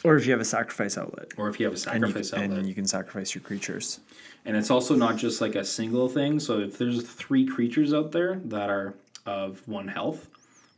or 0.04 0.16
if 0.16 0.26
you 0.26 0.32
have 0.32 0.40
a 0.40 0.44
sacrifice 0.44 0.98
outlet, 0.98 1.28
Or 1.36 1.48
if 1.48 1.60
you 1.60 1.66
have 1.66 1.74
a 1.74 1.90
and 1.90 2.02
you, 2.02 2.08
sacrifice 2.08 2.32
outlet. 2.32 2.58
and 2.58 2.68
you 2.68 2.74
can 2.74 2.86
sacrifice 2.86 3.34
your 3.34 3.42
creatures. 3.42 4.00
And 4.44 4.56
it's 4.56 4.70
also 4.70 4.96
not 4.96 5.16
just 5.16 5.40
like 5.40 5.54
a 5.54 5.64
single 5.64 6.08
thing. 6.08 6.40
So 6.40 6.58
if 6.60 6.76
there's 6.76 7.02
three 7.04 7.46
creatures 7.46 7.94
out 7.94 8.10
there 8.12 8.40
that 8.46 8.68
are 8.68 8.94
of 9.26 9.66
one 9.68 9.86
health, 9.88 10.28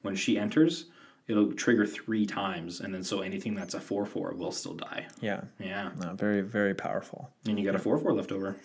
when 0.02 0.14
she 0.14 0.36
enters, 0.38 0.86
it'll 1.26 1.52
trigger 1.52 1.86
three 1.86 2.26
times. 2.26 2.80
And 2.80 2.92
then 2.94 3.02
so 3.04 3.20
anything 3.20 3.54
that's 3.54 3.74
a 3.74 3.80
4 3.80 4.04
4 4.06 4.34
will 4.34 4.52
still 4.52 4.74
die. 4.74 5.06
Yeah, 5.20 5.42
Yeah. 5.58 5.90
no, 6.00 6.14
very 6.14 6.40
very 6.42 6.74
powerful. 6.74 7.30
And 7.46 7.58
you 7.58 7.64
got 7.64 7.74
a 7.74 7.78
4 7.78 7.98
4 7.98 8.12
left 8.14 8.32
over. 8.32 8.56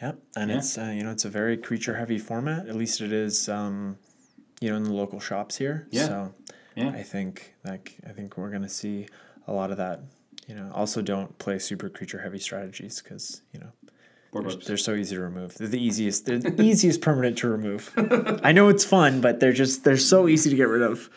Yeah, 0.00 0.12
and 0.36 0.50
Yeah. 0.50 0.58
it's 0.58 0.76
uh, 0.78 0.92
you 0.94 1.02
know 1.04 1.10
it's 1.12 1.24
a 1.24 1.30
very 1.30 1.56
creature 1.56 1.94
heavy 1.96 2.18
format. 2.18 2.68
At 2.68 2.76
least 2.76 3.00
it 3.00 3.12
is, 3.12 3.48
um, 3.48 3.96
you 4.60 4.70
know, 4.70 4.76
in 4.76 4.84
the 4.84 4.92
local 4.92 5.20
shops 5.20 5.56
here. 5.56 5.86
Yeah. 5.90 6.06
So 6.06 6.34
Yeah. 6.76 6.88
I 6.90 7.02
think 7.02 7.54
like 7.64 7.96
I 8.06 8.10
think 8.12 8.36
we're 8.36 8.50
gonna 8.50 8.68
see 8.68 9.06
a 9.46 9.52
lot 9.52 9.70
of 9.70 9.76
that. 9.78 10.00
You 10.48 10.56
know, 10.56 10.70
also 10.74 11.02
don't 11.02 11.38
play 11.38 11.58
super 11.60 11.88
creature 11.88 12.20
heavy 12.20 12.38
strategies 12.38 13.00
because 13.00 13.42
you 13.52 13.60
know 13.60 13.70
wipes. 14.32 14.66
They're 14.66 14.76
so 14.76 14.94
easy 14.94 15.14
to 15.16 15.22
remove. 15.22 15.54
They're 15.56 15.68
the 15.68 15.80
easiest. 15.82 16.26
They're 16.26 16.38
the 16.38 16.62
easiest 16.64 17.00
permanent 17.00 17.38
to 17.38 17.48
remove. 17.48 17.92
I 18.42 18.50
know 18.52 18.68
it's 18.68 18.84
fun, 18.84 19.20
but 19.20 19.38
they're 19.40 19.52
just 19.52 19.84
they're 19.84 19.96
so 19.96 20.26
easy 20.28 20.50
to 20.50 20.56
get 20.56 20.68
rid 20.68 20.82
of. 20.82 21.08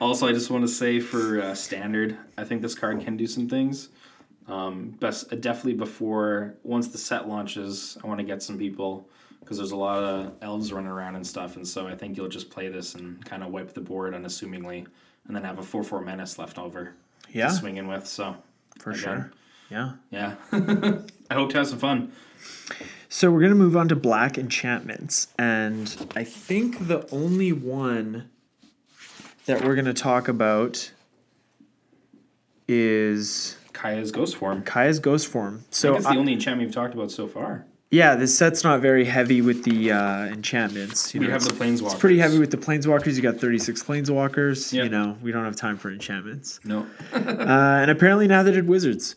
Also, 0.00 0.26
I 0.26 0.32
just 0.32 0.50
want 0.50 0.64
to 0.64 0.68
say 0.68 0.98
for 0.98 1.40
uh, 1.42 1.54
standard, 1.54 2.16
I 2.38 2.44
think 2.44 2.62
this 2.62 2.74
card 2.74 3.00
can 3.02 3.16
do 3.16 3.26
some 3.26 3.48
things. 3.48 3.90
Um, 4.48 4.90
best 4.98 5.32
uh, 5.32 5.36
definitely 5.36 5.74
before 5.74 6.54
once 6.62 6.88
the 6.88 6.98
set 6.98 7.28
launches, 7.28 7.98
I 8.02 8.06
want 8.06 8.18
to 8.18 8.24
get 8.24 8.42
some 8.42 8.58
people 8.58 9.08
because 9.40 9.58
there's 9.58 9.70
a 9.72 9.76
lot 9.76 10.02
of 10.02 10.32
elves 10.42 10.72
running 10.72 10.90
around 10.90 11.16
and 11.16 11.26
stuff, 11.26 11.56
and 11.56 11.66
so 11.66 11.86
I 11.86 11.94
think 11.94 12.16
you'll 12.16 12.28
just 12.28 12.50
play 12.50 12.68
this 12.68 12.94
and 12.94 13.22
kind 13.24 13.42
of 13.42 13.50
wipe 13.50 13.74
the 13.74 13.80
board 13.80 14.14
unassumingly, 14.14 14.86
and 15.26 15.36
then 15.36 15.44
have 15.44 15.58
a 15.58 15.62
four 15.62 15.84
four 15.84 16.00
menace 16.00 16.38
left 16.38 16.58
over 16.58 16.94
Yeah, 17.30 17.48
to 17.48 17.54
swing 17.54 17.76
in 17.76 17.86
with. 17.86 18.06
So 18.06 18.36
for 18.78 18.90
again, 18.90 19.00
sure. 19.02 19.32
Yeah. 19.70 19.92
yeah, 20.10 20.34
I 21.30 21.34
hope 21.34 21.50
to 21.50 21.58
have 21.58 21.68
some 21.68 21.78
fun. 21.78 22.12
So 23.10 23.30
we're 23.30 23.42
gonna 23.42 23.54
move 23.54 23.76
on 23.76 23.88
to 23.88 23.96
black 23.96 24.38
enchantments, 24.38 25.28
and 25.38 25.94
I 26.16 26.24
think 26.24 26.88
the 26.88 27.06
only 27.12 27.52
one 27.52 28.29
that 29.46 29.64
we're 29.64 29.74
gonna 29.74 29.94
talk 29.94 30.28
about 30.28 30.90
is 32.68 33.56
Kaya's 33.72 34.12
ghost 34.12 34.36
form. 34.36 34.62
Kaya's 34.62 34.98
ghost 34.98 35.26
form. 35.28 35.64
So 35.70 35.94
it's 35.96 36.04
the 36.04 36.10
I- 36.12 36.16
only 36.16 36.32
enchantment 36.32 36.68
we've 36.68 36.74
talked 36.74 36.94
about 36.94 37.10
so 37.10 37.26
far. 37.26 37.64
yeah, 37.90 38.14
this 38.14 38.36
set's 38.36 38.62
not 38.62 38.80
very 38.80 39.04
heavy 39.04 39.40
with 39.42 39.64
the 39.64 39.90
uh, 39.92 40.26
enchantments. 40.26 41.12
You 41.14 41.20
We 41.20 41.26
know, 41.26 41.32
have 41.32 41.42
the 41.44 41.50
planeswalkers. 41.54 41.86
It's 41.92 41.94
pretty 41.94 42.18
heavy 42.18 42.38
with 42.38 42.50
the 42.52 42.56
planeswalkers. 42.56 43.16
You 43.16 43.22
got 43.22 43.38
36 43.38 43.82
planeswalkers. 43.82 44.72
Yeah. 44.72 44.84
You 44.84 44.90
know, 44.90 45.16
we 45.22 45.32
don't 45.32 45.44
have 45.44 45.56
time 45.56 45.76
for 45.76 45.90
enchantments. 45.90 46.60
No. 46.64 46.86
uh, 47.12 47.18
and 47.18 47.90
apparently 47.90 48.28
neither 48.28 48.52
did 48.52 48.68
wizards. 48.68 49.16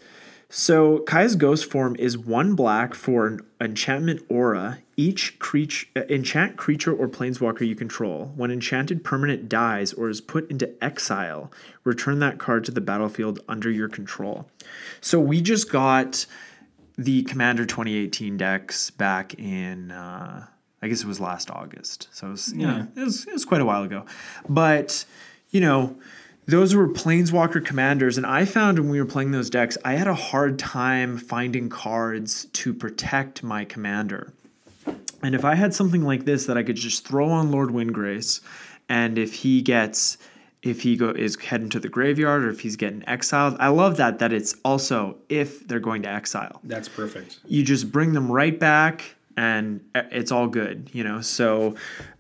So 0.56 1.00
Kai's 1.00 1.36
ghost 1.36 1.66
form 1.72 1.96
is 1.98 2.16
one 2.16 2.54
black 2.54 2.94
for 2.94 3.26
an 3.26 3.40
enchantment 3.60 4.24
aura. 4.30 4.78
Each 4.96 5.40
creature, 5.40 5.88
uh, 5.96 6.02
enchant 6.10 6.58
creature 6.58 6.94
or 6.94 7.08
planeswalker 7.08 7.66
you 7.66 7.76
control. 7.76 8.32
When 8.36 8.52
enchanted 8.52 9.04
permanent 9.04 9.50
dies 9.50 9.94
or 9.94 10.10
is 10.10 10.22
put 10.22 10.48
into 10.52 10.72
exile, 10.80 11.52
return 11.84 12.20
that 12.20 12.38
card 12.38 12.66
to 12.66 12.72
the 12.72 12.82
battlefield 12.82 13.40
under 13.50 13.72
your 13.72 13.90
control. 13.90 14.48
So 15.02 15.20
we 15.20 15.42
just 15.42 15.72
got 15.72 16.28
the 17.00 17.24
Commander 17.24 17.66
2018 17.66 18.38
decks 18.38 18.92
back 18.92 19.34
in. 19.40 19.90
Uh, 19.90 20.46
I 20.84 20.88
guess 20.88 21.02
it 21.02 21.08
was 21.08 21.20
last 21.20 21.50
August. 21.50 22.10
So 22.12 22.28
it 22.28 22.32
was, 22.32 22.54
you 22.54 22.68
know, 22.68 22.88
it 22.96 23.04
was, 23.04 23.26
it 23.26 23.34
was 23.34 23.46
quite 23.46 23.62
a 23.62 23.66
while 23.66 23.82
ago. 23.82 24.06
But, 24.48 25.04
you 25.50 25.62
know, 25.62 25.98
those 26.46 26.76
were 26.76 26.88
planeswalker 26.88 27.64
commanders 27.64 28.18
and 28.18 28.26
i 28.26 28.44
found 28.46 28.80
when 28.80 28.90
we 28.90 29.00
were 29.00 29.06
playing 29.06 29.32
those 29.32 29.50
decks 29.50 29.78
i 29.86 29.94
had 29.94 30.08
a 30.08 30.14
hard 30.14 30.60
time 30.60 31.18
finding 31.18 31.70
cards 31.70 32.46
to 32.54 32.74
protect 32.74 33.44
my 33.44 33.64
commander 33.66 34.34
and 35.22 35.36
if 35.36 35.46
i 35.46 35.56
had 35.56 35.74
something 35.74 36.04
like 36.04 36.26
this 36.26 36.46
that 36.46 36.58
i 36.58 36.64
could 36.64 36.76
just 36.76 37.08
throw 37.08 37.30
on 37.30 37.52
lord 37.52 37.70
windgrace 37.70 38.42
and 38.90 39.18
if 39.18 39.34
he 39.34 39.62
gets 39.62 40.18
if 40.62 40.82
he 40.82 40.96
go 40.96 41.10
is 41.10 41.36
heading 41.38 41.70
to 41.70 41.80
the 41.80 41.90
graveyard 41.90 42.44
or 42.44 42.50
if 42.50 42.60
he's 42.62 42.76
getting 42.76 43.08
exiled 43.08 43.56
i 43.60 43.68
love 43.68 43.98
that 43.98 44.20
that 44.20 44.34
it's 44.34 44.56
also 44.66 45.16
if 45.30 45.66
they're 45.68 45.80
going 45.80 46.02
to 46.02 46.10
exile 46.10 46.60
That's 46.64 46.90
perfect. 46.90 47.40
you 47.46 47.64
just 47.64 47.92
bring 47.92 48.14
them 48.14 48.32
right 48.32 48.58
back 48.60 49.16
and 49.38 49.82
it's 49.96 50.32
all 50.32 50.48
good 50.48 50.90
you 50.94 51.04
know 51.04 51.22
so 51.22 51.76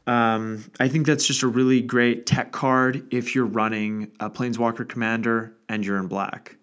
um, 0.07 0.63
i 0.79 0.87
think 0.87 1.05
that's 1.05 1.25
just 1.25 1.43
a 1.43 1.47
really 1.47 1.81
great 1.81 2.25
tech 2.25 2.51
card 2.51 3.05
if 3.13 3.35
you're 3.35 3.45
running 3.45 4.11
a 4.19 4.29
planeswalker 4.29 4.87
commander 4.87 5.53
and 5.69 5.85
you're 5.85 5.97
in 5.97 6.07
black 6.07 6.55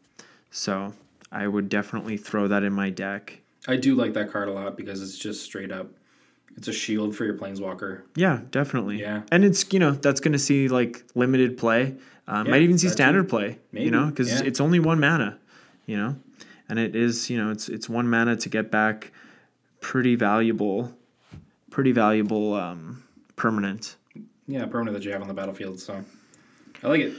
so 0.51 0.92
i 1.32 1.46
would 1.46 1.68
definitely 1.68 2.16
throw 2.16 2.48
that 2.48 2.62
in 2.62 2.72
my 2.72 2.90
deck 2.90 3.40
I 3.68 3.76
do 3.76 3.94
like 3.94 4.14
that 4.14 4.32
card 4.32 4.48
a 4.48 4.53
lot 4.53 4.74
because 4.74 5.03
it's 5.03 5.18
just 5.18 5.42
straight 5.42 5.70
up. 5.70 5.90
It's 6.57 6.66
a 6.68 6.72
shield 6.72 7.14
for 7.14 7.26
your 7.26 7.34
planeswalker. 7.34 8.03
yeah 8.16 8.40
definitely 8.51 9.01
Yeah. 9.01 9.22
and 9.30 9.44
it's 9.44 9.70
you 9.72 9.78
know 9.78 9.92
that's 9.92 10.18
going 10.20 10.32
to 10.32 10.38
see 10.38 10.66
like 10.68 11.05
limited 11.14 11.59
play 11.59 11.94
uh, 12.26 12.42
might 12.44 12.62
even 12.62 12.78
see 12.78 12.88
standard 12.88 13.28
play 13.28 13.59
Maybe, 13.70 13.84
you 13.84 13.90
know 13.90 14.07
because 14.07 14.32
yeah. 14.32 14.46
it's 14.46 14.61
only 14.61 14.80
one 14.80 14.98
mana 14.98 15.38
you 15.86 15.96
know 15.96 16.16
and 16.70 16.78
it 16.78 16.96
is 16.96 17.28
you 17.30 17.36
know 17.42 17.51
it's 17.51 17.68
it's 17.68 17.88
one 17.88 18.09
mana 18.09 18.34
to 18.36 18.48
get 18.48 18.70
back 18.70 19.12
pretty 19.81 20.14
valuable 20.14 20.93
pretty 21.70 21.93
valuable 21.93 22.55
um, 22.55 23.03
permanent 23.37 23.97
Yeah, 24.47 24.66
permanent 24.66 24.97
that 24.97 25.05
you 25.05 25.12
have 25.12 25.22
on 25.22 25.28
the 25.28 25.35
battlefield. 25.35 25.78
So 25.81 26.05
I 26.83 26.89
like 26.89 27.01
it. 27.01 27.14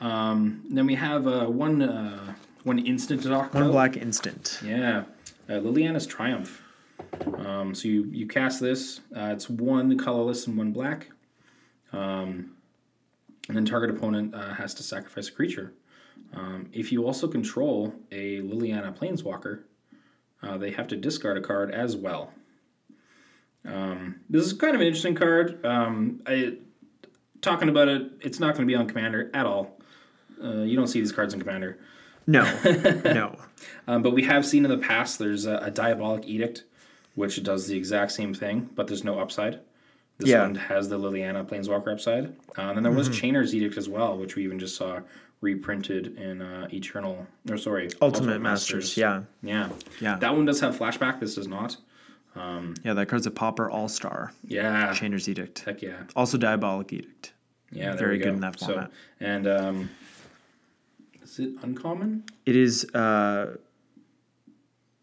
Um, 0.00 0.62
then 0.68 0.86
we 0.86 0.94
have 0.94 1.26
uh, 1.26 1.46
one 1.46 1.82
uh, 1.82 2.34
one 2.64 2.78
instant 2.78 3.22
to 3.22 3.28
talk 3.28 3.54
One 3.54 3.64
about. 3.64 3.72
black 3.72 3.96
instant. 3.96 4.60
Yeah, 4.64 5.04
uh, 5.48 5.52
Liliana's 5.54 6.06
Triumph. 6.06 6.62
Um, 7.38 7.74
so 7.74 7.88
you 7.88 8.04
you 8.12 8.26
cast 8.26 8.60
this. 8.60 9.00
Uh, 9.16 9.30
it's 9.32 9.48
one 9.48 9.96
colorless 9.98 10.46
and 10.46 10.56
one 10.56 10.72
black. 10.72 11.08
Um, 11.92 12.52
and 13.48 13.56
then 13.56 13.64
target 13.64 13.90
opponent 13.96 14.34
uh, 14.34 14.52
has 14.54 14.74
to 14.74 14.82
sacrifice 14.82 15.28
a 15.28 15.32
creature. 15.32 15.72
Um, 16.34 16.68
if 16.72 16.90
you 16.90 17.06
also 17.06 17.28
control 17.28 17.94
a 18.10 18.40
Liliana 18.40 18.94
Planeswalker, 18.96 19.60
uh, 20.42 20.56
they 20.58 20.70
have 20.72 20.88
to 20.88 20.96
discard 20.96 21.36
a 21.36 21.40
card 21.40 21.70
as 21.70 21.96
well. 21.96 22.32
Um, 23.64 24.20
this 24.30 24.46
is 24.46 24.52
kind 24.52 24.74
of 24.74 24.80
an 24.80 24.86
interesting 24.86 25.14
card. 25.14 25.64
Um, 25.64 26.22
I, 26.26 26.58
talking 27.42 27.68
about 27.68 27.88
it, 27.88 28.12
it's 28.20 28.38
not 28.38 28.54
going 28.54 28.66
to 28.66 28.72
be 28.72 28.76
on 28.76 28.86
Commander 28.86 29.30
at 29.34 29.46
all. 29.46 29.78
Uh, 30.42 30.58
you 30.62 30.76
don't 30.76 30.86
see 30.86 31.00
these 31.00 31.12
cards 31.12 31.34
in 31.34 31.40
Commander. 31.40 31.78
No, 32.26 32.42
no. 33.04 33.36
Um, 33.86 34.02
but 34.02 34.12
we 34.12 34.22
have 34.24 34.44
seen 34.44 34.64
in 34.64 34.70
the 34.70 34.78
past 34.78 35.18
there's 35.18 35.46
a, 35.46 35.56
a 35.58 35.70
diabolic 35.70 36.26
edict, 36.26 36.64
which 37.14 37.42
does 37.42 37.66
the 37.66 37.76
exact 37.76 38.12
same 38.12 38.34
thing, 38.34 38.68
but 38.74 38.86
there's 38.86 39.04
no 39.04 39.18
upside. 39.18 39.60
This 40.18 40.30
Yeah. 40.30 40.42
one 40.42 40.54
has 40.54 40.88
the 40.88 40.98
Liliana 40.98 41.46
Planeswalker 41.46 41.92
upside. 41.92 42.26
Uh, 42.56 42.62
and 42.62 42.76
then 42.76 42.82
there 42.82 42.92
was 42.92 43.08
Chainer's 43.10 43.54
Edict 43.54 43.76
as 43.76 43.88
well, 43.88 44.16
which 44.16 44.34
we 44.34 44.44
even 44.44 44.58
just 44.58 44.74
saw 44.76 45.00
reprinted 45.40 46.16
in 46.18 46.40
uh, 46.42 46.68
Eternal, 46.72 47.26
or 47.50 47.56
sorry, 47.58 47.88
Ultimate 48.00 48.40
Masters. 48.40 48.96
Yeah, 48.96 49.22
Yeah. 49.42 49.68
yeah, 50.00 50.16
That 50.18 50.34
one 50.34 50.44
does 50.46 50.60
have 50.60 50.76
flashback. 50.78 51.20
This 51.20 51.34
does 51.34 51.46
not. 51.48 51.76
yeah. 52.36 52.94
That 52.94 53.06
card's 53.08 53.26
a 53.26 53.30
Pauper 53.30 53.70
All 53.70 53.88
Star. 53.88 54.32
Yeah. 54.46 54.92
Chainer's 54.94 55.28
Edict. 55.28 55.60
Heck 55.60 55.82
yeah. 55.82 56.02
Also 56.14 56.38
Diabolic 56.38 56.92
Edict. 56.92 57.32
Yeah. 57.70 57.96
Very 57.96 58.12
we 58.12 58.18
good 58.18 58.30
go. 58.30 58.34
in 58.34 58.40
that 58.40 58.58
So- 58.60 58.66
format. 58.66 58.90
and 59.20 59.46
um, 59.46 59.90
is 61.22 61.38
it 61.38 61.50
uncommon? 61.62 62.24
It 62.46 62.56
is. 62.56 62.84
Uh, 62.94 63.56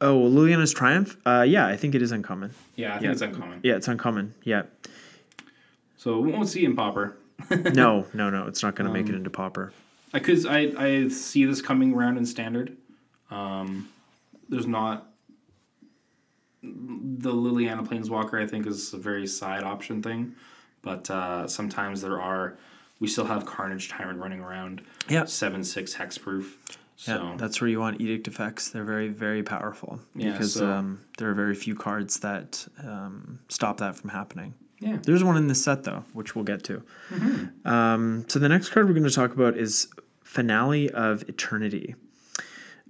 oh, 0.02 0.16
Liliana's 0.30 0.74
Triumph. 0.74 1.18
Uh, 1.26 1.46
yeah, 1.48 1.68
I 1.68 1.76
think 1.78 1.94
it 1.96 2.02
is 2.02 2.12
uncommon. 2.12 2.52
Yeah, 2.76 2.90
I 2.90 2.94
think 2.94 3.04
Yeah. 3.06 3.12
it's 3.12 3.22
uncommon. 3.22 3.60
Yeah, 3.64 3.76
it's 3.76 3.88
uncommon. 3.88 4.34
Yeah. 4.44 4.64
So 5.98 6.20
we 6.20 6.32
won't 6.32 6.50
see 6.50 6.66
in 6.66 6.76
Pauper. 6.76 7.16
No, 7.74 8.06
no, 8.14 8.30
no. 8.30 8.48
It's 8.48 8.62
not 8.64 8.76
going 8.76 8.88
to 8.88 8.94
make 8.94 9.08
Um, 9.10 9.16
it 9.16 9.18
into 9.18 9.30
Because 10.14 10.46
I, 10.46 10.72
I 10.78 11.08
see 11.10 11.46
this 11.46 11.62
coming 11.62 11.94
around 11.94 12.18
in 12.18 12.26
standard. 12.26 12.78
Um, 13.32 13.90
there's 14.48 14.68
not 14.68 15.10
the 16.62 17.32
Liliana 17.34 17.86
Planeswalker. 17.88 18.42
I 18.42 18.48
think 18.48 18.68
is 18.68 18.94
a 18.94 18.98
very 18.98 19.28
side 19.28 19.64
option 19.64 20.02
thing, 20.02 20.36
but 20.82 21.10
uh, 21.10 21.48
sometimes 21.48 22.02
there 22.02 22.22
are. 22.22 22.58
We 23.00 23.08
still 23.08 23.26
have 23.26 23.46
Carnage 23.46 23.90
Tyrant 23.90 24.20
running 24.20 24.40
around. 24.40 24.82
Yeah. 25.10 25.26
seven 25.26 25.64
six 25.64 25.94
hexproof. 25.96 26.46
Yeah, 27.08 27.34
that's 27.38 27.60
where 27.60 27.70
you 27.70 27.80
want 27.80 28.00
edict 28.00 28.28
effects. 28.30 28.70
They're 28.70 28.84
very, 28.86 29.10
very 29.10 29.42
powerful 29.44 30.00
Yeah, 30.16 30.32
because 30.32 30.54
so- 30.54 30.70
um, 30.70 31.02
there 31.18 31.30
are 31.30 31.34
very 31.34 31.56
few 31.56 31.76
cards 31.76 32.20
that 32.20 32.66
um, 32.82 33.40
stop 33.50 33.78
that 33.80 33.96
from 33.96 34.12
happening. 34.12 34.54
yeah, 34.80 35.00
There's 35.04 35.24
one 35.24 35.36
in 35.36 35.48
this 35.48 35.62
set 35.62 35.84
though, 35.84 36.06
which 36.14 36.34
we'll 36.36 36.46
get 36.46 36.64
to. 36.66 36.84
Mm-hmm. 37.10 37.68
Um, 37.68 38.26
so 38.30 38.38
the 38.40 38.48
next 38.48 38.70
card 38.70 38.88
we're 38.88 38.94
going 38.94 39.04
to 39.04 39.12
talk 39.12 39.34
about 39.34 39.58
is 39.58 39.88
Finale 40.34 40.90
of 40.90 41.22
Eternity. 41.30 41.94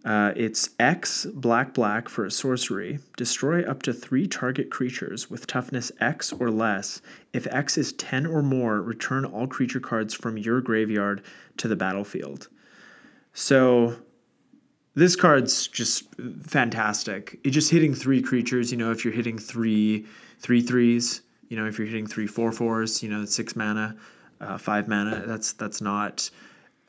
Uh, 0.05 0.31
it's 0.33 0.69
X 0.79 1.25
black 1.25 1.73
black 1.73 2.07
for 2.07 2.23
a 2.23 2.31
sorcery. 2.31 2.99
Destroy 3.17 3.69
up 3.69 3.83
to 3.83 3.91
three 3.91 4.27
target 4.27 4.71
creatures 4.71 5.29
with 5.29 5.45
toughness 5.45 5.91
X 5.99 6.31
or 6.31 6.49
less. 6.49 7.01
If 7.33 7.45
X 7.47 7.77
is 7.77 7.91
ten 7.93 8.25
or 8.25 8.41
more, 8.41 8.81
return 8.81 9.25
all 9.25 9.45
creature 9.45 9.81
cards 9.81 10.13
from 10.13 10.37
your 10.37 10.61
graveyard 10.61 11.21
to 11.57 11.67
the 11.67 11.75
battlefield. 11.75 12.47
So 13.33 13.97
this 14.95 15.17
card's 15.17 15.67
just 15.67 16.15
fantastic. 16.43 17.41
It 17.43 17.49
just 17.49 17.71
hitting 17.71 17.93
three 17.93 18.21
creatures. 18.21 18.71
You 18.71 18.77
know, 18.77 18.91
if 18.91 19.03
you're 19.03 19.13
hitting 19.13 19.37
three 19.37 20.05
three 20.39 20.61
threes, 20.61 21.23
you 21.49 21.57
know, 21.57 21.65
if 21.65 21.77
you're 21.77 21.87
hitting 21.87 22.07
three 22.07 22.27
four 22.27 22.53
fours, 22.53 23.03
you 23.03 23.09
know, 23.09 23.25
six 23.25 23.53
mana, 23.53 23.97
uh, 24.39 24.57
five 24.57 24.87
mana. 24.87 25.23
That's 25.27 25.51
that's 25.51 25.81
not 25.81 26.29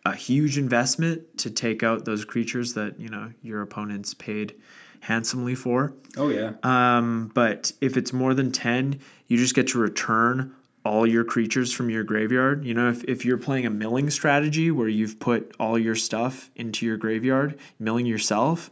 a 0.05 0.14
huge 0.14 0.59
investment 0.59 1.39
to 1.39 1.51
take 1.51 1.82
out 1.82 2.05
those 2.05 2.24
creatures 2.24 2.74
that 2.74 3.01
you 3.01 3.09
know 3.09 3.32
your 3.43 3.62
opponents 3.62 4.14
paid 4.14 4.55
handsomely 5.01 5.55
for. 5.55 5.93
oh 6.16 6.28
yeah, 6.28 6.52
Um, 6.62 7.31
but 7.35 7.72
if 7.81 7.97
it's 7.97 8.12
more 8.12 8.32
than 8.32 8.51
10, 8.51 9.01
you 9.28 9.36
just 9.36 9.55
get 9.55 9.68
to 9.68 9.78
return 9.78 10.55
all 10.85 11.06
your 11.06 11.24
creatures 11.24 11.72
from 11.72 11.90
your 11.90 12.05
graveyard. 12.05 12.64
You 12.64 12.74
know, 12.74 12.89
if, 12.89 13.05
if 13.05 13.24
you're 13.24 13.39
playing 13.39 13.66
a 13.66 13.70
milling 13.70 14.10
strategy 14.10 14.70
where 14.70 14.89
you've 14.89 15.18
put 15.18 15.55
all 15.59 15.78
your 15.78 15.94
stuff 15.94 16.51
into 16.56 16.86
your 16.86 16.97
graveyard, 16.97 17.59
milling 17.78 18.06
yourself, 18.06 18.70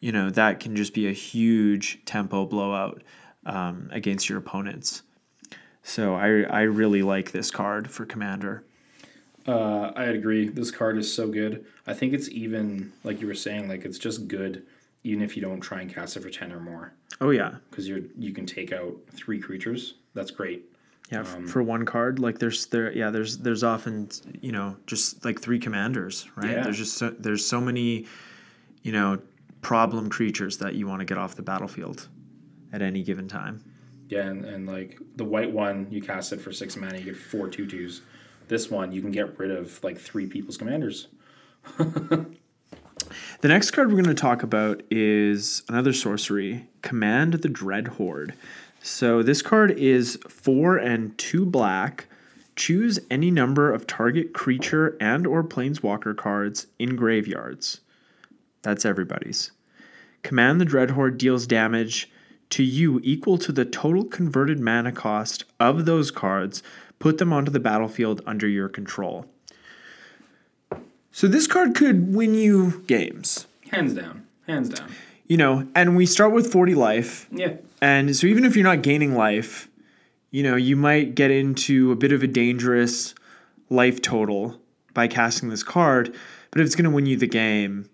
you 0.00 0.12
know, 0.12 0.30
that 0.30 0.60
can 0.60 0.74
just 0.76 0.94
be 0.94 1.08
a 1.08 1.12
huge 1.12 2.04
tempo 2.04 2.46
blowout 2.46 3.02
um, 3.46 3.88
against 3.92 4.28
your 4.28 4.38
opponents. 4.38 5.02
So 5.82 6.14
I 6.14 6.42
I 6.42 6.62
really 6.62 7.02
like 7.02 7.32
this 7.32 7.50
card 7.50 7.90
for 7.90 8.04
commander. 8.04 8.64
Uh, 9.46 9.92
I 9.96 10.04
agree. 10.04 10.48
This 10.48 10.70
card 10.70 10.98
is 10.98 11.12
so 11.12 11.28
good. 11.28 11.64
I 11.86 11.94
think 11.94 12.12
it's 12.12 12.28
even 12.28 12.92
like 13.04 13.20
you 13.20 13.26
were 13.26 13.34
saying, 13.34 13.68
like 13.68 13.84
it's 13.84 13.98
just 13.98 14.28
good, 14.28 14.66
even 15.04 15.22
if 15.22 15.36
you 15.36 15.42
don't 15.42 15.60
try 15.60 15.80
and 15.80 15.92
cast 15.92 16.16
it 16.16 16.22
for 16.22 16.30
ten 16.30 16.52
or 16.52 16.60
more, 16.60 16.92
Oh 17.20 17.30
yeah, 17.30 17.56
because 17.70 17.88
you're 17.88 18.00
you 18.18 18.32
can 18.32 18.46
take 18.46 18.72
out 18.72 18.94
three 19.12 19.38
creatures. 19.40 19.94
That's 20.14 20.30
great. 20.30 20.64
yeah. 21.10 21.20
f 21.20 21.38
for 21.48 21.62
one 21.62 21.84
card, 21.84 22.18
like 22.18 22.38
there's 22.38 22.66
there 22.66 22.92
yeah 22.92 23.10
there's 23.10 23.38
there's 23.38 23.64
often 23.64 24.10
you 24.40 24.52
know 24.52 24.76
just 24.86 25.24
like 25.24 25.40
three 25.40 25.58
commanders, 25.58 26.28
right? 26.36 26.50
Yeah. 26.50 26.62
There's 26.62 26.78
just 26.78 26.98
so, 26.98 27.10
there's 27.10 27.44
so 27.46 27.60
many, 27.60 28.06
you 28.82 28.92
know, 28.92 29.18
problem 29.62 30.08
creatures 30.10 30.58
that 30.58 30.74
you 30.74 30.86
want 30.86 31.00
to 31.00 31.04
get 31.06 31.18
off 31.18 31.34
the 31.34 31.42
battlefield 31.42 32.08
at 32.72 32.82
any 32.82 33.02
given 33.02 33.26
time. 33.26 33.64
Yeah, 34.08 34.26
and, 34.26 34.44
and 34.44 34.66
like 34.66 34.98
the 35.16 35.24
white 35.24 35.50
one, 35.52 35.86
you 35.90 36.02
cast 36.02 36.32
it 36.32 36.40
for 36.40 36.52
six 36.52 36.76
mana, 36.76 36.98
you 36.98 37.04
get 37.04 37.16
four 37.16 37.48
two 37.48 37.66
twos. 37.66 38.02
This 38.50 38.68
one, 38.68 38.90
you 38.90 39.00
can 39.00 39.12
get 39.12 39.38
rid 39.38 39.52
of 39.52 39.82
like 39.84 39.96
three 39.96 40.26
people's 40.26 40.56
commanders. 40.58 41.08
The 43.40 43.48
next 43.48 43.70
card 43.70 43.88
we're 43.88 43.94
going 43.94 44.14
to 44.14 44.14
talk 44.14 44.42
about 44.42 44.82
is 44.90 45.62
another 45.68 45.94
sorcery, 45.94 46.68
Command 46.82 47.34
the 47.34 47.48
Dreadhorde. 47.48 48.34
So 48.82 49.22
this 49.22 49.40
card 49.40 49.70
is 49.72 50.18
four 50.28 50.76
and 50.76 51.16
two 51.16 51.46
black. 51.46 52.06
Choose 52.54 53.00
any 53.10 53.30
number 53.30 53.72
of 53.72 53.86
target 53.86 54.34
creature 54.34 54.96
and 55.00 55.26
or 55.26 55.42
planeswalker 55.42 56.14
cards 56.14 56.66
in 56.78 56.96
graveyards. 56.96 57.80
That's 58.62 58.84
everybody's. 58.84 59.52
Command 60.22 60.60
the 60.60 60.66
Dreadhorde 60.66 61.16
deals 61.16 61.46
damage 61.46 62.10
to 62.50 62.62
you 62.62 63.00
equal 63.02 63.38
to 63.38 63.52
the 63.52 63.64
total 63.64 64.04
converted 64.04 64.60
mana 64.60 64.92
cost 64.92 65.44
of 65.58 65.86
those 65.86 66.10
cards. 66.10 66.62
Put 67.00 67.18
them 67.18 67.32
onto 67.32 67.50
the 67.50 67.58
battlefield 67.60 68.22
under 68.26 68.46
your 68.46 68.68
control. 68.68 69.26
So 71.12 71.26
this 71.26 71.46
card 71.48 71.74
could 71.74 72.14
win 72.14 72.34
you 72.34 72.84
games 72.86 73.46
Hands 73.72 73.92
down, 73.92 74.26
hands 74.46 74.68
down. 74.68 74.88
you 75.26 75.36
know, 75.36 75.66
and 75.74 75.96
we 75.96 76.06
start 76.06 76.32
with 76.32 76.52
40 76.52 76.74
life. 76.76 77.26
Yeah, 77.32 77.54
And 77.80 78.14
so 78.14 78.26
even 78.28 78.44
if 78.44 78.54
you're 78.54 78.64
not 78.64 78.82
gaining 78.82 79.14
life, 79.16 79.68
you 80.30 80.42
know, 80.44 80.54
you 80.56 80.76
might 80.76 81.14
get 81.16 81.30
into 81.32 81.90
a 81.90 81.96
bit 81.96 82.12
of 82.12 82.22
a 82.22 82.26
dangerous 82.28 83.14
life 83.70 84.00
total 84.02 84.60
by 84.94 85.08
casting 85.08 85.48
this 85.48 85.62
card. 85.64 86.14
But 86.52 86.60
if 86.60 86.66
it's 86.66 86.74
going 86.76 86.84
to 86.84 86.90
win 86.90 87.06
you 87.06 87.16
the 87.16 87.26
game, 87.26 87.88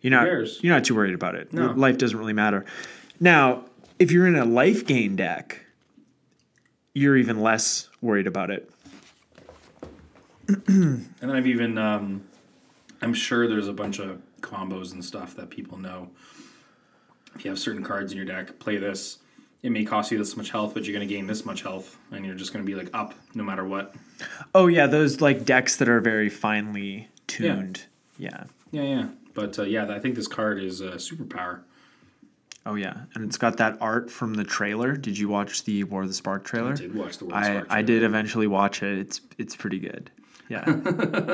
you're 0.00 0.10
not 0.10 0.26
you're 0.62 0.74
not 0.74 0.84
too 0.84 0.94
worried 0.94 1.14
about 1.14 1.34
it. 1.34 1.52
No. 1.52 1.72
Life 1.72 1.98
doesn't 1.98 2.18
really 2.18 2.32
matter. 2.32 2.64
Now, 3.20 3.64
if 3.98 4.10
you're 4.10 4.26
in 4.26 4.36
a 4.36 4.44
life 4.46 4.86
gain 4.86 5.16
deck, 5.16 5.60
you're 6.94 7.16
even 7.16 7.40
less 7.40 7.88
worried 8.00 8.26
about 8.26 8.50
it. 8.50 8.70
and 10.48 11.08
then 11.20 11.30
I've 11.30 11.46
even 11.46 11.78
um, 11.78 12.24
I'm 13.02 13.14
sure 13.14 13.46
there's 13.48 13.68
a 13.68 13.72
bunch 13.72 13.98
of 13.98 14.20
combos 14.40 14.92
and 14.92 15.04
stuff 15.04 15.36
that 15.36 15.50
people 15.50 15.78
know. 15.78 16.10
If 17.34 17.44
you 17.44 17.50
have 17.50 17.58
certain 17.58 17.84
cards 17.84 18.10
in 18.12 18.16
your 18.16 18.26
deck, 18.26 18.58
play 18.58 18.76
this. 18.76 19.18
It 19.62 19.70
may 19.70 19.84
cost 19.84 20.10
you 20.10 20.18
this 20.18 20.36
much 20.36 20.50
health, 20.50 20.74
but 20.74 20.84
you're 20.84 20.96
going 20.96 21.06
to 21.06 21.14
gain 21.14 21.26
this 21.26 21.44
much 21.44 21.62
health, 21.62 21.98
and 22.10 22.24
you're 22.24 22.34
just 22.34 22.52
going 22.52 22.64
to 22.64 22.66
be 22.66 22.74
like 22.74 22.90
up 22.94 23.14
no 23.34 23.44
matter 23.44 23.64
what. 23.64 23.94
Oh 24.54 24.66
yeah, 24.66 24.86
those 24.86 25.20
like 25.20 25.44
decks 25.44 25.76
that 25.76 25.88
are 25.88 26.00
very 26.00 26.30
finely 26.30 27.08
tuned. 27.26 27.84
Yeah. 28.18 28.44
Yeah, 28.72 28.82
yeah. 28.82 29.08
But 29.34 29.58
uh, 29.58 29.64
yeah, 29.64 29.94
I 29.94 29.98
think 29.98 30.14
this 30.14 30.26
card 30.26 30.62
is 30.62 30.80
a 30.80 30.92
superpower. 30.92 31.60
Oh 32.70 32.76
yeah, 32.76 32.94
and 33.14 33.24
it's 33.24 33.36
got 33.36 33.56
that 33.56 33.76
art 33.80 34.10
from 34.12 34.34
the 34.34 34.44
trailer. 34.44 34.96
Did 34.96 35.18
you 35.18 35.28
watch 35.28 35.64
the 35.64 35.82
War 35.84 36.02
of 36.02 36.08
the 36.08 36.14
Spark 36.14 36.44
trailer? 36.44 36.72
I 36.72 36.76
did 36.76 36.94
watch 36.94 37.18
the 37.18 37.24
World 37.24 37.34
I, 37.36 37.42
Spark 37.44 37.64
I 37.64 37.66
trailer. 37.74 37.82
did 37.86 38.02
eventually 38.04 38.46
watch 38.46 38.82
it. 38.84 38.96
It's 38.98 39.20
it's 39.38 39.56
pretty 39.56 39.80
good. 39.80 40.10
Yeah, 40.48 40.62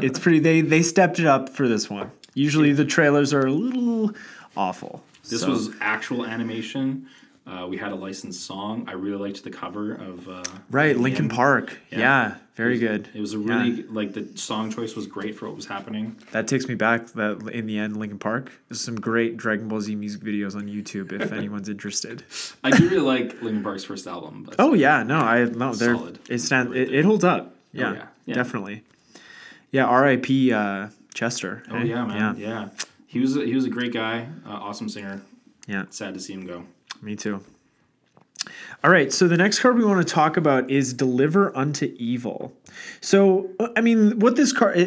it's 0.02 0.18
pretty. 0.18 0.38
They 0.38 0.62
they 0.62 0.82
stepped 0.82 1.18
it 1.18 1.26
up 1.26 1.50
for 1.50 1.68
this 1.68 1.90
one. 1.90 2.10
Usually 2.32 2.72
the 2.72 2.86
trailers 2.86 3.34
are 3.34 3.46
a 3.46 3.52
little 3.52 4.12
awful. 4.56 5.02
This 5.28 5.42
So- 5.42 5.50
was 5.50 5.70
actual 5.80 6.24
animation. 6.24 7.06
Uh, 7.46 7.66
we 7.68 7.76
had 7.76 7.92
a 7.92 7.94
licensed 7.94 8.44
song. 8.44 8.84
I 8.88 8.92
really 8.92 9.18
liked 9.28 9.44
the 9.44 9.50
cover 9.50 9.92
of 9.92 10.28
uh, 10.28 10.42
right. 10.70 10.96
Linkin. 10.96 11.28
Park. 11.28 11.78
Yeah, 11.90 11.98
Yeah. 11.98 12.34
Very 12.56 12.78
good. 12.78 13.08
It 13.14 13.20
was 13.20 13.34
a 13.34 13.38
really 13.38 13.82
like 13.84 14.14
the 14.14 14.26
song 14.36 14.72
choice 14.72 14.96
was 14.96 15.06
great 15.06 15.36
for 15.36 15.46
what 15.46 15.54
was 15.54 15.66
happening. 15.66 16.16
That 16.32 16.48
takes 16.48 16.66
me 16.66 16.74
back. 16.74 17.06
That 17.08 17.48
in 17.52 17.66
the 17.66 17.78
end, 17.78 17.96
Linkin 17.98 18.18
Park. 18.18 18.50
There's 18.68 18.80
some 18.80 18.96
great 18.96 19.36
Dragon 19.36 19.68
Ball 19.68 19.80
Z 19.82 19.94
music 19.94 20.22
videos 20.22 20.56
on 20.56 20.66
YouTube 20.66 21.12
if 21.12 21.32
anyone's 21.40 21.68
interested. 21.68 22.24
I 22.64 22.70
do 22.70 22.88
really 22.88 23.02
like 23.02 23.42
Linkin 23.42 23.62
Park's 23.62 23.84
first 23.84 24.06
album. 24.06 24.44
But 24.44 24.56
Oh 24.58 24.72
yeah, 24.74 25.02
no, 25.02 25.18
I 25.18 25.44
no, 25.44 25.74
they're 25.74 25.94
Solid. 25.94 26.18
it 26.28 26.38
stand 26.38 26.74
it, 26.74 26.92
it 26.92 27.04
holds 27.04 27.24
up. 27.24 27.54
Yeah, 27.72 27.92
yeah. 27.92 28.06
Yeah. 28.24 28.34
definitely. 28.34 28.82
Yeah, 29.70 29.84
R.I.P. 29.84 30.52
Uh, 30.52 30.88
Chester. 31.12 31.62
Oh 31.70 31.76
eh? 31.76 31.84
yeah, 31.84 32.04
man. 32.06 32.36
Yeah. 32.38 32.70
He 33.06 33.20
was 33.20 33.36
a, 33.36 33.44
he 33.44 33.54
was 33.54 33.64
a 33.64 33.70
great 33.70 33.92
guy, 33.92 34.28
uh, 34.46 34.50
awesome 34.50 34.88
singer. 34.88 35.22
yeah, 35.66 35.84
Sad 35.90 36.14
to 36.14 36.20
see 36.20 36.32
him 36.32 36.46
go. 36.46 36.64
Me 37.02 37.16
too. 37.16 37.42
All 38.84 38.90
right, 38.90 39.12
so 39.12 39.26
the 39.26 39.36
next 39.36 39.60
card 39.60 39.76
we 39.76 39.84
want 39.84 40.06
to 40.06 40.14
talk 40.14 40.36
about 40.36 40.70
is 40.70 40.92
Deliver 40.92 41.56
Unto 41.56 41.94
Evil. 41.98 42.52
So, 43.00 43.50
I 43.74 43.80
mean, 43.80 44.18
what 44.18 44.36
this 44.36 44.52
card, 44.52 44.78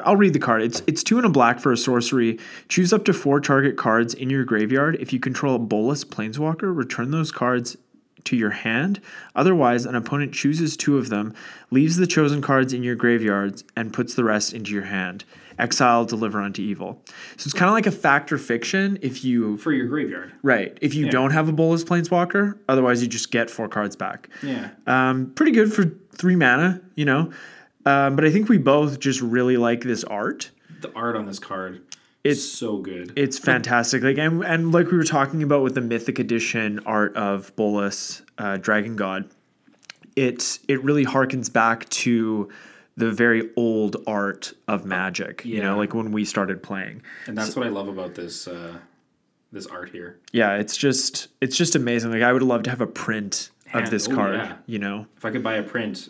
I'll 0.00 0.16
read 0.16 0.34
the 0.34 0.38
card. 0.38 0.62
It's 0.62 0.82
it's 0.86 1.02
two 1.02 1.16
and 1.16 1.26
a 1.26 1.30
black 1.30 1.58
for 1.58 1.72
a 1.72 1.76
sorcery. 1.76 2.38
Choose 2.68 2.92
up 2.92 3.04
to 3.06 3.12
four 3.12 3.40
target 3.40 3.76
cards 3.76 4.12
in 4.12 4.30
your 4.30 4.44
graveyard. 4.44 4.96
If 5.00 5.12
you 5.12 5.18
control 5.18 5.56
a 5.56 5.58
Bolas 5.58 6.04
Planeswalker, 6.04 6.74
return 6.74 7.10
those 7.10 7.32
cards 7.32 7.76
to 8.24 8.36
your 8.36 8.50
hand. 8.50 9.00
Otherwise, 9.34 9.86
an 9.86 9.94
opponent 9.94 10.34
chooses 10.34 10.76
two 10.76 10.98
of 10.98 11.08
them, 11.08 11.34
leaves 11.70 11.96
the 11.96 12.06
chosen 12.06 12.42
cards 12.42 12.72
in 12.72 12.82
your 12.82 12.94
graveyards, 12.94 13.64
and 13.74 13.92
puts 13.92 14.14
the 14.14 14.24
rest 14.24 14.52
into 14.52 14.72
your 14.72 14.84
hand. 14.84 15.24
Exile, 15.60 16.04
deliver 16.04 16.40
unto 16.40 16.62
evil. 16.62 17.02
So 17.36 17.46
it's 17.46 17.52
kind 17.52 17.68
of 17.68 17.74
like 17.74 17.86
a 17.86 17.90
fact 17.92 18.32
or 18.32 18.38
fiction 18.38 18.98
if 19.02 19.24
you 19.24 19.56
For 19.58 19.72
your 19.72 19.86
graveyard. 19.86 20.32
Right. 20.42 20.76
If 20.80 20.94
you 20.94 21.04
Yeah. 21.06 21.10
don't 21.12 21.30
have 21.32 21.48
a 21.48 21.52
Bolas 21.52 21.84
Planeswalker, 21.84 22.56
otherwise 22.68 23.02
you 23.02 23.08
just 23.08 23.30
get 23.30 23.50
four 23.50 23.68
cards 23.68 23.94
back. 23.96 24.28
Yeah. 24.42 24.70
Um, 24.86 25.32
pretty 25.34 25.52
good 25.52 25.72
for 25.72 25.84
three 26.14 26.36
mana, 26.36 26.80
you 26.94 27.04
know. 27.04 27.30
Um, 27.86 28.16
but 28.16 28.24
I 28.24 28.30
think 28.30 28.48
we 28.48 28.58
both 28.58 28.98
just 29.00 29.20
really 29.20 29.56
like 29.56 29.82
this 29.84 30.04
art. 30.04 30.50
The 30.80 30.92
art 30.94 31.16
on 31.16 31.26
this 31.26 31.38
card 31.38 31.80
It's- 32.24 32.42
so 32.42 32.78
good. 32.78 33.12
It's 33.16 33.38
fantastic. 33.38 34.02
Like 34.02 34.18
and, 34.18 34.42
and 34.44 34.72
like 34.72 34.90
we 34.90 34.96
were 34.98 35.04
talking 35.04 35.42
about 35.42 35.62
with 35.62 35.74
the 35.74 35.80
Mythic 35.80 36.18
Edition 36.18 36.80
art 36.84 37.16
of 37.16 37.54
Bolas, 37.56 38.22
uh, 38.38 38.56
Dragon 38.58 38.96
God, 38.96 39.24
it 40.16 40.58
it 40.68 40.82
really 40.84 41.04
harkens 41.06 41.50
back 41.52 41.88
to 41.90 42.48
the 42.96 43.10
very 43.10 43.50
old 43.56 43.96
art 44.06 44.52
of 44.68 44.84
Magic. 44.84 45.44
You 45.44 45.62
know, 45.62 45.76
like 45.76 45.94
when 45.94 46.12
we 46.12 46.24
started 46.24 46.62
playing. 46.62 47.02
and 47.26 47.36
that's 47.36 47.56
what 47.56 47.66
I 47.66 47.70
love 47.70 47.88
about 47.88 48.14
this 48.14 48.46
uh, 48.48 48.74
this 49.52 49.66
art 49.66 49.90
here. 49.90 50.18
Yeah, 50.32 50.56
it's 50.56 50.76
just 50.76 51.28
it's 51.40 51.56
just 51.56 51.74
amazing. 51.76 52.10
Like 52.10 52.22
I 52.22 52.32
would 52.32 52.42
love 52.42 52.62
to 52.64 52.70
have 52.70 52.80
a 52.80 52.86
print 52.86 53.50
of 53.72 53.90
this 53.90 54.08
oh, 54.08 54.14
card. 54.14 54.34
yeah. 54.34 54.56
You 54.66 54.78
know. 54.78 55.06
If 55.16 55.24
I 55.24 55.30
could 55.30 55.42
buy 55.42 55.54
a 55.54 55.62
print, 55.62 56.08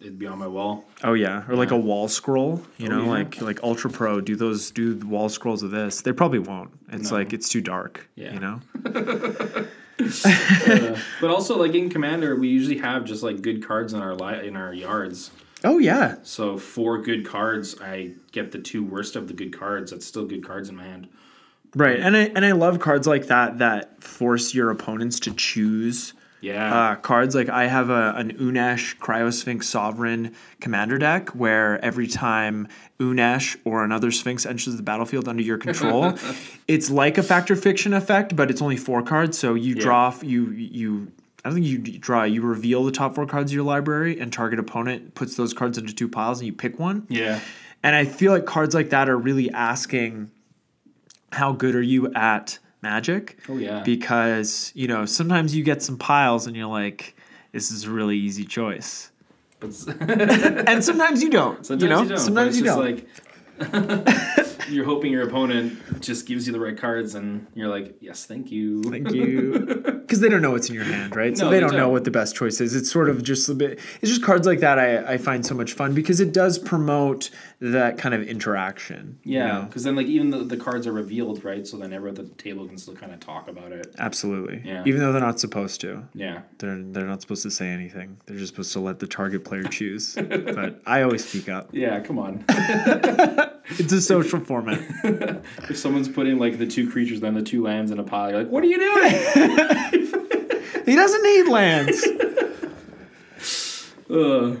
it'd 0.00 0.18
be 0.18 0.26
on 0.26 0.38
my 0.38 0.48
wall. 0.48 0.84
Oh 1.04 1.14
yeah, 1.14 1.44
or 1.48 1.54
like 1.56 1.70
a 1.70 1.76
wall 1.76 2.08
scroll. 2.08 2.62
You 2.78 2.88
know, 2.88 3.00
Oh, 3.00 3.04
yeah. 3.04 3.10
like 3.10 3.40
like 3.40 3.62
Ultra 3.62 3.90
Pro 3.90 4.20
do 4.20 4.36
those 4.36 4.70
do 4.70 4.94
the 4.94 5.06
wall 5.06 5.28
scrolls 5.28 5.62
of 5.62 5.70
this. 5.70 6.02
They 6.02 6.12
probably 6.12 6.40
won't. 6.40 6.70
It's 6.90 7.10
No. 7.10 7.16
like 7.18 7.32
it's 7.32 7.48
too 7.48 7.60
dark. 7.60 8.08
Yeah. 8.16 8.34
You 8.34 8.40
know. 8.40 8.60
Uh, 9.98 10.98
but 11.22 11.30
also, 11.30 11.56
like 11.58 11.74
in 11.74 11.88
Commander, 11.88 12.36
we 12.36 12.48
usually 12.48 12.76
have 12.76 13.04
just 13.06 13.22
like 13.22 13.40
good 13.40 13.66
cards 13.66 13.94
in 13.94 14.00
our 14.02 14.14
li- 14.14 14.46
in 14.46 14.54
our 14.54 14.74
yards. 14.74 15.30
Oh 15.66 15.78
yeah. 15.78 16.14
So 16.22 16.56
four 16.56 17.02
good 17.02 17.26
cards, 17.26 17.74
I 17.80 18.12
get 18.32 18.52
the 18.52 18.58
two 18.60 18.84
worst 18.84 19.16
of 19.16 19.26
the 19.26 19.34
good 19.34 19.56
cards. 19.58 19.90
That's 19.90 20.06
still 20.06 20.24
good 20.24 20.46
cards 20.46 20.68
in 20.68 20.76
my 20.76 20.84
hand. 20.84 21.08
Right. 21.74 21.98
And 22.00 22.16
I 22.16 22.20
and 22.34 22.44
I 22.44 22.52
love 22.52 22.78
cards 22.78 23.06
like 23.06 23.26
that 23.26 23.58
that 23.58 24.02
force 24.02 24.54
your 24.54 24.70
opponents 24.70 25.18
to 25.20 25.34
choose 25.34 26.14
Yeah. 26.40 26.72
uh, 26.92 26.94
cards. 26.96 27.34
Like 27.34 27.48
I 27.48 27.66
have 27.66 27.90
a 27.90 28.14
an 28.16 28.34
Unesh 28.38 28.96
Criosphinx 28.98 29.64
Sovereign 29.64 30.34
commander 30.60 30.98
deck 30.98 31.30
where 31.30 31.84
every 31.84 32.06
time 32.06 32.68
Unesh 33.00 33.56
or 33.64 33.84
another 33.84 34.10
Sphinx 34.12 34.46
enters 34.46 34.76
the 34.76 34.82
battlefield 34.82 35.26
under 35.28 35.42
your 35.42 35.58
control, 35.58 36.14
it's 36.68 36.88
like 36.90 37.18
a 37.18 37.22
fact 37.22 37.50
or 37.50 37.56
fiction 37.56 37.92
effect, 37.92 38.36
but 38.36 38.50
it's 38.50 38.62
only 38.62 38.76
four 38.76 39.02
cards. 39.02 39.36
So 39.36 39.54
you 39.54 39.74
draw 39.74 40.08
f- 40.08 40.22
you 40.22 40.50
you. 40.52 41.12
I 41.46 41.50
don't 41.50 41.54
think 41.62 41.66
you 41.66 41.78
draw. 41.78 42.24
You 42.24 42.42
reveal 42.42 42.82
the 42.82 42.90
top 42.90 43.14
four 43.14 43.24
cards 43.24 43.52
of 43.52 43.54
your 43.54 43.62
library, 43.64 44.18
and 44.18 44.32
target 44.32 44.58
opponent 44.58 45.14
puts 45.14 45.36
those 45.36 45.54
cards 45.54 45.78
into 45.78 45.94
two 45.94 46.08
piles, 46.08 46.40
and 46.40 46.46
you 46.48 46.52
pick 46.52 46.80
one. 46.80 47.06
yeah. 47.08 47.38
And 47.84 47.94
I 47.94 48.04
feel 48.04 48.32
like 48.32 48.46
cards 48.46 48.74
like 48.74 48.90
that 48.90 49.08
are 49.08 49.16
really 49.16 49.48
asking, 49.52 50.32
how 51.30 51.52
good 51.52 51.76
are 51.76 51.82
you 51.82 52.12
at 52.14 52.58
Magic? 52.82 53.38
Oh 53.48 53.56
yeah. 53.58 53.84
because 53.84 54.72
you 54.74 54.88
know 54.88 55.04
sometimes 55.06 55.54
you 55.54 55.62
get 55.62 55.82
some 55.84 55.96
piles 55.98 56.48
and 56.48 56.56
you're 56.56 56.66
like 56.66 57.16
this 57.52 57.70
is 57.70 57.84
a 57.84 57.90
really 57.90 58.16
easy 58.16 58.44
choice 58.44 59.10
But 59.60 59.70
and 60.00 60.82
sometimes 60.84 61.22
you 61.22 61.30
don't 61.30 61.64
sometimes 61.64 61.82
you 61.82 61.88
know 61.88 62.02
you 62.02 62.08
don't. 62.08 62.18
sometimes 62.18 62.58
it's 62.58 62.58
you 62.58 62.64
just 62.64 62.78
don't 63.60 64.04
Like, 64.04 64.68
you're 64.68 64.84
hoping 64.84 65.12
your 65.12 65.26
opponent 65.28 65.78
just 66.00 66.26
gives 66.26 66.46
you 66.46 66.52
the 66.52 66.60
right 66.60 66.76
cards, 66.76 67.14
and 67.14 67.46
you're 67.54 67.68
like, 67.68 67.96
yes, 68.00 68.24
thank 68.26 68.50
you. 68.50 68.82
Thank 68.84 69.10
you. 69.12 69.92
Because 70.06 70.20
they 70.20 70.28
don't 70.28 70.40
know 70.40 70.52
what's 70.52 70.68
in 70.68 70.74
your 70.76 70.84
hand, 70.84 71.16
right? 71.16 71.36
So 71.36 71.46
No, 71.46 71.50
they 71.50 71.56
they 71.56 71.60
don't 71.62 71.72
know 71.72 71.78
don't. 71.86 71.90
what 71.92 72.04
the 72.04 72.12
best 72.12 72.36
choice 72.36 72.60
is. 72.60 72.76
It's 72.76 72.88
sort 72.92 73.08
of 73.10 73.24
just 73.24 73.48
a 73.48 73.54
bit. 73.54 73.80
It's 74.00 74.08
just 74.12 74.22
cards 74.22 74.46
like 74.46 74.60
that 74.60 74.78
I, 74.78 75.14
I 75.14 75.18
find 75.18 75.44
so 75.44 75.52
much 75.52 75.72
fun 75.72 75.94
because 75.94 76.20
it 76.20 76.32
does 76.32 76.60
promote 76.60 77.28
that 77.60 77.98
kind 77.98 78.14
of 78.14 78.22
interaction. 78.22 79.18
you 79.24 79.38
Yeah, 79.38 79.46
know? 79.48 79.62
because 79.62 79.82
then 79.82 79.96
like 79.96 80.06
even 80.06 80.30
the, 80.30 80.44
the 80.44 80.56
cards 80.56 80.86
are 80.86 80.92
revealed, 80.92 81.42
right? 81.44 81.66
So 81.66 81.76
then 81.76 81.92
everyone 81.92 82.16
at 82.20 82.28
the 82.28 82.40
table 82.40 82.68
can 82.68 82.78
still 82.78 82.94
kind 82.94 83.12
of 83.12 83.18
talk 83.18 83.48
about 83.48 83.72
it. 83.72 83.96
Absolutely. 83.98 84.62
Yeah. 84.64 84.84
Even 84.86 85.00
though 85.00 85.10
they're 85.10 85.20
not 85.20 85.40
supposed 85.40 85.80
to. 85.80 86.04
Yeah. 86.14 86.42
They're 86.58 86.80
they're 86.80 87.06
not 87.06 87.20
supposed 87.20 87.42
to 87.42 87.50
say 87.50 87.66
anything. 87.70 88.18
They're 88.26 88.36
just 88.38 88.52
supposed 88.54 88.72
to 88.74 88.80
let 88.80 89.00
the 89.00 89.08
target 89.08 89.44
player 89.44 89.64
choose. 89.64 90.14
but 90.14 90.80
I 90.86 91.02
always 91.02 91.26
speak 91.28 91.48
up. 91.48 91.70
Yeah, 91.72 91.98
come 91.98 92.20
on. 92.20 92.44
It's 93.70 93.92
a 93.92 94.00
social 94.00 94.38
format. 94.38 94.80
Someone's 95.86 96.08
putting 96.08 96.36
like 96.36 96.58
the 96.58 96.66
two 96.66 96.90
creatures, 96.90 97.20
then 97.20 97.34
the 97.34 97.42
two 97.42 97.62
lands 97.62 97.92
in 97.92 98.00
a 98.00 98.02
pile, 98.02 98.30
you're 98.30 98.40
like, 98.40 98.50
what 98.50 98.64
are 98.64 98.66
you 98.66 98.76
doing? 98.76 100.10
He 100.84 100.96
doesn't 100.96 101.22
need 101.22 101.48
lands. 101.48 102.04
Ugh. 104.10 104.60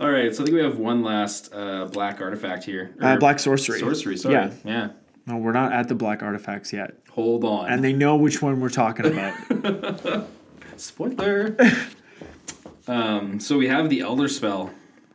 All 0.00 0.10
right, 0.10 0.34
so 0.34 0.42
I 0.42 0.46
think 0.46 0.54
we 0.54 0.62
have 0.62 0.78
one 0.78 1.02
last 1.02 1.52
uh, 1.52 1.84
black 1.86 2.20
artifact 2.22 2.64
here. 2.64 2.94
Uh, 3.00 3.16
black 3.16 3.38
sorcery. 3.38 3.80
sorcery. 3.80 4.16
Sorry. 4.16 4.34
Yeah. 4.34 4.50
Yeah. 4.64 4.88
No, 5.26 5.36
we're 5.36 5.52
not 5.52 5.72
at 5.72 5.88
the 5.88 5.94
black 5.94 6.22
artifacts 6.22 6.72
yet. 6.72 6.94
Hold 7.10 7.44
on. 7.44 7.70
And 7.70 7.84
they 7.84 7.92
know 7.92 8.16
which 8.16 8.40
one 8.40 8.60
we're 8.60 8.70
talking 8.70 9.06
about. 9.06 10.26
Spoiler. 10.76 11.54
um, 12.88 13.40
so 13.40 13.58
we 13.58 13.68
have 13.68 13.90
the 13.90 14.00
Elderspell, 14.00 14.70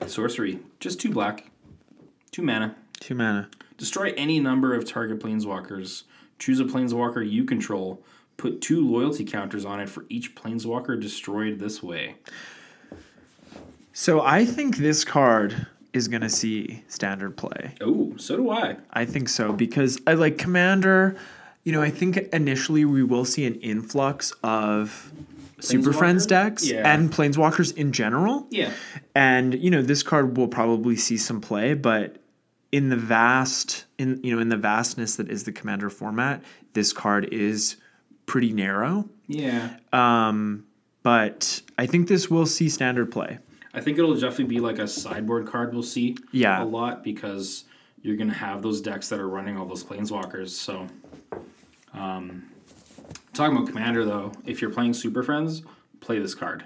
sorcery, 0.06 0.60
just 0.80 1.00
two 1.00 1.10
black, 1.10 1.50
two 2.32 2.44
mana. 2.44 2.76
Two 3.00 3.16
mana. 3.16 3.50
Destroy 3.78 4.14
any 4.18 4.40
number 4.40 4.74
of 4.74 4.86
target 4.86 5.20
planeswalkers. 5.20 6.04
Choose 6.40 6.60
a 6.60 6.66
planeswalker 6.66 7.30
you 7.30 7.46
control. 7.46 8.04
Put 8.38 8.62
two 8.62 8.88
loyalty 8.88 9.24
counters 9.24 9.66
on 9.66 9.80
it 9.80 9.90
for 9.90 10.06
each 10.10 10.36
planeswalker 10.36 11.00
destroyed 11.00 11.60
this 11.60 11.82
way. 11.82 12.16
So 13.94 14.22
I 14.22 14.46
think 14.46 14.78
this 14.78 15.04
card 15.04 15.68
is 15.94 16.08
gonna 16.08 16.30
see 16.30 16.84
standard 16.88 17.36
play. 17.38 17.74
Oh, 17.82 18.14
so 18.18 18.38
do 18.38 18.50
I. 18.52 18.78
I 18.94 19.06
think 19.06 19.30
so 19.30 19.54
because 19.54 20.00
I 20.06 20.14
like 20.14 20.38
Commander. 20.38 21.16
You 21.64 21.72
know, 21.72 21.82
I 21.82 21.90
think 21.90 22.18
initially 22.32 22.86
we 22.86 23.04
will 23.04 23.26
see 23.26 23.46
an 23.46 23.56
influx 23.56 24.32
of 24.44 25.12
Super 25.60 25.92
Friends 25.92 26.26
decks 26.28 26.70
Yeah. 26.70 26.94
and 26.94 27.12
Planeswalkers 27.12 27.76
in 27.76 27.92
general. 27.92 28.48
Yeah. 28.52 28.72
And 29.16 29.56
you 29.56 29.72
know, 29.72 29.82
this 29.82 30.04
card 30.04 30.38
will 30.38 30.48
probably 30.48 30.96
see 30.96 31.18
some 31.18 31.42
play, 31.42 31.74
but 31.74 32.18
in 32.72 32.90
the 32.90 32.96
vast 32.98 33.86
in 33.98 34.20
you 34.24 34.36
know, 34.36 34.42
in 34.42 34.50
the 34.50 34.58
vastness 34.58 35.16
that 35.18 35.30
is 35.30 35.44
the 35.44 35.52
Commander 35.52 35.90
format, 35.90 36.44
this 36.74 36.94
card 36.94 37.30
is 37.34 37.78
pretty 38.26 38.52
narrow. 38.52 39.08
Yeah. 39.28 39.78
Um, 39.94 40.66
but 41.04 41.62
I 41.78 41.86
think 41.86 42.08
this 42.08 42.30
will 42.30 42.46
see 42.46 42.70
standard 42.70 43.12
play. 43.12 43.40
I 43.74 43.82
think 43.82 43.98
it'll 43.98 44.14
definitely 44.16 44.46
be 44.46 44.60
like 44.60 44.80
a 44.80 44.88
sideboard 44.88 45.48
card 45.48 45.74
we'll 45.74 45.84
see 45.84 46.18
Yeah. 46.32 46.64
a 46.64 46.66
lot 46.66 47.04
because 47.04 47.64
you're 48.02 48.18
gonna 48.18 48.34
have 48.34 48.62
those 48.62 48.82
decks 48.82 49.10
that 49.10 49.20
are 49.20 49.28
running 49.30 49.58
all 49.58 49.66
those 49.66 49.84
planeswalkers. 49.84 50.50
So, 50.50 50.88
um, 51.94 52.44
talking 53.34 53.56
about 53.56 53.68
commander 53.70 54.04
though, 54.06 54.32
if 54.46 54.62
you're 54.62 54.72
playing 54.72 54.94
Super 54.94 55.24
Friends, 55.24 55.62
play 56.00 56.20
this 56.20 56.36
card 56.36 56.64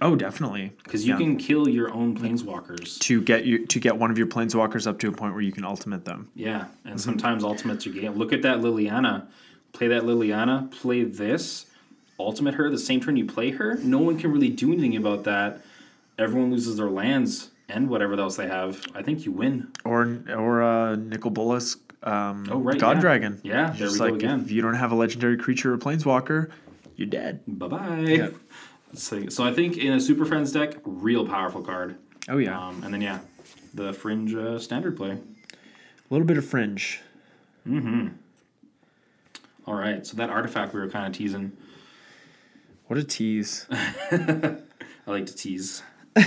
Oh, 0.00 0.16
definitely. 0.16 0.72
because 0.82 1.06
you 1.06 1.14
Yeah. 1.14 1.18
can 1.18 1.36
kill 1.36 1.68
your 1.68 1.92
own 1.92 2.16
planeswalkers. 2.16 2.98
to 3.00 3.20
get 3.22 3.44
you 3.44 3.64
to 3.66 3.78
get 3.80 3.96
one 3.96 4.10
of 4.10 4.18
your 4.18 4.26
planeswalkers 4.26 4.86
up 4.86 4.98
to 5.00 5.08
a 5.08 5.12
point 5.12 5.32
where 5.34 5.42
you 5.42 5.52
can 5.52 5.64
ultimate 5.64 6.04
them. 6.04 6.28
Yeah, 6.34 6.66
and 6.84 7.00
sometimes 7.00 7.44
ultimates 7.44 7.86
are 7.86 7.90
game. 7.90 8.12
Look 8.14 8.32
at 8.32 8.42
that 8.42 8.58
Liliana. 8.58 9.26
Play 9.72 9.88
that 9.88 10.02
Liliana. 10.02 10.70
Play 10.70 11.04
this. 11.04 11.66
Ultimate 12.18 12.54
her 12.54 12.70
the 12.70 12.78
same 12.78 13.00
turn 13.00 13.16
you 13.16 13.24
play 13.24 13.50
her. 13.52 13.76
No 13.82 13.98
one 13.98 14.18
can 14.18 14.30
really 14.32 14.48
do 14.50 14.72
anything 14.72 14.96
about 14.96 15.24
that. 15.24 15.64
Everyone 16.18 16.50
loses 16.50 16.76
their 16.76 16.88
lands 16.90 17.50
and 17.68 17.88
whatever 17.88 18.14
else 18.14 18.36
they 18.36 18.46
have. 18.46 18.80
I 18.94 19.02
think 19.02 19.24
you 19.24 19.32
win. 19.32 19.68
Or 19.84 20.18
or 20.28 20.62
uh, 20.62 20.94
Nicol 20.96 21.30
Bolas, 21.32 21.76
um, 22.04 22.46
Oh, 22.50 22.58
right, 22.58 22.78
God 22.78 22.96
yeah. 22.96 23.00
Dragon. 23.00 23.40
Yeah, 23.42 23.66
there 23.70 23.74
Just 23.88 23.94
we 23.94 24.00
like 24.00 24.10
go 24.10 24.16
again. 24.16 24.40
if 24.44 24.50
you 24.52 24.62
don't 24.62 24.74
have 24.74 24.92
a 24.92 24.94
legendary 24.94 25.36
creature 25.36 25.72
or 25.74 25.78
planeswalker, 25.78 26.50
you're 26.96 27.08
dead. 27.08 27.40
Bye 27.48 27.66
bye. 27.68 27.98
Yeah. 28.00 28.28
So, 28.94 29.28
so 29.28 29.44
I 29.44 29.52
think 29.52 29.76
in 29.76 29.92
a 29.92 30.00
Super 30.00 30.24
Friends 30.24 30.52
deck, 30.52 30.76
real 30.84 31.26
powerful 31.26 31.62
card. 31.62 31.96
Oh 32.28 32.38
yeah, 32.38 32.58
Um, 32.68 32.82
and 32.84 32.94
then 32.94 33.00
yeah, 33.02 33.18
the 33.74 33.92
Fringe 33.92 34.34
uh, 34.34 34.58
standard 34.58 34.96
play. 34.96 35.10
a 35.10 35.18
little 36.10 36.26
bit 36.26 36.38
of 36.38 36.44
fringe. 36.46 37.00
Mhm. 37.66 38.14
All 39.66 39.74
right, 39.74 40.06
so 40.06 40.16
that 40.16 40.30
artifact 40.30 40.72
we 40.74 40.80
were 40.80 40.88
kind 40.88 41.06
of 41.06 41.12
teasing. 41.12 41.52
What 42.86 42.98
a 42.98 43.04
tease! 43.04 43.66
I 43.70 44.56
like 45.06 45.26
to 45.26 45.34
tease. 45.34 45.82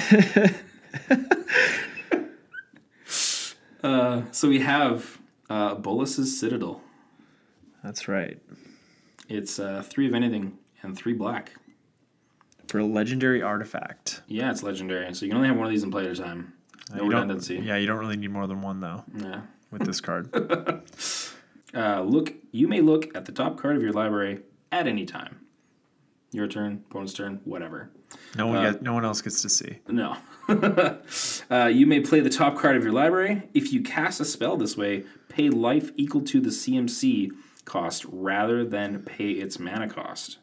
uh, 3.84 4.22
so 4.32 4.50
we 4.50 4.60
have 4.60 5.20
uh, 5.50 5.76
Bolas's 5.76 6.40
Citadel. 6.40 6.82
That's 7.84 8.08
right. 8.08 8.40
It's 9.30 9.60
uh, 9.60 9.84
three 9.86 10.08
of 10.08 10.14
anything 10.14 10.58
and 10.82 10.96
three 10.98 11.14
black. 11.14 11.54
For 12.68 12.80
a 12.80 12.86
legendary 12.86 13.42
artifact. 13.42 14.22
Yeah, 14.28 14.52
it's 14.52 14.62
legendary, 14.64 15.14
so 15.14 15.26
you 15.26 15.30
can 15.32 15.38
only 15.38 15.48
have 15.48 15.58
one 15.58 15.66
of 15.68 15.72
these 15.72 15.84
in 15.84 15.92
play 15.92 16.06
at 16.06 16.12
a 16.12 16.16
time. 16.16 16.54
No 16.94 17.04
You 17.04 17.10
redundancy. 17.10 17.58
Yeah, 17.64 17.78
you 17.78 17.88
don't 17.88 17.98
really 18.00 18.18
need 18.18 18.32
more 18.32 18.48
than 18.48 18.62
one 18.62 18.80
though 18.80 19.04
Yeah. 19.18 19.42
with 19.72 19.86
this 19.86 20.02
card. 20.02 20.30
Uh, 21.76 22.02
look, 22.02 22.34
you 22.52 22.66
may 22.68 22.80
look 22.80 23.14
at 23.16 23.26
the 23.26 23.32
top 23.32 23.60
card 23.60 23.76
of 23.76 23.84
your 23.84 23.92
library 23.92 24.40
at 24.72 24.88
any 24.88 25.06
time. 25.06 25.46
Your 26.32 26.48
turn, 26.48 26.82
opponent's 26.90 27.14
turn, 27.14 27.42
whatever. 27.44 27.90
No 28.38 28.48
one 28.48 28.58
Uh, 28.66 28.72
get, 28.72 28.82
no 28.82 28.94
one 28.94 29.04
else 29.04 29.22
gets 29.22 29.42
to 29.42 29.50
see. 29.50 29.80
No. 29.88 30.16
uh, 31.52 31.66
you 31.66 31.86
may 31.86 32.00
play 32.00 32.22
the 32.22 32.30
top 32.30 32.58
card 32.58 32.78
of 32.78 32.84
your 32.84 32.94
library. 32.94 33.44
If 33.54 33.74
you 33.74 33.82
cast 33.84 34.22
a 34.22 34.26
spell 34.26 34.56
this 34.56 34.78
way, 34.78 35.04
pay 35.28 35.50
life 35.50 35.92
equal 35.98 36.22
to 36.22 36.40
the 36.40 36.50
CMC 36.52 37.32
cost 37.66 38.06
rather 38.06 38.64
than 38.66 39.04
pay 39.04 39.32
its 39.32 39.60
mana 39.60 39.90
cost. 39.90 40.38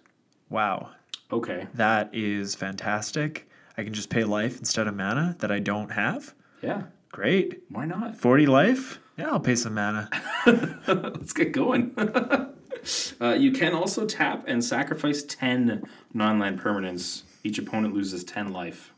Wow, 0.51 0.91
Okay. 1.33 1.67
that 1.75 2.11
is 2.13 2.55
fantastic. 2.55 3.49
I 3.77 3.83
can 3.83 3.93
just 3.93 4.11
pay 4.11 4.25
life 4.25 4.59
instead 4.59 4.87
of 4.87 4.95
mana 4.95 5.37
that 5.41 5.51
I 5.51 5.59
don't 5.59 5.91
have. 5.91 6.35
Yeah. 6.63 6.85
Great. 7.11 7.63
Why 7.69 7.87
not? 7.87 8.17
40 8.17 8.47
life? 8.47 8.99
Yeah, 9.17 9.31
I'll 9.31 9.41
pay 9.41 9.55
some 9.57 9.75
mana. 9.75 10.09
Let's 10.87 11.33
get 11.33 11.53
going. 11.53 11.95
uh, 13.21 13.35
you 13.35 13.53
can 13.53 13.75
also 13.75 14.07
tap 14.07 14.45
and 14.47 14.65
sacrifice 14.65 15.23
10 15.23 15.85
non 16.13 16.39
land 16.39 16.61
permanents. 16.61 17.23
Each 17.43 17.59
opponent 17.59 17.95
loses 17.95 18.25
10 18.25 18.53
life. 18.53 18.93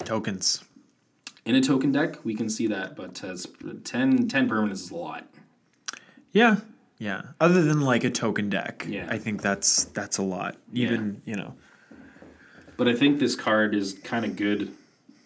Tokens. 0.00 0.64
In 1.44 1.54
a 1.54 1.60
token 1.60 1.92
deck, 1.92 2.24
we 2.24 2.34
can 2.34 2.48
see 2.48 2.66
that, 2.68 2.96
but 2.96 3.22
uh, 3.22 3.36
10, 3.84 4.28
10 4.28 4.48
permanents 4.48 4.72
is 4.72 4.90
a 4.90 4.96
lot. 4.96 5.26
Yeah. 6.32 6.56
Yeah. 6.98 7.22
Other 7.40 7.62
than 7.62 7.80
like 7.80 8.04
a 8.04 8.10
token 8.10 8.50
deck. 8.50 8.86
Yeah. 8.88 9.06
I 9.10 9.18
think 9.18 9.42
that's 9.42 9.84
that's 9.84 10.18
a 10.18 10.22
lot. 10.22 10.56
Even, 10.72 11.22
you 11.24 11.34
know. 11.34 11.54
But 12.76 12.88
I 12.88 12.94
think 12.94 13.20
this 13.20 13.36
card 13.36 13.74
is 13.74 13.94
kind 13.94 14.24
of 14.24 14.36
good 14.36 14.72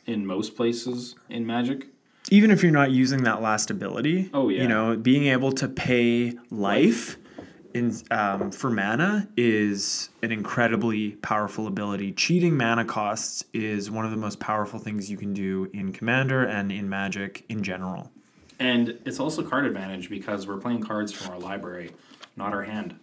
in 0.06 0.26
most 0.26 0.56
places 0.56 1.14
in 1.28 1.46
Magic. 1.46 1.86
Even 2.30 2.50
if 2.50 2.62
you're 2.62 2.72
not 2.72 2.90
using 2.90 3.22
that 3.22 3.40
last 3.40 3.70
ability. 3.70 4.30
Oh, 4.34 4.48
yeah. 4.48 4.62
You 4.62 4.68
know, 4.68 4.96
being 4.96 5.26
able 5.26 5.52
to 5.52 5.68
pay 5.68 6.34
life 6.50 7.16
in 7.74 7.94
um, 8.10 8.50
for 8.50 8.70
mana 8.70 9.28
is 9.36 10.10
an 10.22 10.32
incredibly 10.32 11.12
powerful 11.12 11.66
ability. 11.66 12.12
Cheating 12.12 12.56
mana 12.56 12.84
costs 12.84 13.44
is 13.52 13.90
one 13.90 14.04
of 14.04 14.10
the 14.10 14.16
most 14.16 14.40
powerful 14.40 14.78
things 14.78 15.10
you 15.10 15.16
can 15.16 15.32
do 15.32 15.70
in 15.72 15.92
Commander 15.92 16.44
and 16.44 16.70
in 16.72 16.88
Magic 16.88 17.44
in 17.48 17.62
general. 17.62 18.10
And 18.58 18.98
it's 19.04 19.20
also 19.20 19.42
card 19.42 19.66
advantage 19.66 20.10
because 20.10 20.46
we're 20.46 20.56
playing 20.58 20.80
cards 20.82 21.12
from 21.12 21.32
our 21.32 21.38
library, 21.38 21.92
not 22.36 22.52
our 22.52 22.64
hand. 22.64 22.94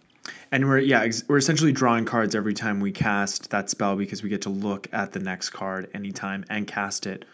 And 0.52 0.66
we're 0.66 0.78
yeah, 0.78 1.02
ex- 1.02 1.24
we're 1.28 1.36
essentially 1.38 1.72
drawing 1.72 2.04
cards 2.04 2.34
every 2.34 2.54
time 2.54 2.80
we 2.80 2.92
cast 2.92 3.50
that 3.50 3.70
spell 3.70 3.96
because 3.96 4.22
we 4.22 4.28
get 4.28 4.42
to 4.42 4.50
look 4.50 4.88
at 4.92 5.12
the 5.12 5.20
next 5.20 5.50
card 5.50 5.88
anytime 5.94 6.44
and 6.50 6.66
cast 6.66 7.06
it 7.06 7.24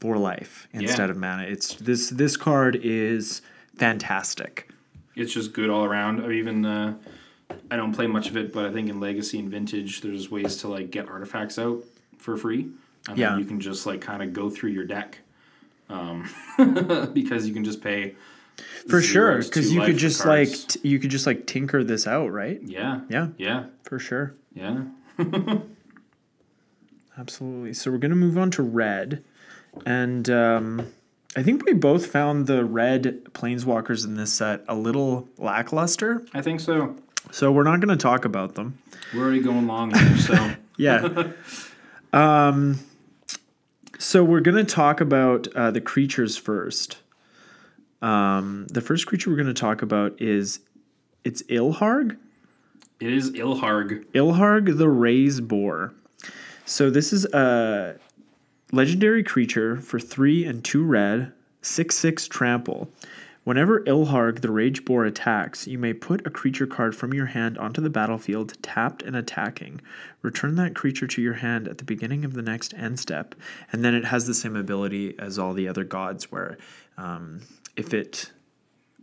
for 0.00 0.16
life 0.16 0.66
instead 0.72 1.10
of 1.10 1.16
mana. 1.16 1.42
It's 1.44 1.74
this 1.76 2.10
this 2.10 2.36
card 2.36 2.76
is 2.82 3.42
fantastic. 3.76 4.70
It's 5.14 5.32
just 5.32 5.52
good 5.52 5.68
all 5.70 5.84
around. 5.84 6.20
I 6.24 6.32
even 6.32 6.64
uh, 6.64 6.94
I 7.70 7.76
don't 7.76 7.92
play 7.92 8.06
much 8.06 8.28
of 8.28 8.36
it, 8.36 8.52
but 8.52 8.64
I 8.66 8.72
think 8.72 8.88
in 8.88 8.98
Legacy 9.00 9.38
and 9.38 9.50
Vintage, 9.50 10.00
there's 10.00 10.30
ways 10.30 10.56
to 10.58 10.68
like 10.68 10.90
get 10.90 11.08
artifacts 11.08 11.58
out 11.58 11.82
for 12.18 12.36
free, 12.36 12.68
and 13.08 13.18
Yeah. 13.18 13.30
then 13.30 13.38
you 13.40 13.44
can 13.44 13.60
just 13.60 13.86
like 13.86 14.00
kind 14.00 14.22
of 14.22 14.32
go 14.32 14.48
through 14.50 14.70
your 14.70 14.84
deck, 14.84 15.18
um, 15.88 16.28
because 17.12 17.46
you 17.46 17.54
can 17.54 17.64
just 17.64 17.80
pay 17.82 18.14
For 18.88 19.00
sure, 19.02 19.38
because 19.42 19.72
you 19.72 19.80
could 19.82 19.96
just 19.98 20.22
cards. 20.22 20.50
like 20.50 20.68
t- 20.68 20.88
you 20.88 20.98
could 20.98 21.10
just 21.10 21.26
like 21.26 21.46
tinker 21.46 21.82
this 21.84 22.06
out, 22.06 22.30
right? 22.32 22.60
yeah, 22.62 23.00
Yeah, 23.08 23.28
yeah, 23.38 23.64
for 23.84 23.98
sure. 23.98 24.34
yeah. 24.54 24.82
Absolutely. 27.18 27.74
So 27.74 27.90
we're 27.90 27.98
gonna 27.98 28.14
move 28.14 28.38
on 28.38 28.50
to 28.52 28.62
red, 28.62 29.24
and 29.84 30.28
um, 30.30 30.86
I 31.36 31.42
think 31.42 31.64
we 31.66 31.72
both 31.72 32.06
found 32.06 32.46
the 32.46 32.64
red 32.64 33.24
planeswalkers 33.32 34.04
in 34.04 34.14
this 34.14 34.32
set 34.32 34.64
a 34.68 34.74
little 34.74 35.28
lackluster, 35.36 36.24
I 36.32 36.42
think 36.42 36.60
so. 36.60 36.94
so 37.32 37.50
we're 37.52 37.64
not 37.64 37.80
going 37.80 37.96
to 37.96 38.00
talk 38.02 38.24
about 38.24 38.54
them. 38.54 38.78
We're 39.14 39.22
already 39.22 39.40
going 39.40 39.66
long 39.66 39.94
so 40.16 40.52
Yeah. 40.78 41.32
um, 42.12 42.78
so 43.98 44.24
we're 44.24 44.40
going 44.40 44.56
to 44.56 44.64
talk 44.64 45.00
about 45.00 45.48
uh, 45.54 45.70
the 45.70 45.80
creatures 45.80 46.36
first. 46.36 46.98
Um, 48.00 48.66
the 48.70 48.80
first 48.80 49.06
creature 49.06 49.28
we're 49.28 49.36
going 49.36 49.48
to 49.48 49.54
talk 49.60 49.82
about 49.82 50.20
is 50.20 50.60
it's 51.24 51.42
Ilharg. 51.44 52.16
it 53.00 53.12
is 53.12 53.32
Ilharg. 53.32 54.04
Ilharg 54.12 54.78
the 54.78 54.88
Raze-Boar. 54.88 55.92
So 56.64 56.90
this 56.90 57.12
is 57.12 57.24
a 57.26 57.96
legendary 58.72 59.24
creature 59.24 59.76
for 59.76 59.98
three 59.98 60.44
and 60.44 60.64
two 60.64 60.84
red, 60.84 61.32
six 61.62 61.96
six 61.96 62.28
trample. 62.28 62.88
Whenever 63.48 63.80
Ilharg 63.84 64.42
the 64.42 64.50
Rage 64.50 64.84
Boar 64.84 65.06
attacks, 65.06 65.66
you 65.66 65.78
may 65.78 65.94
put 65.94 66.26
a 66.26 66.30
creature 66.30 66.66
card 66.66 66.94
from 66.94 67.14
your 67.14 67.24
hand 67.24 67.56
onto 67.56 67.80
the 67.80 67.88
battlefield, 67.88 68.62
tapped 68.62 69.02
and 69.02 69.16
attacking. 69.16 69.80
Return 70.20 70.56
that 70.56 70.74
creature 70.74 71.06
to 71.06 71.22
your 71.22 71.32
hand 71.32 71.66
at 71.66 71.78
the 71.78 71.84
beginning 71.84 72.26
of 72.26 72.34
the 72.34 72.42
next 72.42 72.74
end 72.74 73.00
step, 73.00 73.34
and 73.72 73.82
then 73.82 73.94
it 73.94 74.04
has 74.04 74.26
the 74.26 74.34
same 74.34 74.54
ability 74.54 75.18
as 75.18 75.38
all 75.38 75.54
the 75.54 75.66
other 75.66 75.82
gods, 75.82 76.30
where 76.30 76.58
um, 76.98 77.40
if 77.74 77.94
it 77.94 78.30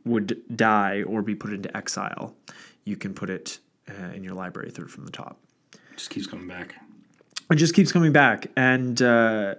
would 0.06 0.40
die 0.56 1.02
or 1.02 1.24
be 1.24 1.34
put 1.34 1.52
into 1.52 1.76
exile, 1.76 2.36
you 2.84 2.96
can 2.96 3.16
put 3.16 3.32
it 3.32 3.58
uh, 3.90 4.14
in 4.14 4.24
your 4.24 4.36
library 4.36 4.70
third 4.70 4.92
from 4.92 5.06
the 5.06 5.12
top. 5.12 5.40
Just 5.96 6.12
keeps 6.12 6.28
coming 6.28 6.48
back. 6.48 6.76
It 7.50 7.56
just 7.56 7.74
keeps 7.74 7.92
coming 7.92 8.12
back, 8.12 8.52
and 8.56 9.02
uh, 9.02 9.56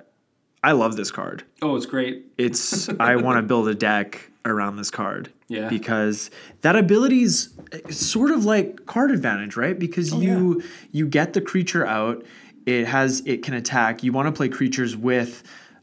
I 0.63 0.71
love 0.71 0.95
this 0.95 1.11
card. 1.11 1.43
Oh, 1.61 1.75
it's 1.75 1.87
great. 1.87 2.27
It's 2.39 2.89
I 3.01 3.17
want 3.17 3.39
to 3.39 3.43
build 3.49 3.67
a 3.67 3.75
deck 3.75 4.31
around 4.47 4.77
this 4.77 4.91
card. 4.91 5.33
Yeah. 5.49 5.69
Because 5.69 6.31
that 6.63 6.77
ability's 6.77 7.51
eh, 7.73 7.91
sort 7.91 8.31
of 8.31 8.45
like 8.45 8.87
card 8.87 9.11
advantage, 9.11 9.57
right? 9.57 9.79
Because 9.79 10.13
oh, 10.13 10.21
you 10.21 10.63
you 10.93 11.07
get 11.07 11.33
the 11.33 11.41
creature 11.41 11.87
out, 11.87 12.25
it 12.65 12.87
has 12.87 13.23
it 13.27 13.43
can 13.43 13.55
attack. 13.55 14.03
You 14.03 14.13
want 14.13 14.27
to 14.27 14.33
play 14.33 14.49
creatures 14.49 14.97
with 14.97 15.43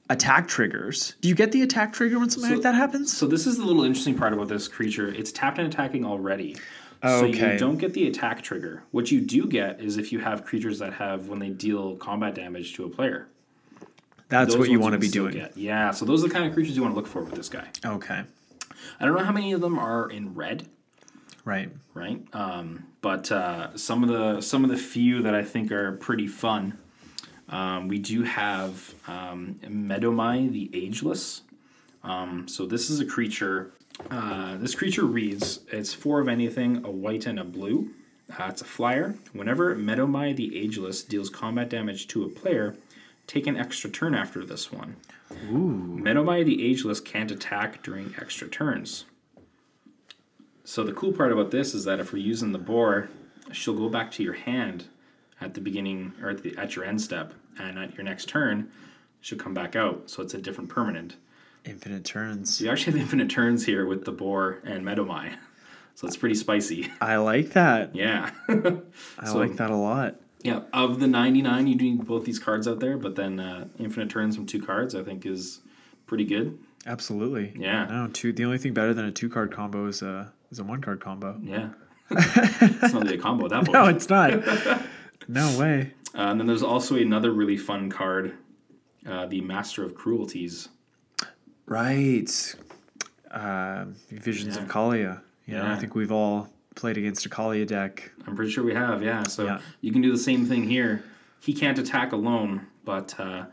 attack 0.09 0.47
triggers. 0.47 1.15
Do 1.21 1.29
you 1.29 1.35
get 1.35 1.51
the 1.51 1.61
attack 1.61 1.93
trigger 1.93 2.19
when 2.19 2.29
something 2.29 2.49
So- 2.49 2.55
like 2.55 2.63
that 2.63 2.75
happens? 2.75 3.15
So 3.15 3.27
this 3.27 3.47
is 3.47 3.57
the 3.57 3.65
little 3.65 3.83
interesting 3.83 4.15
part 4.15 4.33
about 4.33 4.47
this 4.47 4.67
creature. 4.67 5.09
It's 5.09 5.31
tapped 5.31 5.59
and 5.59 5.67
attacking 5.67 6.05
already. 6.05 6.57
So 7.05 7.25
you 7.25 7.57
don't 7.57 7.77
get 7.77 7.93
the 7.93 8.07
attack 8.07 8.41
trigger. 8.43 8.83
What 8.91 9.11
you 9.11 9.19
do 9.19 9.45
get 9.45 9.81
is 9.81 9.97
if 9.97 10.13
you 10.13 10.19
have 10.19 10.45
creatures 10.45 10.79
that 10.79 10.93
have 10.93 11.27
when 11.27 11.37
they 11.37 11.49
deal 11.49 11.97
combat 11.97 12.33
damage 12.33 12.75
to 12.75 12.85
a 12.85 12.89
player. 12.89 13.27
That's 14.29 14.53
Those 14.53 14.59
what 14.59 14.69
you 14.69 14.79
want 14.79 14.93
to 14.93 14.99
be 14.99 15.09
doing. 15.09 15.33
get. 15.33 15.57
Yeah, 15.57 15.91
so 15.91 16.05
those 16.05 16.23
are 16.23 16.29
the 16.29 16.33
kind 16.33 16.45
of 16.45 16.53
creatures 16.53 16.77
you 16.77 16.81
want 16.81 16.93
to 16.93 16.95
look 16.95 17.07
for 17.07 17.21
with 17.21 17.35
this 17.35 17.49
guy. 17.49 17.67
Okay. 17.85 18.23
I 18.99 19.05
don't 19.05 19.15
know 19.15 19.23
how 19.23 19.31
many 19.31 19.53
of 19.53 19.61
them 19.61 19.77
are 19.79 20.09
in 20.09 20.33
red, 20.33 20.67
Right. 21.45 21.69
right? 21.93 22.21
Um, 22.33 22.85
but 23.01 23.31
uh, 23.31 23.75
some 23.77 24.03
of 24.03 24.09
the 24.09 24.41
some 24.41 24.63
of 24.63 24.69
the 24.69 24.77
few 24.77 25.21
that 25.23 25.35
I 25.35 25.43
think 25.43 25.71
are 25.71 25.93
pretty 25.93 26.27
fun. 26.27 26.77
Um, 27.49 27.87
we 27.87 27.99
do 27.99 28.23
have 28.23 28.93
um, 29.07 29.59
Medomai 29.63 30.51
the 30.51 30.71
Ageless. 30.73 31.41
Um, 32.03 32.47
so 32.47 32.65
this 32.65 32.89
is 32.89 32.99
a 32.99 33.05
creature. 33.05 33.73
Uh, 34.09 34.57
this 34.57 34.73
creature 34.75 35.05
reads: 35.05 35.59
It's 35.71 35.93
four 35.93 36.19
of 36.21 36.27
anything, 36.27 36.83
a 36.85 36.89
white 36.91 37.25
and 37.25 37.39
a 37.39 37.43
blue. 37.43 37.91
Uh, 38.31 38.45
it's 38.49 38.61
a 38.61 38.65
flyer. 38.65 39.15
Whenever 39.33 39.75
Medomai 39.75 40.35
the 40.35 40.57
Ageless 40.57 41.03
deals 41.03 41.29
combat 41.29 41.69
damage 41.69 42.07
to 42.07 42.23
a 42.23 42.29
player, 42.29 42.75
take 43.27 43.45
an 43.47 43.57
extra 43.57 43.89
turn 43.89 44.15
after 44.15 44.43
this 44.45 44.71
one. 44.71 44.95
Ooh. 45.51 45.99
Medomai 46.01 46.45
the 46.45 46.65
Ageless 46.69 46.99
can't 46.99 47.31
attack 47.31 47.81
during 47.83 48.13
extra 48.19 48.47
turns. 48.47 49.05
So 50.63 50.83
the 50.83 50.93
cool 50.93 51.11
part 51.11 51.31
about 51.31 51.51
this 51.51 51.73
is 51.73 51.83
that 51.85 51.99
if 51.99 52.13
we're 52.13 52.19
using 52.19 52.51
the 52.51 52.57
boar, 52.59 53.09
she'll 53.51 53.73
go 53.75 53.89
back 53.89 54.11
to 54.11 54.23
your 54.23 54.33
hand 54.33 54.85
at 55.41 55.53
the 55.53 55.61
beginning 55.61 56.13
or 56.21 56.29
at, 56.29 56.43
the, 56.43 56.55
at 56.57 56.75
your 56.75 56.85
end 56.85 57.01
step, 57.01 57.33
and 57.59 57.77
at 57.77 57.95
your 57.95 58.03
next 58.05 58.29
turn, 58.29 58.71
she'll 59.19 59.37
come 59.37 59.53
back 59.53 59.75
out. 59.75 60.09
So 60.09 60.23
it's 60.23 60.33
a 60.33 60.37
different 60.41 60.69
permanent. 60.69 61.17
Infinite 61.65 62.05
turns. 62.05 62.57
So 62.57 62.65
you 62.65 62.71
actually 62.71 62.93
have 62.93 63.01
infinite 63.01 63.29
turns 63.29 63.65
here 63.65 63.85
with 63.85 64.05
the 64.05 64.11
boar 64.11 64.59
and 64.65 64.85
Medomai. 64.85 65.35
So 65.95 66.07
it's 66.07 66.17
pretty 66.17 66.33
spicy. 66.33 66.91
I 66.99 67.17
like 67.17 67.51
that. 67.51 67.95
Yeah. 67.95 68.31
I 68.49 69.27
So- 69.27 69.37
like 69.37 69.57
that 69.57 69.69
a 69.69 69.75
lot. 69.75 70.15
Yeah. 70.43 70.61
Of 70.73 70.99
the 70.99 71.07
99, 71.07 71.67
you 71.67 71.75
need 71.75 72.05
both 72.05 72.25
these 72.25 72.39
cards 72.39 72.67
out 72.67 72.79
there, 72.79 72.97
but 72.97 73.15
then 73.15 73.39
uh, 73.39 73.67
infinite 73.79 74.09
turns 74.09 74.35
from 74.35 74.45
two 74.45 74.61
cards, 74.61 74.93
I 74.93 75.03
think, 75.03 75.25
is 75.25 75.61
pretty 76.05 76.25
good. 76.25 76.59
Absolutely. 76.85 77.53
Yeah. 77.57 77.85
No, 77.85 78.07
two. 78.11 78.33
The 78.33 78.43
only 78.45 78.57
thing 78.57 78.73
better 78.73 78.93
than 78.93 79.05
a 79.05 79.11
two 79.11 79.29
card 79.29 79.51
combo 79.51 79.87
is 79.87 80.01
a 80.01 80.33
is 80.51 80.59
a 80.59 80.63
one 80.63 80.81
card 80.81 80.99
combo. 80.99 81.39
Yeah. 81.41 81.69
it's 82.11 82.93
not 82.93 83.03
really 83.03 83.15
a 83.15 83.21
combo 83.21 83.45
at 83.45 83.51
that 83.51 83.65
point. 83.65 83.71
No, 83.73 83.85
it's 83.85 84.09
not. 84.09 84.31
no 85.29 85.57
way. 85.57 85.93
Uh, 86.13 86.21
and 86.29 86.39
then 86.39 86.45
there's 86.47 86.61
also 86.61 86.95
another 86.95 87.31
really 87.31 87.57
fun 87.57 87.89
card, 87.89 88.33
uh, 89.07 89.25
the 89.25 89.39
Master 89.41 89.83
of 89.83 89.95
Cruelties. 89.95 90.67
Right. 91.65 92.29
Uh, 93.31 93.85
Visions 94.11 94.57
Yeah. 94.57 94.63
of 94.63 94.67
Kaalia. 94.69 95.21
You 95.45 95.55
know, 95.55 95.65
I 95.65 95.75
think 95.77 95.95
we've 95.95 96.11
all 96.11 96.49
played 96.75 96.97
against 96.97 97.25
a 97.25 97.29
Kaalia 97.29 97.65
deck. 97.67 98.11
I'm 98.27 98.35
pretty 98.35 98.51
sure 98.51 98.63
we 98.63 98.73
have, 98.73 99.03
yeah. 99.03 99.23
So 99.23 99.45
Yeah. 99.45 99.59
you 99.81 99.91
can 99.91 100.01
do 100.01 100.11
the 100.11 100.17
same 100.17 100.45
thing 100.45 100.67
here. 100.67 101.03
He 101.39 101.53
can't 101.53 101.77
attack 101.77 102.11
alone, 102.13 102.67
but 102.85 103.19
uh, 103.19 103.45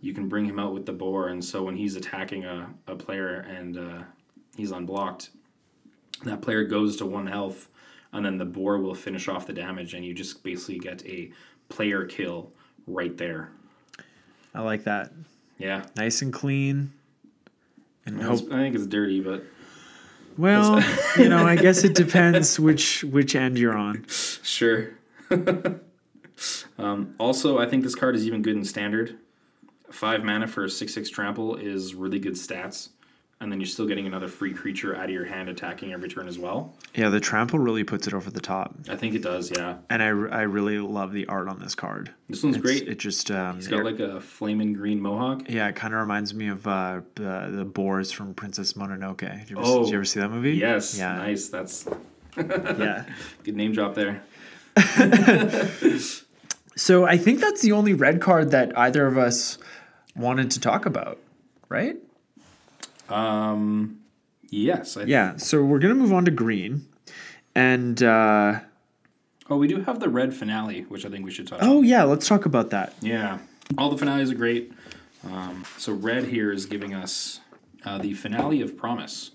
you 0.00 0.12
can 0.14 0.28
bring 0.28 0.44
him 0.44 0.58
out 0.58 0.74
with 0.74 0.86
the 0.86 0.92
boar. 0.92 1.28
And 1.28 1.44
so 1.44 1.62
when 1.64 1.76
he's 1.76 1.96
attacking 1.96 2.44
a, 2.44 2.68
a 2.86 2.94
player 2.94 3.40
and 3.48 3.78
uh, 3.78 4.02
he's 4.56 4.70
unblocked, 4.70 5.30
that 6.24 6.40
player 6.42 6.64
goes 6.64 6.96
to 6.96 7.06
one 7.06 7.26
health, 7.26 7.68
and 8.12 8.24
then 8.24 8.38
the 8.38 8.44
boar 8.44 8.78
will 8.78 8.94
finish 8.94 9.28
off 9.28 9.46
the 9.46 9.52
damage, 9.52 9.94
and 9.94 10.04
you 10.04 10.14
just 10.14 10.42
basically 10.42 10.78
get 10.78 11.04
a 11.06 11.30
player 11.68 12.04
kill 12.04 12.52
right 12.86 13.16
there. 13.16 13.50
I 14.54 14.62
like 14.62 14.84
that. 14.84 15.12
Yeah. 15.58 15.84
Nice 15.96 16.22
and 16.22 16.32
clean. 16.32 16.92
And 18.06 18.20
hope. 18.22 18.50
I 18.50 18.56
think 18.56 18.74
it's 18.74 18.86
dirty, 18.86 19.20
but 19.20 19.44
Well, 20.38 20.82
you 21.18 21.28
know, 21.28 21.44
I 21.44 21.56
guess 21.56 21.84
it 21.84 21.94
depends 21.94 22.58
which 22.58 23.02
which 23.04 23.34
end 23.34 23.58
you're 23.58 23.76
on. 23.76 24.06
Sure. 24.08 24.90
um, 26.78 27.14
also, 27.18 27.58
I 27.58 27.66
think 27.66 27.82
this 27.82 27.96
card 27.96 28.14
is 28.14 28.26
even 28.26 28.40
good 28.40 28.56
in 28.56 28.64
standard. 28.64 29.18
Five 29.90 30.22
mana 30.22 30.46
for 30.46 30.64
a 30.64 30.70
six 30.70 30.94
six 30.94 31.10
trample 31.10 31.56
is 31.56 31.94
really 31.94 32.20
good 32.20 32.34
stats, 32.34 32.90
and 33.40 33.52
then 33.52 33.60
you're 33.60 33.66
still 33.68 33.86
getting 33.86 34.06
another 34.06 34.26
free 34.28 34.52
creature 34.52 34.96
out 34.96 35.04
of 35.04 35.10
your 35.10 35.24
hand 35.24 35.48
attacking 35.48 35.92
every 35.92 36.08
turn 36.08 36.26
as 36.26 36.38
well. 36.38 36.74
Yeah, 36.94 37.08
the 37.08 37.20
trample 37.20 37.58
really 37.60 37.84
puts 37.84 38.06
it 38.08 38.14
over 38.14 38.30
the 38.30 38.40
top, 38.40 38.74
I 38.88 38.96
think 38.96 39.14
it 39.14 39.22
does. 39.22 39.50
Yeah, 39.54 39.76
and 39.90 40.02
I, 40.02 40.06
I 40.08 40.42
really 40.42 40.78
love 40.78 41.12
the 41.12 41.26
art 41.26 41.48
on 41.48 41.58
this 41.60 41.74
card. 41.74 42.10
this 42.28 42.42
one's 42.42 42.56
It's- 42.56 42.62
great. 42.80 42.88
It 42.88 42.98
just 42.98 43.30
um, 43.30 43.58
It's 43.58 43.68
got 43.68 43.80
it- 43.80 43.84
like 43.84 44.00
a 44.00 44.20
flaming 44.20 44.72
green 44.72 45.00
mohawk. 45.00 45.48
yeah, 45.48 45.68
it 45.68 45.76
kind 45.76 45.94
of 45.94 46.00
reminds 46.00 46.34
me 46.34 46.48
of 46.48 46.66
uh, 46.66 47.00
the 47.14 47.50
the 47.52 47.64
boars 47.64 48.10
from 48.10 48.34
Princess 48.34 48.72
Mononoke. 48.72 49.18
Did 49.40 49.50
you 49.50 49.58
ever, 49.58 49.66
Oh, 49.66 49.82
did 49.84 49.90
you 49.90 49.96
ever 49.96 50.04
see 50.04 50.20
that 50.20 50.30
movie? 50.30 50.52
Yes, 50.56 50.98
Yeah. 50.98 51.16
nice. 51.16 51.48
That's 51.48 51.86
Yeah. 52.36 53.04
good 53.44 53.56
name 53.56 53.72
drop 53.72 53.94
there. 53.94 54.22
So 56.76 57.04
I 57.06 57.16
think 57.16 57.40
that's 57.40 57.60
the 57.62 57.72
only 57.72 57.92
red 57.92 58.20
card 58.20 58.52
that 58.52 58.76
either 58.78 59.04
of 59.08 59.18
us 59.18 59.58
wanted 60.14 60.52
to 60.52 60.60
talk 60.60 60.86
about, 60.86 61.18
right? 61.68 61.96
Um, 63.08 64.00
yes. 64.50 64.96
I, 64.96 65.02
Yeah. 65.04 65.36
So 65.36 65.62
we're 65.64 65.78
gonna 65.78 65.94
move 65.94 66.12
on 66.12 66.24
to 66.24 66.30
green, 66.30 66.86
and 67.54 68.02
uh, 68.02 68.60
Oh, 69.50 69.56
we 69.56 69.66
do 69.66 69.80
have 69.80 69.98
the 69.98 70.08
red 70.10 70.34
finale, 70.34 70.82
which 70.82 71.06
I 71.06 71.08
think 71.08 71.24
we 71.24 71.30
should 71.30 71.50
on. 71.52 71.58
oh 71.62 71.82
yeah, 71.82 72.04
let's 72.04 72.28
talk 72.28 72.44
about 72.46 72.70
that. 72.70 72.92
Yeah, 73.00 73.38
all 73.78 73.90
the 73.90 73.96
finales 73.96 74.30
are 74.30 74.34
great. 74.34 74.72
Um, 75.24 75.64
so 75.78 75.92
red 75.92 76.24
here 76.24 76.52
is 76.52 76.66
giving 76.66 76.94
us 76.94 77.40
uh, 77.84 77.98
the 77.98 78.14
finale 78.14 78.60
of 78.60 78.76
promise. 78.76 79.30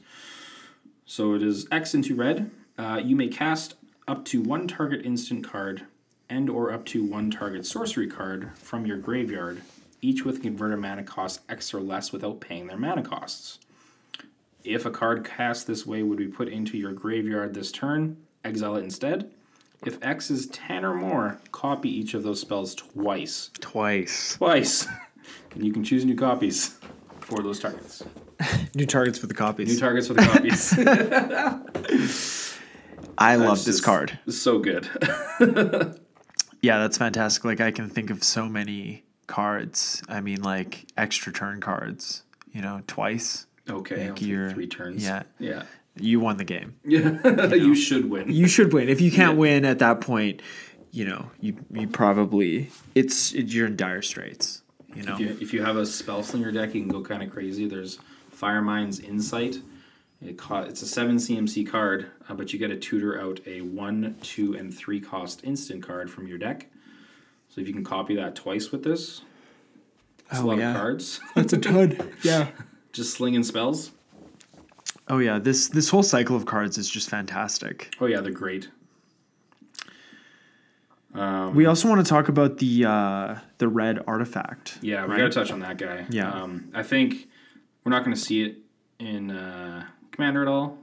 So 1.05 1.33
it 1.33 1.43
is 1.43 1.67
X 1.71 1.93
into 1.93 2.15
red. 2.15 2.51
Uh, 2.77 3.01
you 3.03 3.15
may 3.15 3.27
cast 3.27 3.75
up 4.07 4.23
to 4.25 4.41
one 4.41 4.67
target 4.67 5.05
instant 5.05 5.43
card 5.47 5.83
and 6.29 6.49
or 6.49 6.71
up 6.71 6.85
to 6.85 7.03
one 7.03 7.29
target 7.29 7.65
sorcery 7.65 8.07
card 8.07 8.51
from 8.55 8.85
your 8.85 8.97
graveyard, 8.97 9.61
each 10.01 10.23
with 10.25 10.41
converter 10.41 10.77
mana 10.77 11.03
cost 11.03 11.41
X 11.49 11.73
or 11.73 11.81
less 11.81 12.11
without 12.11 12.39
paying 12.39 12.67
their 12.67 12.77
mana 12.77 13.03
costs. 13.03 13.59
If 14.63 14.85
a 14.85 14.91
card 14.91 15.25
cast 15.25 15.67
this 15.67 15.85
way 15.85 16.03
would 16.03 16.17
be 16.17 16.27
put 16.27 16.47
into 16.47 16.77
your 16.77 16.93
graveyard 16.93 17.53
this 17.53 17.71
turn, 17.71 18.17
exile 18.43 18.75
it 18.75 18.83
instead. 18.83 19.31
If 19.85 19.97
X 20.01 20.31
is 20.31 20.47
10 20.47 20.85
or 20.85 20.93
more, 20.93 21.39
copy 21.51 21.89
each 21.89 22.13
of 22.13 22.23
those 22.23 22.39
spells 22.39 22.73
twice. 22.73 23.49
Twice. 23.59 24.35
Twice. 24.37 24.87
and 25.53 25.65
you 25.65 25.73
can 25.73 25.83
choose 25.83 26.05
new 26.05 26.15
copies 26.15 26.77
for 27.19 27.41
those 27.41 27.59
targets. 27.59 28.01
New 28.75 28.85
targets 28.85 29.17
for 29.19 29.27
the 29.27 29.33
copies. 29.33 29.69
New 29.69 29.79
targets 29.79 30.07
for 30.07 30.13
the 30.15 30.23
copies. 30.23 30.73
I 33.17 33.35
love 33.35 33.57
That's 33.57 33.65
this 33.65 33.79
card. 33.79 34.17
So 34.27 34.59
good. 34.59 34.89
Yeah, 36.61 36.79
that's 36.79 36.97
fantastic. 36.97 37.43
Like 37.45 37.61
I 37.61 37.71
can 37.71 37.89
think 37.89 38.09
of 38.09 38.23
so 38.23 38.47
many 38.47 39.03
cards. 39.27 40.01
I 40.09 40.21
mean, 40.21 40.41
like 40.41 40.87
extra 40.97 41.31
turn 41.33 41.59
cards. 41.61 42.23
you 42.53 42.61
know, 42.61 42.81
twice, 42.87 43.45
Okay, 43.69 44.07
I'll 44.07 44.13
take 44.15 44.51
three 44.53 44.67
turns. 44.67 45.03
yeah. 45.03 45.23
yeah, 45.39 45.63
you 45.95 46.19
won 46.19 46.37
the 46.37 46.43
game. 46.43 46.75
yeah. 46.85 47.53
you 47.53 47.75
should 47.75 48.09
win. 48.09 48.29
You 48.31 48.47
should 48.47 48.73
win. 48.73 48.89
If 48.89 48.99
you 49.01 49.11
can't 49.11 49.37
win 49.37 49.63
at 49.65 49.79
that 49.79 50.01
point, 50.01 50.41
you 50.91 51.05
know, 51.05 51.31
you 51.39 51.55
you 51.71 51.87
probably 51.87 52.69
it's 52.95 53.33
it, 53.33 53.47
you're 53.47 53.67
in 53.67 53.75
dire 53.75 54.01
straits. 54.01 54.61
You 54.95 55.03
know, 55.03 55.13
If 55.13 55.19
you, 55.21 55.37
if 55.41 55.53
you 55.53 55.63
have 55.63 55.75
a 55.77 55.85
spell 55.85 56.21
slinger 56.21 56.51
deck, 56.51 56.75
you 56.75 56.81
can 56.81 56.89
go 56.89 57.01
kind 57.01 57.23
of 57.23 57.31
crazy. 57.31 57.67
There's 57.67 57.97
Fire 58.31 58.61
Mind's 58.61 58.99
Insight. 58.99 59.57
It 60.21 60.37
co- 60.37 60.61
it's 60.61 60.81
a 60.83 60.87
seven 60.87 61.15
CMC 61.17 61.67
card, 61.69 62.11
uh, 62.29 62.33
but 62.35 62.53
you 62.53 62.59
get 62.59 62.67
to 62.67 62.77
tutor 62.77 63.19
out 63.19 63.39
a 63.47 63.61
one, 63.61 64.15
two, 64.21 64.53
and 64.53 64.73
three 64.73 65.01
cost 65.01 65.43
instant 65.43 65.81
card 65.83 66.11
from 66.11 66.27
your 66.27 66.37
deck. 66.37 66.67
So 67.49 67.59
if 67.61 67.67
you 67.67 67.73
can 67.73 67.83
copy 67.83 68.15
that 68.17 68.35
twice 68.35 68.71
with 68.71 68.83
this, 68.83 69.21
it's 70.29 70.39
Oh, 70.39 70.45
a 70.45 70.47
lot 70.47 70.57
yeah. 70.59 70.71
of 70.71 70.77
cards. 70.77 71.19
that's 71.35 71.53
a 71.53 71.57
ton. 71.57 71.97
yeah. 72.23 72.49
Just 72.93 73.13
slinging 73.13 73.43
spells. 73.43 73.91
Oh 75.09 75.17
yeah, 75.17 75.39
this 75.39 75.67
this 75.67 75.89
whole 75.89 76.03
cycle 76.03 76.35
of 76.35 76.45
cards 76.45 76.77
is 76.77 76.89
just 76.89 77.09
fantastic. 77.09 77.93
Oh 77.99 78.05
yeah, 78.05 78.21
they're 78.21 78.31
great. 78.31 78.69
Um, 81.13 81.53
We 81.55 81.65
also 81.65 81.87
want 81.89 82.03
to 82.05 82.09
talk 82.09 82.29
about 82.29 82.57
the 82.59 82.85
uh, 82.85 83.35
the 83.57 83.67
red 83.67 83.99
artifact. 84.07 84.77
Yeah, 84.81 85.05
we 85.05 85.11
right? 85.11 85.17
gotta 85.17 85.29
touch 85.31 85.51
on 85.51 85.59
that 85.59 85.77
guy. 85.77 86.05
Yeah. 86.09 86.31
Um, 86.31 86.69
I 86.73 86.83
think 86.83 87.27
we're 87.83 87.91
not 87.91 88.03
gonna 88.03 88.15
see 88.15 88.43
it 88.43 88.57
in 88.99 89.31
uh, 89.31 89.85
Commander 90.11 90.41
at 90.41 90.47
all. 90.47 90.77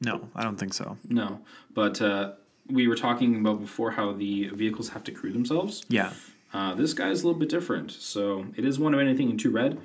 No, 0.00 0.28
I 0.34 0.42
don't 0.44 0.56
think 0.58 0.72
so. 0.72 0.96
No, 1.08 1.40
but 1.74 2.00
uh, 2.00 2.32
we 2.68 2.88
were 2.88 2.96
talking 2.96 3.36
about 3.36 3.60
before 3.60 3.90
how 3.90 4.12
the 4.12 4.48
vehicles 4.48 4.88
have 4.90 5.04
to 5.04 5.12
crew 5.12 5.32
themselves. 5.32 5.84
Yeah. 5.88 6.12
Uh, 6.54 6.74
this 6.74 6.94
guy 6.94 7.10
is 7.10 7.22
a 7.22 7.26
little 7.26 7.38
bit 7.38 7.48
different. 7.48 7.92
So 7.92 8.46
it 8.56 8.64
is 8.64 8.78
one 8.78 8.94
of 8.94 8.98
anything 9.00 9.28
in 9.30 9.36
two 9.36 9.50
red. 9.50 9.78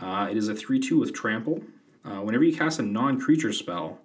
Uh, 0.00 0.28
it 0.30 0.36
is 0.36 0.48
a 0.48 0.54
three-two 0.54 0.98
with 0.98 1.12
trample. 1.12 1.62
Uh, 2.04 2.20
whenever 2.20 2.44
you 2.44 2.56
cast 2.56 2.78
a 2.78 2.82
non-creature 2.82 3.52
spell, 3.52 3.98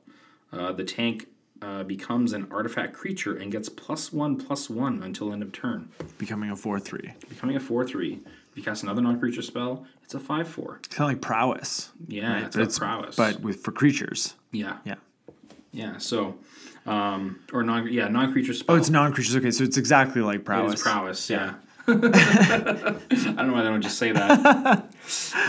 uh, 0.51 0.71
the 0.71 0.83
tank 0.83 1.27
uh, 1.61 1.83
becomes 1.83 2.33
an 2.33 2.47
artifact 2.51 2.93
creature 2.93 3.37
and 3.37 3.51
gets 3.51 3.69
plus 3.69 4.11
one 4.11 4.35
plus 4.37 4.69
one 4.69 5.01
until 5.03 5.31
end 5.31 5.41
of 5.41 5.51
turn, 5.51 5.87
Becoming 6.17 6.49
a 6.51 6.55
four 6.55 6.79
three. 6.79 7.13
becoming 7.29 7.55
a 7.55 7.59
four-three. 7.59 8.19
If 8.51 8.57
you 8.57 8.63
cast 8.63 8.83
another 8.83 9.01
non-creature 9.01 9.41
spell, 9.41 9.85
it's 10.03 10.13
a 10.13 10.19
five-four. 10.19 10.81
Kind 10.89 11.01
of 11.01 11.07
like 11.15 11.21
prowess. 11.21 11.91
Yeah, 12.07 12.33
right? 12.33 12.43
it's 12.43 12.55
But 12.55 12.75
prowess. 12.77 13.15
But 13.15 13.39
with 13.41 13.63
for 13.63 13.71
creatures. 13.71 14.35
yeah, 14.51 14.77
Yeah. 14.85 14.95
yeah. 15.71 15.97
So, 15.97 16.35
um, 16.85 17.39
or 17.53 17.63
non, 17.63 17.91
yeah, 17.91 18.09
non-creature 18.09 18.53
spell. 18.53 18.75
Oh, 18.75 18.77
it's 18.79 18.89
non 18.89 19.13
creatures. 19.13 19.35
Okay, 19.37 19.51
so 19.51 19.63
it's 19.63 19.77
exactly 19.77 20.21
like 20.21 20.43
prowess. 20.43 20.73
is 20.75 20.81
prowess, 20.81 21.29
yeah. 21.29 21.53
I 21.87 21.93
don't 21.93 23.47
know 23.47 23.53
why 23.53 23.61
they 23.63 23.69
don't 23.69 23.81
just 23.81 23.97
say 23.97 24.11
that. 24.11 24.89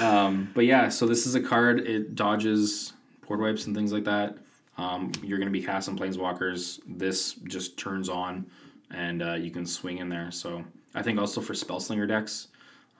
um, 0.00 0.50
but 0.54 0.64
yeah, 0.64 0.88
so 0.88 1.06
this 1.06 1.26
is 1.26 1.34
a 1.34 1.40
card. 1.40 1.80
It 1.80 2.14
dodges 2.14 2.92
board 3.26 3.40
wipes 3.40 3.66
and 3.66 3.74
things 3.74 3.92
like 3.92 4.04
that. 4.04 4.36
Um, 4.76 5.12
you're 5.22 5.38
going 5.38 5.48
to 5.48 5.52
be 5.52 5.62
casting 5.62 5.96
planeswalkers. 5.96 6.80
This 6.86 7.34
just 7.34 7.76
turns 7.78 8.08
on, 8.08 8.46
and 8.90 9.22
uh, 9.22 9.34
you 9.34 9.50
can 9.50 9.66
swing 9.66 9.98
in 9.98 10.08
there. 10.08 10.30
So 10.30 10.64
I 10.94 11.02
think 11.02 11.18
also 11.18 11.40
for 11.40 11.52
spellslinger 11.52 12.08
decks, 12.08 12.48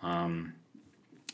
um, 0.02 0.55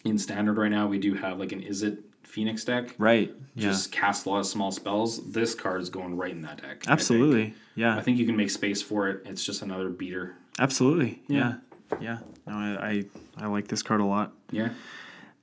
in 0.04 0.18
standard 0.18 0.56
right 0.56 0.70
now 0.70 0.86
we 0.86 0.98
do 0.98 1.14
have 1.14 1.38
like 1.38 1.52
an 1.52 1.62
Izzet 1.62 1.98
Phoenix 2.22 2.64
deck. 2.64 2.94
Right. 2.96 3.32
Yeah. 3.54 3.68
Just 3.68 3.92
cast 3.92 4.24
a 4.24 4.30
lot 4.30 4.38
of 4.38 4.46
small 4.46 4.72
spells. 4.72 5.30
This 5.32 5.54
card 5.54 5.82
is 5.82 5.90
going 5.90 6.16
right 6.16 6.30
in 6.30 6.40
that 6.42 6.62
deck. 6.62 6.84
Absolutely. 6.88 7.46
I 7.46 7.54
Yeah. 7.74 7.96
I 7.96 8.00
think 8.00 8.18
you 8.18 8.24
can 8.24 8.36
make 8.36 8.50
space 8.50 8.80
for 8.80 9.08
it. 9.08 9.22
It's 9.26 9.44
just 9.44 9.62
another 9.62 9.88
beater. 9.90 10.36
Absolutely. 10.58 11.20
Yeah. 11.26 11.54
Yeah. 11.92 11.98
Yeah. 12.00 12.18
No, 12.46 12.54
I, 12.54 12.88
I 12.88 13.44
I 13.44 13.46
like 13.48 13.68
this 13.68 13.82
card 13.82 14.00
a 14.00 14.04
lot. 14.04 14.32
Yeah. 14.52 14.70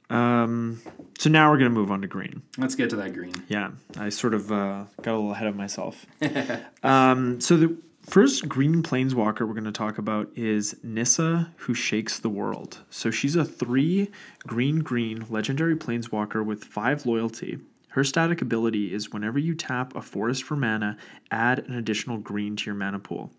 Um, 0.09 0.81
so 1.19 1.29
now 1.29 1.51
we're 1.51 1.57
gonna 1.57 1.69
move 1.69 1.91
on 1.91 2.01
to 2.01 2.07
green. 2.07 2.41
Let's 2.57 2.75
get 2.75 2.89
to 2.91 2.95
that 2.97 3.13
green. 3.13 3.33
Yeah, 3.47 3.71
I 3.97 4.09
sort 4.09 4.33
of 4.33 4.51
uh, 4.51 4.85
got 5.01 5.13
a 5.13 5.17
little 5.17 5.31
ahead 5.31 5.47
of 5.47 5.55
myself. 5.55 6.05
um, 6.83 7.41
so 7.41 7.57
the 7.57 7.77
first 8.07 8.47
green 8.47 8.81
planeswalker 8.81 9.41
we're 9.41 9.53
going 9.53 9.65
to 9.65 9.71
talk 9.71 9.97
about 9.97 10.29
is 10.35 10.75
Nissa, 10.81 11.51
who 11.57 11.73
shakes 11.73 12.19
the 12.19 12.29
world. 12.29 12.79
So 12.89 13.11
she's 13.11 13.35
a 13.35 13.43
three 13.43 14.09
green 14.45 14.79
green 14.79 15.25
legendary 15.29 15.75
planeswalker 15.75 16.43
with 16.43 16.63
five 16.63 17.05
loyalty. 17.05 17.59
Her 17.89 18.03
static 18.03 18.41
ability 18.41 18.93
is 18.93 19.11
whenever 19.11 19.39
you 19.39 19.55
tap 19.55 19.95
a 19.95 20.01
forest 20.01 20.43
for 20.43 20.55
mana, 20.55 20.97
add 21.31 21.59
an 21.59 21.73
additional 21.73 22.17
green 22.17 22.55
to 22.55 22.65
your 22.65 22.75
mana 22.75 22.99
pool. 22.99 23.31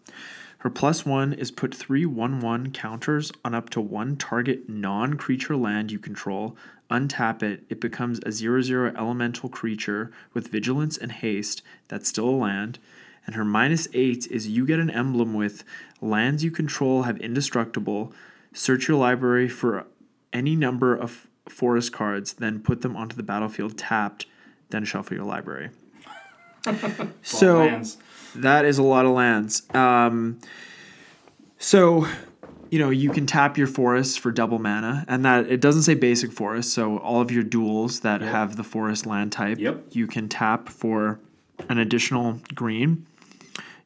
Her 0.59 0.71
plus 0.71 1.07
one 1.07 1.33
is 1.33 1.51
put 1.53 1.75
three 1.75 2.05
1 2.05 2.41
1 2.41 2.73
counters 2.73 3.31
on 3.45 3.55
up 3.55 3.71
to 3.71 3.81
one 3.81 4.17
target 4.17 4.69
non 4.69 5.15
creature 5.15 5.57
land 5.57 5.93
you 5.93 5.99
control. 5.99 6.57
Untap 6.91 7.43
it, 7.43 7.65
it 7.69 7.81
becomes 7.81 8.19
a 8.27 8.33
0 8.33 8.63
0 8.63 8.93
elemental 8.97 9.49
creature 9.49 10.11
with 10.35 10.49
vigilance 10.49 10.99
and 10.99 11.13
haste 11.13 11.63
that's 11.87 12.09
still 12.09 12.29
a 12.29 12.31
land. 12.31 12.79
And 13.25 13.37
her 13.37 13.45
minus 13.45 13.87
eight 13.93 14.27
is 14.31 14.49
you 14.49 14.67
get 14.67 14.81
an 14.81 14.91
emblem 14.91 15.35
with 15.35 15.63
lands 16.01 16.43
you 16.43 16.51
control 16.51 17.03
have 17.03 17.19
indestructible. 17.19 18.13
Search 18.53 18.89
your 18.89 18.97
library 18.97 19.49
for 19.49 19.87
any 20.33 20.57
number 20.57 20.97
of 20.97 21.29
forest 21.49 21.93
cards, 21.93 22.35
then 22.35 22.61
put 22.61 22.81
them 22.81 22.97
onto 22.97 23.15
the 23.15 23.23
battlefield 23.23 23.79
tapped, 23.79 24.27
then 24.71 24.85
shuffle 24.85 25.17
your 25.17 25.27
library. 25.27 25.71
so 27.23 27.59
lands. 27.59 27.99
That 28.37 28.65
is 28.65 28.79
a 28.79 28.83
lot 28.83 29.05
of 29.07 29.13
lands. 29.13 29.63
Um, 29.75 30.39
so, 31.59 32.07
you 32.71 32.79
know, 32.79 32.91
you 32.91 33.11
can 33.11 33.27
tap 33.27 33.59
your 33.59 33.67
forests 33.67 34.17
for 34.17 34.31
double 34.31 34.59
mana, 34.59 35.05
and 35.09 35.25
that 35.25 35.49
it 35.51 35.61
doesn't 35.61 35.83
say 35.83 35.95
basic 35.95 36.33
forest. 36.33 36.73
So 36.73 36.99
all 36.99 37.21
of 37.21 37.31
your 37.31 37.43
duals 37.43 38.03
that 38.03 38.21
Yep. 38.21 38.31
have 38.31 38.57
the 38.57 38.65
forest 38.65 39.07
land 39.07 39.33
type, 39.33 39.59
Yep. 39.59 39.87
you 39.93 40.07
can 40.07 40.29
tap 40.29 40.69
for 40.69 41.19
an 41.69 41.79
additional 41.79 42.41
green. 42.55 43.07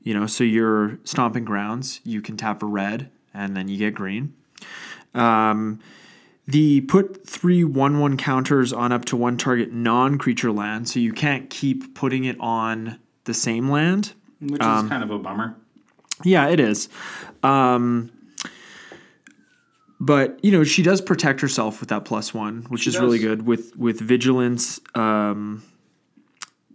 You 0.02 0.14
know, 0.14 0.27
so 0.27 0.43
your 0.44 0.98
stomping 1.05 1.44
grounds, 1.44 2.01
you 2.05 2.20
can 2.20 2.36
tap 2.36 2.60
for 2.60 2.66
red, 2.66 3.09
and 3.32 3.56
then 3.56 3.69
you 3.69 3.78
get 3.78 3.94
green. 3.94 4.35
Um, 5.14 5.78
the 6.47 6.81
put 6.82 7.24
three 7.27 7.62
one 7.62 8.01
one 8.01 8.16
counters 8.16 8.73
on 8.73 8.90
up 8.90 9.05
to 9.06 9.16
one 9.16 9.36
target 9.36 9.73
non 9.73 10.19
creature 10.19 10.51
land, 10.51 10.89
so 10.89 10.98
you 10.98 11.12
can't 11.12 11.48
keep 11.48 11.94
putting 11.94 12.24
it 12.24 12.36
on 12.40 12.98
the 13.24 13.32
same 13.35 13.69
land. 13.70 14.14
Which 14.43 14.60
Um, 14.62 14.85
is 14.86 14.90
kind 14.90 15.02
of 15.02 15.10
a 15.10 15.19
bummer. 15.19 15.56
Yeah, 16.24 16.48
it 16.48 16.60
is. 16.60 16.89
Um, 17.43 18.10
but 20.01 20.39
you 20.44 20.51
know, 20.51 20.64
she 20.64 20.82
does 20.82 21.01
protect 21.01 21.40
herself 21.40 21.81
with 21.81 21.89
that 21.90 22.05
plus 22.05 22.35
one, 22.35 22.66
which 22.69 22.82
She 22.82 22.90
is 22.90 22.98
really 22.98 23.19
good 23.19 23.47
with 23.47 23.77
with 23.77 24.01
vigilance 24.01 24.81
um, 24.94 25.62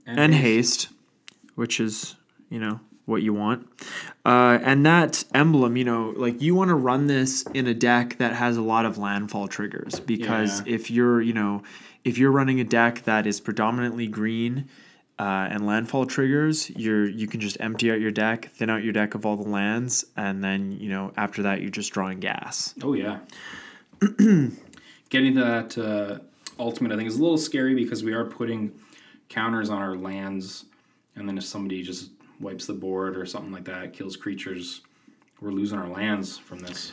and 0.06 0.34
haste, 0.34 0.89
which 1.56 1.80
is 1.80 2.15
you 2.49 2.60
know 2.60 2.80
what 3.06 3.22
you 3.22 3.34
want. 3.34 3.68
Uh, 4.26 4.60
and 4.61 4.85
that 4.85 5.23
emblem, 5.34 5.77
you 5.77 5.84
know, 5.85 6.14
like 6.18 6.41
you 6.41 6.56
want 6.56 6.69
to 6.69 6.76
run 6.76 7.07
this 7.07 7.44
in 7.53 7.68
a 7.68 7.73
deck 7.73 8.18
that 8.18 8.34
has 8.34 8.57
a 8.57 8.61
lot 8.61 8.85
of 8.85 8.98
landfall 8.98 9.48
triggers 9.48 9.99
because 9.99 10.60
Yeah. 10.65 10.76
if 10.76 10.91
you're 10.91 11.22
you 11.22 11.34
know 11.34 11.64
if 12.03 12.18
you're 12.18 12.31
running 12.31 12.60
a 12.60 12.65
deck 12.65 13.03
that 13.03 13.27
is 13.27 13.39
predominantly 13.39 14.07
green. 14.07 14.68
Uh, 15.19 15.48
and 15.49 15.65
landfall 15.65 16.06
triggers, 16.06 16.69
you're 16.72 17.07
you 17.07 17.27
can 17.27 17.39
just 17.39 17.57
empty 17.60 17.91
out 17.91 17.99
your 17.99 18.11
deck, 18.11 18.49
thin 18.53 18.69
out 18.69 18.84
your 18.84 18.94
deck 18.94 19.15
of 19.15 19.26
all 19.26 19.35
the 19.35 19.49
lands, 19.49 20.06
and 20.15 20.44
then 20.44 20.72
you 20.72 20.89
know 20.89 21.11
after 21.18 21.41
that 21.41 21.61
you're 21.61 21.72
just 21.72 21.91
drawing 21.91 22.19
gas. 22.19 22.76
Oh 22.84 22.94
yeah. 22.94 23.19
Getting 25.10 25.34
that 25.35 25.76
uh, 25.77 26.19
ultimate, 26.60 26.91
I 26.91 26.98
think, 26.98 27.07
is 27.07 27.18
a 27.18 27.22
little 27.22 27.38
scary 27.38 27.73
because 27.73 28.03
we 28.03 28.14
are 28.14 28.26
putting 28.26 28.72
counters 29.30 29.69
on 29.72 29.81
our 29.81 29.95
lands, 29.95 30.65
and 31.15 31.27
then 31.27 31.38
if 31.38 31.45
somebody 31.45 31.81
just 31.81 32.11
wipes 32.39 32.68
the 32.68 32.73
board 32.73 33.18
or 33.18 33.26
something 33.26 33.52
like 33.52 33.65
that, 33.65 33.94
kills 33.94 34.15
creatures, 34.15 34.81
we're 35.41 35.52
losing 35.52 35.80
our 35.80 35.88
lands 35.88 36.38
from 36.38 36.60
this. 36.60 36.91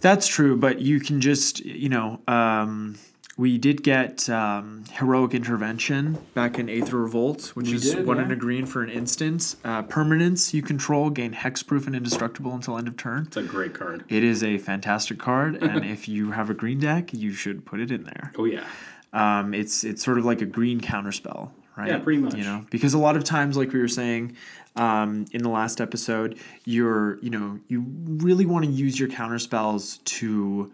That's 0.00 0.26
true, 0.26 0.56
but 0.56 0.80
you 0.80 1.00
can 1.00 1.20
just, 1.20 1.64
you 1.64 1.88
know, 1.88 2.20
um, 2.28 2.98
we 3.36 3.58
did 3.58 3.82
get 3.82 4.30
um, 4.30 4.84
heroic 4.92 5.34
intervention 5.34 6.18
back 6.32 6.58
in 6.58 6.70
Aether 6.70 6.96
Revolt, 6.96 7.48
which 7.54 7.68
We 7.68 7.74
is 7.74 7.94
did, 7.94 8.06
one 8.06 8.16
yeah. 8.16 8.24
and 8.24 8.32
a 8.32 8.36
green 8.36 8.64
for 8.64 8.82
an 8.82 8.88
instant. 8.88 9.56
Uh, 9.62 9.82
permanence 9.82 10.54
you 10.54 10.62
control 10.62 11.10
gain 11.10 11.34
hexproof 11.34 11.86
and 11.86 11.94
indestructible 11.94 12.54
until 12.54 12.78
end 12.78 12.88
of 12.88 12.96
turn. 12.96 13.24
It's 13.26 13.36
a 13.36 13.42
great 13.42 13.74
card. 13.74 14.04
It 14.08 14.24
is 14.24 14.42
a 14.42 14.56
fantastic 14.58 15.18
card, 15.18 15.56
and 15.62 15.84
if 15.84 16.08
you 16.08 16.30
have 16.30 16.48
a 16.48 16.54
green 16.54 16.80
deck, 16.80 17.12
you 17.12 17.32
should 17.32 17.66
put 17.66 17.80
it 17.80 17.90
in 17.90 18.04
there. 18.04 18.32
Oh 18.38 18.44
yeah. 18.44 18.64
Um, 19.12 19.52
it's 19.52 19.84
it's 19.84 20.02
sort 20.02 20.18
of 20.18 20.24
like 20.24 20.40
a 20.40 20.46
green 20.46 20.80
counterspell, 20.80 21.50
right? 21.76 21.88
Yeah, 21.88 21.98
pretty 21.98 22.20
much. 22.20 22.34
You 22.34 22.44
know, 22.44 22.66
because 22.70 22.94
a 22.94 22.98
lot 22.98 23.16
of 23.16 23.24
times, 23.24 23.56
like 23.56 23.72
we 23.72 23.80
were 23.80 23.88
saying 23.88 24.36
um, 24.76 25.26
in 25.32 25.42
the 25.42 25.48
last 25.50 25.80
episode, 25.80 26.38
you're 26.64 27.18
you 27.18 27.30
know 27.30 27.58
you 27.68 27.84
really 28.06 28.46
want 28.46 28.64
to 28.64 28.70
use 28.70 28.98
your 28.98 29.08
counterspells 29.08 30.02
to 30.04 30.72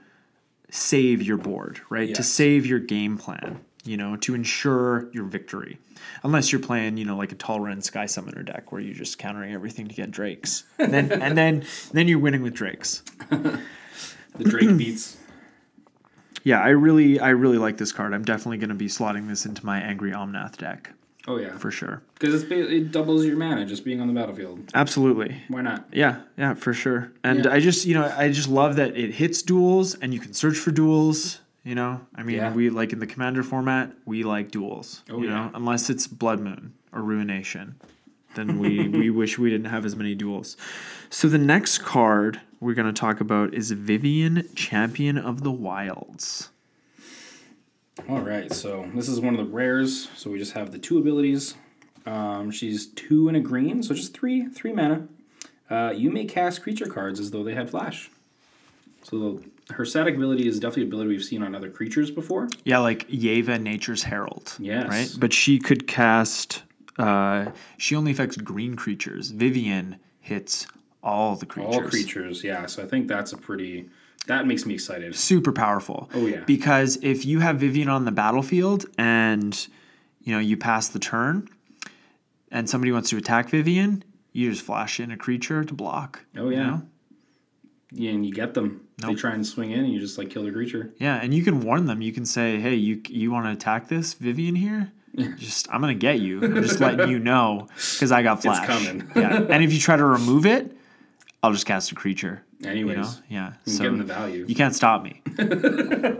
save 0.72 1.22
your 1.22 1.36
board, 1.36 1.80
right? 1.90 2.14
To 2.14 2.22
save 2.22 2.64
your 2.64 2.78
game 2.78 3.18
plan, 3.18 3.60
you 3.84 3.98
know, 3.98 4.16
to 4.16 4.34
ensure 4.34 5.10
your 5.12 5.24
victory. 5.24 5.78
Unless 6.24 6.50
you're 6.50 6.62
playing, 6.62 6.96
you 6.96 7.04
know, 7.04 7.16
like 7.16 7.30
a 7.30 7.34
Talrand 7.34 7.84
Sky 7.84 8.06
Summoner 8.06 8.42
deck 8.42 8.72
where 8.72 8.80
you're 8.80 8.94
just 8.94 9.18
countering 9.18 9.52
everything 9.52 9.86
to 9.86 9.94
get 9.94 10.10
drakes, 10.10 10.64
and 10.78 10.92
then 10.92 11.12
and 11.22 11.36
then 11.36 11.64
then 11.92 12.08
you're 12.08 12.18
winning 12.18 12.42
with 12.42 12.54
drakes. 12.54 13.02
The 14.34 14.44
Drake 14.44 14.78
beats. 14.78 15.18
yeah, 16.42 16.62
I 16.62 16.70
really 16.70 17.20
I 17.20 17.28
really 17.28 17.58
like 17.58 17.76
this 17.76 17.92
card. 17.92 18.14
I'm 18.14 18.24
definitely 18.24 18.56
going 18.56 18.70
to 18.70 18.74
be 18.74 18.86
slotting 18.86 19.28
this 19.28 19.44
into 19.44 19.64
my 19.66 19.78
Angry 19.78 20.10
Omnath 20.10 20.56
deck 20.56 20.94
Oh 21.28 21.36
yeah, 21.38 21.56
for 21.56 21.70
sure. 21.70 22.02
because 22.14 22.42
it 22.50 22.90
doubles 22.90 23.24
your 23.24 23.36
mana 23.36 23.64
just 23.64 23.84
being 23.84 24.00
on 24.00 24.08
the 24.08 24.12
battlefield. 24.14 24.70
Absolutely. 24.74 25.40
Why 25.48 25.62
not? 25.62 25.86
Yeah, 25.92 26.22
yeah, 26.36 26.54
for 26.54 26.72
sure. 26.74 27.12
And 27.22 27.44
Yeah. 27.44 27.52
I 27.52 27.60
just, 27.60 27.84
you 27.86 27.94
know, 27.94 28.12
I 28.16 28.30
just 28.32 28.48
love 28.48 28.74
that 28.76 28.96
it 28.96 29.12
hits 29.14 29.42
duals 29.42 29.96
and 30.02 30.12
you 30.12 30.18
can 30.20 30.32
search 30.34 30.56
for 30.58 30.72
duals. 30.72 31.38
You 31.64 31.76
know, 31.76 32.00
I 32.16 32.24
mean, 32.24 32.36
Yeah. 32.38 32.52
we 32.52 32.70
like 32.70 32.92
in 32.92 32.98
the 32.98 33.06
commander 33.06 33.44
format, 33.44 33.92
we 34.04 34.24
like 34.24 34.50
duals. 34.50 35.02
Oh, 35.08 35.18
you 35.22 35.28
yeah. 35.28 35.34
know, 35.34 35.50
unless 35.54 35.88
it's 35.90 36.08
Blood 36.08 36.40
Moon 36.40 36.72
or 36.92 37.02
Ruination, 37.02 37.76
then 38.34 38.58
we 38.58 38.88
we 39.00 39.10
wish 39.10 39.38
we 39.38 39.48
didn't 39.48 39.66
have 39.70 39.84
as 39.86 39.94
many 39.94 40.16
duals. 40.16 40.56
So 41.08 41.28
the 41.28 41.38
next 41.38 41.78
card 41.84 42.40
we're 42.58 42.74
going 42.74 42.92
to 42.92 43.00
talk 43.00 43.20
about 43.20 43.54
is 43.54 43.70
Vivien, 43.70 44.48
Champion 44.56 45.16
of 45.18 45.42
the 45.44 45.52
Wilds. 45.52 46.48
All 48.08 48.20
right, 48.20 48.52
so 48.52 48.88
this 48.94 49.08
is 49.08 49.20
one 49.20 49.34
of 49.34 49.46
the 49.46 49.52
rares. 49.52 50.08
So 50.16 50.30
we 50.30 50.38
just 50.38 50.52
have 50.52 50.72
the 50.72 50.78
two 50.78 50.98
abilities. 50.98 51.54
Um, 52.04 52.50
she's 52.50 52.86
two 52.86 53.28
and 53.28 53.36
a 53.36 53.40
green, 53.40 53.82
so 53.82 53.94
just 53.94 54.12
three 54.12 54.46
three 54.46 54.72
mana. 54.72 55.06
Uh, 55.70 55.92
you 55.94 56.10
may 56.10 56.24
cast 56.24 56.62
creature 56.62 56.86
cards 56.86 57.20
as 57.20 57.30
though 57.30 57.44
they 57.44 57.54
had 57.54 57.70
flash. 57.70 58.10
So 59.02 59.40
her 59.70 59.84
static 59.84 60.16
ability 60.16 60.46
is 60.46 60.60
definitely 60.60 60.82
an 60.82 60.88
ability 60.88 61.08
we've 61.10 61.24
seen 61.24 61.42
on 61.42 61.54
other 61.54 61.70
creatures 61.70 62.10
before. 62.10 62.48
Yeah, 62.64 62.78
like 62.78 63.08
Yeva, 63.08 63.60
Nature's 63.60 64.02
Herald. 64.02 64.54
Yes. 64.58 64.88
Right? 64.88 65.10
But 65.18 65.32
she 65.32 65.58
could 65.58 65.86
cast, 65.86 66.62
uh, 66.98 67.50
she 67.78 67.96
only 67.96 68.12
affects 68.12 68.36
green 68.36 68.74
creatures. 68.74 69.30
Vivien 69.30 69.96
hits 70.20 70.66
all 71.02 71.36
the 71.36 71.46
creatures. 71.46 71.74
All 71.74 71.82
creatures, 71.82 72.44
yeah. 72.44 72.66
So 72.66 72.82
I 72.82 72.86
think 72.86 73.08
that's 73.08 73.32
a 73.32 73.36
pretty. 73.36 73.88
That 74.26 74.46
makes 74.46 74.64
me 74.66 74.74
excited. 74.74 75.14
super 75.16 75.52
powerful. 75.52 76.08
Oh, 76.14 76.26
yeah. 76.26 76.40
Because 76.46 76.96
if 77.02 77.24
you 77.26 77.40
have 77.40 77.58
Vivien 77.58 77.88
on 77.88 78.04
the 78.04 78.12
battlefield 78.12 78.86
and 78.96 79.66
you 80.22 80.32
know 80.32 80.38
you 80.40 80.56
pass 80.56 80.88
the 80.88 80.98
turn 81.00 81.48
and 82.50 82.68
somebody 82.70 82.92
wants 82.92 83.10
to 83.10 83.16
attack 83.16 83.50
Vivien, 83.50 84.04
you 84.32 84.50
just 84.50 84.62
flash 84.64 85.00
in 85.00 85.10
a 85.10 85.16
creature 85.16 85.64
to 85.64 85.74
block. 85.74 86.24
Oh 86.36 86.48
you 86.50 86.56
yeah. 86.56 86.66
know? 86.66 86.82
Yeah, 87.94 88.12
and 88.12 88.24
you 88.24 88.32
get 88.32 88.54
them. 88.54 88.86
They 88.98 89.14
try 89.14 89.32
and 89.32 89.44
swing 89.46 89.72
in, 89.72 89.80
and 89.80 89.92
you 89.92 89.98
just 90.00 90.16
like 90.16 90.30
kill 90.30 90.44
the 90.44 90.52
creature. 90.52 90.94
Yeah, 90.98 91.16
and 91.16 91.34
you 91.34 91.42
can 91.42 91.60
warn 91.60 91.86
them. 91.86 92.00
You 92.00 92.12
can 92.12 92.24
say, 92.24 92.60
"Hey, 92.60 92.74
you 92.76 93.02
you 93.08 93.30
want 93.32 93.46
to 93.46 93.50
attack 93.52 93.88
this 93.88 94.14
Vivien 94.14 94.54
here? 94.54 94.92
Just 95.36 95.68
I'm 95.70 95.80
gonna 95.82 95.92
get 95.94 96.20
you. 96.20 96.42
I'm 96.42 96.62
just 96.62 96.80
letting 96.80 97.10
you 97.10 97.18
know 97.18 97.66
because 97.94 98.10
I 98.12 98.22
got 98.22 98.40
flash. 98.42 98.66
coming. 98.66 99.10
yeah, 99.14 99.42
and 99.50 99.62
if 99.62 99.70
you 99.72 99.78
try 99.78 99.96
to 99.96 100.04
remove 100.06 100.46
it, 100.46 100.74
I'll 101.42 101.52
just 101.52 101.66
cast 101.66 101.92
a 101.92 101.94
creature. 101.94 102.42
Anyways, 102.64 102.96
You 102.96 103.02
know? 103.02 103.10
Yeah. 103.28 103.46
I'm 103.66 103.72
So 103.72 103.82
getting 103.84 103.98
the 103.98 104.04
value. 104.04 104.44
you 104.48 104.54
can't 104.54 104.74
stop 104.74 105.02
me. 105.02 105.22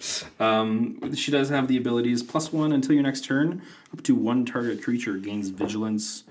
She 0.00 1.30
does 1.32 1.48
have 1.48 1.66
the 1.68 1.76
abilities 1.76 2.22
plus 2.22 2.52
one 2.52 2.72
until 2.72 2.92
your 2.94 3.02
next 3.02 3.24
turn. 3.24 3.62
Up 3.92 4.02
to 4.04 4.14
one 4.14 4.44
target 4.44 4.82
creature 4.82 5.16
gains 5.16 5.48
vigilance 5.48 6.22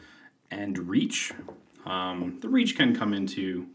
and 0.49 0.87
reach. 0.87 1.33
Um, 1.85 2.37
the 2.41 2.47
reach 2.49 2.77
can 2.77 2.95
come 2.95 3.13
into 3.13 3.67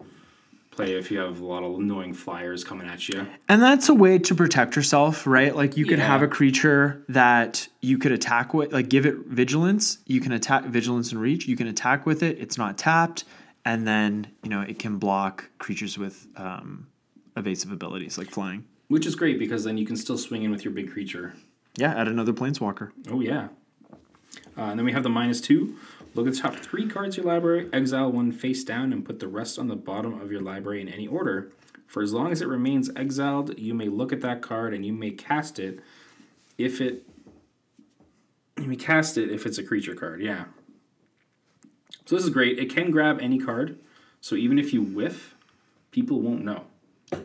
play 0.71 0.95
if 0.97 1.11
you 1.11 1.19
have 1.19 1.41
a 1.41 1.45
lot 1.45 1.63
of 1.63 1.79
annoying 1.79 2.15
flyers 2.15 2.65
coming 2.65 2.89
at 2.89 3.07
you. 3.09 3.27
And 3.51 3.61
that's 3.61 3.91
a 3.91 3.95
way 3.95 4.19
to 4.21 4.35
protect 4.35 4.75
yourself, 4.77 5.27
right? 5.27 5.55
Like 5.55 5.77
you 5.77 5.85
could 5.85 5.99
Yeah. 5.99 6.07
have 6.07 6.23
a 6.23 6.29
creature 6.29 7.05
that 7.11 7.69
you 7.83 7.99
could 7.99 8.13
attack 8.13 8.55
with, 8.55 8.73
like 8.73 8.89
give 8.89 9.05
it 9.05 9.17
vigilance. 9.27 9.99
You 10.07 10.21
can 10.23 10.33
attack 10.33 10.65
vigilance 10.65 11.13
and 11.13 11.21
reach. 11.21 11.47
You 11.47 11.57
can 11.57 11.67
attack 11.67 12.07
with 12.07 12.23
it. 12.23 12.39
It's 12.41 12.57
not 12.57 12.79
tapped, 12.79 13.25
and 13.65 13.87
then 13.87 14.29
you 14.43 14.51
know 14.51 14.61
it 14.63 14.79
can 14.79 14.99
block 14.99 15.51
creatures 15.59 15.99
with 15.99 16.27
um, 16.37 16.89
evasive 17.37 17.73
abilities 17.73 18.19
like 18.19 18.31
flying. 18.31 18.65
Which 18.89 19.07
is 19.07 19.15
great 19.15 19.39
because 19.39 19.65
then 19.65 19.79
you 19.79 19.87
can 19.87 19.97
still 19.97 20.19
swing 20.19 20.43
in 20.43 20.51
with 20.51 20.65
your 20.65 20.75
big 20.75 20.91
creature. 20.91 21.35
Yeah, 21.77 21.95
add 21.95 22.09
another 22.09 22.33
planeswalker. 22.33 22.93
Oh 23.11 23.21
yeah. 23.21 23.49
Uh, 24.57 24.63
and 24.65 24.79
then 24.79 24.85
we 24.85 24.93
have 24.93 25.03
the 25.03 25.09
minus 25.09 25.41
two. 25.41 25.77
Look 26.15 26.27
at 26.27 26.35
the 26.35 26.39
top 26.39 26.57
three 26.57 26.87
cards 26.87 27.17
of 27.17 27.25
your 27.25 27.33
library, 27.33 27.71
exile 27.73 28.13
one 28.13 28.33
face 28.33 28.65
down, 28.65 28.93
and 28.93 29.05
put 29.05 29.19
the 29.19 29.29
rest 29.29 29.59
on 29.59 29.69
the 29.69 29.77
bottom 29.77 30.21
of 30.21 30.31
your 30.31 30.43
library 30.43 30.83
in 30.83 30.89
any 30.89 31.07
order. 31.07 31.53
For 31.87 32.03
as 32.03 32.13
long 32.13 32.33
as 32.33 32.43
it 32.43 32.49
remains 32.49 32.91
exiled, 32.97 33.59
you 33.59 33.75
may 33.75 33.89
look 33.89 34.13
at 34.13 34.21
that 34.21 34.43
card 34.43 34.75
and 34.75 34.85
you 34.85 34.93
may 34.93 35.11
cast 35.11 35.59
it 35.59 35.81
if 36.59 36.81
it 36.81 37.07
you 38.59 38.67
may 38.69 38.77
cast 38.77 39.17
it 39.17 39.31
if 39.31 39.47
it's 39.47 39.59
a 39.59 39.63
creature 39.63 39.95
card, 39.95 40.21
yeah. 40.21 40.45
So 42.05 42.17
this 42.17 42.25
is 42.25 42.31
great. 42.31 42.59
It 42.59 42.75
can 42.75 42.91
grab 42.91 43.19
any 43.21 43.39
card. 43.39 43.79
So 44.21 44.35
even 44.35 44.59
if 44.59 44.73
you 44.73 44.83
whiff, 44.83 45.35
people 45.91 46.21
won't 46.21 46.45
know. 46.45 46.65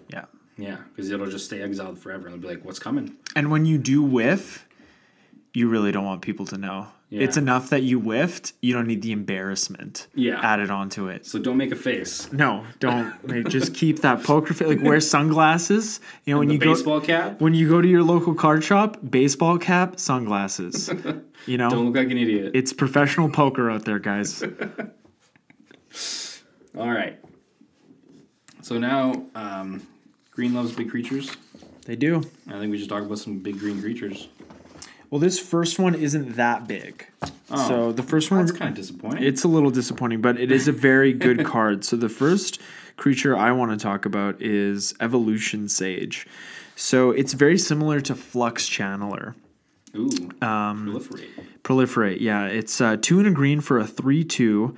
Yeah. 0.10 0.26
Yeah, 0.58 0.78
because 0.90 1.12
it'll 1.12 1.30
just 1.30 1.46
stay 1.46 1.62
exiled 1.62 2.00
forever 2.00 2.28
and 2.28 2.34
they'll 2.34 2.50
be 2.50 2.56
like, 2.56 2.66
what's 2.66 2.80
coming? 2.80 3.16
And 3.36 3.52
when 3.52 3.66
you 3.66 3.78
do 3.78 4.02
whiff, 4.02 4.68
you 5.54 5.70
really 5.70 5.92
don't 5.92 6.06
want 6.06 6.22
people 6.22 6.46
to 6.48 6.58
know. 6.58 6.88
Yeah. 7.10 7.22
It's 7.22 7.38
enough 7.38 7.70
that 7.70 7.84
you 7.84 8.02
whiffed. 8.02 8.52
You 8.62 8.74
don't 8.74 8.86
need 8.86 9.02
the 9.02 9.14
embarrassment 9.14 10.08
Yeah. 10.14 10.42
added 10.42 10.70
onto 10.70 11.08
it. 11.08 11.26
So 11.26 11.40
don't 11.40 11.56
make 11.56 11.72
a 11.72 11.76
face. 11.78 12.30
No, 12.34 12.66
don't. 12.82 13.14
like, 13.30 13.48
just 13.48 13.74
keep 13.74 14.02
that 14.02 14.24
poker 14.24 14.54
face. 14.54 14.68
Like 14.68 14.82
wear 14.84 15.00
sunglasses. 15.00 16.02
You 16.26 16.34
know 16.34 16.40
when 16.40 16.50
the 16.50 16.56
you 16.56 16.60
go 16.60 16.74
baseball 16.74 17.00
cap. 17.00 17.40
when 17.40 17.54
you 17.54 17.70
go 17.70 17.82
to 17.82 17.88
your 17.88 18.04
local 18.04 18.34
card 18.34 18.62
shop, 18.64 18.98
baseball 19.10 19.58
cap, 19.58 20.00
sunglasses. 20.00 20.90
You 21.46 21.58
know, 21.58 21.70
Don't 21.70 21.86
look 21.86 21.96
like 21.96 22.12
an 22.12 22.18
idiot. 22.18 22.52
it's 22.56 22.74
professional 22.74 23.30
poker 23.30 23.70
out 23.72 23.86
there, 23.86 24.00
guys. 24.00 24.44
All 26.78 26.92
right. 26.92 27.18
So 28.62 28.78
now, 28.78 29.14
um, 29.34 29.86
green 30.32 30.54
loves 30.54 30.74
big 30.74 30.90
creatures. 30.90 31.32
They 31.86 31.96
do. 31.96 32.18
I 32.50 32.60
think 32.60 32.72
we 32.72 32.78
should 32.80 32.90
talk 32.90 33.04
about 33.04 33.20
some 33.20 33.40
big 33.40 33.60
green 33.60 33.82
creatures. 33.82 34.28
Well, 35.10 35.20
this 35.20 35.40
first 35.40 35.80
one 35.80 35.96
isn't 35.96 36.36
that 36.36 36.68
big. 36.68 37.08
Oh, 37.50 37.68
so 37.68 37.92
the 37.94 38.04
first 38.04 38.30
one, 38.30 38.46
That's 38.46 38.58
kind 38.58 38.70
of 38.70 38.76
disappointing. 38.76 39.24
it's 39.24 39.44
a 39.44 39.48
little 39.48 39.72
disappointing, 39.72 40.22
but 40.22 40.40
it 40.40 40.52
is 40.52 40.68
a 40.68 40.72
very 40.74 41.14
good 41.14 41.46
card. 41.54 41.86
So 41.86 41.96
the 41.96 42.10
first 42.10 42.60
creature 42.98 43.36
I 43.38 43.52
want 43.52 43.72
to 43.72 43.78
talk 43.82 44.06
about 44.06 44.42
is 44.42 44.94
Evolution 45.00 45.70
Sage. 45.70 46.28
So 46.76 47.12
it's 47.12 47.34
very 47.34 47.58
similar 47.58 48.02
to 48.02 48.16
Flux 48.16 48.70
Channeler. 48.70 49.34
Ooh, 49.96 50.10
um, 50.42 50.88
proliferate. 50.88 51.30
Proliferate, 51.64 52.18
yeah. 52.22 52.46
It's 52.46 52.82
uh, 52.82 52.98
two 53.02 53.20
and 53.20 53.28
a 53.28 53.32
green 53.32 53.62
for 53.62 53.80
a 53.80 53.88
3 53.88 54.24
2. 54.24 54.78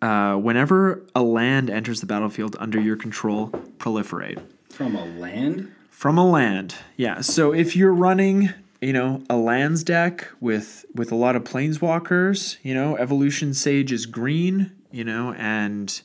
Uh, 0.00 0.34
whenever 0.36 1.04
a 1.14 1.22
land 1.22 1.68
enters 1.68 2.00
the 2.00 2.06
battlefield 2.06 2.56
under 2.58 2.80
your 2.80 2.96
control, 2.96 3.48
proliferate. 3.78 4.40
From 4.70 4.94
a 4.94 5.04
land? 5.04 5.72
From 5.90 6.16
a 6.16 6.24
land, 6.28 6.76
yeah. 6.96 7.20
So 7.20 7.52
if 7.52 7.74
you're 7.74 7.92
running, 7.92 8.50
you 8.80 8.92
know, 8.92 9.22
a 9.28 9.36
lands 9.36 9.82
deck 9.82 10.28
with 10.40 10.84
with 10.94 11.10
a 11.12 11.16
lot 11.16 11.36
of 11.36 11.44
planeswalkers, 11.44 12.58
you 12.62 12.74
know, 12.74 12.96
Evolution 12.96 13.54
Sage 13.54 13.92
is 13.92 14.06
green, 14.06 14.72
you 14.90 15.04
know, 15.04 15.34
and 15.34 16.00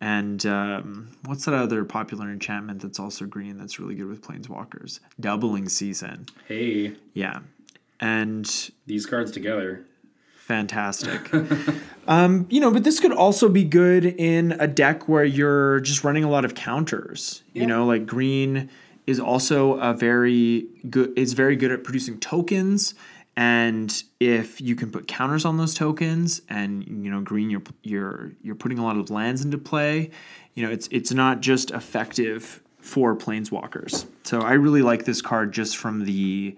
and 0.00 0.44
um, 0.46 1.16
what's 1.24 1.44
that 1.46 1.54
other 1.54 1.84
popular 1.84 2.30
enchantment 2.30 2.82
that's 2.82 2.98
also 3.00 3.24
green 3.26 3.56
that's 3.58 3.78
really 3.78 3.94
good 3.94 4.06
with 4.06 4.22
planeswalkers? 4.22 5.00
Doubling 5.18 5.68
Season, 5.68 6.26
Hey, 6.46 6.94
yeah. 7.14 7.40
And 8.00 8.70
these 8.86 9.06
cards 9.06 9.30
together. 9.30 9.84
fantastic. 10.36 11.30
um, 12.06 12.46
you 12.50 12.60
know, 12.60 12.70
but 12.70 12.84
this 12.84 13.00
could 13.00 13.12
also 13.12 13.48
be 13.48 13.64
good 13.64 14.04
in 14.04 14.52
a 14.60 14.66
deck 14.66 15.08
where 15.08 15.24
you're 15.24 15.80
just 15.80 16.04
running 16.04 16.22
a 16.22 16.28
lot 16.28 16.44
of 16.44 16.54
counters. 16.54 17.42
You 17.54 17.66
know, 17.66 17.86
like 17.86 18.04
green 18.04 18.68
is 19.06 19.20
also 19.20 19.74
a 19.74 19.92
very 19.92 20.66
good 20.88 21.16
is 21.18 21.32
very 21.32 21.56
good 21.56 21.70
at 21.70 21.84
producing 21.84 22.18
tokens. 22.18 22.94
And 23.36 24.02
if 24.20 24.60
you 24.60 24.76
can 24.76 24.92
put 24.92 25.08
counters 25.08 25.44
on 25.44 25.56
those 25.56 25.74
tokens 25.74 26.40
and 26.48 26.84
you 26.86 27.10
know 27.10 27.20
green 27.20 27.50
you're 27.50 27.62
you're 27.82 28.32
you're 28.42 28.54
putting 28.54 28.78
a 28.78 28.84
lot 28.84 28.96
of 28.96 29.10
lands 29.10 29.44
into 29.44 29.58
play 29.58 30.10
you 30.54 30.64
know 30.64 30.72
it's 30.72 30.88
it's 30.92 31.12
not 31.12 31.40
just 31.40 31.70
effective 31.72 32.62
for 32.78 33.16
planeswalkers. 33.16 34.06
So 34.22 34.40
i 34.40 34.52
really 34.52 34.82
like 34.82 35.04
this 35.04 35.20
card 35.20 35.52
just 35.52 35.76
from 35.76 36.04
the 36.04 36.56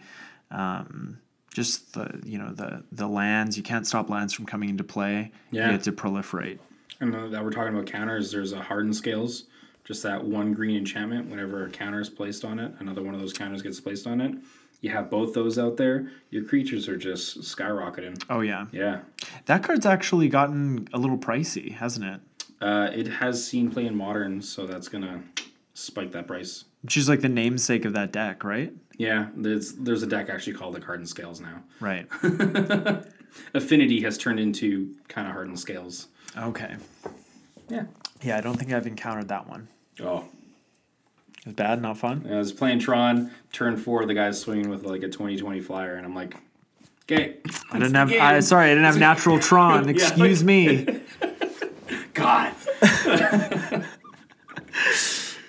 um, 0.51 1.19
just 1.57 1.95
the 1.95 2.21
you 2.25 2.39
know 2.39 2.53
the 2.53 2.85
the 2.93 3.09
lands. 3.09 3.57
You 3.57 3.63
can't 3.63 3.87
stop 3.87 4.11
lands 4.11 4.35
from 4.35 4.45
coming 4.45 4.69
into 4.69 4.85
play. 4.85 5.33
Yeah. 5.51 5.67
you 5.67 5.73
get 5.73 5.85
to 5.85 5.93
proliferate. 5.93 6.59
And 7.01 7.15
uh, 7.15 7.29
that 7.29 7.45
we're 7.45 7.51
talking 7.51 7.75
about 7.75 7.87
counters, 7.87 8.31
there's 8.31 8.53
a 8.53 8.61
hardened 8.61 8.97
scales. 8.97 9.45
Just 9.87 10.03
that 10.03 10.25
one 10.25 10.53
green 10.53 10.77
enchantment, 10.77 11.31
whenever 11.31 11.65
a 11.65 11.71
counter 11.71 12.01
is 12.01 12.11
placed 12.11 12.45
on 12.45 12.59
it, 12.59 12.73
another 12.81 13.03
one 13.03 13.15
of 13.15 13.21
those 13.21 13.33
counters 13.33 13.63
gets 13.63 13.81
placed 13.81 14.07
on 14.07 14.21
it. 14.21 14.35
You 14.81 14.91
have 14.91 15.09
both 15.11 15.33
those 15.33 15.59
out 15.59 15.77
there, 15.77 16.11
your 16.31 16.45
creatures 16.45 16.89
are 16.89 16.97
just 16.97 17.41
skyrocketing. 17.41 18.23
oh 18.29 18.41
yeah 18.41 18.67
Yeah. 18.73 19.01
that 19.47 19.63
card's 19.63 19.87
actually 19.87 20.29
gotten 20.29 20.87
a 20.93 20.99
little 20.99 21.17
pricey 21.19 21.73
hasn't 21.73 22.05
it 22.05 22.21
Uh, 22.61 22.91
it 22.95 23.07
has 23.07 23.45
seen 23.47 23.71
play 23.71 23.87
in 23.87 23.97
modern, 23.97 24.43
so 24.43 24.67
that's 24.67 24.89
gonna 24.89 25.23
spike 25.75 26.13
that 26.13 26.27
price. 26.27 26.65
which 26.83 26.97
is 26.97 27.09
like 27.09 27.21
the 27.21 27.29
namesake 27.29 27.85
of 27.85 27.93
that 27.95 28.13
deck 28.13 28.45
right 28.45 28.73
Yeah, 28.99 29.29
there's 29.37 29.73
there's 29.75 30.03
a 30.03 30.07
deck 30.07 30.29
actually 30.31 30.55
called 30.55 30.75
the 30.75 30.85
Hardened 30.85 31.09
Scales 31.09 31.41
now. 31.41 31.63
right 31.81 32.07
Affinity 33.55 34.01
has 34.03 34.17
turned 34.19 34.41
into 34.41 34.95
kind 35.09 35.27
of 35.27 35.33
Hardened 35.35 35.59
Scales. 35.61 36.09
okay 36.37 36.77
Yeah. 37.69 37.85
Yeah, 38.23 38.39
I 38.39 38.41
don't 38.41 38.59
think 38.59 38.73
I've 38.73 38.87
encountered 38.87 39.29
that 39.29 39.49
one. 39.49 39.69
Oh, 40.03 40.25
It's 41.45 41.55
bad, 41.55 41.81
not 41.81 41.97
fun. 41.99 42.27
I 42.31 42.37
was 42.39 42.53
playing 42.53 42.81
Tron, 42.81 43.31
turn 43.53 43.77
four, 43.77 44.05
the 44.07 44.15
guy's 44.15 44.41
swinging 44.41 44.69
with 44.69 44.85
like 44.85 45.03
a 45.03 45.09
2020 45.09 45.61
flyer, 45.61 45.95
and 45.95 46.05
I'm 46.05 46.15
like, 46.15 46.37
okay. 47.05 47.37
I 47.71 47.79
didn't 47.79 47.95
have. 47.95 48.13
I, 48.13 48.41
sorry, 48.41 48.67
I 48.67 48.69
didn't 48.71 48.85
have 48.85 48.99
natural 48.99 49.39
Tron. 49.39 49.89
Excuse 49.97 50.45
me. 50.45 50.87
God. 52.15 52.53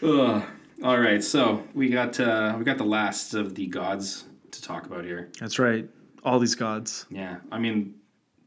Ugh. 0.04 0.44
All 0.84 1.00
right, 1.00 1.24
so 1.24 1.64
we 1.74 1.90
got 1.90 2.20
uh, 2.20 2.56
we 2.58 2.64
got 2.64 2.78
the 2.78 2.84
last 2.86 3.34
of 3.34 3.56
the 3.56 3.66
gods 3.66 4.26
to 4.52 4.62
talk 4.62 4.86
about 4.86 5.04
here. 5.04 5.30
That's 5.40 5.58
right. 5.58 5.90
All 6.24 6.38
these 6.40 6.54
gods. 6.56 7.06
Yeah, 7.10 7.38
I 7.52 7.58
mean, 7.58 7.96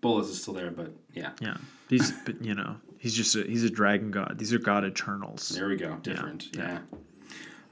Bolas 0.00 0.28
is 0.28 0.40
still 0.40 0.54
there, 0.54 0.70
but 0.70 0.92
yeah, 1.12 1.30
Yeah. 1.40 1.56
These, 1.88 2.12
but 2.24 2.40
you 2.44 2.54
know, 2.54 2.76
he's 3.00 3.14
just 3.14 3.34
a, 3.34 3.42
he's 3.42 3.64
a 3.64 3.70
dragon 3.70 4.12
god. 4.12 4.36
These 4.38 4.54
are 4.54 4.58
god 4.58 4.84
eternals. 4.84 5.48
there 5.48 5.68
we 5.68 5.76
go. 5.76 5.96
Different. 6.02 6.54
Yeah. 6.56 6.78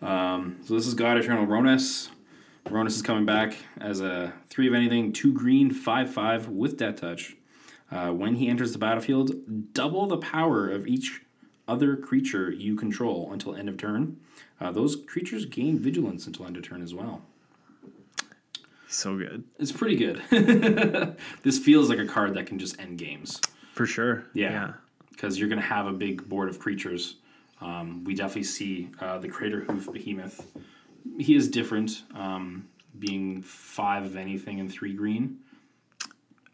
Um, 0.02 0.58
so 0.64 0.74
this 0.74 0.86
is 0.86 0.94
God 0.94 1.16
Eternal 1.18 1.46
Rhonas. 1.46 2.08
Rhonas 2.66 2.88
is 2.88 3.02
coming 3.02 3.24
back 3.24 3.56
as 3.80 4.00
a 4.00 4.32
three 4.48 4.68
of 4.68 4.74
anything, 4.74 5.12
two 5.12 5.32
green, 5.32 5.70
five 5.70 6.12
five 6.12 6.48
with 6.48 6.76
death 6.76 7.00
touch. 7.00 7.36
Uh, 7.90 8.10
when 8.10 8.34
he 8.34 8.48
enters 8.48 8.72
the 8.72 8.78
battlefield, 8.78 9.72
double 9.72 10.06
the 10.06 10.18
power 10.18 10.68
of 10.68 10.86
each 10.86 11.22
other 11.66 11.96
creature 11.96 12.50
you 12.50 12.74
control 12.76 13.30
until 13.32 13.54
end 13.54 13.68
of 13.68 13.76
turn. 13.76 14.18
Uh, 14.60 14.70
those 14.72 14.96
creatures 15.06 15.44
gain 15.46 15.78
vigilance 15.78 16.26
until 16.26 16.46
end 16.46 16.56
of 16.56 16.62
turn 16.62 16.82
as 16.82 16.92
well. 16.94 17.22
So 18.88 19.16
good. 19.16 19.44
It's 19.58 19.72
pretty 19.72 19.96
good. 19.96 20.22
this 21.42 21.58
feels 21.58 21.88
like 21.90 21.98
a 21.98 22.06
card 22.06 22.34
that 22.34 22.46
can 22.46 22.58
just 22.58 22.78
end 22.80 22.98
games 22.98 23.40
For 23.74 23.86
sure. 23.86 24.24
Yeah. 24.32 24.74
Because 25.18 25.36
you're 25.36 25.48
going 25.48 25.60
to 25.60 25.66
have 25.66 25.86
a 25.88 25.92
big 25.92 26.28
board 26.28 26.48
of 26.48 26.60
creatures. 26.60 27.16
Um, 27.60 28.04
we 28.04 28.14
definitely 28.14 28.44
see 28.44 28.88
uh, 29.00 29.18
the 29.18 29.28
Craterhoof 29.28 29.92
Behemoth. 29.92 30.46
He 31.18 31.34
is 31.34 31.48
different, 31.48 32.04
um, 32.14 32.68
being 33.00 33.42
five 33.42 34.04
of 34.04 34.16
anything 34.16 34.60
and 34.60 34.70
three 34.70 34.92
green. 34.92 35.38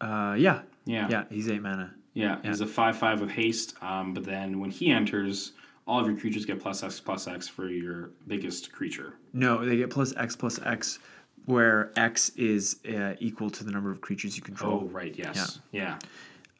Uh, 0.00 0.34
yeah. 0.38 0.62
Yeah, 0.86 1.08
Yeah. 1.10 1.24
He's 1.30 1.50
eight 1.50 1.60
mana. 1.60 1.94
yeah. 2.14 2.38
He's 2.42 2.62
a 2.62 2.66
five-five 2.66 3.20
with 3.20 3.30
haste. 3.30 3.74
Um, 3.82 4.14
but 4.14 4.24
then 4.24 4.60
when 4.60 4.70
he 4.70 4.90
enters, 4.90 5.52
all 5.86 6.00
of 6.00 6.06
your 6.06 6.16
creatures 6.16 6.46
get 6.46 6.58
plus 6.58 6.82
X 6.82 7.00
plus 7.00 7.28
X 7.28 7.46
for 7.46 7.68
your 7.68 8.10
biggest 8.26 8.72
creature. 8.72 9.14
No, 9.34 9.62
they 9.62 9.76
get 9.76 9.90
plus 9.90 10.14
X 10.16 10.36
plus 10.36 10.58
X, 10.64 11.00
where 11.44 11.92
X 11.96 12.30
is 12.30 12.76
uh, 12.88 13.12
equal 13.18 13.50
to 13.50 13.62
the 13.64 13.70
number 13.70 13.90
of 13.90 14.00
creatures 14.00 14.36
you 14.38 14.42
control. 14.42 14.72
Oh, 14.72 14.78
control. 14.78 14.94
right. 14.96 15.14
Yes. 15.18 15.60
Yeah. 15.70 15.98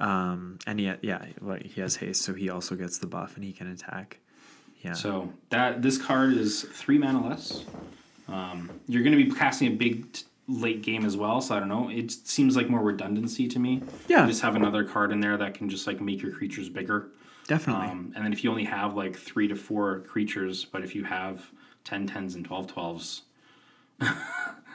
Um, 0.00 0.58
and 0.66 0.80
he, 0.80 0.92
yeah, 1.02 1.24
like 1.40 1.64
he 1.64 1.80
has 1.80 1.96
haste, 1.96 2.22
so 2.22 2.34
he 2.34 2.50
also 2.50 2.74
gets 2.74 2.98
the 2.98 3.06
buff 3.06 3.36
and 3.36 3.44
he 3.44 3.52
can 3.52 3.68
attack. 3.70 4.18
Yeah. 4.82 4.92
So 4.92 5.32
that 5.50 5.82
this 5.82 5.96
card 5.96 6.34
is 6.34 6.62
three 6.62 6.98
mana 6.98 7.26
less. 7.26 7.64
Um, 8.28 8.70
you're 8.86 9.02
going 9.02 9.16
to 9.16 9.24
be 9.24 9.30
casting 9.30 9.68
a 9.68 9.76
big 9.76 10.12
t- 10.12 10.24
late 10.48 10.82
game 10.82 11.04
as 11.04 11.16
well, 11.16 11.40
so 11.40 11.54
I 11.54 11.58
don't 11.58 11.68
know. 11.68 11.88
It 11.90 12.10
seems 12.10 12.56
like 12.56 12.68
more 12.68 12.80
redundancy 12.82 13.48
to 13.48 13.58
me. 13.58 13.82
Yeah. 14.08 14.26
just 14.26 14.42
have 14.42 14.56
another 14.56 14.84
card 14.84 15.12
in 15.12 15.20
there 15.20 15.36
that 15.36 15.54
can 15.54 15.68
just 15.68 15.86
like 15.86 16.00
make 16.00 16.20
your 16.22 16.32
creatures 16.32 16.68
bigger. 16.68 17.08
Definitely. 17.46 17.86
Um, 17.88 18.12
and 18.14 18.24
then 18.24 18.32
if 18.32 18.42
you 18.42 18.50
only 18.50 18.64
have 18.64 18.94
like 18.94 19.16
three 19.16 19.48
to 19.48 19.54
four 19.54 20.00
creatures, 20.00 20.64
but 20.64 20.82
if 20.82 20.94
you 20.94 21.04
have 21.04 21.50
10 21.84 22.08
10s 22.08 22.34
and 22.34 22.44
12 22.44 22.66
12s, 22.66 23.20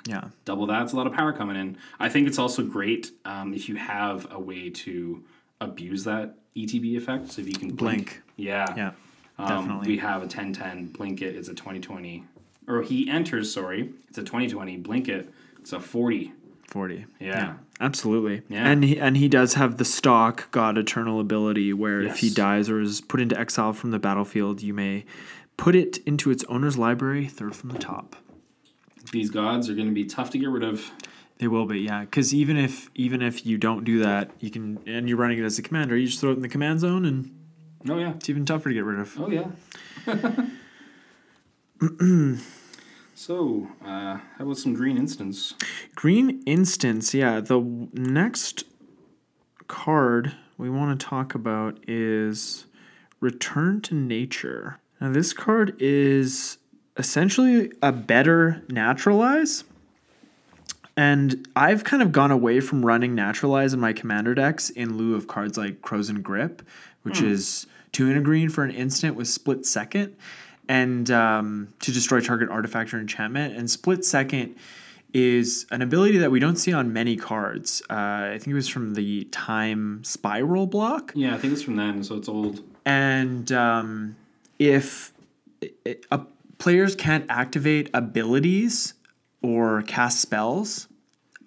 yeah. 0.05 0.25
double 0.45 0.65
that's 0.67 0.93
a 0.93 0.95
lot 0.95 1.07
of 1.07 1.13
power 1.13 1.33
coming 1.33 1.55
in. 1.55 1.77
I 1.99 2.09
think 2.09 2.27
it's 2.27 2.39
also 2.39 2.63
great 2.63 3.11
um, 3.25 3.53
if 3.53 3.67
you 3.69 3.75
have 3.75 4.27
a 4.31 4.39
way 4.39 4.69
to 4.69 5.23
abuse 5.61 6.03
that 6.05 6.35
ETB 6.55 6.95
effect. 6.97 7.31
So 7.31 7.41
if 7.41 7.47
you 7.47 7.53
can 7.53 7.69
blink, 7.69 7.77
Blink. 7.77 8.21
yeah, 8.35 8.65
Yeah. 8.75 8.91
um, 9.37 9.47
Definitely. 9.47 9.87
We 9.87 9.97
have 9.99 10.17
a 10.17 10.25
1010 10.25 10.87
blink 10.87 11.21
it. 11.21 11.35
It's 11.35 11.49
a 11.49 11.53
2020. 11.53 12.23
Or 12.67 12.81
he 12.81 13.09
enters, 13.09 13.51
sorry. 13.53 13.89
It's 14.09 14.17
a 14.17 14.23
2020. 14.23 14.77
Blink 14.77 15.07
it. 15.09 15.31
It's 15.59 15.73
a 15.73 15.79
40. 15.79 16.33
40. 16.67 17.05
Yeah. 17.19 17.55
Absolutely. 17.79 18.43
Yeah. 18.47 18.69
And 18.69 18.83
he, 18.83 18.99
and 18.99 19.17
he 19.17 19.27
does 19.27 19.55
have 19.55 19.77
the 19.77 19.85
stock 19.85 20.51
God 20.51 20.77
Eternal 20.77 21.19
ability 21.19 21.73
where 21.73 22.01
if 22.01 22.17
he 22.19 22.29
dies 22.29 22.69
or 22.69 22.79
is 22.79 23.01
put 23.01 23.19
into 23.21 23.37
exile 23.39 23.73
from 23.73 23.89
the 23.91 23.97
battlefield, 23.99 24.61
you 24.61 24.73
may 24.73 25.05
put 25.57 25.75
it 25.75 25.97
into 26.05 26.29
its 26.29 26.43
owner's 26.45 26.77
library, 26.77 27.25
third 27.27 27.55
from 27.55 27.69
the 27.69 27.79
top. 27.79 28.15
These 29.11 29.29
gods 29.31 29.69
are 29.69 29.73
going 29.75 29.87
to 29.87 29.93
be 29.93 30.05
tough 30.05 30.29
to 30.31 30.37
get 30.37 30.49
rid 30.49 30.63
of. 30.63 30.91
They 31.39 31.47
will 31.47 31.65
be, 31.65 31.79
yeah. 31.79 32.01
Because 32.01 32.33
even 32.33 32.57
if 32.57 32.89
even 32.95 33.21
if 33.21 33.45
you 33.45 33.57
don't 33.57 33.83
do 33.83 33.99
that, 33.99 34.31
you 34.39 34.49
can 34.51 34.79
and 34.85 35.07
you're 35.07 35.17
running 35.17 35.39
it 35.39 35.43
as 35.45 35.57
a 35.57 35.61
commander, 35.61 35.95
you 35.97 36.07
just 36.07 36.19
throw 36.19 36.31
it 36.31 36.33
in 36.35 36.41
the 36.41 36.49
command 36.49 36.81
zone, 36.81 37.05
and 37.05 37.33
Oh, 37.87 37.97
yeah. 37.97 38.11
it's 38.11 38.29
even 38.29 38.45
tougher 38.45 38.69
to 38.69 38.75
get 38.75 38.83
rid 38.83 38.99
of. 38.99 39.17
Oh, 39.17 39.29
yeah. 39.29 39.47
so, 43.15 43.67
uh, 43.83 44.17
how 44.17 44.21
about 44.39 44.57
some 44.57 44.73
green 44.73 44.97
instance? 44.97 45.53
Green 45.95 46.41
instance, 46.45 47.13
yeah. 47.13 47.39
The 47.39 47.59
w- 47.59 47.87
next 47.93 48.63
card 49.67 50.33
we 50.57 50.69
want 50.69 50.99
to 50.99 51.05
talk 51.05 51.33
about 51.35 51.79
is 51.87 52.65
Return 53.21 53.81
to 53.81 53.95
Nature. 53.95 54.79
Now, 54.99 55.11
this 55.11 55.31
card 55.33 55.75
is 55.79 56.57
essentially 56.99 57.71
a 57.81 57.91
better 57.91 58.61
naturalize. 58.69 59.63
And 60.95 61.47
I've 61.55 61.85
kind 61.85 62.03
of 62.03 62.11
gone 62.11 62.29
away 62.29 62.59
from 62.59 62.85
running 62.85 63.15
naturalize 63.15 63.73
in 63.73 63.79
my 63.79 63.93
commander 63.93 64.35
decks 64.35 64.69
in 64.69 64.97
lieu 64.97 65.15
of 65.15 65.27
cards 65.27 65.57
like 65.57 65.81
Krosan 65.81 66.21
Grip, 66.21 66.61
which 67.03 67.21
is 67.21 67.65
two 67.93 68.09
in 68.09 68.17
a 68.17 68.21
green 68.21 68.49
for 68.49 68.65
an 68.65 68.71
instant 68.71 69.15
with 69.15 69.29
split 69.29 69.65
second, 69.65 70.15
and 70.67 71.09
um, 71.09 71.73
to 71.79 71.93
destroy 71.93 72.19
target 72.19 72.49
artifact 72.49 72.93
or 72.93 72.99
enchantment. 72.99 73.55
And 73.55 73.71
split 73.71 74.03
second 74.03 74.57
is 75.13 75.65
an 75.71 75.81
ability 75.81 76.17
that 76.17 76.31
we 76.31 76.39
don't 76.39 76.57
see 76.57 76.73
on 76.73 76.91
many 76.91 77.15
cards. 77.15 77.81
Uh, 77.89 77.93
I 77.93 78.37
think 78.37 78.47
it 78.47 78.53
was 78.53 78.67
from 78.67 78.93
the 78.93 79.23
Time 79.31 80.03
Spiral 80.03 80.67
block. 80.67 81.13
Yeah, 81.15 81.33
I 81.33 81.37
think 81.37 81.53
it's 81.53 81.63
from 81.63 81.77
then, 81.77 82.03
so 82.03 82.17
it's 82.17 82.27
old. 82.27 82.61
And 82.85 83.49
um, 83.53 84.17
if 84.59 85.13
it, 85.61 86.05
uh, 86.11 86.19
players 86.59 86.95
can't 86.95 87.25
activate 87.29 87.89
abilities 87.93 88.93
or 89.41 89.81
cast 89.83 90.21
spells 90.21 90.87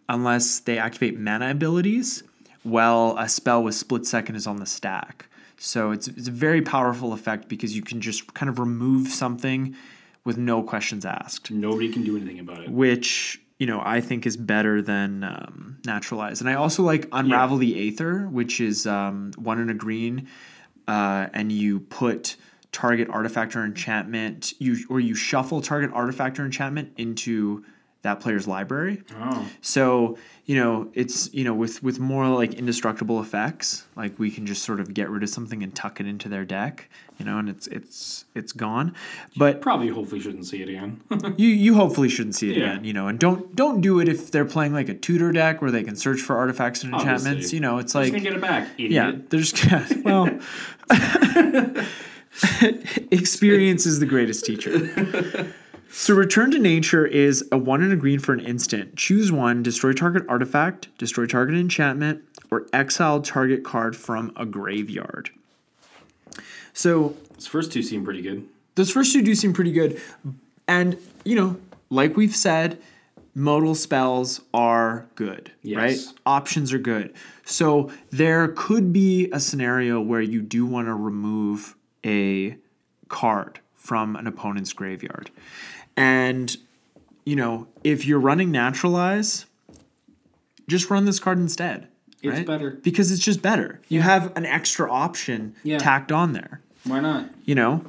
unless 0.09 0.61
they 0.61 0.79
activate 0.79 1.19
mana 1.19 1.51
abilities, 1.51 2.25
while 2.65 3.17
a 3.19 3.29
spell 3.29 3.63
with 3.63 3.75
split 3.75 4.05
second 4.05 4.35
is 4.35 4.47
on 4.47 4.57
the 4.57 4.67
stack. 4.67 5.27
So 5.59 5.93
it's, 5.93 6.09
it's 6.09 6.27
a 6.27 6.33
very 6.33 6.61
powerful 6.61 7.13
effect 7.13 7.49
because 7.49 7.77
you 7.77 7.83
can 7.83 8.01
just 8.01 8.35
kind 8.35 8.51
of 8.51 8.59
remove 8.59 9.09
something 9.09 9.77
with 10.25 10.37
no 10.37 10.63
questions 10.63 11.05
asked 11.05 11.51
Nobody 11.51 11.89
can 11.89 12.03
do 12.05 12.17
anything 12.17 12.39
about 12.41 12.65
it. 12.65 12.71
which 12.71 13.41
you 13.59 13.67
know 13.67 13.81
I 13.85 14.01
think 14.01 14.27
is 14.27 14.37
better 14.37 14.83
than 14.83 15.25
um, 15.25 15.79
naturalize. 15.85 16.41
And 16.41 16.51
I 16.51 16.55
also 16.55 16.83
like 16.83 17.07
unravel 17.13 17.59
the 17.59 17.89
aether, 17.89 18.27
which 18.29 18.61
is 18.61 18.87
um, 18.87 19.33
one 19.37 19.61
in 19.61 19.71
a 19.71 19.75
green, 19.75 20.29
uh, 20.89 21.29
and 21.33 21.53
you 21.53 21.81
put 21.81 22.37
target 22.73 23.09
artifact 23.11 23.55
or 23.55 23.65
enchantment, 23.65 24.55
you 24.59 24.77
or 24.89 24.99
you 24.99 25.15
shuffle 25.15 25.61
target 25.61 25.91
artifact 25.93 26.39
or 26.41 26.45
enchantment 26.45 26.93
into 26.97 27.65
that 28.03 28.19
player's 28.19 28.49
library. 28.49 29.01
Oh, 29.21 29.47
So 29.61 30.19
you 30.45 30.57
know 30.57 30.91
it's 30.93 31.33
you 31.33 31.45
know 31.45 31.55
with 31.55 31.83
with 31.85 32.01
more 32.01 32.27
like 32.29 32.55
indestructible 32.55 33.21
effects, 33.21 33.87
like 33.95 34.19
we 34.19 34.29
can 34.31 34.45
just 34.47 34.65
sort 34.65 34.81
of 34.81 34.93
get 34.93 35.09
rid 35.09 35.23
of 35.23 35.29
something 35.29 35.63
and 35.63 35.73
tuck 35.73 36.01
it 36.01 36.07
into 36.09 36.29
their 36.29 36.45
deck, 36.45 36.89
you 37.19 37.25
know, 37.25 37.39
and 37.39 37.49
it's 37.49 37.69
it's 37.69 38.25
it's 38.35 38.51
gone. 38.53 38.95
But 39.37 39.61
probably, 39.61 39.87
hopefully, 39.89 40.21
shouldn't 40.21 40.47
see 40.47 40.63
it 40.63 40.69
again. 40.69 41.01
you 41.37 41.47
you 41.49 41.75
hopefully 41.75 42.09
shouldn't 42.09 42.35
see 42.35 42.51
it 42.51 42.57
Yeah. 42.57 42.73
again, 42.73 42.85
you 42.85 42.93
know, 42.93 43.07
and 43.07 43.21
don't 43.21 43.55
don't 43.55 43.81
do 43.83 44.01
it 44.01 44.09
if 44.09 44.33
they're 44.33 44.45
playing 44.47 44.73
like 44.73 44.89
a 44.89 44.95
tutor 44.95 45.31
deck 45.31 45.63
where 45.63 45.71
they 45.71 45.85
can 45.85 45.95
search 45.95 46.21
for 46.23 46.37
artifacts 46.37 46.83
and 46.83 46.93
enchantments. 46.95 47.27
Obviously. 47.29 47.57
You 47.57 47.61
know, 47.61 47.79
it's 47.79 47.93
Just 47.93 47.95
like 47.95 48.11
gonna 48.11 48.25
get 48.25 48.33
it 48.33 48.41
back, 48.41 48.69
idiot. 48.79 48.91
yeah, 48.91 49.13
they're 49.29 49.39
just 49.41 49.65
well. 50.05 50.29
experience 53.11 53.87
is 53.87 53.99
the 54.01 54.07
greatest 54.07 54.45
teacher. 54.45 55.53
So 55.91 56.15
return 56.15 56.51
to 56.53 56.59
nature 56.59 57.05
is 57.07 57.47
a 57.53 57.59
one 57.59 57.83
in 57.83 57.93
a 57.93 57.97
green 57.97 58.19
for 58.19 58.33
an 58.33 58.41
instant. 58.41 58.97
Choose 58.97 59.31
one, 59.31 59.63
destroy 59.63 59.93
target 59.93 60.23
artifact, 60.29 60.89
destroy 60.97 61.27
target 61.27 61.55
enchantment, 61.57 62.23
or 62.51 62.67
exile 62.73 63.21
target 63.21 63.63
card 63.63 63.95
from 63.95 64.33
a 64.37 64.47
graveyard. 64.47 65.29
So 66.73 67.15
those 67.35 67.47
first 67.47 67.73
two 67.73 67.83
seem 67.83 68.05
pretty 68.05 68.23
good. 68.23 68.47
those 68.75 68.91
first 68.91 69.13
two 69.13 69.23
do 69.23 69.35
seem 69.35 69.53
pretty 69.53 69.73
good. 69.73 70.01
And, 70.67 70.97
you 71.25 71.37
know, 71.37 71.57
like 71.91 72.17
we've 72.17 72.35
said, 72.35 72.79
modal 73.35 73.75
spells 73.75 74.41
are 74.55 75.07
good, 75.15 75.53
Yes. 75.63 75.77
right? 75.77 75.99
Options 76.25 76.73
are 76.73 76.79
good. 76.79 77.13
So 77.45 77.91
there 78.11 78.49
could 78.49 78.93
be 78.93 79.29
a 79.33 79.41
scenario 79.41 80.01
where 80.01 80.23
you 80.23 80.41
do 80.41 80.65
want 80.65 80.87
to 80.89 80.95
remove 80.95 81.75
a 82.05 82.57
card 83.09 83.61
from 83.75 84.17
an 84.17 84.27
opponent's 84.27 84.73
graveyard. 84.73 85.31
And, 85.97 86.57
you 87.25 87.37
know, 87.37 87.69
if 87.85 88.07
you're 88.07 88.21
running 88.21 88.51
naturalize, 88.51 89.47
just 90.69 90.91
run 90.91 91.05
this 91.05 91.19
card 91.19 91.39
instead. 91.39 91.89
It's 92.23 92.39
right? 92.39 92.47
better. 92.47 92.71
Because 92.83 93.11
it's 93.11 93.23
just 93.25 93.43
better. 93.43 93.81
You 93.89 94.01
have 94.01 94.37
an 94.37 94.47
extra 94.47 94.91
option 94.91 95.55
Yeah. 95.65 95.79
tacked 95.79 96.13
on 96.13 96.33
there 96.35 96.61
Why 96.85 97.01
not? 97.01 97.31
you 97.45 97.55
know 97.57 97.85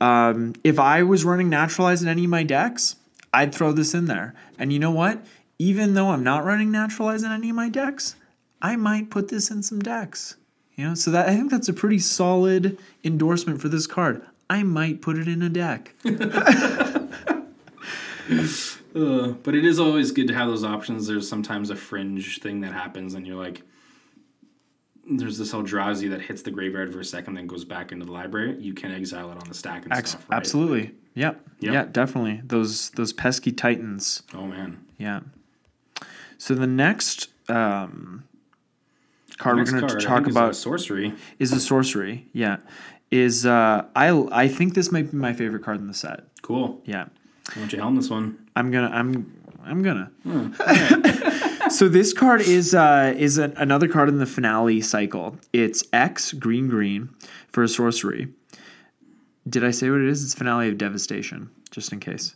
Um, 0.00 0.54
if 0.64 0.78
I 0.78 1.02
was 1.04 1.24
running 1.24 1.48
naturalize 1.48 2.02
in 2.02 2.08
any 2.08 2.24
of 2.24 2.30
my 2.30 2.42
decks, 2.42 2.96
I'd 3.32 3.54
throw 3.54 3.72
this 3.72 3.94
in 3.94 4.06
there. 4.06 4.34
And 4.58 4.70
you 4.72 4.78
know 4.78 4.90
what? 4.90 5.24
Even 5.58 5.94
though 5.94 6.10
I'm 6.10 6.22
not 6.22 6.44
running 6.44 6.70
naturalize 6.70 7.22
in 7.22 7.32
any 7.32 7.48
of 7.48 7.56
my 7.56 7.68
decks, 7.70 8.16
I 8.60 8.76
might 8.76 9.08
put 9.08 9.28
this 9.28 9.50
in 9.50 9.62
some 9.62 9.78
decks. 9.80 10.36
You 10.76 10.88
know, 10.88 10.94
so 10.94 11.10
that 11.10 11.28
I 11.28 11.34
think 11.34 11.50
that's 11.50 11.68
a 11.68 11.72
pretty 11.72 11.98
solid 11.98 12.78
endorsement 13.02 13.60
for 13.60 13.68
this 13.68 13.86
card. 13.86 14.22
I 14.48 14.62
might 14.62 15.00
put 15.02 15.18
it 15.18 15.26
in 15.26 15.42
a 15.42 15.48
deck. 15.48 15.94
Uh, 18.96 19.28
but 19.42 19.54
it 19.54 19.64
is 19.64 19.78
always 19.78 20.10
good 20.10 20.26
to 20.26 20.32
have 20.34 20.48
those 20.48 20.64
options. 20.64 21.06
There's 21.06 21.28
sometimes 21.28 21.68
a 21.68 21.76
fringe 21.76 22.40
thing 22.40 22.62
that 22.62 22.72
happens, 22.72 23.12
and 23.12 23.26
you're 23.26 23.36
like, 23.36 23.60
there's 25.08 25.36
this 25.36 25.52
Eldrazi 25.52 26.08
that 26.10 26.22
hits 26.22 26.40
the 26.42 26.50
graveyard 26.50 26.92
for 26.92 27.00
a 27.00 27.04
second, 27.04 27.34
then 27.34 27.46
goes 27.46 27.64
back 27.64 27.92
into 27.92 28.06
the 28.06 28.12
library. 28.12 28.56
You 28.58 28.72
can 28.72 28.92
exile 28.92 29.30
it 29.30 29.36
on 29.36 29.48
the 29.48 29.54
stack 29.54 29.84
and 29.84 29.92
Ex- 29.92 30.12
stuff. 30.12 30.26
Right? 30.30 30.36
Absolutely. 30.38 30.92
Yep. 31.14 31.40
Yep. 31.60 31.72
Yeah, 31.72 31.84
definitely. 31.84 32.40
Those 32.44 32.90
those 32.90 33.12
pesky 33.12 33.52
titans. 33.52 34.22
Oh 34.34 34.46
man. 34.46 34.84
Yeah. 34.98 35.20
So 36.38 36.54
the 36.54 36.66
next 36.66 37.28
um, 37.48 38.24
card 39.38 39.58
Next 39.58 39.72
we're 39.72 39.80
going 39.80 39.98
to 39.98 40.04
talk 40.04 40.26
about 40.26 40.56
sorcery. 40.56 41.14
is 41.38 41.52
a 41.52 41.60
sorcery. 41.60 42.26
Yeah. 42.32 42.58
Is 43.10 43.46
uh, 43.46 43.84
I 43.94 44.08
I 44.32 44.48
think 44.48 44.74
this 44.74 44.90
might 44.90 45.10
be 45.10 45.16
my 45.16 45.32
favorite 45.32 45.62
card 45.62 45.78
in 45.78 45.86
the 45.86 45.94
set. 45.94 46.24
Cool. 46.42 46.80
Yeah. 46.84 47.04
Why 47.54 47.60
don't 47.60 47.72
you 47.72 47.78
helm 47.78 47.96
this 47.96 48.10
one? 48.10 48.48
I'm 48.56 48.70
gonna 48.70 48.90
I'm 48.92 49.32
I'm 49.64 49.82
gonna. 49.82 50.10
Hmm. 50.24 51.68
so 51.70 51.88
this 51.88 52.12
card 52.12 52.40
is 52.40 52.74
uh, 52.74 53.14
is 53.16 53.38
an, 53.38 53.52
another 53.56 53.88
card 53.88 54.08
in 54.08 54.18
the 54.18 54.26
finale 54.26 54.80
cycle. 54.80 55.36
It's 55.52 55.84
X 55.92 56.32
green 56.32 56.68
green 56.68 57.10
for 57.48 57.62
a 57.62 57.68
sorcery. 57.68 58.28
Did 59.48 59.64
I 59.64 59.70
say 59.70 59.90
what 59.90 60.00
it 60.00 60.08
is? 60.08 60.24
It's 60.24 60.34
finale 60.34 60.68
of 60.68 60.78
devastation, 60.78 61.50
just 61.70 61.92
in 61.92 62.00
case. 62.00 62.34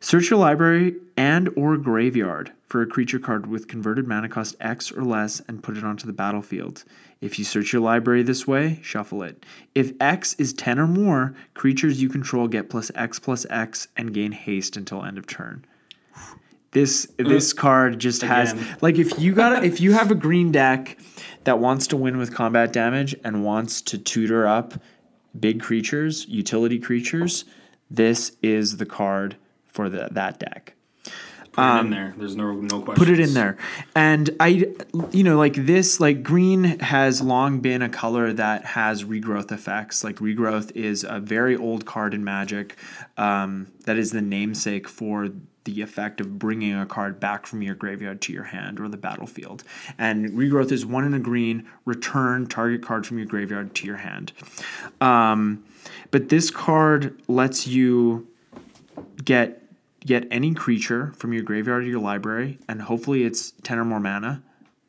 Search 0.00 0.30
your 0.30 0.38
library 0.38 0.94
and 1.16 1.48
or 1.56 1.76
graveyard 1.76 2.52
for 2.66 2.82
a 2.82 2.86
creature 2.86 3.18
card 3.18 3.46
with 3.46 3.66
converted 3.66 4.06
mana 4.06 4.28
cost 4.28 4.54
X 4.60 4.92
or 4.92 5.02
less 5.02 5.40
and 5.48 5.62
put 5.62 5.76
it 5.76 5.82
onto 5.82 6.06
the 6.06 6.12
battlefield. 6.12 6.84
If 7.20 7.38
you 7.38 7.44
search 7.44 7.72
your 7.72 7.82
library 7.82 8.22
this 8.22 8.46
way, 8.46 8.78
shuffle 8.82 9.24
it. 9.24 9.44
If 9.74 9.92
X 10.00 10.34
is 10.34 10.52
10 10.52 10.78
or 10.78 10.86
more, 10.86 11.34
creatures 11.54 12.00
you 12.00 12.08
control 12.08 12.46
get 12.46 12.70
plus 12.70 12.92
X 12.94 13.18
plus 13.18 13.44
X 13.50 13.88
and 13.96 14.14
gain 14.14 14.30
haste 14.30 14.76
until 14.76 15.04
end 15.04 15.18
of 15.18 15.26
turn. 15.26 15.64
This 16.70 17.08
this 17.16 17.52
card 17.52 17.98
just 17.98 18.22
has 18.22 18.52
Again. 18.52 18.76
like 18.82 18.98
if 18.98 19.18
you 19.18 19.34
got 19.34 19.64
if 19.64 19.80
you 19.80 19.92
have 19.92 20.10
a 20.10 20.14
green 20.14 20.52
deck 20.52 20.98
that 21.44 21.58
wants 21.58 21.86
to 21.88 21.96
win 21.96 22.18
with 22.18 22.32
combat 22.32 22.72
damage 22.72 23.16
and 23.24 23.42
wants 23.42 23.80
to 23.82 23.98
tutor 23.98 24.46
up 24.46 24.74
big 25.40 25.60
creatures, 25.60 26.26
utility 26.28 26.78
creatures, 26.78 27.46
this 27.90 28.32
is 28.42 28.76
the 28.76 28.86
card 28.86 29.36
for 29.78 29.88
the, 29.88 30.08
that 30.10 30.40
deck. 30.40 30.74
Put 31.52 31.62
it 31.62 31.80
in 31.80 31.90
there. 31.90 32.14
There's 32.18 32.34
no 32.34 32.52
no 32.52 32.80
question. 32.80 32.90
Um, 32.90 32.94
Put 32.96 33.08
it 33.08 33.20
in 33.20 33.32
there. 33.32 33.56
And 33.94 34.30
I 34.40 34.66
you 35.12 35.22
know 35.22 35.36
like 35.38 35.54
this 35.54 36.00
like 36.00 36.24
green 36.24 36.64
has 36.80 37.22
long 37.22 37.60
been 37.60 37.80
a 37.80 37.88
color 37.88 38.32
that 38.32 38.64
has 38.64 39.04
regrowth 39.04 39.52
effects. 39.52 40.02
Like 40.02 40.16
regrowth 40.16 40.72
is 40.74 41.04
a 41.08 41.20
very 41.20 41.56
old 41.56 41.86
card 41.86 42.12
in 42.12 42.24
Magic 42.24 42.76
um, 43.16 43.68
that 43.84 43.96
is 43.96 44.10
the 44.10 44.20
namesake 44.20 44.88
for 44.88 45.28
the 45.62 45.80
effect 45.80 46.20
of 46.20 46.40
bringing 46.40 46.76
a 46.76 46.86
card 46.86 47.20
back 47.20 47.46
from 47.46 47.62
your 47.62 47.76
graveyard 47.76 48.20
to 48.22 48.32
your 48.32 48.44
hand 48.44 48.80
or 48.80 48.88
the 48.88 48.96
battlefield. 48.96 49.62
And 49.96 50.30
regrowth 50.30 50.72
is 50.72 50.84
one 50.84 51.04
in 51.04 51.14
a 51.14 51.20
green, 51.20 51.68
return 51.84 52.48
target 52.48 52.82
card 52.82 53.06
from 53.06 53.18
your 53.18 53.28
graveyard 53.28 53.76
to 53.76 53.86
your 53.86 53.98
hand. 53.98 54.32
Um, 55.00 55.64
but 56.10 56.30
this 56.30 56.50
card 56.50 57.20
lets 57.28 57.66
you 57.66 58.26
get 59.24 59.57
get 60.08 60.26
any 60.30 60.54
creature 60.54 61.12
from 61.16 61.32
your 61.32 61.42
graveyard 61.42 61.84
or 61.84 61.86
your 61.86 62.00
library, 62.00 62.58
and 62.68 62.80
hopefully 62.82 63.24
it's 63.24 63.52
ten 63.62 63.78
or 63.78 63.84
more 63.84 64.00
mana, 64.00 64.42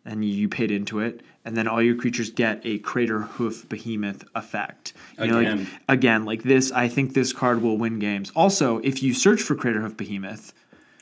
and 0.06 0.24
you, 0.26 0.48
paid 0.48 0.72
into 0.72 1.00
it, 1.00 1.22
and 1.46 1.56
then 1.58 1.68
all 1.68 1.82
your 1.82 1.96
creatures 1.96 2.30
get 2.32 2.62
a 2.64 2.80
Craterhoof 2.80 3.68
Behemoth 3.70 4.24
effect. 4.34 4.94
You 5.20 5.28
know, 5.28 5.34
like- 5.36 5.48
Again. 5.48 5.68
again, 5.90 6.26
like 6.26 6.44
this, 6.44 6.72
I 6.72 6.88
think 6.88 7.14
this 7.14 7.34
card 7.34 7.62
will 7.62 7.78
win 7.78 8.00
games. 8.00 8.32
Also, 8.36 8.80
if 8.80 9.04
you 9.04 9.14
search 9.14 9.42
for 9.42 9.56
Craterhoof 9.56 9.98
Behemoth, 9.98 10.54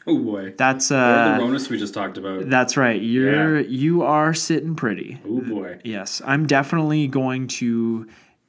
Oh 0.09 0.17
boy. 0.17 0.53
that's 0.57 0.89
Or 0.91 0.95
the 0.95 1.01
uh, 1.01 1.39
Rhonas 1.39 1.69
we 1.69 1.77
just 1.77 1.93
talked 1.93 2.17
about. 2.17 2.49
that's 2.49 2.75
right. 2.77 2.99
You're 3.01 3.59
Yeah. 3.59 3.67
you 3.67 4.01
are 4.03 4.33
sitting 4.33 4.75
pretty. 4.75 5.19
oh 5.27 5.41
boy. 5.41 5.79
Yes, 5.83 6.21
I'm 6.25 6.47
definitely 6.47 7.07
going 7.07 7.47
to 7.61 8.07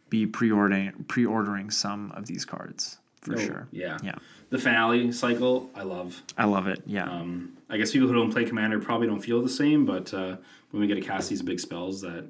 be 0.09 0.25
pre-ordering 0.27 1.05
pre-ordering 1.09 1.71
some 1.71 2.13
of 2.13 2.27
these 2.27 2.45
cards 2.47 2.99
for 3.21 3.35
Oh, 3.35 3.39
sure. 3.39 3.69
Yeah. 3.73 3.99
Yeah. 4.03 4.15
The 4.51 4.59
finale 4.59 5.13
cycle, 5.13 5.71
I 5.75 5.83
love. 5.83 6.23
I 6.37 6.45
love 6.47 6.67
it. 6.69 6.83
Yeah. 6.87 7.05
Um, 7.11 7.53
I 7.69 7.77
guess 7.77 7.93
people 7.93 8.09
who 8.09 8.15
don't 8.15 8.33
play 8.33 8.45
Commander 8.45 8.79
probably 8.79 9.07
don't 9.07 9.21
feel 9.21 9.43
the 9.43 9.49
same, 9.49 9.85
but 9.85 10.13
uh, 10.15 10.37
when 10.71 10.81
we 10.81 10.87
get 10.87 10.95
to 10.95 11.01
cast 11.03 11.29
these 11.29 11.43
big 11.43 11.61
spells 11.61 12.01
that 12.01 12.25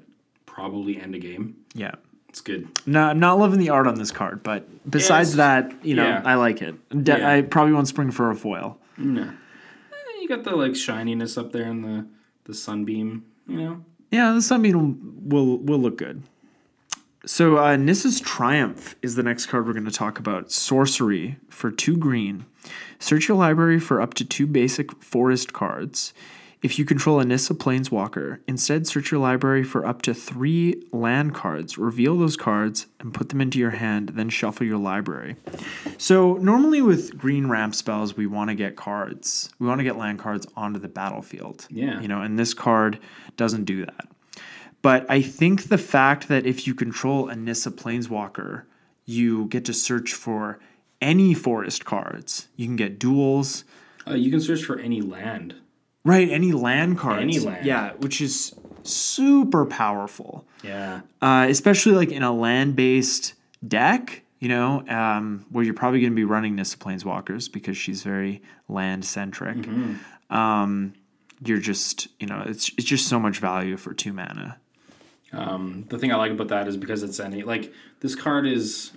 probably 0.45 0.99
end 0.99 1.15
a 1.15 1.19
game, 1.19 1.55
yeah. 1.73 1.91
it's 2.27 2.41
good. 2.41 2.67
No, 2.85 3.03
I'm 3.05 3.19
not 3.19 3.39
loving 3.39 3.59
the 3.59 3.69
art 3.69 3.87
on 3.87 3.95
this 3.95 4.11
card, 4.11 4.43
but 4.43 4.67
besides 4.89 5.29
Yes. 5.29 5.37
that, 5.37 5.85
you 5.85 5.95
know, 5.95 6.05
Yeah. 6.07 6.21
I 6.25 6.35
like 6.35 6.61
it. 6.61 6.75
De- 7.03 7.17
Yeah. 7.17 7.31
I 7.31 7.41
probably 7.41 7.71
won't 7.73 7.87
spring 7.87 8.11
for 8.11 8.29
a 8.31 8.35
foil. 8.35 8.77
No. 8.97 9.21
Eh, 9.23 10.21
You 10.21 10.27
got 10.27 10.43
the 10.43 10.55
like 10.57 10.75
shininess 10.75 11.37
up 11.37 11.51
there 11.53 11.65
in 11.65 11.81
the 11.83 12.05
the 12.45 12.53
sunbeam, 12.53 13.23
you 13.47 13.57
know. 13.57 13.83
Yeah, 14.11 14.33
the 14.33 14.41
Sunbeam 14.41 14.73
will, 15.29 15.45
will 15.45 15.57
will 15.59 15.79
look 15.79 15.97
good. 15.99 16.23
So 17.31 17.59
uh, 17.59 17.75
Nissa's 17.75 18.19
Triumph 18.19 18.95
is 19.03 19.13
the 19.13 19.21
next 19.21 19.45
card 19.45 19.67
we're 19.67 19.73
going 19.73 19.85
to 19.85 19.91
talk 19.91 20.17
about. 20.17 20.51
Sorcery 20.51 21.37
for 21.47 21.69
two 21.69 21.95
green. 21.95 22.47
Search 22.97 23.27
your 23.27 23.37
library 23.37 23.79
for 23.79 24.01
up 24.01 24.15
to 24.15 24.25
two 24.25 24.47
basic 24.47 24.91
forest 25.03 25.53
cards. 25.53 26.11
If 26.63 26.79
you 26.79 26.85
control 26.85 27.19
a 27.19 27.25
Nissa 27.25 27.53
Planeswalker, 27.53 28.39
instead 28.47 28.87
search 28.87 29.11
your 29.11 29.19
library 29.19 29.63
for 29.63 29.85
up 29.85 30.01
to 30.01 30.13
three 30.15 30.83
land 30.91 31.35
cards. 31.35 31.77
Reveal 31.77 32.17
those 32.17 32.35
cards 32.35 32.87
and 32.99 33.13
put 33.13 33.29
them 33.29 33.41
into 33.41 33.59
your 33.59 33.69
hand, 33.69 34.09
then 34.15 34.29
shuffle 34.29 34.65
your 34.65 34.79
library. 34.79 35.35
So 35.99 36.33
normally 36.37 36.81
with 36.81 37.15
green 37.15 37.47
ramp 37.47 37.75
spells, 37.75 38.17
we 38.17 38.25
want 38.25 38.49
to 38.49 38.55
get 38.55 38.75
cards. 38.75 39.51
We 39.59 39.67
want 39.67 39.79
to 39.79 39.83
get 39.83 39.97
land 39.97 40.17
cards 40.17 40.47
onto 40.55 40.79
the 40.79 40.89
battlefield. 40.89 41.67
Yeah. 41.69 42.01
You 42.01 42.07
know, 42.07 42.23
and 42.23 42.39
this 42.39 42.55
card 42.55 42.97
doesn't 43.37 43.65
do 43.65 43.85
that. 43.85 44.07
But 44.81 45.05
I 45.09 45.21
think 45.21 45.63
the 45.69 45.77
fact 45.77 46.27
that 46.29 46.45
if 46.45 46.65
you 46.65 46.73
control 46.73 47.27
a 47.27 47.35
Nissa 47.35 47.71
Planeswalker, 47.71 48.63
you 49.05 49.45
get 49.47 49.65
to 49.65 49.73
search 49.73 50.13
for 50.13 50.59
any 51.01 51.33
forest 51.33 51.85
cards. 51.85 52.47
You 52.55 52.65
can 52.67 52.75
get 52.75 52.99
duals, 52.99 53.63
Uh, 54.07 54.13
you 54.15 54.31
can 54.31 54.39
search 54.39 54.63
for 54.63 54.79
any 54.79 55.01
land. 55.01 55.55
right? 56.05 56.29
Any 56.29 56.51
land 56.53 56.97
cards. 56.97 57.21
Any 57.21 57.39
land. 57.39 57.65
Yeah, 57.65 57.91
which 57.99 58.21
is 58.21 58.53
super 58.83 59.65
powerful, 59.65 60.45
Yeah. 60.63 61.01
uh, 61.21 61.45
especially 61.49 61.93
like 61.93 62.11
in 62.11 62.23
a 62.23 62.33
land 62.33 62.75
based 62.75 63.33
deck. 63.67 64.23
You 64.39 64.47
know, 64.47 64.87
um, 64.87 65.45
where 65.49 65.65
you're 65.65 65.73
probably 65.73 65.99
going 65.99 66.13
to 66.13 66.15
be 66.15 66.23
running 66.23 66.55
Nissa 66.55 66.77
Planeswalkers 66.77 67.51
because 67.51 67.75
she's 67.75 68.03
very 68.03 68.41
land 68.69 69.03
centric. 69.03 69.57
Mm-hmm. 69.57 70.33
Um, 70.33 70.93
you're 71.43 71.57
just, 71.59 72.07
you 72.21 72.27
know, 72.27 72.43
it's 72.45 72.69
it's 72.77 72.85
just 72.87 73.07
so 73.09 73.19
much 73.19 73.39
value 73.39 73.75
for 73.75 73.93
two 73.93 74.13
mana. 74.13 74.57
Um, 75.31 75.85
the 75.89 75.97
thing 75.99 76.11
I 76.11 76.15
like 76.15 76.31
about 76.31 76.47
that 76.49 76.67
is 76.67 76.75
because 76.77 77.03
it's 77.03 77.19
any 77.19 77.43
like 77.43 77.71
this 77.99 78.15
card 78.15 78.47
is 78.47 78.91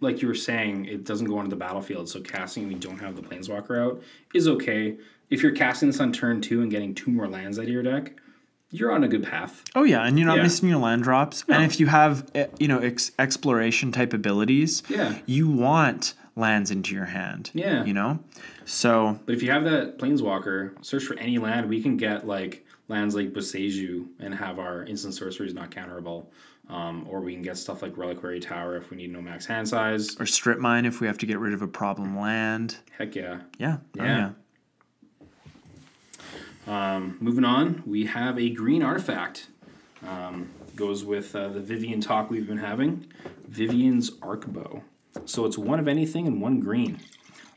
like 0.00 0.22
you 0.22 0.28
were 0.28 0.34
saying, 0.34 0.86
it 0.86 1.04
doesn't 1.04 1.26
go 1.26 1.36
onto 1.38 1.50
the 1.50 1.56
battlefield. 1.56 2.08
So 2.08 2.20
casting 2.20 2.62
when 2.64 2.72
you 2.72 2.78
don't 2.78 2.98
have 3.00 3.16
the 3.16 3.22
planeswalker 3.22 3.78
out 3.78 4.02
is 4.34 4.48
okay. 4.48 4.96
If 5.28 5.42
you're 5.42 5.52
casting 5.52 5.88
this 5.90 6.00
on 6.00 6.12
turn 6.12 6.40
two 6.40 6.62
and 6.62 6.70
getting 6.70 6.94
two 6.94 7.10
more 7.10 7.28
lands 7.28 7.58
out 7.58 7.64
of 7.64 7.68
your 7.70 7.82
deck, 7.82 8.14
you're 8.70 8.92
on 8.92 9.04
a 9.04 9.08
good 9.08 9.22
path. 9.24 9.62
Oh 9.74 9.84
yeah, 9.84 10.06
and 10.06 10.18
you're 10.18 10.26
not 10.28 10.36
Yeah. 10.38 10.44
missing 10.44 10.68
your 10.68 10.78
land 10.78 11.02
drops. 11.02 11.44
And 11.48 11.64
if 11.64 11.78
you 11.80 11.86
have 11.86 12.30
eh, 12.34 12.46
you 12.58 12.68
know 12.68 12.78
ex- 12.78 13.12
exploration 13.18 13.92
type 13.92 14.12
abilities, 14.12 14.82
Yeah. 14.88 15.16
you 15.26 15.48
want 15.48 16.14
lands 16.36 16.70
into 16.70 16.94
your 16.94 17.06
hand. 17.06 17.50
Yeah. 17.52 17.84
you 17.84 17.92
know. 17.92 18.20
So 18.64 19.18
But 19.26 19.34
if 19.34 19.42
you 19.42 19.50
have 19.50 19.64
that 19.64 19.98
planeswalker, 19.98 20.72
search 20.84 21.04
for 21.04 21.18
any 21.18 21.38
land. 21.38 21.68
We 21.68 21.82
can 21.82 21.96
get 21.96 22.26
like 22.26 22.64
lands 22.90 23.14
like 23.14 23.32
Boseiju 23.32 24.06
and 24.18 24.34
have 24.34 24.58
our 24.58 24.82
instant 24.84 25.14
sorceries 25.14 25.54
not 25.54 25.70
counterable. 25.70 26.26
Um, 26.68 27.06
or 27.08 27.20
we 27.20 27.32
can 27.32 27.42
get 27.42 27.56
stuff 27.56 27.82
like 27.82 27.96
Reliquary 27.96 28.38
Tower 28.38 28.76
if 28.76 28.90
we 28.90 28.96
need 28.96 29.12
no 29.12 29.20
max 29.20 29.46
hand 29.46 29.68
size. 29.68 30.20
or 30.20 30.26
strip 30.26 30.58
mine 30.58 30.84
if 30.84 31.00
we 31.00 31.06
have 31.06 31.18
to 31.18 31.26
get 31.26 31.38
rid 31.38 31.52
of 31.52 31.62
a 31.62 31.66
problem 31.66 32.18
land. 32.18 32.76
Heck 32.96 33.16
yeah. 33.16 33.40
Yeah, 33.58 33.78
oh, 33.98 34.04
Yeah. 34.04 34.30
Um, 36.66 37.16
moving 37.20 37.44
on, 37.44 37.82
we 37.86 38.06
have 38.06 38.38
a 38.38 38.50
green 38.50 38.82
artifact. 38.82 39.48
Um, 40.06 40.50
goes 40.76 41.04
with 41.04 41.34
uh, 41.34 41.48
the 41.48 41.60
Vivien 41.60 42.00
talk 42.00 42.30
we've 42.30 42.46
been 42.46 42.58
having. 42.58 43.06
Vivian's 43.48 44.12
Arc 44.22 44.46
Bow. 44.46 44.82
So 45.24 45.46
it's 45.46 45.58
one 45.58 45.80
of 45.80 45.88
anything 45.88 46.26
and 46.26 46.40
one 46.40 46.60
green. 46.60 47.00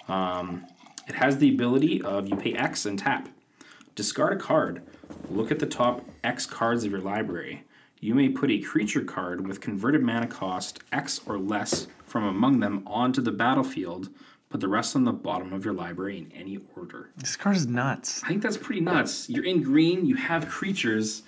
Um, 0.08 0.66
it 1.08 1.16
has 1.16 1.38
the 1.38 1.50
ability 1.50 2.02
of 2.02 2.28
you 2.28 2.36
pay 2.36 2.54
X 2.54 2.86
and 2.86 2.98
tap. 2.98 3.30
Discard 3.96 4.34
a 4.34 4.38
card. 4.38 4.82
Look 5.30 5.52
at 5.52 5.60
the 5.60 5.66
top 5.66 6.06
X 6.24 6.46
cards 6.46 6.84
of 6.84 6.92
your 6.92 7.02
library. 7.02 7.64
you 8.00 8.14
may 8.14 8.28
put 8.28 8.52
a 8.52 8.60
creature 8.60 9.02
card 9.02 9.48
with 9.48 9.62
converted 9.62 10.02
mana 10.04 10.28
cost 10.28 10.80
X 10.92 11.22
or 11.26 11.40
less 11.40 11.88
from 12.06 12.26
among 12.26 12.60
them 12.60 12.84
onto 12.86 13.22
the 13.22 13.32
battlefield. 13.32 14.10
Put 14.50 14.60
the 14.60 14.68
rest 14.68 14.96
on 14.96 15.06
the 15.06 15.14
bottom 15.14 15.54
of 15.54 15.64
your 15.64 15.74
library 15.74 16.18
in 16.18 16.32
any 16.38 16.60
order. 16.76 17.12
This 17.16 17.38
card 17.38 17.56
is 17.56 17.66
nuts. 17.66 18.22
I 18.24 18.28
think 18.28 18.44
that's 18.44 18.58
pretty 18.58 18.82
nuts. 18.82 19.30
You're 19.30 19.46
in 19.46 19.64
green, 19.64 20.06
you 20.06 20.16
have 20.16 20.50
creatures, 20.50 21.24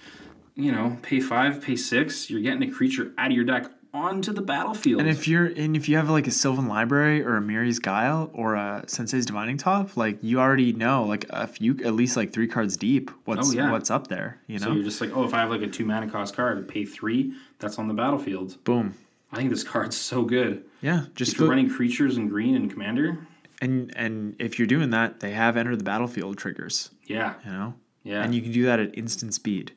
you 0.56 0.72
know, 0.72 0.98
pay 1.02 1.22
five, 1.22 1.62
pay 1.62 1.78
six, 1.78 2.30
you're 2.30 2.42
getting 2.42 2.64
a 2.70 2.72
creature 2.72 3.14
out 3.18 3.28
of 3.28 3.36
your 3.36 3.46
deck 3.46 3.72
onto 3.96 4.34
the 4.34 4.42
battlefield. 4.42 5.00
And 5.00 5.10
if 5.10 5.28
you're 5.28 5.46
and 5.46 5.76
if 5.76 5.88
you 5.88 5.96
have 5.98 6.10
like 6.10 6.28
a 6.28 6.32
Sylvan 6.32 6.68
Library 6.68 7.24
or 7.24 7.38
a 7.38 7.42
Mirri's 7.42 7.80
Guile 7.80 8.30
or 8.34 8.56
a 8.56 8.84
Sensei's 8.88 9.26
Divining 9.26 9.58
Top, 9.58 9.96
like 9.96 10.18
you 10.22 10.40
already 10.40 10.74
know 10.74 11.04
like 11.06 11.26
a 11.30 11.48
few 11.48 11.80
at 11.86 11.94
least 11.94 12.18
like 12.18 12.34
three 12.34 12.48
cards 12.48 12.76
deep 12.78 13.10
what's 13.24 13.50
Oh, 13.50 13.54
yeah. 13.54 13.72
what's 13.72 13.90
up 13.90 14.08
there. 14.08 14.40
You 14.48 14.60
know? 14.60 14.66
so 14.68 14.74
you're 14.74 14.84
just 14.84 15.00
like, 15.02 15.16
oh, 15.16 15.24
if 15.24 15.34
I 15.34 15.40
have 15.40 15.50
like 15.50 15.62
a 15.62 15.68
two 15.68 15.86
mana 15.86 16.10
cost 16.10 16.36
card, 16.36 16.68
pay 16.68 16.84
three, 16.86 17.34
that's 17.60 17.80
on 17.80 17.88
the 17.88 17.94
battlefield. 17.94 18.62
Boom. 18.66 18.94
I 19.32 19.38
think 19.38 19.50
this 19.50 19.64
card's 19.64 19.98
so 19.98 20.24
good. 20.24 20.64
Yeah. 20.82 21.06
Just 21.16 21.34
If 21.34 21.40
you're 21.40 21.50
running 21.50 21.70
creatures 21.70 22.18
in 22.18 22.28
green 22.28 22.56
and 22.56 22.70
commander, 22.72 23.26
and 23.62 23.92
and 23.96 24.36
if 24.40 24.60
you're 24.60 24.68
doing 24.68 24.90
that, 24.92 25.20
they 25.22 25.32
have 25.32 25.56
enter 25.58 25.76
the 25.76 25.84
battlefield 25.84 26.38
triggers, 26.38 26.90
yeah, 27.06 27.36
you 27.46 27.52
know? 27.52 27.74
yeah. 28.04 28.22
And 28.24 28.36
you 28.36 28.42
can 28.42 28.52
do 28.52 28.64
that 28.66 28.80
at 28.80 28.98
instant 28.98 29.34
speed. 29.34 29.72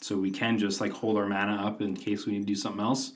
so 0.00 0.16
we 0.18 0.30
can 0.30 0.58
just 0.58 0.80
like 0.80 0.92
hold 0.92 1.16
our 1.16 1.26
mana 1.26 1.54
up 1.66 1.80
in 1.80 1.94
case 1.94 2.26
we 2.26 2.32
need 2.32 2.40
to 2.40 2.46
do 2.46 2.54
something 2.54 2.80
else. 2.82 3.12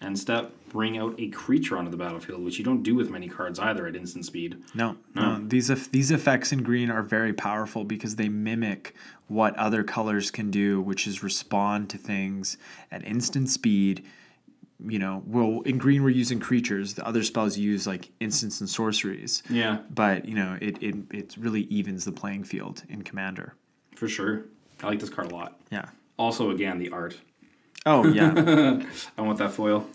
End 0.00 0.18
step, 0.18 0.52
bring 0.68 0.98
out 0.98 1.14
a 1.18 1.28
creature 1.28 1.78
onto 1.78 1.90
the 1.90 1.96
battlefield, 1.96 2.44
which 2.44 2.58
you 2.58 2.64
don't 2.64 2.82
do 2.82 2.94
with 2.94 3.08
many 3.08 3.28
cards 3.28 3.58
either 3.58 3.86
at 3.86 3.96
instant 3.96 4.26
speed. 4.26 4.62
No, 4.74 4.96
no. 5.14 5.42
These 5.42 5.70
eff- 5.70 5.90
these 5.90 6.10
effects 6.10 6.52
in 6.52 6.62
green 6.62 6.90
are 6.90 7.02
very 7.02 7.32
powerful 7.32 7.82
because 7.82 8.16
they 8.16 8.28
mimic 8.28 8.94
what 9.26 9.56
other 9.56 9.82
colors 9.82 10.30
can 10.30 10.50
do, 10.50 10.82
which 10.82 11.06
is 11.06 11.22
respond 11.22 11.88
to 11.90 11.98
things 11.98 12.58
at 12.92 13.06
instant 13.06 13.48
speed. 13.48 14.04
You 14.86 14.98
know, 14.98 15.22
well, 15.26 15.62
in 15.62 15.78
green 15.78 16.02
we're 16.02 16.10
using 16.10 16.38
creatures. 16.40 16.92
The 16.92 17.06
other 17.06 17.22
spells 17.22 17.56
use 17.56 17.86
like 17.86 18.10
instants 18.20 18.60
and 18.60 18.68
sorceries. 18.68 19.42
Yeah, 19.48 19.78
But 19.88 20.26
you 20.26 20.34
know, 20.34 20.58
it 20.60 20.82
it 20.82 20.94
it 21.10 21.36
really 21.38 21.62
evens 21.62 22.04
the 22.04 22.12
playing 22.12 22.44
field 22.44 22.82
in 22.90 23.00
Commander. 23.02 23.54
for 23.94 24.08
sure. 24.08 24.44
I 24.82 24.88
like 24.88 25.00
this 25.00 25.08
card 25.08 25.32
a 25.32 25.34
lot. 25.34 25.58
Yeah. 25.72 25.86
Also, 26.18 26.50
again, 26.50 26.78
the 26.78 26.90
art. 26.90 27.16
Oh 27.86 28.06
yeah. 28.12 28.82
I 29.16 29.22
want 29.22 29.38
that 29.38 29.52
foil. 29.52 29.86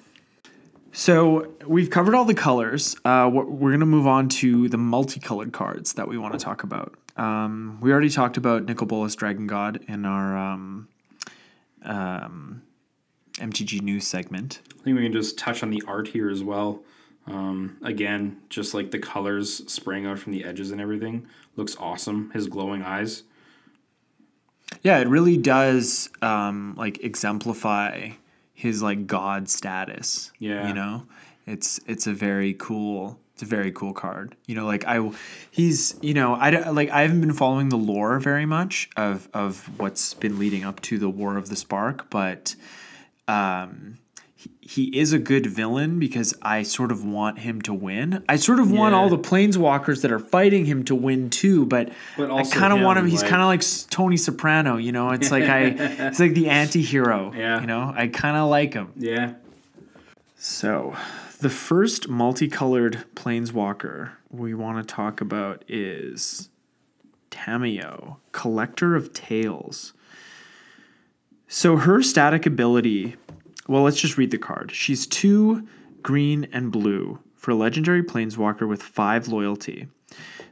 So 0.94 1.54
we've 1.66 1.90
covered 1.90 2.16
all 2.16 2.26
the 2.26 2.34
colors. 2.34 2.96
Uh, 3.06 3.30
we're 3.32 3.46
we're 3.46 3.72
gonna 3.72 3.86
move 3.86 4.08
on 4.08 4.30
to 4.30 4.68
the 4.70 4.78
multicolored 4.78 5.54
cards 5.54 5.94
that 5.94 6.08
we 6.08 6.18
want 6.18 6.34
to 6.34 6.40
talk 6.40 6.64
about. 6.64 6.96
Um, 7.18 7.78
we 7.82 7.92
already 7.92 8.10
talked 8.10 8.38
about 8.38 8.66
Nicol 8.66 8.88
Bolas 8.88 9.16
Dragon 9.16 9.46
God 9.46 9.82
in 9.88 10.06
our 10.06 10.38
um, 10.38 10.88
um, 11.84 12.64
MTG 13.34 13.82
news 13.82 14.08
segment. 14.08 14.62
I 14.80 14.84
think 14.84 14.98
we 14.98 15.04
can 15.04 15.14
just 15.14 15.38
touch 15.38 15.62
on 15.62 15.70
the 15.70 15.84
art 15.88 16.08
here 16.08 16.30
as 16.30 16.44
well. 16.44 16.82
Um, 17.28 17.78
again, 17.84 18.38
just 18.50 18.74
like 18.74 18.92
the 18.92 19.00
colors 19.00 19.62
spraying 19.72 20.06
out 20.06 20.20
from 20.20 20.32
the 20.32 20.44
edges 20.44 20.72
and 20.72 20.82
everything 20.82 21.28
looks 21.56 21.76
awesome. 21.78 22.32
His 22.32 22.48
glowing 22.48 22.82
eyes. 22.82 23.24
Yeah, 24.84 25.00
it 25.00 25.08
really 25.08 25.38
does 25.38 26.10
um, 26.22 26.76
like 26.78 27.04
exemplify 27.04 28.12
his 28.54 28.82
like 28.82 29.08
god 29.08 29.50
status. 29.50 30.32
Yeah. 30.40 30.68
you 30.68 30.74
know, 30.74 31.06
it's 31.46 31.80
it's 31.88 32.08
a 32.08 32.14
very 32.14 32.54
cool. 32.54 33.20
It's 33.34 33.44
a 33.44 33.46
very 33.46 33.72
cool 33.72 33.94
card. 33.94 34.36
You 34.46 34.56
know, 34.56 34.66
like 34.66 34.86
I, 34.86 35.12
he's 35.50 35.96
you 36.02 36.14
know 36.14 36.36
I 36.36 36.70
like 36.70 36.90
I 36.90 37.02
haven't 37.02 37.22
been 37.22 37.34
following 37.34 37.70
the 37.70 37.78
lore 37.78 38.20
very 38.20 38.46
much 38.46 38.90
of 38.98 39.28
of 39.34 39.68
what's 39.80 40.14
been 40.14 40.38
leading 40.40 40.64
up 40.64 40.82
to 40.84 40.98
the 40.98 41.10
War 41.10 41.38
of 41.38 41.50
the 41.50 41.56
Spark, 41.56 42.10
but 42.10 42.56
um, 43.28 43.98
he, 44.62 44.86
is 44.98 45.14
a 45.14 45.20
good 45.20 45.46
villain 45.46 46.00
because 46.00 46.34
I 46.42 46.64
sort 46.64 46.92
of 46.92 47.04
want 47.04 47.40
him 47.40 47.62
to 47.64 47.74
win. 47.74 48.24
I 48.30 48.38
sort 48.38 48.60
of 48.60 48.72
want 48.72 48.96
all 48.96 49.10
the 49.10 49.18
planeswalkers 49.18 50.02
that 50.02 50.12
are 50.12 50.20
fighting 50.20 50.66
him 50.66 50.84
to 50.86 50.96
win 50.96 51.30
too, 51.30 51.66
but, 51.66 51.92
But 52.18 52.32
I 52.32 52.44
kind 52.44 52.74
of 52.74 52.82
want 52.82 52.98
him, 53.00 53.06
him. 53.06 53.12
He's 53.12 53.22
like- 53.22 53.30
kind 53.30 53.42
of 53.42 53.48
like 53.48 53.64
Tony 53.90 54.18
Soprano, 54.18 54.78
you 54.78 54.92
know. 54.92 55.10
It's 55.12 55.32
like 55.32 55.44
I, 55.44 55.60
it's 56.08 56.20
like 56.20 56.34
the 56.34 56.50
anti-hero. 56.50 57.34
Yeah. 57.36 57.62
you 57.62 57.68
know. 57.68 57.94
I 57.96 58.08
kind 58.08 58.38
of 58.38 58.50
like 58.50 58.74
him. 58.74 58.94
Yeah. 58.96 59.34
So, 60.38 60.96
the 61.40 61.50
first 61.50 62.08
multicolored 62.08 63.04
planeswalker 63.16 64.12
we 64.30 64.54
want 64.54 64.78
to 64.88 64.96
talk 64.96 65.22
about 65.22 65.64
is 65.68 66.50
Tamiyo, 67.30 68.18
Collector 68.32 68.96
of 68.96 69.14
Tales. 69.14 69.94
So, 71.48 71.78
her 71.78 72.02
static 72.02 72.46
ability, 72.46 73.18
well, 73.68 73.84
let's 73.84 74.00
just 74.00 74.18
read 74.18 74.32
the 74.32 74.38
card. 74.38 74.72
She's 74.74 75.06
two 75.08 75.68
green 76.02 76.48
and 76.52 76.72
blue 76.72 77.20
for 77.36 77.52
a 77.52 77.56
legendary 77.56 78.04
planeswalker 78.04 78.68
with 78.68 78.82
five 78.84 79.28
loyalty. 79.28 79.88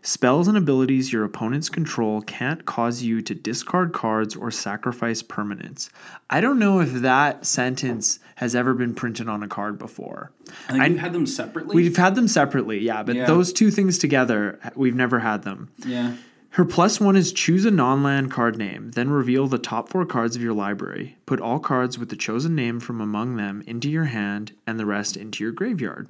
Spells 0.02 0.48
and 0.48 0.56
abilities 0.58 1.12
your 1.12 1.26
opponents 1.26 1.68
control 1.68 2.22
can't 2.22 2.66
cause 2.66 3.02
you 3.04 3.22
to 3.22 3.36
discard 3.36 3.92
cards 3.92 4.34
or 4.34 4.50
sacrifice 4.50 5.22
permanents. 5.22 5.90
I 6.30 6.40
don't 6.40 6.58
know 6.58 6.80
if 6.80 6.94
that 6.94 7.46
sentence 7.46 8.20
has 8.36 8.56
ever 8.56 8.74
been 8.74 8.96
printed 8.96 9.28
on 9.28 9.44
a 9.44 9.50
card 9.50 9.78
before. 9.78 10.32
I 10.70 10.72
think 10.72 10.84
we've 10.94 11.00
had 11.00 11.12
them 11.12 11.28
separately. 11.28 11.76
We've 11.76 11.98
had 11.98 12.16
them 12.16 12.30
separately, 12.30 12.80
yeah, 12.80 13.04
but 13.04 13.18
Yeah. 13.18 13.26
those 13.26 13.52
two 13.52 13.72
things 13.72 13.98
together, 13.98 14.58
we've 14.76 14.96
never 14.96 15.20
had 15.20 15.44
them. 15.44 15.70
yeah. 15.86 16.14
Her 16.52 16.66
plus 16.66 17.00
one 17.00 17.16
is 17.16 17.32
choose 17.32 17.66
a 17.66 17.72
non 17.72 18.02
land 18.02 18.32
card 18.32 18.58
name, 18.58 18.92
then 18.92 19.10
reveal 19.10 19.48
the 19.48 19.60
top 19.60 19.90
four 19.90 20.06
cards 20.06 20.36
of 20.36 20.42
your 20.42 20.54
library. 20.54 21.18
Put 21.26 21.40
all 21.40 21.60
cards 21.60 22.00
with 22.00 22.10
the 22.10 22.16
chosen 22.16 22.56
name 22.56 22.80
from 22.80 23.00
among 23.00 23.36
them 23.36 23.64
into 23.68 23.90
your 23.90 24.06
hand 24.06 24.54
and 24.66 24.80
the 24.80 24.86
rest 24.86 25.16
into 25.16 25.44
your 25.44 25.54
graveyard. 25.54 26.10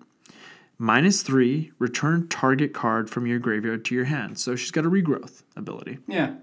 Minus 0.78 1.24
three, 1.24 1.72
return 1.78 2.30
target 2.30 2.74
card 2.74 3.10
from 3.10 3.28
your 3.28 3.40
graveyard 3.40 3.84
to 3.86 3.96
your 3.96 4.06
hand. 4.06 4.40
So 4.40 4.56
she's 4.56 4.72
got 4.72 4.86
a 4.86 4.90
regrowth 4.90 5.44
ability. 5.58 6.00
Yeah. 6.08 6.36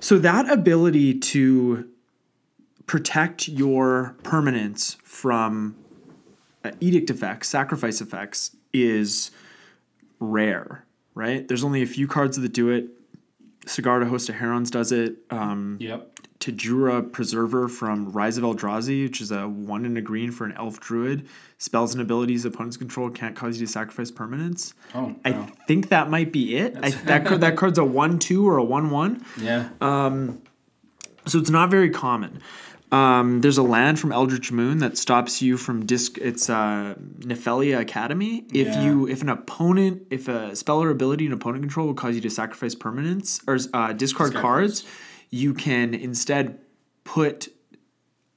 So 0.00 0.18
that 0.18 0.50
ability 0.50 1.18
to 1.18 1.88
protect 2.86 3.48
your 3.48 4.16
permanence 4.22 4.98
from 5.02 5.76
uh, 6.62 6.72
edict 6.80 7.10
effects, 7.10 7.48
sacrifice 7.48 8.00
effects, 8.00 8.54
is 8.72 9.30
rare, 10.20 10.85
right? 11.16 11.48
There's 11.48 11.64
only 11.64 11.82
a 11.82 11.86
few 11.86 12.06
cards 12.06 12.36
that 12.36 12.52
do 12.52 12.68
it. 12.70 12.86
Sigarda 13.66 14.08
Host 14.08 14.28
of 14.28 14.36
Herons 14.36 14.70
does 14.70 14.92
it. 14.92 15.16
Um, 15.30 15.78
Yep. 15.80 16.12
Tajuru 16.38 17.10
Preserver 17.12 17.66
from 17.66 18.12
Rise 18.12 18.36
of 18.36 18.44
Eldrazi, 18.44 19.04
which 19.04 19.20
is 19.22 19.32
a 19.32 19.48
one 19.48 19.86
and 19.86 19.96
a 19.96 20.02
green 20.02 20.30
for 20.30 20.44
an 20.44 20.52
elf 20.52 20.78
druid. 20.78 21.26
Spells 21.58 21.94
and 21.94 22.02
abilities 22.02 22.44
opponents 22.44 22.76
control 22.76 23.08
can't 23.10 23.34
cause 23.34 23.58
you 23.58 23.66
to 23.66 23.72
sacrifice 23.72 24.10
permanents. 24.10 24.74
Oh. 24.94 25.16
I 25.24 25.32
think 25.66 25.88
that 25.88 26.10
might 26.10 26.32
be 26.32 26.56
it. 26.56 26.76
I, 26.80 26.90
that 26.90 27.24
card, 27.24 27.40
that 27.40 27.56
card's 27.60 27.78
a 27.78 27.84
one 27.84 28.18
two 28.18 28.46
or 28.48 28.58
a 28.58 28.62
one 28.64 28.90
one. 28.90 29.24
yeah. 29.40 29.70
Um, 29.80 30.42
So 31.26 31.38
it's 31.38 31.50
not 31.50 31.70
very 31.70 31.90
common. 31.90 32.40
Um, 32.92 33.40
there's 33.40 33.58
a 33.58 33.62
land 33.62 33.98
from 33.98 34.12
Eldritch 34.12 34.52
Moon 34.52 34.78
that 34.78 34.96
stops 34.96 35.42
you 35.42 35.56
from 35.56 35.84
disc. 35.86 36.18
It's 36.18 36.48
uh, 36.48 36.94
Nephalia 37.18 37.80
Academy. 37.80 38.44
If 38.52 38.76
Yeah. 38.76 38.82
you, 38.82 39.08
if 39.08 39.22
an 39.22 39.28
opponent, 39.28 40.06
if 40.10 40.28
a 40.28 40.54
spell 40.54 40.82
or 40.82 40.90
ability 40.90 41.26
in 41.26 41.32
opponent 41.32 41.62
control 41.62 41.88
will 41.88 41.94
cause 41.94 42.14
you 42.14 42.20
to 42.20 42.30
sacrifice 42.30 42.74
permanents 42.76 43.42
or 43.48 43.54
uh, 43.76 43.92
discard, 43.92 44.30
Discard 44.32 44.34
cards, 44.34 44.84
you 45.30 45.52
can 45.52 45.94
instead 45.94 46.60
put 47.02 47.48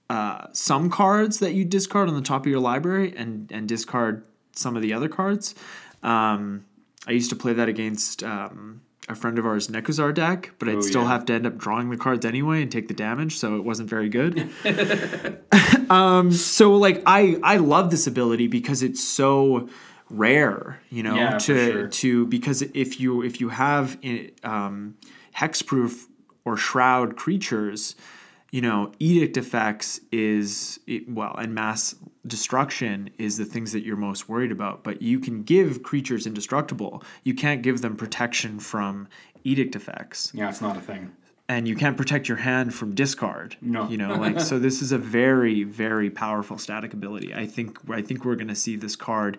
uh, 0.09 0.47
some 0.53 0.89
cards 0.89 1.37
that 1.39 1.53
you 1.53 1.63
discard 1.63 2.09
on 2.09 2.15
the 2.15 2.21
top 2.21 2.41
of 2.45 2.47
your 2.51 2.59
library 2.59 3.13
and 3.15 3.51
and 3.51 3.67
discard 3.67 4.23
some 4.55 4.75
of 4.75 4.81
the 4.81 4.93
other 4.93 5.07
cards. 5.07 5.53
Um, 6.01 6.65
I 7.07 7.11
used 7.11 7.29
to 7.29 7.35
play 7.35 7.53
that 7.53 7.69
against 7.69 8.23
um, 8.23 8.81
a 9.09 9.15
friend 9.15 9.37
of 9.39 9.45
ours, 9.45 9.67
Nekusar 9.67 10.13
deck, 10.13 10.51
but 10.59 10.69
I'd 10.69 10.75
Oh, 10.77 10.81
still 10.81 11.01
yeah. 11.01 11.07
have 11.09 11.25
to 11.25 11.33
end 11.33 11.45
up 11.47 11.57
drawing 11.57 11.89
the 11.89 11.97
cards 11.97 12.25
anyway 12.25 12.61
and 12.61 12.71
take 12.71 12.87
the 12.87 12.93
damage, 12.93 13.37
so 13.37 13.55
it 13.57 13.63
wasn't 13.63 13.89
very 13.89 14.07
good. 14.07 14.49
um, 15.89 16.31
so 16.31 16.75
like 16.75 17.01
I 17.05 17.37
I 17.43 17.57
love 17.57 17.91
this 17.91 18.07
ability 18.07 18.47
because 18.47 18.83
it's 18.83 19.03
so 19.03 19.67
rare, 20.09 20.79
you 20.89 21.03
know, 21.03 21.15
Yeah, 21.15 21.37
to 21.39 21.71
sure. 21.71 21.87
to 21.87 22.25
because 22.27 22.61
if 22.61 22.99
you 22.99 23.21
if 23.23 23.41
you 23.41 23.49
have 23.49 23.97
um, 24.43 24.95
hexproof 25.35 26.05
or 26.45 26.57
shroud 26.57 27.15
creatures, 27.15 27.95
you 28.51 28.61
know, 28.61 28.91
edict 28.99 29.37
effects 29.37 29.99
is 30.11 30.79
well, 31.07 31.35
and 31.37 31.53
mass 31.53 31.95
destruction 32.25 33.09
is 33.17 33.37
the 33.37 33.45
things 33.45 33.71
that 33.73 33.83
you're 33.85 33.95
most 33.95 34.27
worried 34.29 34.51
about. 34.51 34.83
But 34.83 35.01
you 35.01 35.19
can 35.19 35.43
give 35.43 35.83
creatures 35.83 36.25
indestructible. 36.25 37.03
You 37.23 37.33
can't 37.33 37.61
give 37.61 37.81
them 37.81 37.95
protection 37.95 38.59
from 38.59 39.07
edict 39.43 39.75
effects, 39.75 40.31
Yeah, 40.33 40.49
it's 40.49 40.61
not 40.61 40.75
a 40.77 40.81
thing. 40.81 41.11
and 41.47 41.67
you 41.67 41.75
can't 41.75 41.95
protect 41.97 42.27
your 42.27 42.37
hand 42.37 42.73
from 42.75 42.93
discard. 42.93 43.55
No. 43.61 43.87
you 43.87 43.97
know, 43.97 44.15
like 44.15 44.39
so. 44.49 44.59
This 44.59 44.81
is 44.81 44.91
a 44.91 44.97
very 44.97 45.63
very 45.63 46.09
powerful 46.09 46.57
static 46.57 46.93
ability. 46.93 47.33
I 47.33 47.45
think 47.45 47.77
I 47.89 48.01
think 48.01 48.25
we're 48.25 48.35
going 48.35 48.47
to 48.49 48.55
see 48.55 48.75
this 48.75 48.95
card 48.95 49.37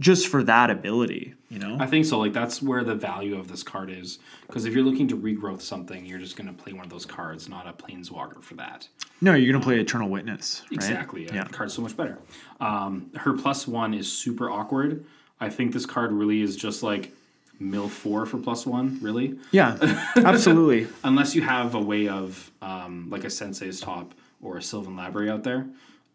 just 0.00 0.26
for 0.28 0.42
that 0.44 0.70
ability. 0.70 1.34
You 1.48 1.58
know. 1.58 1.76
I 1.78 1.86
think 1.86 2.06
so. 2.06 2.18
Like 2.18 2.32
that's 2.32 2.60
where 2.62 2.82
the 2.82 2.94
value 2.94 3.38
of 3.38 3.48
this 3.48 3.62
card 3.62 3.90
is. 3.90 4.18
Because 4.46 4.64
if 4.64 4.74
you're 4.74 4.84
looking 4.84 5.08
to 5.08 5.16
regrowth 5.16 5.60
something, 5.60 6.04
you're 6.06 6.18
just 6.18 6.36
gonna 6.36 6.52
play 6.52 6.72
one 6.72 6.84
of 6.84 6.90
those 6.90 7.06
cards, 7.06 7.48
not 7.48 7.66
a 7.68 7.72
planeswalker 7.72 8.42
for 8.42 8.54
that. 8.54 8.88
no, 9.20 9.34
you're 9.34 9.52
gonna 9.52 9.64
play 9.64 9.78
Eternal 9.78 10.08
Witness. 10.08 10.62
Right? 10.64 10.72
Exactly. 10.72 11.24
Yeah. 11.26 11.34
Yeah. 11.34 11.44
Card's 11.44 11.74
so 11.74 11.82
much 11.82 11.96
better. 11.96 12.18
Um, 12.60 13.10
her 13.16 13.34
plus 13.34 13.68
one 13.68 13.94
is 13.94 14.10
super 14.12 14.50
awkward. 14.50 15.04
I 15.40 15.48
think 15.50 15.72
this 15.72 15.86
card 15.86 16.12
really 16.12 16.42
is 16.42 16.56
just 16.56 16.82
like 16.82 17.12
mill 17.58 17.88
four 17.88 18.26
for 18.26 18.38
plus 18.38 18.64
one, 18.66 18.98
really. 19.02 19.38
Yeah. 19.50 19.76
Absolutely. 20.16 20.88
Unless 21.04 21.34
you 21.34 21.42
have 21.42 21.74
a 21.74 21.80
way 21.80 22.08
of 22.08 22.50
um, 22.62 23.08
like 23.10 23.24
a 23.24 23.30
Sensei's 23.30 23.80
Top 23.80 24.14
or 24.40 24.56
a 24.58 24.62
Sylvan 24.62 24.96
Library 24.96 25.30
out 25.30 25.42
there. 25.42 25.66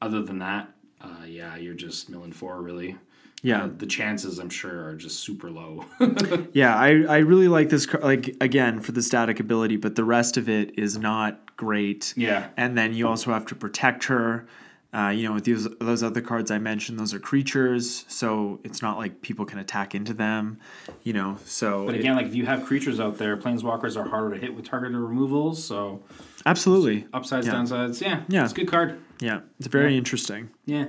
Other 0.02 0.22
than 0.22 0.40
that, 0.40 0.70
uh, 1.02 1.26
yeah, 1.28 1.56
you're 1.56 1.74
just 1.76 2.10
milling 2.10 2.32
four, 2.34 2.62
really. 2.62 2.98
Yeah. 3.44 3.70
The 3.78 3.86
chances, 3.86 4.40
I'm 4.40 4.50
sure, 4.50 4.88
are 4.88 4.96
just 4.96 5.20
super 5.20 5.52
low. 5.52 5.86
Yeah, 6.54 6.76
I, 6.76 7.04
I 7.04 7.18
really 7.20 7.48
like 7.48 7.70
this 7.70 7.86
car 7.86 8.02
like 8.02 8.36
again 8.42 8.80
for 8.80 8.92
the 8.92 9.02
static 9.04 9.40
ability, 9.40 9.78
but 9.78 9.96
the 9.96 10.04
rest 10.04 10.38
of 10.38 10.50
it 10.50 10.80
is 10.80 10.98
not 10.98 11.56
great. 11.58 12.14
Yeah. 12.18 12.48
And 12.58 12.78
then 12.78 12.94
you 12.94 13.08
also 13.08 13.32
have 13.34 13.46
to 13.48 13.56
protect 13.56 14.06
her. 14.06 14.48
Uh, 14.94 15.10
you 15.10 15.28
know, 15.28 15.34
with 15.34 15.44
those 15.44 15.68
those 15.80 16.02
other 16.04 16.22
cards 16.22 16.50
I 16.52 16.58
mentioned, 16.58 16.98
those 16.98 17.14
are 17.14 17.20
creatures, 17.20 18.06
so 18.08 18.62
it's 18.64 18.82
not 18.82 18.98
like 18.98 19.22
people 19.22 19.44
can 19.44 19.60
attack 19.60 19.94
into 19.94 20.14
them. 20.14 20.58
You 21.04 21.12
know, 21.14 21.38
so 21.46 21.86
But 21.86 21.96
it- 21.96 22.00
again, 22.00 22.16
like 22.16 22.28
if 22.28 22.34
you 22.36 22.46
have 22.46 22.64
creatures 22.66 23.00
out 23.02 23.18
there, 23.18 23.36
planeswalkers 23.36 23.98
are 23.98 24.08
harder 24.08 24.36
to 24.36 24.40
hit 24.42 24.56
with 24.56 24.64
targeted 24.66 24.98
removals. 24.98 25.62
So 25.62 26.02
absolutely, 26.46 27.06
upsides, 27.14 27.46
Yeah. 27.48 27.54
downsides, 27.56 28.00
yeah, 28.02 28.22
Yeah. 28.30 28.44
it's 28.46 28.54
a 28.54 28.56
good 28.56 28.70
card. 28.70 28.98
yeah, 29.20 29.42
it's 29.60 29.68
very 29.68 29.92
Yeah. 29.92 29.98
interesting. 29.98 30.50
Yeah. 30.66 30.86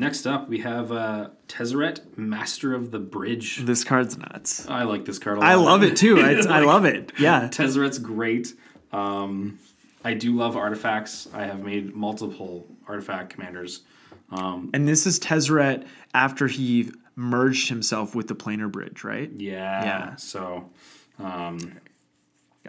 Next 0.00 0.26
up, 0.26 0.48
we 0.48 0.60
have 0.60 0.90
uh, 0.92 1.28
Tezzeret, 1.46 2.16
Master 2.16 2.72
of 2.72 2.90
the 2.90 2.98
Bridge. 2.98 3.58
This 3.58 3.84
card's 3.84 4.16
nuts. 4.16 4.66
I 4.66 4.84
like 4.84 5.04
this 5.04 5.18
card 5.18 5.36
a 5.36 5.40
lot. 5.40 5.46
I 5.50 5.56
love 5.56 5.82
it 5.82 5.94
too. 5.94 6.16
It's, 6.16 6.46
I 6.48 6.60
love 6.60 6.86
it. 6.86 7.12
Yeah, 7.18 7.48
Tezzeret's 7.48 7.98
great. 7.98 8.54
Um, 8.92 9.58
I 10.02 10.14
do 10.14 10.34
love 10.34 10.56
artifacts. 10.56 11.28
I 11.34 11.44
have 11.44 11.62
made 11.62 11.94
multiple 11.94 12.66
artifact 12.88 13.34
commanders. 13.34 13.82
and 14.30 14.88
this 14.88 15.06
is 15.06 15.20
Tezzeret 15.20 15.86
after 16.14 16.46
he 16.46 16.90
merged 17.14 17.68
himself 17.68 18.14
with 18.14 18.26
the 18.26 18.34
planar 18.34 18.72
bridge, 18.72 19.04
right? 19.04 19.30
Yeah. 19.30 19.84
Yeah. 19.84 20.16
So, 20.16 20.70
um, 21.18 21.78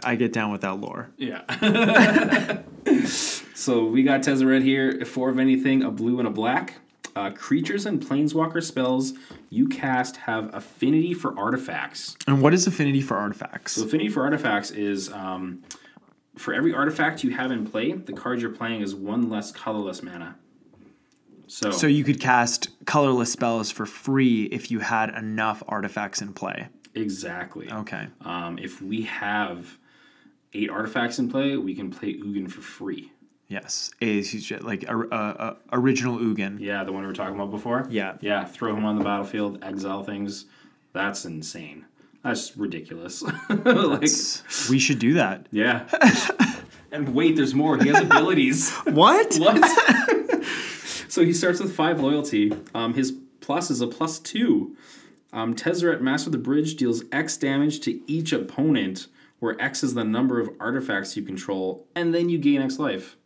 I 0.04 0.16
get 0.16 0.34
down 0.34 0.52
with 0.52 0.62
that 0.62 0.82
lore. 0.82 1.12
yeah. 1.16 1.44
so 3.56 3.86
we 3.86 4.04
got 4.04 4.20
Tezzeret 4.20 4.64
here. 4.64 5.06
Four 5.06 5.30
of 5.30 5.40
anything, 5.40 5.82
a 5.84 5.92
blue 5.92 6.20
and 6.20 6.28
a 6.28 6.32
black. 6.32 6.81
Uh, 7.16 7.30
creatures 7.32 7.86
and 7.86 8.02
planeswalker 8.02 8.64
spells 8.64 9.14
you 9.50 9.68
cast 9.68 10.16
have 10.18 10.54
affinity 10.54 11.14
for 11.14 11.38
artifacts. 11.38 12.16
And 12.28 12.42
what 12.42 12.54
is 12.54 12.68
affinity 12.68 13.02
for 13.02 13.18
artifacts? 13.18 13.74
So 13.74 13.84
affinity 13.84 14.10
for 14.10 14.24
artifacts 14.24 14.72
is 14.72 15.12
um, 15.12 15.64
for 16.38 16.54
every 16.54 16.74
artifact 16.74 17.24
you 17.24 17.32
have 17.32 17.52
in 17.52 17.68
play, 17.68 17.92
the 17.92 18.14
card 18.14 18.42
you're 18.42 18.52
playing 18.52 18.82
is 18.82 18.96
one 18.96 19.30
less 19.30 19.52
colorless 19.52 20.02
mana. 20.02 20.36
So, 21.48 21.72
So 21.72 21.88
you 21.88 22.06
could 22.06 22.22
cast 22.22 22.70
colorless 22.86 23.32
spells 23.34 23.72
for 23.72 23.86
free 23.86 24.44
if 24.46 24.72
you 24.72 24.80
had 24.80 25.10
enough 25.10 25.62
artifacts 25.68 26.22
in 26.22 26.34
play. 26.34 26.70
exactly. 26.96 27.70
Okay. 27.70 28.08
Um, 28.22 28.58
if 28.58 28.82
we 28.82 29.02
have 29.04 29.78
eight 30.54 30.70
artifacts 30.70 31.20
in 31.20 31.30
play, 31.30 31.58
we 31.58 31.76
can 31.76 31.92
play 31.92 32.14
Ugin 32.14 32.50
for 32.50 32.62
free. 32.62 33.12
Yes. 33.52 33.92
A 34.02 34.22
he's 34.22 34.46
just 34.46 34.64
like 34.64 34.86
a, 34.88 34.98
a, 34.98 35.06
a 35.12 35.58
original 35.74 36.18
Ugin. 36.18 36.62
Yeah, 36.62 36.86
the 36.86 36.94
one 36.94 37.02
we 37.02 37.08
were 37.08 37.14
talking 37.14 37.36
about 37.36 37.52
before. 37.52 37.86
Yeah. 37.90 38.16
Yeah, 38.22 38.46
throw 38.46 38.74
him 38.74 38.86
on 38.86 38.98
the 38.98 39.04
battlefield, 39.04 39.62
exile 39.62 40.04
things. 40.04 40.46
That's 40.94 41.26
insane. 41.26 41.86
That's 42.24 42.56
ridiculous. 42.56 43.22
like, 43.50 44.10
We 44.70 44.80
should 44.80 45.00
do 45.00 45.16
that. 45.16 45.48
yeah. 45.52 45.86
and 46.94 47.14
wait, 47.14 47.36
there's 47.36 47.54
more. 47.54 47.78
He 47.78 47.90
has 47.90 48.02
abilities. 48.02 48.72
What? 48.86 49.36
What? 49.36 50.46
so 51.10 51.26
he 51.26 51.34
starts 51.34 51.60
with 51.60 51.76
five 51.76 52.00
loyalty. 52.00 52.54
Um, 52.74 52.94
his 52.94 53.12
plus 53.42 53.70
is 53.70 53.82
a 53.82 53.88
plus 53.88 54.18
two. 54.20 54.78
Um, 55.34 55.56
Tezzeret, 55.56 56.00
Master 56.00 56.30
of 56.30 56.32
the 56.32 56.38
Bridge, 56.38 56.76
deals 56.78 57.04
X 57.12 57.36
damage 57.36 57.82
to 57.82 58.00
each 58.10 58.32
opponent, 58.32 59.08
where 59.40 59.60
X 59.62 59.84
is 59.84 59.94
the 59.94 60.06
number 60.06 60.40
of 60.40 60.50
artifacts 60.60 61.18
you 61.18 61.24
control, 61.24 61.86
and 61.96 62.14
then 62.14 62.30
you 62.30 62.38
gain 62.38 62.62
X 62.62 62.80
life. 62.80 63.18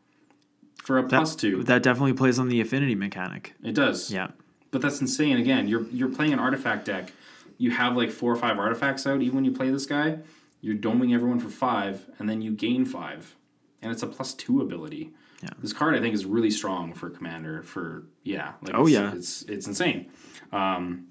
For 0.86 0.98
a 1.00 1.04
plus 1.04 1.36
two. 1.36 1.64
That 1.64 1.82
definitely 1.84 2.14
plays 2.14 2.38
on 2.40 2.48
the 2.48 2.62
affinity 2.62 2.96
mechanic. 2.96 3.54
it 3.64 3.74
does. 3.74 4.12
Yeah. 4.12 4.28
But 4.72 4.82
that's 4.82 5.02
insane. 5.02 5.38
Again, 5.38 5.68
you're 5.68 5.86
you're 5.88 6.10
playing 6.10 6.34
an 6.34 6.40
artifact 6.40 6.86
deck. 6.86 7.12
You 7.58 7.72
have 7.72 7.96
like 7.98 8.12
four 8.12 8.32
or 8.32 8.36
five 8.36 8.60
artifacts 8.60 9.08
out. 9.08 9.22
Even 9.22 9.36
when 9.36 9.46
you 9.46 9.52
play 9.52 9.70
this 9.72 9.86
guy, 9.86 10.20
you're 10.62 10.76
doming 10.76 11.14
everyone 11.14 11.40
for 11.40 11.50
five, 11.50 12.06
and 12.20 12.30
then 12.30 12.42
you 12.42 12.52
gain 12.52 12.86
five, 12.86 13.36
and 13.82 13.92
it's 13.92 14.04
a 14.04 14.08
plus 14.08 14.34
two 14.34 14.62
ability. 14.62 15.12
Yeah. 15.42 15.50
This 15.60 15.74
card 15.74 15.96
I 15.96 16.00
think 16.02 16.14
is 16.14 16.26
really 16.26 16.52
strong 16.52 16.94
for 16.94 17.10
commander. 17.10 17.64
For 17.64 18.04
yeah, 18.24 18.54
like 18.62 18.76
Oh, 18.76 18.84
it's, 18.84 18.92
yeah. 18.92 19.14
it's 19.16 19.42
it's 19.44 19.68
insane. 19.68 20.12
Um, 20.52 21.08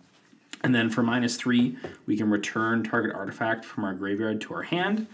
and 0.62 0.74
then 0.74 0.88
for 0.88 1.02
minus 1.02 1.36
three, 1.36 1.76
we 2.06 2.16
can 2.16 2.30
return 2.30 2.84
target 2.84 3.14
artifact 3.14 3.64
from 3.64 3.84
our 3.84 3.94
graveyard 3.94 4.40
to 4.42 4.54
our 4.54 4.62
hand. 4.62 5.06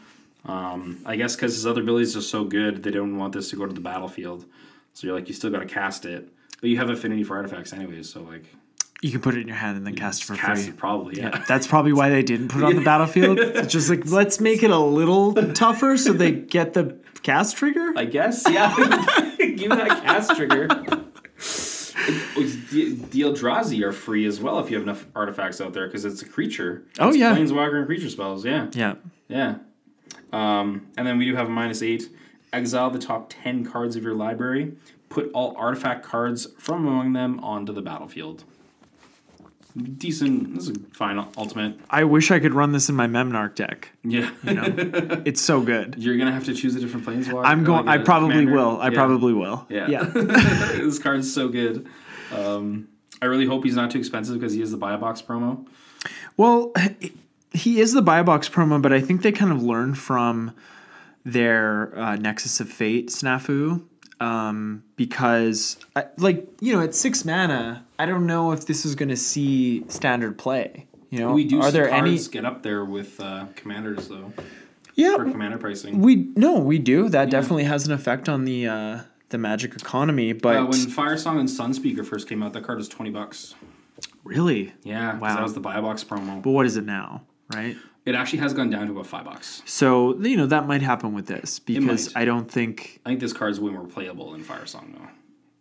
Um, 0.45 1.01
I 1.05 1.17
guess 1.17 1.37
because 1.37 1.55
his 1.55 1.67
other 1.67 1.83
abilities 1.83 2.17
are 2.17 2.23
so 2.23 2.45
good, 2.45 2.83
they 2.83 2.91
don't 2.91 3.17
want 3.19 3.33
this 3.35 3.51
to 3.51 3.57
go 3.57 3.67
to 3.67 3.73
the 3.75 3.81
battlefield. 3.81 4.45
So 4.95 5.07
you're 5.07 5.15
like, 5.17 5.29
you 5.29 5.35
still 5.35 5.51
got 5.51 5.61
to 5.61 5.67
cast 5.67 6.05
it, 6.07 6.29
but 6.61 6.71
you 6.71 6.77
have 6.79 6.91
affinity 6.91 7.25
for 7.25 7.37
artifacts 7.37 7.73
anyways. 7.73 8.09
So 8.11 8.23
like, 8.23 8.45
You 9.03 9.11
can 9.12 9.21
put 9.21 9.35
it 9.35 9.41
in 9.41 9.47
your 9.49 9.57
hand 9.57 9.77
and 9.77 9.87
then 9.87 9.95
cast 9.95 10.23
it 10.23 10.25
for 10.27 10.35
cast 10.37 10.62
free. 10.65 10.71
it 10.73 10.77
probably. 10.77 11.17
Yeah. 11.19 11.31
Yeah, 11.33 11.45
that's 11.47 11.67
probably 11.67 11.93
why 11.93 12.09
they 12.09 12.23
didn't 12.23 12.49
put 12.49 12.62
it 12.62 12.65
on 12.65 12.75
the 12.77 12.81
battlefield. 12.85 13.39
It's 13.39 13.73
just 13.73 13.89
like 13.91 14.11
let's 14.11 14.41
make 14.41 14.62
it 14.62 14.71
a 14.71 14.79
little 14.79 15.35
tougher 15.53 15.97
so 15.97 16.12
they 16.12 16.33
get 16.33 16.73
the 16.75 16.97
cast 17.23 17.57
trigger. 17.57 17.93
I 17.97 18.07
guess. 18.07 18.43
Yeah. 18.49 18.75
Give 19.39 19.71
that 19.71 20.03
cast 20.05 20.37
trigger. 20.37 20.69
The 22.37 23.21
Eldrazi 23.23 23.83
are 23.85 23.93
free 23.93 24.25
as 24.27 24.41
well 24.41 24.59
if 24.61 24.71
you 24.71 24.77
have 24.77 24.83
enough 24.85 25.07
artifacts 25.15 25.61
out 25.61 25.73
there 25.75 25.87
because 25.87 26.05
it's 26.05 26.23
a 26.23 26.29
creature. 26.29 26.85
Oh, 26.99 27.09
It's 27.09 27.19
yeah. 27.19 27.37
Planeswalker 27.37 27.77
and 27.79 27.87
creature 27.87 28.09
spells. 28.09 28.45
Yeah. 28.45 28.69
Yeah. 28.73 28.95
Yeah. 29.29 29.57
Um, 30.32 30.86
and 30.97 31.07
then 31.07 31.19
we 31.19 31.24
do 31.24 31.35
have 31.36 31.47
a 31.47 31.51
minus 31.51 31.82
eight. 31.82 32.09
Exile 32.52 32.90
the 32.90 32.98
top 32.98 33.27
10 33.43 33.65
cards 33.65 33.97
of 33.97 34.02
your 34.02 34.15
library. 34.15 34.73
Put 35.09 35.31
all 35.32 35.55
artifact 35.57 36.05
cards 36.05 36.47
from 36.59 36.86
among 36.86 37.12
them 37.12 37.39
onto 37.40 37.73
the 37.73 37.82
battlefield. 37.82 38.44
Decent. 39.98 40.55
This 40.57 40.69
is 40.69 40.77
a 40.77 40.81
fine 40.93 41.24
ultimate. 41.39 41.78
I 41.90 42.02
wish 42.02 42.32
I 42.32 42.40
could 42.40 42.55
run 42.55 42.73
this 42.73 42.89
in 42.89 42.97
my 42.97 43.07
Memnarch 43.07 43.55
deck. 43.55 43.93
Yeah. 44.02 44.28
You 44.43 44.55
know, 44.55 44.65
it's 45.24 45.40
so 45.40 45.61
good. 45.61 45.94
You're 45.97 46.16
going 46.16 46.27
to 46.27 46.32
have 46.32 46.44
to 46.47 46.55
choose 46.55 46.74
a 46.74 46.81
different 46.81 47.07
planeswalker. 47.07 47.44
I'm 47.47 47.62
going. 47.62 47.86
I 47.86 47.98
probably 47.98 48.31
commander. 48.31 48.52
will. 48.52 48.81
I 48.81 48.89
Yeah. 48.89 48.94
probably 48.94 49.32
will. 49.32 49.66
Yeah. 49.69 49.86
Yeah. 49.89 50.02
this 50.12 50.98
card's 50.98 51.32
so 51.32 51.48
good. 51.48 51.86
Um, 52.36 52.89
I 53.23 53.27
really 53.27 53.47
hope 53.47 53.62
he's 53.62 53.77
not 53.77 53.93
too 53.93 53.98
expensive 53.98 54.35
because 54.35 54.52
he 54.55 54.61
is 54.61 54.73
the 54.73 54.77
buy 54.77 54.93
a 54.93 54.98
box 54.98 55.23
promo. 55.23 55.65
Well, 56.36 56.73
he 57.53 57.81
is 57.81 57.93
the 57.93 58.03
buy 58.03 58.23
box 58.23 58.49
promo, 58.49 58.81
but 58.81 58.93
I 58.93 59.01
think 59.01 59.23
they 59.23 59.33
kind 59.33 59.53
of 59.53 59.63
learned 59.63 59.99
from 59.99 60.55
their 61.25 61.97
uh, 61.99 62.17
Nexus 62.17 62.61
of 62.61 62.69
Fate 62.71 63.09
snafu. 63.09 63.83
Um, 64.21 64.83
because, 64.97 65.79
I, 65.97 66.05
like, 66.19 66.47
you 66.61 66.75
know, 66.75 66.83
at 66.83 66.95
six 66.95 67.25
mana, 67.25 67.87
I 67.99 68.05
don't 68.05 68.27
know 68.27 68.53
if 68.53 68.67
this 68.67 68.85
is 68.85 68.95
going 68.95 69.09
to 69.09 69.17
see 69.17 69.83
standard 69.89 70.37
play. 70.37 70.87
You 71.09 71.21
know, 71.21 71.33
We 71.33 71.45
do 71.45 71.59
are 71.61 71.65
see 71.65 71.71
there 71.71 71.91
any? 71.91 72.11
cards 72.11 72.29
get 72.29 72.45
up 72.45 72.63
there 72.63 72.85
with 72.85 73.19
uh, 73.19 73.47
commanders 73.57 74.07
though 74.09 74.33
Yeah, 74.95 75.17
for 75.17 75.25
commander 75.25 75.57
pricing. 75.59 76.01
we 76.03 76.29
no, 76.37 76.59
we 76.61 76.79
do. 76.79 77.09
That 77.09 77.31
definitely 77.31 77.65
has 77.65 77.87
an 77.87 77.93
effect 77.95 78.29
on 78.29 78.45
the 78.45 78.69
uh, 78.69 79.01
the 79.31 79.39
Magic 79.39 79.75
economy. 79.75 80.35
But 80.35 80.57
Uh, 80.59 80.63
when 80.67 80.73
Firesong 80.81 81.41
and 81.41 81.49
Sunspeaker 81.49 82.07
first 82.07 82.29
came 82.29 82.43
out, 82.45 82.53
that 82.53 82.63
card 82.63 82.79
was 82.79 82.89
twenty 82.89 83.11
bucks. 83.11 83.55
really, 84.23 84.73
Yeah. 84.85 85.19
Wow. 85.19 85.35
that 85.35 85.43
was 85.43 85.55
the 85.55 85.61
buy 85.61 85.81
box 85.81 86.05
promo. 86.05 86.41
but 86.43 86.51
what 86.51 86.67
is 86.67 86.77
it 86.77 86.85
now? 86.85 87.23
Right. 87.55 87.77
It 88.07 88.15
actually 88.15 88.39
has 88.39 88.55
gone 88.55 88.71
down 88.71 88.87
to 88.87 88.93
about 88.93 89.07
five 89.07 89.25
bucks. 89.25 89.63
So 89.67 90.19
you 90.21 90.37
know 90.37 90.47
that 90.47 90.67
might 90.67 90.83
happen 90.83 91.13
with 91.13 91.27
this 91.27 91.59
because. 91.59 92.15
I 92.17 92.25
don't 92.25 92.51
think. 92.51 93.01
I 93.05 93.11
think 93.11 93.21
this 93.21 93.33
card's 93.33 93.61
way 93.61 93.71
more 93.73 93.87
playable 93.87 94.33
than 94.33 94.43
Firesong 94.43 94.95
though. 94.95 95.09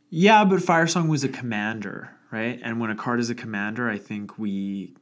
Yeah, 0.10 0.46
but 0.46 0.60
Firesong 0.60 1.08
was 1.10 1.24
a 1.24 1.30
commander, 1.30 2.12
right? 2.32 2.60
And 2.64 2.80
when 2.80 2.90
a 2.90 2.96
card 2.96 3.20
is 3.20 3.30
a 3.30 3.36
commander, 3.36 3.90
I 3.90 3.98
think 4.00 4.40
we, 4.40 4.96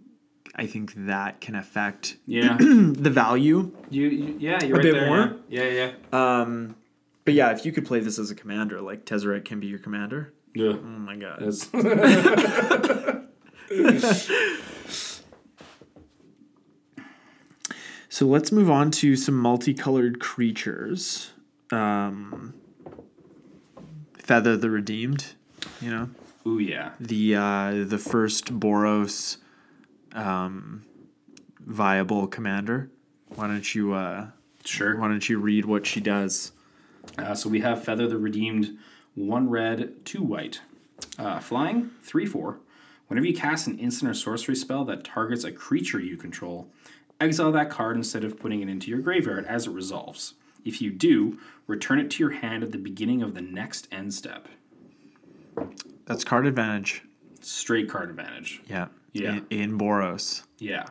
I 0.55 0.65
think 0.65 0.93
that 1.05 1.39
can 1.39 1.55
affect 1.55 2.17
Yeah, 2.25 2.57
the 2.59 3.09
value. 3.09 3.71
you, 3.89 4.07
you 4.09 4.35
yeah 4.39 4.63
you're 4.65 4.73
A 4.75 4.79
right 4.79 4.83
bit 4.83 4.93
there. 4.93 5.07
more? 5.07 5.35
Yeah, 5.47 5.63
yeah. 5.69 5.91
yeah. 6.11 6.39
Um, 6.41 6.75
but 7.23 7.33
yeah, 7.35 7.51
if 7.51 7.65
you 7.65 7.71
could 7.71 7.85
play 7.85 7.99
this 8.01 8.19
as 8.19 8.31
a 8.31 8.35
commander, 8.35 8.81
like 8.81 9.05
Tezzeret 9.05 9.45
can 9.45 9.59
be 9.61 9.67
your 9.67 9.79
commander. 9.79 10.33
Yeah. 10.53 10.71
Oh 10.73 10.81
my 10.81 11.15
god. 11.15 11.41
So 18.17 18.25
let's 18.25 18.51
move 18.51 18.67
on 18.67 18.89
to 18.93 19.15
some 19.15 19.35
multicolored 19.35 20.19
creatures. 20.19 21.33
Um, 21.71 22.55
Feather 24.17 24.57
the 24.57 24.71
Redeemed, 24.71 25.35
you 25.79 25.91
know. 25.91 26.09
Ooh 26.47 26.57
yeah. 26.57 26.93
the 26.99 27.35
uh, 27.35 27.83
the 27.85 27.99
first 27.99 28.59
Boros 28.59 29.37
um, 30.13 30.83
viable 31.59 32.25
commander. 32.25 32.89
Why 33.35 33.45
don't 33.45 33.75
you 33.75 33.93
uh, 33.93 34.29
Sure. 34.65 34.97
Why 34.97 35.09
don't 35.09 35.29
you 35.29 35.37
read 35.37 35.65
what 35.65 35.85
she 35.85 36.01
does? 36.01 36.53
Uh, 37.19 37.35
so 37.35 37.49
we 37.49 37.59
have 37.59 37.83
Feather 37.83 38.07
the 38.07 38.17
Redeemed, 38.17 38.79
one 39.13 39.47
red, 39.47 40.03
two 40.05 40.23
white. 40.23 40.61
Uh, 41.19 41.39
flying, 41.39 41.91
three, 42.01 42.25
four. 42.25 42.61
Whenever 43.09 43.27
you 43.27 43.35
cast 43.35 43.67
an 43.67 43.77
instant 43.77 44.09
or 44.09 44.15
sorcery 44.15 44.55
spell 44.55 44.83
that 44.85 45.03
targets 45.03 45.43
a 45.43 45.51
creature 45.51 45.99
you 45.99 46.17
control, 46.17 46.71
exile 47.19 47.51
that 47.51 47.69
card 47.69 47.95
instead 47.97 48.23
of 48.23 48.39
putting 48.39 48.61
it 48.61 48.69
into 48.69 48.89
your 48.89 48.99
graveyard 48.99 49.45
as 49.45 49.67
it 49.67 49.71
resolves. 49.71 50.35
If 50.65 50.81
you 50.81 50.91
do, 50.91 51.39
return 51.65 51.99
it 51.99 52.11
to 52.11 52.23
your 52.23 52.31
hand 52.31 52.63
at 52.63 52.71
the 52.71 52.77
beginning 52.77 53.21
of 53.21 53.33
the 53.33 53.41
next 53.41 53.87
end 53.91 54.13
step. 54.13 54.47
That's 56.05 56.23
card 56.23 56.45
advantage. 56.45 57.03
Straight 57.41 57.89
card 57.89 58.09
advantage. 58.09 58.61
Yeah. 58.67 58.87
Yeah. 59.13 59.39
In, 59.49 59.71
in 59.71 59.77
Boros. 59.77 60.43
Yeah. 60.59 60.85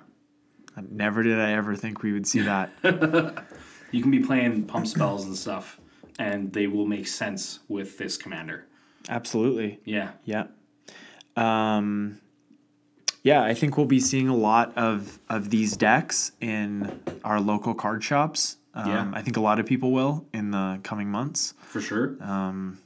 Never 0.91 1.23
did 1.23 1.39
I 1.39 1.53
ever 1.53 1.75
think 1.75 2.03
we 2.03 2.13
would 2.13 2.27
see 2.27 2.41
that. 2.41 2.71
You 3.93 4.03
can 4.03 4.11
be 4.11 4.21
playing 4.21 4.65
pump 4.65 4.87
spells 4.87 5.25
and 5.25 5.37
stuff, 5.37 5.81
and 6.19 6.53
they 6.53 6.67
will 6.67 6.87
make 6.87 7.07
sense 7.07 7.61
with 7.69 7.97
this 7.99 8.17
commander. 8.17 8.67
Absolutely. 9.09 9.81
Yeah. 9.85 10.11
Yeah. 10.25 10.49
Um, 11.37 12.21
yeah, 13.27 13.43
I 13.43 13.55
think 13.55 13.77
we'll 13.77 13.87
be 13.87 14.01
seeing 14.01 14.29
a 14.29 14.37
lot 14.37 14.69
of, 14.77 15.19
of 15.29 15.51
these 15.51 15.77
decks 15.77 16.33
in 16.41 17.01
our 17.25 17.41
local 17.41 17.75
card 17.75 18.03
shops. 18.05 18.57
Um, 18.75 18.89
Yeah. 18.91 19.11
I 19.19 19.23
think 19.23 19.37
a 19.37 19.41
lot 19.41 19.59
of 19.59 19.67
people 19.67 19.91
will 19.91 20.25
in 20.33 20.51
the 20.53 20.79
coming 20.83 21.11
months. 21.11 21.55
For 21.73 21.81
sure. 21.81 22.17
Um, 22.21 22.79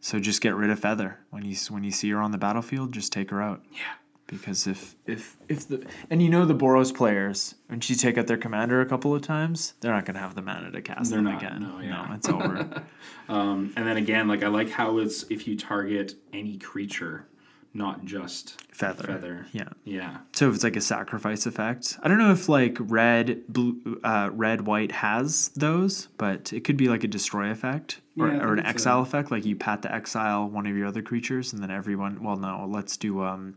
So 0.00 0.18
just 0.20 0.40
get 0.40 0.54
rid 0.54 0.70
of 0.70 0.78
Feather 0.78 1.18
when 1.30 1.44
you 1.44 1.56
when 1.70 1.82
you 1.82 1.90
see 1.90 2.10
her 2.10 2.20
on 2.20 2.30
the 2.30 2.38
battlefield. 2.38 2.92
Just 2.92 3.12
take 3.12 3.30
her 3.30 3.40
out 3.42 3.60
yeah. 3.72 3.94
because 4.26 4.66
if 4.74 4.94
if 5.06 5.36
if 5.48 5.66
the 5.68 5.78
and 6.10 6.22
you 6.22 6.28
know 6.34 6.44
the 6.46 6.54
Boros 6.54 6.92
players 6.94 7.56
when 7.68 7.80
she 7.80 7.94
take 7.96 8.16
out 8.18 8.26
their 8.28 8.36
commander 8.46 8.80
a 8.80 8.86
couple 8.86 9.12
of 9.14 9.22
times, 9.22 9.74
they're 9.80 9.92
not 9.98 10.04
gonna 10.06 10.20
have 10.26 10.34
the 10.34 10.42
mana 10.42 10.70
to 10.70 10.80
cast 10.82 11.10
They're 11.10 11.18
them 11.22 11.32
not, 11.32 11.42
again. 11.42 11.60
no, 11.62 11.80
yeah. 11.80 12.14
it's 12.14 12.28
over. 12.28 12.82
Um, 13.28 13.72
and 13.76 13.84
then 13.86 13.96
again, 13.98 14.26
like 14.28 14.42
I 14.42 14.48
like 14.48 14.70
how 14.70 14.98
it's 15.02 15.24
if 15.28 15.46
you 15.48 15.54
target 15.56 16.14
any 16.32 16.56
creature, 16.58 17.26
not 17.74 18.04
just 18.04 18.60
Feather. 18.74 19.04
feather. 19.06 19.46
Yeah. 19.52 19.68
Yeah. 19.84 20.18
So 20.32 20.48
if 20.48 20.54
it's 20.56 20.64
like 20.64 20.76
a 20.76 20.80
sacrifice 20.80 21.46
effect, 21.46 21.98
I 22.02 22.08
don't 22.08 22.18
know 22.18 22.32
if 22.32 22.48
like 22.48 22.76
red, 22.80 23.42
blue, 23.48 24.00
uh, 24.02 24.30
red, 24.32 24.66
white 24.66 24.90
has 24.92 25.48
those, 25.54 26.06
but 26.16 26.52
it 26.52 26.64
could 26.64 26.76
be 26.76 26.88
like 26.88 27.04
a 27.04 27.08
destroy 27.08 27.50
effect 27.50 28.00
or, 28.18 28.28
Yeah, 28.28 28.38
or 28.42 28.54
an 28.54 28.60
so. 28.64 28.68
exile 28.68 29.02
effect. 29.02 29.30
Like 29.30 29.44
you 29.44 29.54
pat 29.54 29.82
the 29.82 29.94
exile 29.94 30.48
one 30.48 30.66
of 30.66 30.76
your 30.76 30.86
other 30.86 31.02
creatures, 31.02 31.52
and 31.52 31.62
then 31.62 31.70
everyone. 31.70 32.22
Well, 32.22 32.36
no, 32.36 32.66
let's 32.68 32.96
do 32.96 33.22
um, 33.22 33.56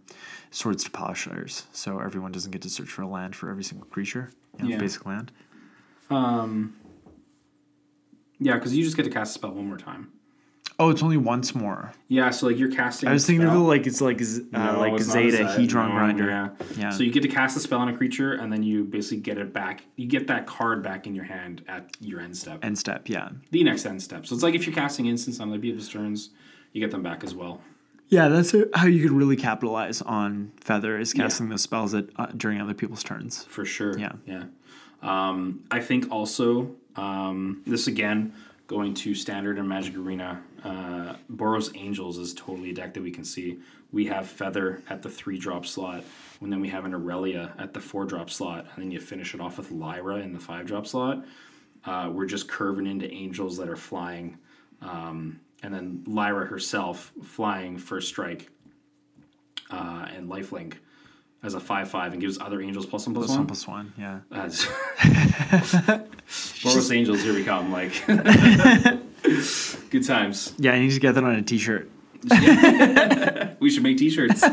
swords 0.52 0.84
to 0.84 0.92
plowshares, 0.92 1.66
so 1.72 2.00
everyone 2.00 2.32
doesn't 2.32 2.52
get 2.52 2.62
to 2.64 2.70
search 2.70 2.90
for 2.90 3.02
a 3.04 3.08
land 3.08 3.36
for 3.36 3.50
every 3.50 3.64
single 3.64 3.88
creature. 3.88 4.30
You 4.60 4.66
know, 4.66 4.70
Yeah. 4.72 4.78
basic 4.78 5.06
land. 5.06 5.32
Um. 6.10 6.76
Yeah, 8.40 8.56
because 8.56 8.76
you 8.76 8.84
just 8.84 8.98
get 8.98 9.04
to 9.04 9.10
cast 9.12 9.32
a 9.36 9.40
spell 9.40 9.52
one 9.52 9.68
more 9.68 9.78
time. 9.78 10.12
Oh, 10.80 10.90
it's 10.90 11.04
only 11.04 11.18
once 11.18 11.54
more. 11.54 11.92
Yeah, 12.08 12.32
so 12.32 12.48
like 12.48 12.58
you're 12.58 12.72
casting. 12.72 13.08
I 13.10 13.14
was 13.14 13.26
thinking 13.26 13.46
of 13.46 13.54
it 13.54 13.58
like 13.58 13.86
it's 13.86 14.02
like 14.02 14.20
z- 14.22 14.46
uh, 14.54 14.74
No, 14.74 14.80
like 14.80 14.94
it's 14.94 15.08
not 15.08 15.18
a 15.18 15.32
Zada 15.32 15.44
Hedron 15.46 15.90
no, 15.90 15.94
Grinder. 15.94 16.28
Yeah. 16.28 16.50
Yeah. 16.76 16.90
So 16.90 17.04
you 17.04 17.12
get 17.12 17.22
to 17.22 17.30
cast 17.30 17.56
a 17.56 17.60
spell 17.60 17.80
on 17.80 17.90
a 17.90 17.96
creature, 17.96 18.34
and 18.34 18.52
then 18.52 18.64
you 18.64 18.84
basically 18.84 19.18
get 19.18 19.38
it 19.38 19.54
back. 19.54 19.84
You 19.96 20.08
get 20.08 20.28
that 20.28 20.48
card 20.48 20.82
back 20.82 21.06
in 21.06 21.14
your 21.14 21.26
hand 21.26 21.64
at 21.68 21.90
your 22.00 22.20
end 22.20 22.36
step. 22.36 22.64
End 22.64 22.78
step, 22.78 23.10
yeah. 23.10 23.30
the 23.52 23.64
next 23.64 23.86
end 23.86 24.02
step. 24.02 24.26
So 24.26 24.34
it's 24.34 24.44
like 24.44 24.56
if 24.56 24.66
you're 24.66 24.76
casting 24.76 25.06
instants 25.06 25.40
on 25.40 25.50
other 25.50 25.60
people's 25.60 25.90
turns, 25.90 26.32
you 26.74 26.82
get 26.82 26.92
them 26.92 27.04
back 27.04 27.24
as 27.24 27.36
well. 27.36 27.62
Yeah, 28.08 28.28
that's 28.28 28.54
how 28.74 28.88
you 28.88 29.02
could 29.02 29.14
really 29.14 29.38
capitalize 29.38 30.02
on 30.02 30.52
Feather 30.60 31.00
is 31.00 31.14
casting 31.14 31.48
those 31.48 31.62
spells 31.62 31.94
at, 31.94 32.08
uh, 32.18 32.26
during 32.36 32.60
other 32.60 32.74
people's 32.74 33.04
turns. 33.04 33.46
For 33.46 33.64
sure. 33.64 33.98
Yeah. 33.98 34.12
Yeah. 34.26 34.44
Um, 35.02 35.64
I 35.72 35.80
think 35.80 36.12
also 36.12 36.76
um, 36.98 37.62
this 37.66 37.88
again 37.88 38.34
going 38.68 38.94
to 38.96 39.16
standard 39.16 39.58
and 39.58 39.68
Magic 39.68 39.96
Arena. 39.96 40.42
Uh, 40.64 41.16
Boros 41.32 41.72
Angels 41.76 42.18
is 42.18 42.34
totally 42.34 42.70
a 42.70 42.74
deck 42.74 42.94
that 42.94 43.04
we 43.04 43.12
can 43.12 43.24
see. 43.24 43.60
We 43.92 44.06
have 44.06 44.28
Feather 44.28 44.82
at 44.90 45.02
the 45.02 45.10
three 45.10 45.38
drop 45.38 45.66
slot, 45.66 46.04
and 46.40 46.52
then 46.52 46.62
we 46.62 46.70
have 46.70 46.86
an 46.86 46.94
Aurelia 46.94 47.54
at 47.58 47.74
the 47.74 47.80
four 47.80 48.06
drop 48.06 48.30
slot, 48.30 48.68
and 48.76 48.84
then 48.84 48.92
you 48.92 49.00
finish 49.00 49.34
it 49.34 49.42
off 49.42 49.58
with 49.58 49.72
Lyra 49.72 50.18
in 50.18 50.34
the 50.34 50.40
five 50.40 50.66
drop 50.68 50.86
slot. 50.88 51.26
Uh, 51.84 52.10
we're 52.14 52.28
just 52.28 52.48
curving 52.48 52.86
into 52.86 53.12
angels 53.12 53.58
that 53.58 53.68
are 53.68 53.76
flying, 53.76 54.38
um, 54.82 55.40
and 55.64 55.74
then 55.74 56.04
Lyra 56.06 56.46
herself 56.46 57.12
flying 57.24 57.78
first 57.78 58.08
strike 58.08 58.50
uh, 59.72 60.08
and 60.16 60.30
lifelink 60.30 60.76
as 61.44 61.54
a 61.56 61.60
five 61.60 61.90
five 61.90 62.12
and 62.14 62.22
gives 62.22 62.40
other 62.40 62.62
angels 62.62 62.86
plus 62.86 63.06
one 63.08 63.16
plus 63.16 63.26
Plus 63.28 63.38
one. 63.38 63.40
one 63.40 63.48
plus 63.48 63.68
one, 63.68 63.94
yeah. 63.98 64.20
As 64.32 64.66
Boros 66.62 66.96
Angels, 66.96 67.22
here 67.24 67.34
we 67.34 67.44
come. 67.44 67.72
Like 67.72 68.06
good 69.90 70.06
times. 70.06 70.54
Yeah, 70.58 70.74
I 70.74 70.80
need 70.80 70.92
to 70.92 71.00
get 71.00 71.16
that 71.16 71.24
on 71.24 71.36
a 71.36 71.42
t-shirt. 71.42 71.90
We 73.60 73.70
should 73.72 73.84
make 73.84 73.98
T-shirts. 73.98 74.44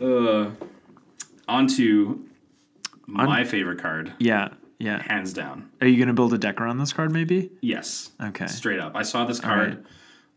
uh, 0.00 0.50
on 1.48 1.66
to 1.68 2.24
my 3.06 3.44
favorite 3.44 3.80
card, 3.80 4.12
Yeah, 4.18 4.48
yeah. 4.78 5.02
hands 5.02 5.32
down. 5.32 5.70
Are 5.80 5.86
you 5.86 5.98
gonna 5.98 6.12
build 6.14 6.32
a 6.34 6.38
deck 6.38 6.60
around 6.60 6.78
this 6.78 6.92
card, 6.92 7.12
maybe? 7.12 7.50
Yes. 7.60 8.10
Okay. 8.22 8.46
Straight 8.46 8.80
up. 8.80 8.94
I 8.96 9.02
saw 9.02 9.24
this 9.24 9.40
card. 9.40 9.68
right. 9.76 9.78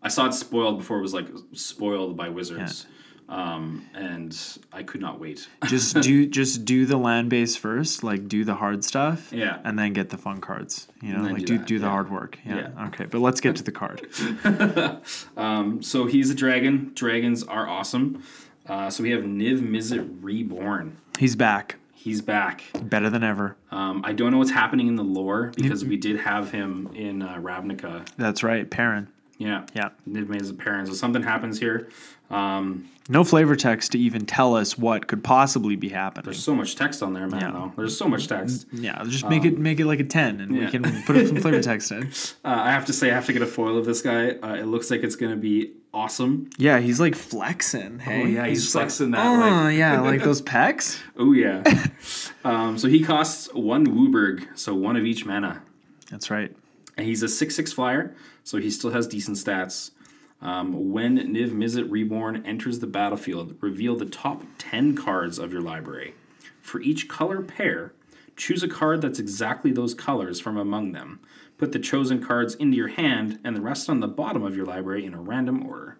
I 0.01 0.07
saw 0.09 0.27
it 0.27 0.33
spoiled 0.33 0.77
before 0.77 0.99
it 0.99 1.01
was 1.01 1.13
like 1.13 1.27
spoiled 1.53 2.15
by 2.17 2.29
Wizards. 2.29 2.85
Um, 3.27 3.89
and 3.95 4.37
I 4.71 4.83
could 4.83 5.01
not 5.01 5.19
wait. 5.19 5.47
Just 5.65 5.99
do 6.01 6.27
just 6.27 6.63
do 6.63 6.85
the 6.85 6.97
land 6.97 7.29
base 7.29 7.55
first, 7.55 8.03
like 8.03 8.27
do 8.27 8.43
the 8.45 8.53
hard 8.53 8.83
stuff. 8.83 9.33
Yeah. 9.33 9.59
And 9.63 9.79
then 9.79 9.93
get 9.93 10.09
the 10.09 10.17
fun 10.17 10.41
cards. 10.41 10.87
You 11.01 11.13
know, 11.13 11.23
like 11.23 11.37
do 11.37 11.45
do 11.45 11.57
that, 11.57 11.67
do 11.67 11.79
the 11.79 11.85
yeah. 11.85 11.91
hard 11.91 12.11
work. 12.11 12.37
Yeah. 12.45 12.71
Yeah. 12.75 12.87
Okay, 12.87 13.05
but 13.05 13.21
let's 13.21 13.41
get 13.41 13.55
to 13.57 13.63
the 13.63 13.71
card. 13.71 14.07
Um, 15.37 15.81
so 15.81 16.05
he's 16.05 16.29
a 16.29 16.35
dragon. 16.35 16.91
Dragons 16.95 17.43
are 17.43 17.67
awesome. 17.67 18.23
Uh, 18.67 18.89
so 18.89 19.03
we 19.03 19.11
have 19.11 19.21
Niv 19.23 19.59
Mizzet 19.59 20.17
Reborn. 20.21 20.97
He's 21.19 21.35
back, 21.35 21.75
He's 21.93 22.21
back. 22.21 22.63
better 22.83 23.09
than 23.09 23.23
ever. 23.23 23.57
Um, 23.71 24.01
I 24.03 24.13
don't 24.13 24.31
know 24.31 24.37
what's 24.37 24.51
happening 24.51 24.87
in 24.87 24.95
the 24.95 25.03
lore 25.03 25.51
because 25.55 25.83
we 25.85 25.97
did 25.97 26.19
have 26.19 26.51
him 26.51 26.89
in 26.93 27.21
uh, 27.21 27.35
Ravnica. 27.35 28.07
That's 28.17 28.43
right, 28.43 28.69
Parun. 28.69 29.07
Yeah. 29.37 29.65
Yeah. 29.73 29.89
Niv 30.09 30.25
Mizzet 30.27 30.53
Parun. 30.57 30.87
So 30.87 30.93
something 30.93 31.21
happens 31.23 31.59
here. 31.59 31.89
Um, 32.31 32.89
No 33.07 33.23
flavor 33.23 33.55
text 33.55 33.91
to 33.91 33.99
even 33.99 34.25
tell 34.25 34.55
us 34.55 34.77
what 34.79 35.05
could 35.07 35.23
possibly 35.23 35.75
be 35.75 35.89
happening. 35.89 36.23
there's 36.25 36.43
so 36.43 36.55
much 36.55 36.75
text 36.75 37.03
on 37.03 37.13
there, 37.13 37.27
man. 37.27 37.41
Yeah. 37.41 37.51
Though 37.51 37.73
there's 37.77 37.95
so 37.97 38.07
much 38.07 38.27
text. 38.27 38.65
Yeah, 38.71 39.03
just 39.07 39.27
make 39.29 39.45
it 39.45 39.59
make 39.59 39.79
it 39.79 39.85
like 39.85 39.99
a 39.99 40.03
ten, 40.05 40.41
and 40.41 40.51
we 40.57 40.65
can 40.67 40.81
put 41.03 41.27
some 41.27 41.37
flavor 41.39 41.61
text 41.71 41.91
in. 41.91 42.07
Uh, 42.43 42.47
I 42.63 42.71
have 42.71 42.85
to 42.85 42.93
say, 42.93 43.11
I 43.11 43.13
have 43.13 43.27
to 43.27 43.33
get 43.33 43.43
a 43.43 43.45
foil 43.45 43.77
of 43.77 43.85
this 43.85 44.01
guy. 44.01 44.29
Uh, 44.31 44.55
it 44.55 44.65
looks 44.65 44.89
like 44.89 45.03
it's 45.03 45.15
gonna 45.15 45.35
be 45.35 45.73
awesome. 45.93 46.49
Yeah, 46.57 46.79
he's 46.79 46.99
like 46.99 47.13
flexing. 47.13 47.99
Hey, 47.99 48.23
Oh, 48.23 48.25
yeah, 48.25 48.47
he's 48.47 48.73
like, 48.73 48.83
flexing 48.85 49.11
that, 49.11 49.23
Oh 49.25 49.65
like- 49.65 49.77
yeah, 49.77 49.99
like 50.11 50.23
those 50.23 50.41
pecs. 50.41 50.99
Oh 51.17 51.33
yeah. 51.33 51.61
um, 52.43 52.77
so 52.79 52.87
he 52.87 53.03
costs 53.03 53.53
one 53.53 53.85
WUBRG, 53.85 54.47
so 54.57 54.73
one 54.73 54.95
of 54.95 55.05
each 55.05 55.25
mana. 55.25 55.61
That's 56.09 56.31
right. 56.31 56.51
And 56.97 57.05
he's 57.05 57.21
a 57.23 57.27
6 57.29 57.55
6 57.55 57.73
flyer, 57.73 58.15
so 58.45 58.57
he 58.59 58.69
still 58.71 58.91
has 58.91 59.07
decent 59.07 59.35
stats. 59.35 59.91
Um, 60.41 60.91
when 60.91 61.17
Niv 61.17 61.51
Mizzet 61.51 61.89
Reborn 61.89 62.45
enters 62.45 62.79
the 62.79 62.87
battlefield, 62.87 63.55
reveal 63.59 63.95
the 63.97 64.05
top 64.05 64.43
10 64.59 64.95
cards 64.95 65.39
of 65.39 65.51
your 65.51 65.61
library. 65.61 66.13
For 66.61 66.79
each 66.81 67.07
color 67.07 67.41
pair, 67.41 67.93
choose 68.37 68.61
a 68.63 68.67
card 68.67 69.01
that's 69.01 69.17
exactly 69.19 69.71
those 69.71 69.93
colors 69.93 70.39
from 70.39 70.57
among 70.57 70.91
them. 70.91 71.19
Put 71.57 71.71
the 71.71 71.79
chosen 71.79 72.23
cards 72.23 72.53
into 72.55 72.77
your 72.77 72.89
hand 72.89 73.39
and 73.43 73.55
the 73.55 73.61
rest 73.61 73.89
on 73.89 73.99
the 74.01 74.07
bottom 74.07 74.43
of 74.43 74.55
your 74.55 74.65
library 74.65 75.05
in 75.05 75.13
a 75.13 75.19
random 75.21 75.65
order. 75.67 75.97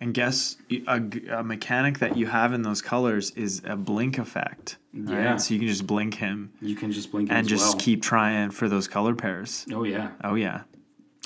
And 0.00 0.12
guess 0.12 0.56
a, 0.86 1.00
a 1.30 1.42
mechanic 1.42 1.98
that 2.00 2.16
you 2.16 2.26
have 2.26 2.52
in 2.52 2.62
those 2.62 2.82
colors 2.82 3.30
is 3.32 3.62
a 3.64 3.76
blink 3.76 4.18
effect. 4.18 4.76
right? 4.92 5.14
Yeah. 5.22 5.36
So 5.36 5.54
you 5.54 5.60
can 5.60 5.68
just 5.68 5.86
blink 5.86 6.14
him 6.14 6.52
You 6.60 6.76
can 6.76 6.92
just 6.92 7.10
blink 7.10 7.30
and 7.32 7.48
just 7.48 7.64
well. 7.64 7.80
keep 7.80 8.02
trying 8.02 8.50
for 8.50 8.68
those 8.68 8.86
color 8.86 9.14
pairs. 9.14 9.64
Oh, 9.72 9.84
yeah. 9.84 10.10
Oh 10.22 10.34
yeah. 10.34 10.62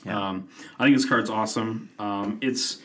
Um, 0.07 0.49
I 0.79 0.85
think 0.85 0.97
this 0.97 1.07
card's 1.07 1.31
awesome. 1.31 1.91
Um, 1.99 2.39
it's, 2.41 2.79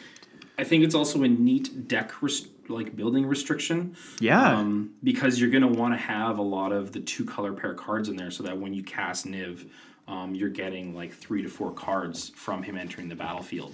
I 0.57 0.64
think 0.64 0.84
it's 0.84 0.95
also 0.95 1.23
a 1.23 1.27
neat 1.27 1.88
deck 1.88 2.22
rest- 2.22 2.48
like 2.69 2.95
building 2.95 3.26
restriction. 3.26 3.95
Yeah. 4.19 4.57
Um, 4.57 4.95
because 5.03 5.40
you're 5.40 5.49
gonna 5.49 5.68
want 5.68 5.94
to 5.94 5.98
have 5.99 6.38
a 6.38 6.44
lot 6.44 6.72
of 6.72 6.91
the 6.91 6.99
two 6.99 7.26
color 7.26 7.53
pair 7.53 7.73
cards 7.73 8.10
in 8.10 8.15
there, 8.15 8.31
so 8.31 8.44
that 8.44 8.57
when 8.57 8.73
you 8.73 8.84
cast 8.84 9.26
Niv, 9.27 9.68
um, 10.07 10.34
you're 10.35 10.49
getting 10.49 10.95
like 10.95 11.14
three 11.14 11.41
to 11.41 11.49
four 11.49 11.72
cards 11.72 12.30
from 12.35 12.64
him 12.64 12.77
entering 12.77 13.10
the 13.10 13.15
battlefield. 13.15 13.73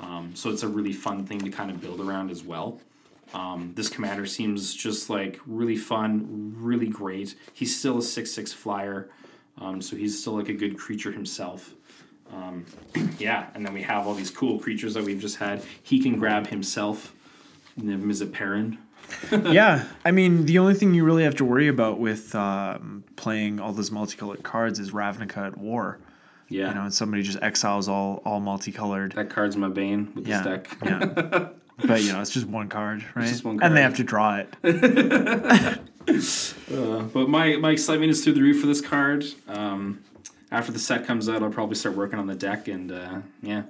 Um, 0.00 0.34
so 0.34 0.50
it's 0.50 0.62
a 0.62 0.68
really 0.68 0.92
fun 0.92 1.26
thing 1.26 1.40
to 1.40 1.50
kind 1.50 1.70
of 1.70 1.80
build 1.80 2.00
around 2.00 2.30
as 2.30 2.42
well. 2.42 2.80
Um, 3.34 3.72
this 3.74 3.88
commander 3.88 4.26
seems 4.26 4.74
just 4.74 5.10
like 5.10 5.38
really 5.46 5.76
fun, 5.76 6.54
really 6.56 6.88
great. 6.88 7.36
He's 7.52 7.76
still 7.78 7.98
a 7.98 8.02
six 8.02 8.32
six 8.32 8.52
flyer, 8.52 9.10
um, 9.58 9.80
so 9.80 9.96
he's 9.96 10.20
still 10.20 10.34
like 10.34 10.48
a 10.48 10.54
good 10.54 10.78
creature 10.78 11.12
himself. 11.12 11.74
Um, 12.34 12.64
yeah, 13.18 13.46
and 13.54 13.64
then 13.66 13.72
we 13.74 13.82
have 13.82 14.06
all 14.06 14.14
these 14.14 14.30
cool 14.30 14.58
creatures 14.58 14.94
that 14.94 15.04
we've 15.04 15.20
just 15.20 15.36
had. 15.36 15.62
He 15.82 16.00
can 16.00 16.18
grab 16.18 16.46
himself. 16.46 17.14
Niv 17.78 18.02
Mizzet 18.02 18.30
Parun. 18.32 18.78
yeah, 19.52 19.86
I 20.04 20.10
mean, 20.12 20.46
the 20.46 20.58
only 20.58 20.74
thing 20.74 20.94
you 20.94 21.04
really 21.04 21.24
have 21.24 21.34
to 21.36 21.44
worry 21.44 21.68
about 21.68 21.98
with 21.98 22.34
um, 22.34 23.02
playing 23.16 23.58
all 23.58 23.72
those 23.72 23.90
multicolored 23.90 24.42
cards 24.42 24.78
is 24.78 24.92
Ravnica 24.92 25.38
at 25.48 25.58
War. 25.58 25.98
Yeah. 26.48 26.68
You 26.68 26.74
know, 26.74 26.82
and 26.82 26.94
somebody 26.94 27.22
just 27.22 27.38
exiles 27.42 27.88
all 27.88 28.22
all 28.24 28.40
multicolored. 28.40 29.12
that 29.12 29.30
card's 29.30 29.56
my 29.56 29.68
bane 29.68 30.12
with 30.14 30.26
Yeah, 30.26 30.42
this 30.42 30.46
deck. 30.68 30.78
yeah. 30.84 31.48
But 31.86 32.02
you 32.02 32.12
know, 32.12 32.20
it's 32.20 32.30
just 32.30 32.46
one 32.46 32.68
card, 32.68 33.02
right? 33.14 33.26
just 33.26 33.42
one 33.42 33.58
card. 33.58 33.68
And 33.70 33.76
they 33.76 33.80
have 33.82 33.96
to 33.96 34.04
draw 34.04 34.42
it. 34.42 34.54
Uh, 36.08 37.02
but 37.02 37.28
my, 37.28 37.56
my 37.56 37.70
excitement 37.70 38.10
is 38.10 38.24
through 38.24 38.32
the 38.32 38.42
roof 38.42 38.60
for 38.60 38.66
this 38.66 38.80
card. 38.80 39.24
Um, 39.48 40.02
after 40.50 40.72
the 40.72 40.78
set 40.78 41.06
comes 41.06 41.28
out, 41.28 41.42
I'll 41.42 41.50
probably 41.50 41.76
start 41.76 41.96
working 41.96 42.18
on 42.18 42.26
the 42.26 42.34
deck, 42.34 42.68
and 42.68 42.90
uh, 42.92 43.18
yeah. 43.42 43.62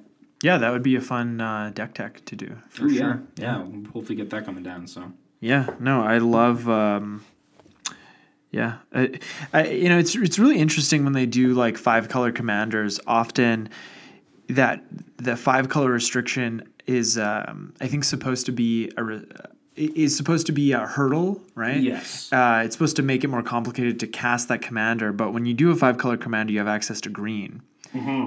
Yeah, 0.43 0.57
that 0.57 0.71
would 0.73 0.83
be 0.83 0.97
a 0.97 1.01
fun 1.03 1.41
uh, 1.41 1.71
deck 1.75 1.93
tech 1.95 2.25
to 2.25 2.37
do 2.37 2.57
for 2.71 2.87
Ooh, 2.87 2.95
sure. 2.95 3.23
yeah, 3.37 3.45
yeah. 3.45 3.63
We'll 3.63 3.91
hopefully 3.93 4.17
get 4.17 4.31
that 4.31 4.47
coming 4.47 4.63
down. 4.63 4.87
So 4.87 5.13
Yeah, 5.41 5.67
no, 5.79 6.01
I 6.03 6.19
love. 6.19 6.67
Um, 6.69 7.25
yeah, 8.51 8.79
I, 8.93 9.19
I, 9.53 9.69
you 9.69 9.89
know, 9.89 9.99
it's 9.99 10.17
it's 10.17 10.39
really 10.39 10.59
interesting 10.59 11.05
when 11.05 11.13
they 11.13 11.27
do 11.27 11.55
like 11.55 11.77
five 11.77 12.09
color 12.09 12.33
commanders. 12.33 12.99
Often, 13.07 13.69
that 14.49 14.83
the 15.19 15.37
five 15.37 15.69
color 15.69 15.91
restriction 15.91 16.67
is, 16.87 17.19
um, 17.19 17.75
I 17.81 17.87
think, 17.87 18.05
supposed 18.05 18.47
to 18.47 18.53
be 18.53 18.91
a 18.97 19.05
re- 19.05 19.25
is 19.77 20.17
supposed 20.17 20.47
to 20.47 20.53
be 20.53 20.73
a 20.73 20.81
hurdle, 20.81 21.41
right? 21.55 21.81
Yes. 21.81 22.33
Uh, 22.33 22.63
it's 22.65 22.75
supposed 22.75 22.97
to 22.97 23.03
make 23.03 23.25
it 23.25 23.29
more 23.29 23.43
complicated 23.43 24.01
to 24.01 24.07
cast 24.07 24.49
that 24.49 24.63
commander, 24.63 25.13
but 25.13 25.33
when 25.33 25.47
you 25.47 25.55
do 25.55 25.71
a 25.71 25.77
five 25.77 25.99
color 25.99 26.17
commander, 26.17 26.53
you 26.53 26.59
have 26.59 26.69
access 26.69 27.01
to 27.03 27.09
green. 27.09 27.63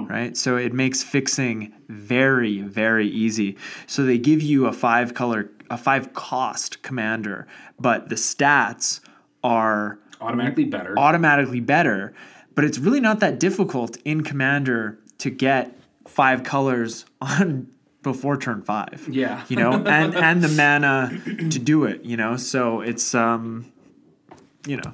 Right, 0.04 0.36
so 0.36 0.56
it 0.56 0.74
makes 0.74 1.02
fixing 1.02 1.72
very, 1.88 2.60
very 2.60 3.08
easy. 3.08 3.56
So 3.86 4.04
they 4.04 4.18
give 4.18 4.42
you 4.42 4.66
a 4.66 4.72
five 4.72 5.14
color, 5.14 5.50
a 5.70 5.78
five 5.78 6.12
cost 6.12 6.82
commander, 6.82 7.46
but 7.78 8.10
the 8.10 8.14
stats 8.16 9.00
are 9.42 9.98
automatically 10.20 10.64
better. 10.64 10.98
automatically 10.98 11.60
better. 11.60 12.12
But 12.54 12.64
it's 12.64 12.78
really 12.78 13.00
not 13.00 13.20
that 13.20 13.40
difficult 13.40 13.96
in 14.04 14.22
commander 14.22 14.98
to 15.18 15.30
get 15.30 15.76
five 16.06 16.42
colors 16.42 17.06
on 17.20 17.68
before 18.04 18.36
turn 18.36 18.62
five 18.62 19.04
yeah. 19.10 19.44
you 19.48 19.56
know, 19.56 19.72
and 19.86 20.14
and 20.14 20.42
the 20.42 20.48
mana 20.48 21.20
to 21.50 21.58
do 21.58 21.84
it, 21.84 22.04
you 22.04 22.16
know. 22.16 22.36
So 22.36 22.80
it's 22.82 23.14
um, 23.16 23.72
you 24.66 24.76
know, 24.76 24.92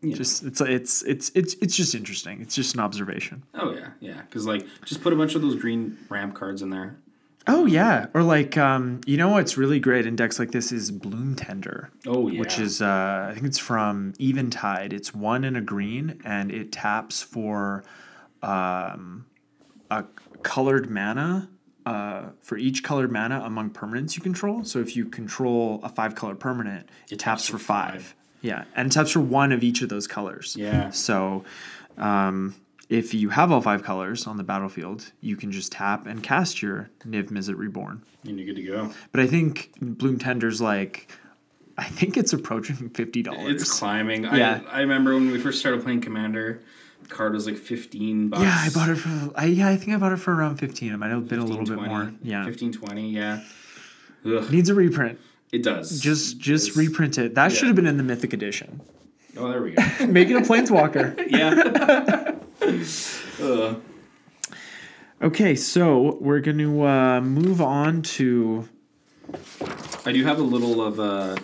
Yeah. 0.00 0.14
just 0.16 0.42
it's 0.44 0.60
it's 0.62 1.02
it's 1.02 1.30
it's 1.34 1.54
it's 1.60 1.76
just 1.76 1.94
interesting. 1.94 2.40
It's 2.40 2.54
just 2.54 2.74
an 2.74 2.80
observation. 2.80 3.42
Oh 3.54 3.74
yeah, 3.74 3.90
yeah. 4.00 4.22
Because 4.22 4.46
like, 4.46 4.66
just 4.86 5.02
put 5.02 5.12
a 5.12 5.16
bunch 5.16 5.34
of 5.34 5.42
those 5.42 5.56
green 5.56 5.98
ramp 6.08 6.34
cards 6.34 6.62
in 6.62 6.70
there. 6.70 6.96
Oh 7.48 7.66
yeah, 7.66 8.06
or 8.14 8.22
like 8.22 8.56
um, 8.56 9.00
you 9.04 9.16
know 9.16 9.30
what's 9.30 9.58
really 9.58 9.80
great 9.80 10.06
in 10.06 10.14
decks 10.14 10.38
like 10.38 10.52
this 10.52 10.70
is 10.70 10.92
Bloom 10.92 11.34
Tender, 11.34 11.90
Oh 12.06 12.28
yeah. 12.28 12.38
which 12.38 12.58
is 12.60 12.80
uh, 12.80 13.26
I 13.28 13.34
think 13.34 13.46
it's 13.46 13.58
from 13.58 14.12
Eventide. 14.20 14.92
It's 14.92 15.12
one 15.12 15.42
and 15.44 15.56
a 15.56 15.60
green, 15.60 16.20
and 16.24 16.52
it 16.52 16.70
taps 16.70 17.20
for 17.20 17.82
um, 18.44 19.26
a 19.90 20.04
colored 20.44 20.88
mana. 20.88 21.48
Uh, 21.84 22.30
for 22.40 22.56
each 22.56 22.84
colored 22.84 23.10
mana 23.10 23.40
among 23.44 23.68
permanents 23.70 24.14
you 24.14 24.22
control. 24.22 24.64
So 24.64 24.78
if 24.78 24.94
you 24.94 25.04
control 25.06 25.80
a 25.82 25.88
five 25.88 26.14
color 26.14 26.36
permanent, 26.36 26.88
it, 27.10 27.18
taps, 27.18 27.48
for 27.48 27.58
five. 27.58 28.14
Yeah, 28.40 28.64
and 28.76 28.86
it 28.86 28.92
taps 28.94 29.10
for 29.10 29.20
one 29.20 29.50
of 29.50 29.64
each 29.64 29.82
of 29.82 29.88
those 29.88 30.06
colors. 30.06 30.54
Yeah. 30.56 30.90
So 30.90 31.42
um, 31.98 32.54
if 32.88 33.14
you 33.14 33.30
have 33.30 33.50
all 33.50 33.60
five 33.60 33.82
colors 33.82 34.28
on 34.28 34.36
the 34.36 34.44
battlefield, 34.44 35.10
you 35.20 35.34
can 35.36 35.50
just 35.50 35.72
tap 35.72 36.06
and 36.06 36.22
cast 36.22 36.62
your 36.62 36.88
Niv 37.04 37.30
Mizzet 37.30 37.56
Reborn. 37.56 38.02
and 38.24 38.38
you're 38.38 38.46
good 38.46 38.56
to 38.56 38.62
go. 38.62 38.92
But 39.10 39.20
I 39.20 39.26
think 39.26 39.72
Bloom 39.80 40.18
Tender's 40.20 40.60
like, 40.60 41.10
I 41.78 41.84
think 41.84 42.16
it's 42.16 42.32
approaching 42.32 42.90
fifty 42.90 43.22
dollars. 43.22 43.62
It's 43.62 43.78
climbing. 43.80 44.22
Yeah. 44.24 44.60
I, 44.70 44.78
I 44.78 44.80
remember 44.82 45.14
when 45.14 45.32
we 45.32 45.38
first 45.40 45.58
started 45.58 45.82
playing 45.82 46.02
Commander, 46.02 46.60
card 47.08 47.32
was 47.34 47.46
like 47.46 47.56
fifteen 47.56 48.28
bucks. 48.28 48.42
Yeah, 48.42 48.54
I 48.56 48.70
bought 48.74 48.88
it 48.88 48.96
for. 48.96 49.30
I, 49.34 49.46
yeah, 49.46 49.68
I 49.68 49.76
think 49.76 49.92
I 49.92 49.98
bought 49.98 50.12
it 50.12 50.18
for 50.18 50.34
around 50.34 50.56
fifteen. 50.56 50.92
It 50.92 50.96
might 50.96 51.10
have 51.10 51.28
been 51.28 51.38
a 51.38 51.42
15, 51.42 51.60
little 51.64 51.76
bit 51.76 51.88
more. 51.88 52.12
Yeah, 52.22 52.44
15, 52.44 52.72
20, 52.72 53.10
yeah. 53.10 53.40
Ugh, 54.24 54.50
needs 54.50 54.68
a 54.68 54.74
reprint. 54.74 55.18
it 55.52 55.62
does. 55.62 56.00
Just 56.00 56.38
just 56.38 56.68
It's- 56.70 56.76
reprint 56.76 57.18
it. 57.18 57.34
That 57.34 57.50
yeah. 57.52 57.56
should 57.58 57.66
have 57.68 57.76
been 57.76 57.86
in 57.86 57.96
the 57.96 58.02
Mythic 58.02 58.32
Edition. 58.32 58.80
Oh, 59.36 59.48
there 59.50 59.62
we 59.62 59.72
go. 59.72 60.06
Make 60.06 60.28
it 60.28 60.36
a 60.36 60.40
Planeswalker. 60.40 61.16
yeah. 61.30 62.34
Ugh. 63.42 63.82
okay, 65.22 65.54
so 65.54 66.16
we're 66.20 66.40
going 66.40 66.58
to 66.58 66.82
uh, 66.86 67.20
move 67.20 67.60
on 67.62 68.02
to. 68.02 68.68
I 70.04 70.12
do 70.12 70.24
have 70.24 70.38
a 70.38 70.42
little 70.42 70.82
of 70.82 70.98
a 70.98 71.36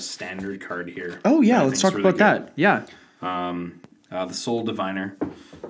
standard 0.00 0.60
card 0.60 0.88
here. 0.90 1.20
Oh 1.24 1.40
yeah, 1.42 1.62
let's 1.62 1.80
talk 1.80 1.94
really 1.94 2.08
about 2.08 2.12
good. 2.18 2.46
that. 2.48 2.52
Yeah. 2.56 2.86
Um, 3.20 3.80
uh, 4.12 4.26
the 4.26 4.34
Soul 4.34 4.62
Diviner. 4.62 5.16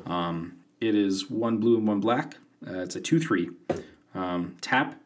Um, 0.04 0.56
it 0.80 0.94
is 0.94 1.30
one 1.30 1.58
blue 1.58 1.76
and 1.76 1.86
one 1.86 2.00
black. 2.00 2.36
Uh, 2.66 2.80
it's 2.80 2.96
a 2.96 3.00
2 3.00 3.20
3. 3.20 3.50
Um, 4.14 4.56
tap, 4.60 5.00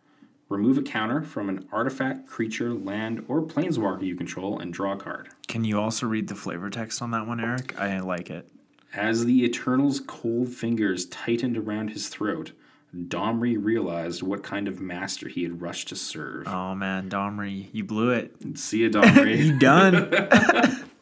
remove 0.49 0.79
a 0.79 0.83
counter 0.83 1.23
from 1.23 1.49
an 1.49 1.69
artifact, 1.71 2.27
creature, 2.27 2.73
land, 2.73 3.25
or 3.29 3.43
planeswalker 3.43 4.03
you 4.03 4.17
control 4.17 4.59
and 4.59 4.73
draw 4.73 4.93
a 4.93 4.97
card. 4.97 5.29
Can 5.47 5.65
you 5.65 5.79
also 5.79 6.07
read 6.07 6.29
the 6.29 6.35
flavor 6.35 6.71
text 6.71 7.01
on 7.03 7.11
that 7.13 7.27
one, 7.27 7.41
Eric? 7.41 7.79
I 7.79 8.01
like 8.01 8.31
it. 8.31 8.49
As 8.95 9.27
the 9.27 9.45
Eternal's 9.45 10.01
cold 10.01 10.49
fingers 10.49 11.07
tightened 11.07 11.57
around 11.57 11.89
his 11.91 12.09
throat, 12.09 12.53
Domri 12.97 13.63
realized 13.63 14.23
what 14.23 14.43
kind 14.43 14.69
of 14.69 14.81
master 14.81 15.29
he 15.29 15.43
had 15.43 15.61
rushed 15.61 15.89
to 15.89 15.97
serve. 15.97 16.49
Oh 16.49 16.75
man, 16.75 17.11
Domri, 17.11 17.69
you 17.73 17.85
blew 17.85 18.11
it. 18.11 18.35
See 18.55 18.79
you, 18.79 18.91
Domri. 18.91 19.37
You 19.45 19.59
done? 19.59 20.85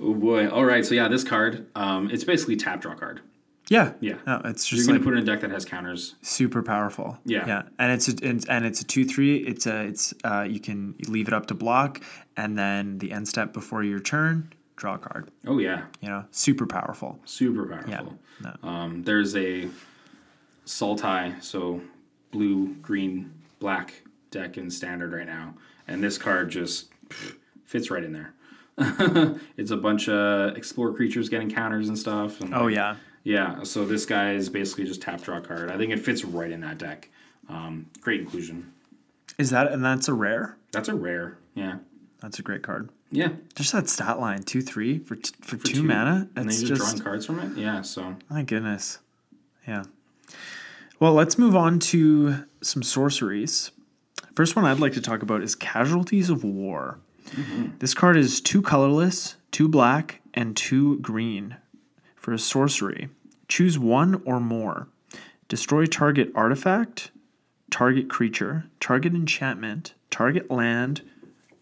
oh 0.00 0.14
boy. 0.14 0.48
All 0.48 0.64
right. 0.64 0.84
So 0.84 0.94
yeah, 0.94 1.08
this 1.08 1.24
card. 1.24 1.66
Um, 1.74 2.10
it's 2.10 2.24
basically 2.24 2.56
tap 2.56 2.80
draw 2.80 2.94
card. 2.94 3.20
yeah. 3.68 3.92
Yeah. 4.00 4.16
No, 4.26 4.40
it's 4.44 4.70
You're 4.70 4.76
just 4.76 4.88
gonna 4.88 4.98
like 4.98 5.04
put 5.04 5.14
it 5.14 5.18
in 5.18 5.22
a 5.22 5.26
deck 5.26 5.40
that 5.40 5.50
has 5.50 5.64
counters. 5.64 6.14
super 6.22 6.62
powerful. 6.62 7.18
Yeah. 7.24 7.46
Yeah. 7.46 7.62
And 7.78 7.92
it's 7.92 8.08
a, 8.08 8.12
and, 8.22 8.44
and 8.48 8.64
it's 8.64 8.80
a 8.80 8.84
two 8.84 9.04
three. 9.04 9.36
It's 9.38 9.66
a 9.66 9.84
it's 9.86 10.14
uh 10.24 10.42
you 10.48 10.60
can 10.60 10.94
leave 11.08 11.28
it 11.28 11.34
up 11.34 11.46
to 11.46 11.54
block, 11.54 12.00
and 12.36 12.58
then 12.58 12.98
the 12.98 13.12
end 13.12 13.26
step 13.28 13.52
before 13.52 13.82
your 13.82 14.00
turn, 14.00 14.52
draw 14.76 14.94
a 14.94 14.98
card. 14.98 15.30
Oh 15.46 15.58
yeah. 15.58 15.84
You 16.00 16.08
know, 16.08 16.24
super 16.30 16.66
powerful. 16.66 17.18
Super 17.24 17.66
powerful. 17.66 17.90
Yeah. 18.42 18.52
No. 18.62 18.68
Um, 18.68 19.02
there's 19.02 19.34
a 19.36 19.68
Sultai, 20.66 21.42
so 21.42 21.80
blue, 22.32 22.74
green, 22.82 23.32
black 23.60 24.02
deck 24.30 24.58
in 24.58 24.70
standard 24.70 25.12
right 25.12 25.26
now, 25.26 25.54
and 25.88 26.02
this 26.02 26.18
card 26.18 26.50
just 26.50 26.90
pff, 27.08 27.36
fits 27.64 27.90
right 27.90 28.02
in 28.04 28.12
there. 28.12 28.34
it's 29.56 29.70
a 29.70 29.76
bunch 29.76 30.08
of 30.08 30.56
explore 30.56 30.92
creatures 30.94 31.28
getting 31.28 31.50
counters 31.50 31.88
and 31.88 31.98
stuff. 31.98 32.40
And 32.40 32.54
Oh 32.54 32.66
yeah. 32.66 32.96
yeah. 33.24 33.62
So 33.62 33.84
this 33.84 34.04
guy 34.06 34.32
is 34.34 34.48
basically 34.48 34.84
just 34.84 35.00
tap 35.02 35.22
draw 35.22 35.40
card. 35.40 35.70
I 35.70 35.76
think 35.78 35.92
it 35.92 35.98
fits 35.98 36.24
right 36.24 36.50
in 36.50 36.60
that 36.60 36.78
deck. 36.78 37.08
Um, 37.48 37.86
great 38.00 38.20
inclusion. 38.20 38.72
Is 39.38 39.50
that 39.50 39.72
and 39.72 39.84
that's 39.84 40.08
a 40.08 40.14
rare? 40.14 40.56
That's 40.72 40.88
a 40.88 40.94
rare. 40.94 41.38
Yeah. 41.54 41.78
That's 42.20 42.38
a 42.38 42.42
great 42.42 42.62
card. 42.62 42.90
Yeah. 43.10 43.28
Just 43.54 43.72
that 43.72 43.88
stat 43.88 44.18
line 44.20 44.42
two 44.42 44.60
three 44.62 44.98
for 44.98 45.16
t- 45.16 45.32
for, 45.40 45.56
For 45.58 45.66
two, 45.66 45.82
mana. 45.82 46.28
and 46.36 46.48
then 46.50 46.58
you're 46.58 46.76
just 46.76 46.80
drawing 46.82 46.98
cards 46.98 47.24
from 47.26 47.38
it. 47.40 47.56
Yeah. 47.56 47.82
So 47.82 48.16
my 48.28 48.42
goodness. 48.42 48.98
Yeah. 49.66 49.84
Well, 50.98 51.12
let's 51.12 51.38
move 51.38 51.54
on 51.54 51.78
to 51.80 52.44
some 52.62 52.82
sorceries. 52.82 53.70
First 54.34 54.56
one 54.56 54.64
I'd 54.64 54.80
like 54.80 54.94
to 54.94 55.00
talk 55.00 55.22
about 55.22 55.42
is 55.42 55.54
Casualties 55.54 56.30
of 56.30 56.42
War. 56.42 56.98
This 57.78 57.94
card 57.94 58.16
is 58.16 58.40
two 58.40 58.62
colorless, 58.62 59.36
two 59.50 59.68
black, 59.68 60.20
and 60.34 60.56
two 60.56 60.98
green 61.00 61.56
for 62.14 62.32
a 62.32 62.38
sorcery. 62.38 63.08
Choose 63.48 63.78
one 63.78 64.22
or 64.24 64.40
more. 64.40 64.88
Destroy 65.48 65.86
target 65.86 66.32
artifact, 66.34 67.10
target 67.70 68.08
creature, 68.08 68.66
target 68.80 69.14
enchantment, 69.14 69.94
target 70.10 70.50
land, 70.50 71.02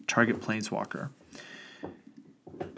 target 0.07 0.41
planeswalker. 0.41 1.09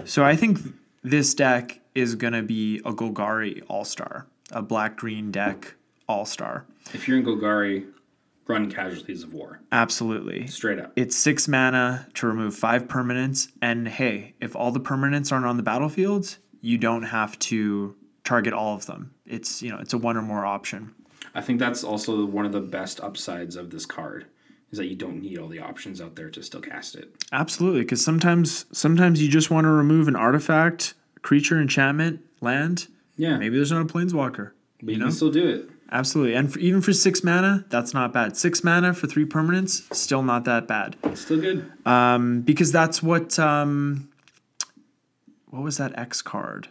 So 0.06 0.24
I 0.24 0.36
think 0.36 0.60
this 1.04 1.34
deck 1.34 1.80
is 1.96 2.16
going 2.16 2.34
to 2.34 2.44
be 2.44 2.78
a 2.80 2.92
Golgari 2.92 3.64
All 3.68 3.86
Star, 3.86 4.28
a 4.52 4.62
black 4.62 4.98
green 4.98 5.32
deck 5.32 5.76
All 6.08 6.26
Star. 6.26 6.66
if 6.94 7.08
you're 7.08 7.18
in 7.18 7.26
Golgari, 7.26 7.86
run 8.48 8.72
Casualties 8.72 9.24
of 9.24 9.34
War. 9.34 9.62
Absolutely. 9.72 10.48
Straight 10.48 10.80
up. 10.80 10.94
It's 10.96 11.16
six 11.16 11.48
mana 11.48 12.08
to 12.16 12.28
remove 12.28 12.56
five 12.56 12.88
permanents. 12.88 13.50
And 13.62 13.88
hey, 13.88 14.34
if 14.40 14.56
all 14.56 14.72
the 14.72 14.80
permanents 14.80 15.32
aren't 15.32 15.46
on 15.46 15.58
the 15.58 15.64
battlefields, 15.64 16.40
you 16.62 16.78
don't 16.78 17.04
have 17.04 17.38
to 17.40 17.96
target 18.24 18.54
all 18.54 18.76
of 18.76 18.86
them. 18.86 19.14
It's 19.26 19.62
you 19.62 19.72
know, 19.72 19.80
it's 19.80 19.94
a 19.94 19.98
one 19.98 20.18
or 20.18 20.22
more 20.22 20.46
option. 20.46 20.94
I 21.34 21.42
think 21.42 21.60
that's 21.60 21.84
also 21.84 22.26
one 22.26 22.46
of 22.46 22.52
the 22.52 22.62
best 22.62 23.00
upsides 23.02 23.56
of 23.56 23.70
this 23.70 23.86
card 23.86 24.26
is 24.72 24.78
that 24.78 24.88
you 24.88 24.96
don't 24.96 25.22
need 25.22 25.38
all 25.38 25.48
the 25.48 25.60
options 25.60 26.02
out 26.02 26.16
there 26.16 26.30
to 26.30 26.44
still 26.44 26.62
cast 26.62 26.96
it. 26.96 27.14
Absolutely, 27.32 27.82
because 27.82 28.04
sometimes 28.04 28.66
sometimes 28.72 29.22
you 29.22 29.30
just 29.30 29.50
want 29.50 29.66
to 29.66 29.70
remove 29.70 30.08
an 30.08 30.16
artifact, 30.16 30.94
creature, 31.22 31.60
enchantment, 31.60 32.22
land. 32.42 32.88
Yeah. 33.16 33.38
Maybe 33.38 33.56
there's 33.56 33.72
not 33.72 33.82
a 33.82 33.86
planeswalker. 33.86 34.52
But 34.82 34.94
you, 34.94 35.00
know? 35.00 35.06
can 35.06 35.14
still 35.14 35.32
do 35.32 35.48
it. 35.48 35.70
Absolutely. 35.92 36.34
And 36.36 36.52
for, 36.52 36.60
even 36.60 36.82
for 36.82 36.92
six 36.94 37.24
mana, 37.24 37.66
that's 37.70 37.94
not 37.94 38.12
bad. 38.14 38.36
Six 38.36 38.64
mana 38.64 38.94
for 38.94 39.08
three 39.08 39.26
permanents, 39.26 39.94
still 39.94 40.22
not 40.24 40.44
that 40.46 40.68
bad. 40.68 40.96
Still 41.14 41.40
good. 41.40 41.72
Um, 41.86 42.42
because 42.42 42.72
that's 42.72 43.02
what 43.02 43.40
um, 43.40 44.10
what 45.50 45.64
was 45.64 45.78
that 45.78 45.98
X 45.98 46.22
card? 46.22 46.68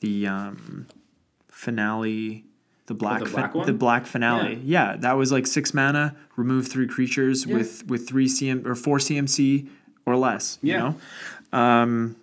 The 0.00 0.26
um, 0.26 0.86
finale, 1.48 2.44
the 2.86 2.94
black, 2.94 3.20
the 3.20 3.26
fi- 3.26 3.32
black 3.40 3.54
one? 3.54 3.66
the 3.66 3.72
black 3.72 4.06
finale. 4.06 4.60
Yeah. 4.64 4.96
that 4.98 5.12
was 5.16 5.30
like 5.30 5.46
six 5.46 5.72
mana, 5.72 6.16
remove 6.36 6.66
three 6.68 6.86
creatures 6.88 7.46
with 7.46 7.86
with 7.88 8.08
three 8.08 8.26
CM 8.26 8.66
or 8.66 8.74
four 8.74 8.98
CMC 8.98 9.68
or 10.04 10.16
less. 10.16 10.58
Yeah. 10.62 10.74
You 10.74 10.96
know, 11.52 11.58
um, 11.58 12.16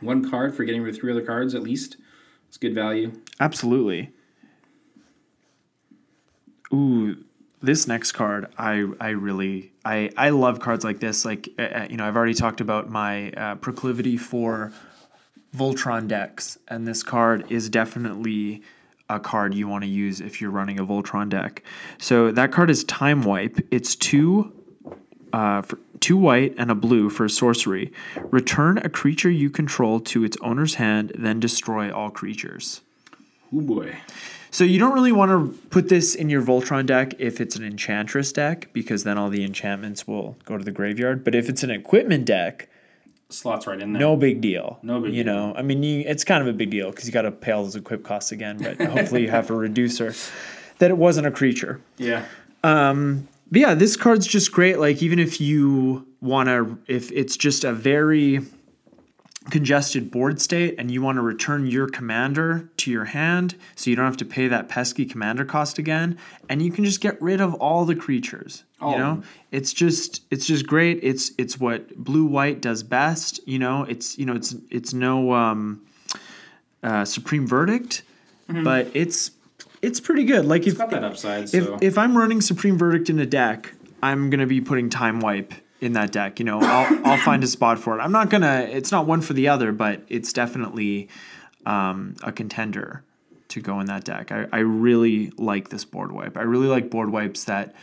One 0.00 0.28
card 0.30 0.54
for 0.54 0.64
getting 0.64 0.82
rid 0.82 0.94
of 0.94 1.00
three 1.00 1.12
other 1.12 1.24
cards 1.24 1.54
at 1.54 1.62
least. 1.62 1.96
It's 2.48 2.56
good 2.58 2.74
value. 2.74 3.12
absolutely. 3.40 4.10
Ooh, 6.72 7.16
this 7.60 7.86
next 7.86 8.12
card, 8.12 8.52
I 8.58 8.86
I 9.00 9.10
really 9.10 9.72
I 9.84 10.10
I 10.16 10.30
love 10.30 10.60
cards 10.60 10.84
like 10.84 11.00
this. 11.00 11.24
Like 11.24 11.48
uh, 11.58 11.62
uh, 11.62 11.86
you 11.90 11.96
know, 11.96 12.06
I've 12.06 12.16
already 12.16 12.34
talked 12.34 12.60
about 12.60 12.90
my 12.90 13.30
uh, 13.32 13.54
proclivity 13.56 14.16
for 14.16 14.72
Voltron 15.56 16.08
decks, 16.08 16.58
and 16.68 16.86
this 16.86 17.02
card 17.02 17.50
is 17.50 17.68
definitely 17.68 18.62
a 19.08 19.20
card 19.20 19.54
you 19.54 19.68
want 19.68 19.84
to 19.84 19.90
use 19.90 20.20
if 20.20 20.40
you're 20.40 20.50
running 20.50 20.78
a 20.78 20.86
Voltron 20.86 21.28
deck. 21.28 21.62
So 21.98 22.32
that 22.32 22.52
card 22.52 22.70
is 22.70 22.84
Time 22.84 23.22
Wipe. 23.22 23.58
It's 23.70 23.94
two. 23.94 24.52
Uh, 25.32 25.62
for 25.62 25.78
two 26.00 26.16
white 26.16 26.54
and 26.58 26.70
a 26.70 26.74
blue 26.74 27.08
for 27.08 27.26
sorcery. 27.26 27.90
Return 28.30 28.76
a 28.78 28.90
creature 28.90 29.30
you 29.30 29.48
control 29.48 29.98
to 30.00 30.24
its 30.24 30.36
owner's 30.42 30.74
hand, 30.74 31.12
then 31.14 31.40
destroy 31.40 31.90
all 31.90 32.10
creatures. 32.10 32.82
Oh 33.54 33.62
boy. 33.62 33.96
So 34.52 34.64
you 34.64 34.78
don't 34.78 34.92
really 34.92 35.12
want 35.12 35.30
to 35.30 35.58
put 35.70 35.88
this 35.88 36.14
in 36.14 36.28
your 36.28 36.42
Voltron 36.42 36.84
deck 36.86 37.14
if 37.18 37.40
it's 37.40 37.56
an 37.56 37.64
Enchantress 37.64 38.32
deck, 38.32 38.68
because 38.74 39.02
then 39.02 39.16
all 39.16 39.30
the 39.30 39.44
enchantments 39.44 40.06
will 40.06 40.36
go 40.44 40.58
to 40.58 40.62
the 40.64 40.70
graveyard. 40.70 41.24
But 41.24 41.34
if 41.34 41.48
it's 41.48 41.62
an 41.62 41.70
equipment 41.70 42.26
deck, 42.26 42.68
Slots 43.30 43.66
right 43.66 43.80
in 43.80 43.94
there. 43.94 44.00
no 44.00 44.14
big 44.14 44.42
deal. 44.42 44.78
No 44.82 45.00
big 45.00 45.14
you 45.14 45.24
deal. 45.24 45.32
know, 45.34 45.54
I 45.56 45.62
mean, 45.62 45.82
you, 45.82 46.04
it's 46.06 46.22
kind 46.22 46.42
of 46.46 46.48
a 46.48 46.56
big 46.56 46.68
deal 46.68 46.90
because 46.90 47.06
you 47.06 47.12
got 47.12 47.22
to 47.22 47.30
pay 47.32 47.52
all 47.52 47.64
those 47.64 47.76
equip 47.76 48.04
costs 48.04 48.30
again. 48.30 48.58
But 48.58 48.78
hopefully 48.90 49.22
you 49.22 49.30
have 49.30 49.48
a 49.50 49.54
reducer 49.54 50.14
that 50.80 50.90
it 50.90 50.98
wasn't 50.98 51.26
a 51.26 51.30
creature. 51.30 51.80
Yeah. 51.96 52.26
Um, 52.62 53.26
But 53.50 53.60
yeah, 53.62 53.74
this 53.74 53.96
card's 53.96 54.26
just 54.26 54.52
great. 54.52 54.78
Like 54.78 55.02
even 55.02 55.18
if 55.18 55.40
you 55.40 56.06
want 56.20 56.50
to, 56.50 56.78
if 56.88 57.10
it's 57.10 57.38
just 57.38 57.64
a 57.64 57.72
very 57.72 58.40
congested 59.50 60.10
board 60.10 60.40
state 60.40 60.74
and 60.78 60.90
you 60.90 61.02
want 61.02 61.16
to 61.16 61.22
return 61.22 61.66
your 61.66 61.88
commander 61.88 62.70
to 62.76 62.90
your 62.90 63.06
hand 63.06 63.56
so 63.74 63.90
you 63.90 63.96
don't 63.96 64.04
have 64.04 64.16
to 64.16 64.24
pay 64.24 64.48
that 64.48 64.68
pesky 64.68 65.04
commander 65.04 65.44
cost 65.44 65.78
again 65.78 66.16
and 66.48 66.62
you 66.62 66.70
can 66.70 66.84
just 66.84 67.00
get 67.00 67.20
rid 67.20 67.40
of 67.40 67.52
all 67.54 67.84
the 67.84 67.96
creatures 67.96 68.64
All 68.80 68.92
you 68.92 68.98
know? 68.98 69.22
It's 69.50 69.72
just 69.72 70.22
it's 70.30 70.46
just 70.46 70.66
great. 70.66 71.00
It's 71.02 71.32
it's 71.38 71.58
what 71.58 71.96
blue 71.96 72.24
white 72.24 72.60
does 72.60 72.82
best 72.82 73.40
you 73.46 73.58
know? 73.58 73.84
It's 73.84 74.16
you 74.18 74.26
know 74.26 74.34
it's 74.34 74.54
it's 74.70 74.94
no 74.94 75.32
um 75.32 75.84
uh 76.82 77.04
supreme 77.04 77.46
verdict 77.46 78.02
but 78.48 78.88
it's 78.94 79.30
it's 79.80 80.00
pretty 80.00 80.24
good. 80.24 80.46
Like 80.46 80.66
if 80.66 80.78
Got 80.78 80.90
that 80.90 81.04
upside. 81.04 81.44
if 81.44 81.64
So. 81.64 81.78
if 81.80 81.98
I'm 81.98 82.16
running 82.16 82.40
Supreme 82.40 82.78
Verdict 82.78 83.10
in 83.10 83.18
a 83.18 83.26
deck, 83.26 83.74
I'm 84.02 84.30
gonna 84.30 84.46
be 84.46 84.60
putting 84.60 84.90
Time 84.90 85.20
Wipe 85.20 85.52
in 85.82 85.94
that 85.94 86.12
deck. 86.12 86.38
You 86.38 86.44
know, 86.44 86.60
I'll 86.60 87.06
I'll 87.06 87.18
find 87.18 87.42
a 87.44 87.46
spot 87.46 87.78
for 87.78 87.98
it. 87.98 88.00
I'm 88.00 88.12
not 88.12 88.30
gonna. 88.30 88.68
It's 88.70 88.92
not 88.92 89.06
one 89.06 89.20
for 89.20 89.32
the 89.34 89.48
other, 89.48 89.72
but 89.72 90.02
it's 90.08 90.32
definitely 90.32 91.08
um, 91.66 92.14
a 92.22 92.32
contender 92.32 93.04
to 93.48 93.60
go 93.60 93.80
in 93.80 93.86
that 93.86 94.04
deck. 94.04 94.32
I, 94.32 94.46
I 94.52 94.60
really 94.60 95.30
like 95.36 95.68
this 95.68 95.84
board 95.84 96.12
wipe. 96.12 96.36
I 96.38 96.42
really 96.42 96.68
like 96.68 96.88
board 96.88 97.10
wipes 97.10 97.44
that, 97.44 97.74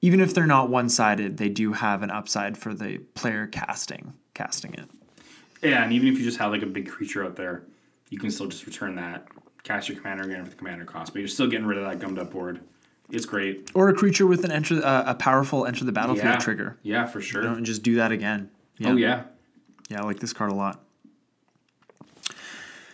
even 0.00 0.20
if 0.20 0.32
they're 0.32 0.46
not 0.46 0.70
one 0.70 0.88
sided, 0.88 1.38
they 1.38 1.48
do 1.48 1.72
have 1.72 2.02
an 2.02 2.10
upside 2.10 2.56
for 2.56 2.72
the 2.72 2.98
player 3.14 3.46
casting 3.48 4.12
casting 4.34 4.74
it. 4.74 4.88
yeah, 5.62 5.82
and 5.82 5.92
even 5.92 6.06
if 6.08 6.18
you 6.18 6.24
just 6.24 6.38
have 6.38 6.52
like 6.52 6.62
a 6.62 6.66
big 6.66 6.88
creature 6.88 7.24
out 7.24 7.34
there, 7.34 7.64
you 8.10 8.18
can 8.18 8.30
still 8.30 8.46
just 8.46 8.64
return 8.66 8.94
that, 8.94 9.26
cast 9.64 9.88
your 9.88 9.98
commander 9.98 10.22
again 10.24 10.44
for 10.44 10.50
the 10.50 10.56
commander 10.56 10.84
cost, 10.84 11.12
but 11.12 11.18
you're 11.18 11.28
still 11.28 11.48
getting 11.48 11.66
rid 11.66 11.76
of 11.76 11.84
that 11.84 11.98
gummed 11.98 12.18
up 12.18 12.30
board. 12.30 12.60
It's 13.10 13.24
great. 13.26 13.70
Or 13.74 13.88
a 13.88 13.94
creature 13.94 14.26
with 14.26 14.44
an 14.44 14.52
enter 14.52 14.84
uh, 14.84 15.04
a 15.06 15.14
powerful 15.14 15.64
enter 15.66 15.84
the 15.84 15.92
battlefield 15.92 16.26
Yeah. 16.26 16.36
trigger. 16.38 16.76
Yeah, 16.82 17.06
for 17.06 17.20
sure. 17.20 17.42
You 17.42 17.48
know, 17.48 17.54
and 17.54 17.64
just 17.66 17.82
do 17.82 17.94
that 17.96 18.12
again. 18.12 18.50
Oh 18.84 18.96
yeah. 18.96 19.24
Yeah, 19.88 20.02
I 20.02 20.04
like 20.04 20.20
this 20.20 20.32
card 20.34 20.50
a 20.52 20.54
lot. 20.54 20.84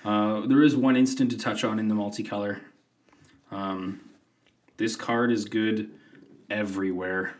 Uh, 0.04 0.46
there 0.46 0.62
is 0.62 0.76
one 0.76 0.96
instant 0.96 1.30
to 1.30 1.38
touch 1.38 1.64
on 1.64 1.78
in 1.78 1.88
the 1.88 1.94
multicolor. 1.94 2.60
Um, 3.50 4.00
this 4.76 4.96
card 4.96 5.32
is 5.32 5.44
good 5.46 5.90
everywhere. 6.50 7.34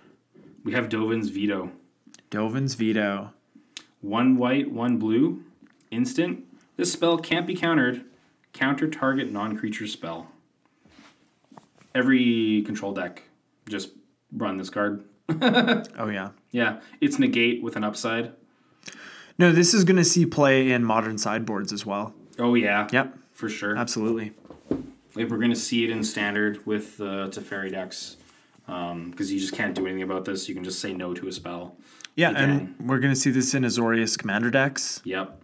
We 0.65 0.73
have 0.73 0.89
Dovin's 0.89 1.29
Veto. 1.29 1.71
Dovin's 2.31 2.75
Veto. 2.75 3.33
One 4.01 4.37
white, 4.37 4.71
one 4.73 4.97
blue. 4.97 5.45
Instant. 5.91 6.45
This 6.77 6.93
spell 6.93 7.19
can't 7.19 7.47
be 7.47 7.55
countered. 7.55 8.05
Counter 8.53 8.89
target 8.89 9.31
non 9.31 9.57
creature 9.57 9.87
spell. 9.87 10.31
Every 11.95 12.63
control 12.67 12.93
deck 12.93 13.23
just 13.69 13.91
run 14.33 14.57
this 14.57 14.71
card. 14.71 15.05
Oh 15.99 16.09
yeah. 16.09 16.31
Yeah, 16.51 16.81
it's 17.01 17.19
negate 17.19 17.63
with 17.63 17.77
an 17.77 17.85
upside. 17.85 18.33
No, 19.39 19.51
this 19.53 19.73
is 19.75 19.85
going 19.85 19.97
to 19.97 20.05
see 20.05 20.27
play 20.27 20.71
in 20.71 20.85
modern 20.85 21.19
sideboards 21.19 21.73
as 21.73 21.85
well. 21.87 22.15
Oh 22.39 22.55
yeah, 22.55 22.89
Yep, 22.93 23.17
for 23.33 23.49
sure. 23.49 23.77
absolutely. 23.77 24.33
Like 25.17 25.29
we're 25.31 25.39
gonna 25.39 25.55
see 25.57 25.85
it 25.85 25.91
in 25.91 26.03
standard 26.05 26.67
with 26.67 26.97
the 26.99 27.29
Teferi 27.29 27.71
decks, 27.71 28.17
um, 28.69 29.11
because 29.13 29.33
you 29.33 29.39
just 29.41 29.55
can't 29.55 29.75
do 29.75 29.87
anything 29.87 30.03
about 30.03 30.25
this. 30.25 30.49
You 30.49 30.55
can 30.55 30.65
just 30.65 30.81
say 30.81 30.93
no 30.93 31.15
to 31.15 31.29
a 31.29 31.33
spell. 31.33 31.77
Yeah, 32.17 32.31
Again. 32.31 32.75
and 32.79 32.89
we're 32.89 32.99
going 33.01 33.13
to 33.15 33.19
see 33.19 33.31
this 33.31 33.55
in 33.55 33.63
Azorius 33.65 34.17
commander 34.19 34.51
decks. 34.51 35.01
Yep, 35.05 35.41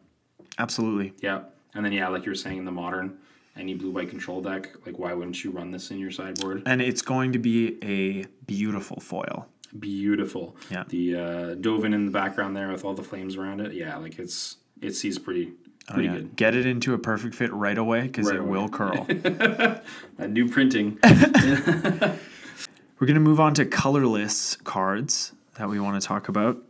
Absolutely. 0.59 1.15
yep. 1.21 1.57
And 1.75 1.85
then 1.85 1.93
yeah, 1.93 2.09
like 2.09 2.25
you 2.27 2.31
were 2.31 2.37
saying 2.37 2.59
in 2.59 2.65
the 2.65 2.71
modern, 2.73 3.19
any 3.61 3.75
blue 3.75 3.91
white 3.91 4.09
control 4.11 4.41
deck, 4.41 4.71
like 4.87 4.99
why 4.99 5.13
wouldn't 5.13 5.43
you 5.45 5.51
run 5.51 5.71
this 5.71 5.91
in 5.91 5.99
your 5.99 6.11
sideboard? 6.11 6.63
And 6.67 6.81
it's 6.81 7.03
going 7.03 7.33
to 7.33 7.39
be 7.39 7.77
a 7.85 8.25
beautiful 8.47 9.01
foil. 9.01 9.47
Beautiful. 9.79 10.57
Yeah. 10.71 10.85
The 10.89 11.15
uh, 11.15 11.21
Dovin 11.57 11.95
in 11.95 12.07
the 12.07 12.11
background 12.11 12.57
there 12.57 12.71
with 12.73 12.85
all 12.85 12.95
the 12.95 13.05
flames 13.05 13.37
around 13.37 13.61
it. 13.61 13.73
Yeah, 13.73 13.97
like 13.99 14.19
it's 14.19 14.57
it 14.81 14.95
sees 14.97 15.19
pretty 15.19 15.53
Oh, 15.89 15.95
pretty 15.95 16.09
yeah. 16.09 16.15
good. 16.17 16.37
Get 16.37 16.55
it 16.55 16.67
into 16.67 16.95
a 16.95 16.99
perfect 16.99 17.35
fit 17.35 17.53
right 17.53 17.77
away 17.79 18.03
because 18.03 18.27
Right 18.27 18.37
it 18.37 18.41
away. 18.41 18.51
will 18.51 18.69
curl. 18.69 19.07
That 19.09 20.31
new 20.31 20.49
printing. 20.49 20.99
We're 21.05 23.07
going 23.07 23.15
to 23.15 23.21
move 23.21 23.41
on 23.41 23.55
to 23.55 23.65
colorless 23.65 24.57
cards 24.57 25.33
that 25.55 25.69
we 25.69 25.81
want 25.81 26.01
to 26.01 26.07
talk 26.07 26.29
about. 26.29 26.63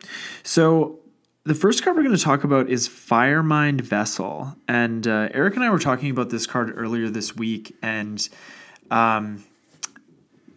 So, 0.45 1.00
the 1.51 1.55
first 1.57 1.83
card 1.83 1.97
we're 1.97 2.05
going 2.05 2.17
to 2.17 2.23
talk 2.23 2.45
about 2.45 2.69
is 2.71 2.89
Firemind 2.89 3.81
Vessel. 3.81 4.55
And 4.69 5.05
uh, 5.09 5.31
Eric 5.35 5.57
and 5.57 5.65
I 5.65 5.71
were 5.71 5.81
talking 5.81 6.09
about 6.09 6.31
this 6.31 6.47
card 6.47 6.73
earlier 6.77 7.09
this 7.11 7.35
week. 7.35 7.75
And 7.83 8.29
um, 8.93 9.43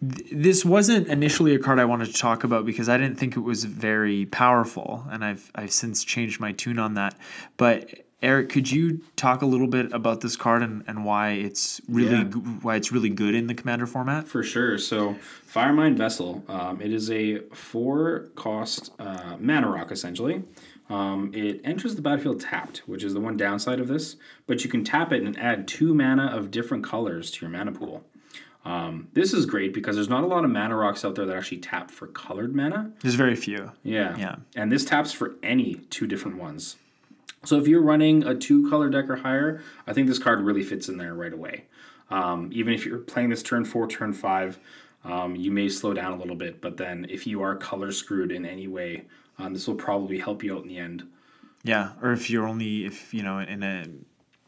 th- 0.00 0.30
this 0.30 0.64
wasn't 0.64 1.08
initially 1.08 1.52
a 1.52 1.58
card 1.58 1.80
I 1.80 1.84
wanted 1.84 2.06
to 2.06 2.12
talk 2.12 2.44
about 2.44 2.64
because 2.64 2.88
I 2.88 2.96
didn't 2.96 3.18
think 3.18 3.36
it 3.36 3.40
was 3.40 3.64
very 3.64 4.26
powerful. 4.26 5.04
And 5.10 5.24
I've, 5.24 5.50
I've 5.56 5.72
since 5.72 6.04
changed 6.04 6.38
my 6.38 6.52
tune 6.52 6.78
on 6.78 6.94
that. 6.94 7.18
But 7.56 7.90
Eric, 8.22 8.50
could 8.50 8.70
you 8.70 9.00
talk 9.16 9.42
a 9.42 9.46
little 9.46 9.66
bit 9.66 9.92
about 9.92 10.20
this 10.20 10.36
card 10.36 10.62
and, 10.62 10.84
and 10.86 11.04
why 11.04 11.30
it's 11.30 11.80
really 11.88 12.18
Yeah. 12.18 12.22
g- 12.22 12.38
why 12.62 12.76
it's 12.76 12.92
really 12.92 13.10
good 13.10 13.34
in 13.34 13.48
the 13.48 13.54
commander 13.54 13.88
format? 13.88 14.28
For 14.28 14.44
sure. 14.44 14.78
So, 14.78 15.16
Firemind 15.52 15.96
Vessel, 15.96 16.44
um, 16.48 16.80
it 16.80 16.92
is 16.92 17.10
a 17.10 17.40
four 17.52 18.28
cost 18.36 18.92
uh, 19.00 19.36
mana 19.40 19.68
rock 19.68 19.90
essentially. 19.90 20.44
Um, 20.90 21.30
it 21.34 21.60
enters 21.64 21.94
the 21.94 22.02
battlefield 22.02 22.40
tapped, 22.40 22.78
which 22.86 23.02
is 23.02 23.14
the 23.14 23.20
one 23.20 23.36
downside 23.36 23.80
of 23.80 23.88
this, 23.88 24.16
but 24.46 24.64
you 24.64 24.70
can 24.70 24.84
tap 24.84 25.12
it 25.12 25.22
and 25.22 25.38
add 25.38 25.66
two 25.66 25.94
mana 25.94 26.26
of 26.26 26.50
different 26.50 26.84
colors 26.84 27.30
to 27.32 27.40
your 27.46 27.50
mana 27.50 27.72
pool. 27.72 28.04
Um, 28.64 29.08
this 29.12 29.32
is 29.32 29.46
great 29.46 29.74
because 29.74 29.96
there's 29.96 30.08
not 30.08 30.24
a 30.24 30.26
lot 30.26 30.44
of 30.44 30.50
mana 30.50 30.76
rocks 30.76 31.04
out 31.04 31.14
there 31.14 31.26
that 31.26 31.36
actually 31.36 31.58
tap 31.58 31.90
for 31.90 32.06
colored 32.08 32.54
mana. 32.54 32.92
There's 33.00 33.14
very 33.14 33.36
few. 33.36 33.72
Yeah. 33.82 34.16
Yeah. 34.16 34.36
And 34.56 34.72
this 34.72 34.84
taps 34.84 35.12
for 35.12 35.34
any 35.42 35.76
two 35.90 36.06
different 36.06 36.38
ones. 36.38 36.76
So 37.44 37.58
if 37.58 37.68
you're 37.68 37.82
running 37.82 38.24
a 38.24 38.34
two 38.34 38.68
color 38.70 38.88
deck 38.88 39.10
or 39.10 39.16
higher, 39.16 39.62
I 39.86 39.92
think 39.92 40.08
this 40.08 40.18
card 40.18 40.40
really 40.40 40.62
fits 40.62 40.88
in 40.88 40.96
there 40.96 41.14
right 41.14 41.32
away. 41.32 41.64
Um, 42.10 42.50
even 42.52 42.72
if 42.72 42.86
you're 42.86 42.98
playing 42.98 43.30
this 43.30 43.42
turn 43.42 43.64
four, 43.64 43.86
turn 43.86 44.12
five, 44.14 44.58
um, 45.04 45.36
you 45.36 45.50
may 45.50 45.68
slow 45.68 45.92
down 45.92 46.12
a 46.12 46.16
little 46.16 46.36
bit, 46.36 46.62
but 46.62 46.78
then 46.78 47.06
if 47.10 47.26
you 47.26 47.42
are 47.42 47.54
color 47.54 47.92
screwed 47.92 48.32
in 48.32 48.46
any 48.46 48.66
way, 48.66 49.04
um, 49.38 49.52
this 49.52 49.66
will 49.66 49.74
probably 49.74 50.18
help 50.18 50.42
you 50.42 50.56
out 50.56 50.62
in 50.62 50.68
the 50.68 50.78
end. 50.78 51.04
Yeah, 51.62 51.92
or 52.02 52.12
if 52.12 52.28
you're 52.30 52.46
only 52.46 52.84
if 52.84 53.12
you 53.14 53.22
know 53.22 53.38
in 53.38 53.62
a 53.62 53.86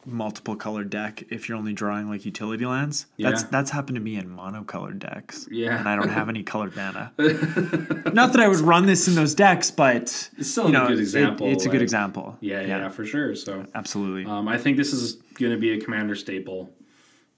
multiple 0.08 0.54
colored 0.54 0.88
deck, 0.90 1.24
if 1.30 1.48
you're 1.48 1.58
only 1.58 1.72
drawing 1.72 2.08
like 2.08 2.24
utility 2.24 2.64
lands, 2.64 3.06
that's 3.18 3.42
Yeah. 3.42 3.48
that's 3.50 3.70
happened 3.70 3.96
to 3.96 4.00
me 4.00 4.16
in 4.16 4.28
monocolored 4.28 4.98
decks. 5.00 5.48
Yeah. 5.50 5.78
and 5.78 5.88
I 5.88 5.96
don't 5.96 6.10
have 6.10 6.28
any 6.28 6.42
colored 6.44 6.76
mana. 6.76 7.12
Not 7.18 8.32
that 8.32 8.40
I 8.40 8.48
would 8.48 8.60
run 8.60 8.86
this 8.86 9.08
in 9.08 9.14
those 9.14 9.34
decks, 9.34 9.70
but 9.70 10.30
It's 10.38 10.50
still 10.50 10.64
you 10.64 10.68
a 10.70 10.72
know, 10.72 10.88
good 10.88 10.98
it- 10.98 11.02
example, 11.02 11.48
it's 11.48 11.64
a 11.64 11.68
good 11.68 11.76
like- 11.78 11.82
example. 11.82 12.36
Yeah, 12.40 12.60
yeah, 12.60 12.88
for 12.90 13.04
sure. 13.04 13.34
So 13.34 13.64
absolutely. 13.74 14.26
um, 14.26 14.46
I 14.46 14.58
think 14.58 14.76
this 14.76 14.92
is 14.92 15.14
going 15.38 15.52
to 15.52 15.58
be 15.58 15.72
a 15.72 15.80
commander 15.80 16.14
staple 16.14 16.70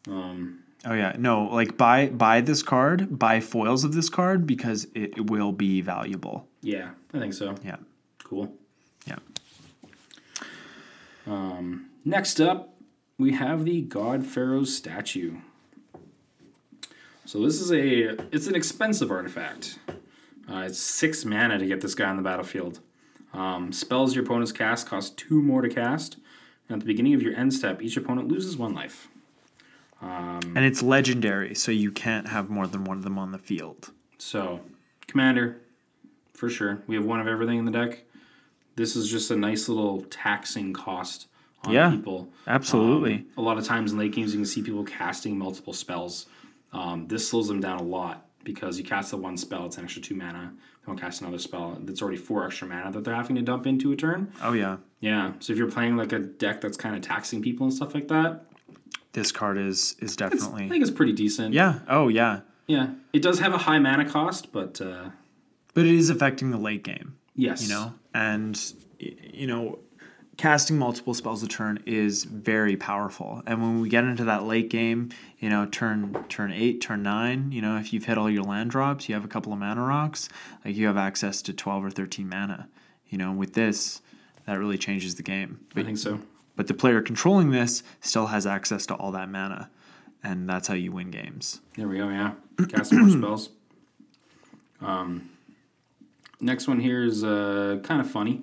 Um, 0.09 0.61
Oh 0.85 0.95
yeah, 0.95 1.15
no, 1.19 1.45
like 1.45 1.77
buy 1.77 2.09
buy 2.09 2.41
this 2.41 2.63
card, 2.63 3.19
buy 3.19 3.41
foils 3.41 3.83
of 3.85 3.95
this 3.95 4.09
card 4.09 4.47
because 4.47 4.85
it, 4.95 5.17
it 5.19 5.31
will 5.31 5.53
be 5.53 5.81
valuable. 5.81 6.48
Yeah, 6.63 6.91
I 7.15 7.19
think 7.19 7.33
so. 7.35 7.55
Yeah, 7.65 7.77
Cool. 8.25 8.53
yeah. 9.07 9.17
Next 12.05 12.41
up, 12.41 12.75
we 13.19 13.33
have 13.33 13.65
the 13.65 13.83
God 13.83 14.25
Pharaoh's 14.25 14.75
statue. 14.75 15.37
So 17.27 17.43
this 17.45 17.61
is 17.61 17.71
a 17.71 18.17
it's 18.35 18.47
an 18.47 18.55
expensive 18.55 19.11
artifact. 19.11 19.79
Uh, 20.51 20.61
it's 20.67 20.79
six 20.79 21.27
mana 21.27 21.59
to 21.59 21.67
get 21.67 21.83
this 21.83 21.95
guy 21.95 22.09
on 22.09 22.17
the 22.17 22.23
battlefield. 22.23 22.81
Um, 23.35 23.73
spells 23.73 24.15
your 24.15 24.25
opponent's 24.25 24.53
cast 24.53 24.87
cost 24.87 25.19
two 25.19 25.43
more 25.43 25.61
to 25.61 25.69
cast. 25.69 26.17
And 26.69 26.77
at 26.77 26.81
the 26.81 26.87
beginning 26.87 27.13
of 27.15 27.23
your 27.23 27.35
end 27.35 27.53
step, 27.53 27.83
each 27.83 27.97
opponent 27.99 28.29
loses 28.29 28.57
one 28.57 28.73
life. 28.75 29.09
And 30.01 30.59
it's 30.59 30.83
legendary, 30.83 31.55
so 31.55 31.73
you 31.73 31.91
can't 31.91 32.29
have 32.29 32.49
more 32.49 32.67
than 32.67 32.85
one 32.85 32.97
of 32.97 33.03
them 33.05 33.19
on 33.19 33.33
the 33.33 33.39
field. 33.39 33.91
So, 34.19 34.61
commander, 35.07 35.61
for 36.39 36.49
sure. 36.49 36.81
We 36.87 36.95
have 36.97 37.05
one 37.05 37.21
of 37.21 37.27
everything 37.27 37.59
in 37.59 37.65
the 37.65 37.71
deck. 37.73 38.05
This 38.77 38.95
is 38.97 39.11
just 39.11 39.31
a 39.31 39.37
nice 39.37 39.69
little 39.69 40.03
taxing 40.11 40.73
cost 40.73 41.27
on 41.65 41.73
Yeah. 41.73 41.91
people. 41.91 42.29
Absolutely. 42.47 43.15
Um, 43.15 43.27
a 43.37 43.43
lot 43.43 43.59
of 43.59 43.65
times 43.65 43.93
in 43.93 43.99
late 43.99 44.13
games, 44.13 44.33
you 44.33 44.39
can 44.39 44.47
see 44.47 44.63
people 44.63 44.85
casting 44.85 45.37
multiple 45.37 45.73
spells. 45.73 46.27
Um, 46.73 47.07
this 47.09 47.29
slows 47.29 47.49
them 47.49 47.61
down 47.61 47.79
a 47.81 47.83
lot 47.83 48.27
because 48.45 48.79
you 48.79 48.85
cast 48.85 49.11
the 49.11 49.17
one 49.17 49.37
spell, 49.37 49.67
it's 49.67 49.79
an 49.79 49.85
extra 49.85 50.01
two 50.01 50.15
mana. 50.15 50.53
If 50.81 50.87
you 50.87 50.91
want 50.93 50.99
to 51.01 51.05
cast 51.05 51.21
another 51.23 51.39
spell, 51.39 51.77
that's 51.83 52.01
already 52.01 52.17
four 52.19 52.47
extra 52.47 52.69
mana 52.69 52.93
that 52.93 53.05
they're 53.05 53.15
having 53.15 53.37
to 53.37 53.43
dump 53.43 53.67
into 53.67 53.91
a 53.93 53.97
turn. 53.97 54.33
oh 54.43 54.53
yeah, 54.53 54.77
Yeah, 55.01 55.33
so 55.41 55.53
if 55.53 55.59
you're 55.59 55.71
playing 55.71 55.97
like 55.97 56.13
a 56.13 56.19
deck 56.21 56.61
that's 56.61 56.77
kind 56.77 56.95
of 56.95 57.03
taxing 57.03 57.43
people 57.43 57.65
and 57.67 57.75
stuff 57.75 57.95
like 57.95 58.09
that, 58.09 58.45
this 59.13 59.33
card 59.33 59.59
is 59.59 59.97
is 60.01 60.15
definitely. 60.15 60.67
I 60.67 60.69
think 60.69 60.83
it's 60.83 60.91
pretty 60.93 61.13
decent. 61.13 61.53
yeah. 61.53 61.81
Oh 61.89 62.09
yeah, 62.09 62.41
yeah. 62.69 62.91
It 63.13 63.23
does 63.23 63.41
have 63.41 63.53
a 63.55 63.59
high 63.59 63.79
mana 63.81 64.09
cost, 64.09 64.53
but 64.53 64.81
uh, 64.81 65.09
but 65.75 65.85
it 65.87 65.95
is 65.95 66.11
affecting 66.11 66.51
the 66.51 66.59
late 66.59 66.83
game. 66.83 67.17
yes, 67.37 67.63
you 67.63 67.69
know 67.69 67.95
and 68.15 68.73
you 68.99 69.47
know 69.47 69.79
casting 70.37 70.79
multiple 70.79 71.15
spells 71.15 71.43
a 71.43 71.49
turn 71.49 71.83
is 71.85 72.23
very 72.25 72.77
powerful 72.77 73.43
and 73.47 73.61
when 73.61 73.81
we 73.81 73.89
get 73.89 74.05
into 74.05 74.25
that 74.25 74.45
late 74.45 74.71
game 74.71 75.11
you 75.41 75.49
know 75.51 75.67
turn 75.67 76.15
turn 76.29 76.53
8 76.53 76.81
turn 76.81 77.03
9 77.03 77.51
you 77.53 77.61
know 77.61 77.77
if 77.77 77.93
you've 77.93 78.05
hit 78.05 78.17
all 78.19 78.31
your 78.31 78.45
land 78.45 78.71
drops 78.71 79.09
you 79.09 79.15
have 79.17 79.25
a 79.25 79.29
couple 79.29 79.53
of 79.53 79.59
mana 79.59 79.83
rocks 79.85 80.29
like 80.65 80.77
you 80.77 80.87
have 80.87 80.97
access 80.97 81.43
to 81.43 81.53
12 81.53 81.85
or 81.87 81.91
13 81.91 82.29
mana 82.29 82.69
you 83.09 83.19
know 83.19 83.33
with 83.33 83.55
this 83.55 84.01
that 84.47 84.59
really 84.59 84.79
changes 84.79 85.17
the 85.17 85.23
game 85.25 85.59
I 85.77 85.83
think 85.83 85.99
so. 85.99 86.21
but 86.57 86.67
the 86.69 86.75
player 86.75 87.03
controlling 87.03 87.51
this 87.51 87.83
still 88.01 88.27
has 88.27 88.47
access 88.47 88.87
to 88.87 88.95
all 88.95 89.11
that 89.13 89.29
mana 89.29 89.71
and 90.23 90.49
that's 90.49 90.69
how 90.69 90.75
you 90.75 90.93
win 90.93 91.11
games 91.11 91.61
There 91.77 91.87
we 91.89 91.99
go. 91.99 92.09
Yeah, 92.09 92.33
cast 92.69 92.93
more 92.93 93.09
spells. 93.19 93.51
Um, 94.81 95.31
next 96.41 96.69
one 96.69 96.81
here 96.81 97.03
is 97.05 97.25
uh, 97.25 97.79
kind 97.83 98.01
of 98.01 98.11
funny. 98.11 98.43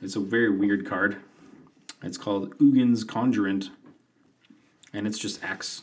It's 0.00 0.16
a 0.16 0.20
very 0.20 0.50
weird 0.50 0.86
card. 0.86 1.16
It's 2.02 2.16
called 2.16 2.54
Ugin's 2.60 3.04
Conjurant, 3.04 3.70
and 4.92 5.06
it's 5.06 5.18
just 5.18 5.42
X, 5.42 5.82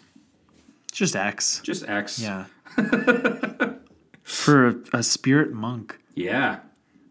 it's 0.88 0.98
just 0.98 1.16
x 1.16 1.60
just 1.62 1.88
X. 1.90 2.20
yeah 2.22 2.46
for 4.24 4.68
a, 4.68 4.76
a 4.94 5.04
spirit 5.04 5.52
monk 5.52 6.00
Yeah. 6.16 6.60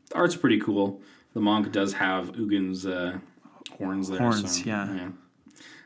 The 0.09 0.15
art's 0.17 0.37
pretty 0.37 0.59
cool. 0.61 1.01
The 1.35 1.41
monk 1.41 1.71
does 1.73 1.93
have 1.95 2.37
Ugin's 2.39 2.87
uh, 2.87 3.19
horns 3.79 4.09
there. 4.09 4.21
Horns, 4.21 4.63
so, 4.63 4.65
yeah. 4.65 5.09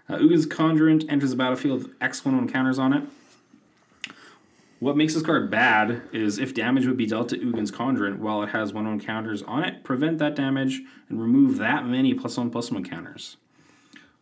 Uh, 0.09 0.19
Ugin's 0.19 0.47
Conjurant 0.47 1.11
enters 1.11 1.31
the 1.31 1.36
battlefield 1.36 1.82
with 1.82 1.93
X 2.01 2.24
one 2.24 2.36
one 2.36 2.49
counters 2.49 2.78
on 2.78 2.93
it. 2.93 3.03
What 4.81 4.97
makes 4.97 5.15
this 5.15 5.25
card 5.25 5.51
bad 5.51 6.03
is 6.13 6.39
if 6.39 6.55
damage 6.55 6.87
would 6.87 6.97
be 6.97 7.07
dealt 7.07 7.31
to 7.31 7.37
Ugin's 7.39 7.73
Conjurant 7.73 8.19
while 8.19 8.43
it 8.43 8.51
has 8.51 8.73
one 8.73 8.87
one 8.87 9.01
counters 9.01 9.43
on 9.43 9.65
it, 9.65 9.83
prevent 9.83 10.19
that 10.19 10.37
damage 10.37 10.83
and 11.09 11.21
remove 11.21 11.59
that 11.59 11.85
many 11.85 12.15
plus 12.15 12.37
one 12.37 12.51
plus 12.51 12.71
one 12.71 12.85
counters. 12.85 13.37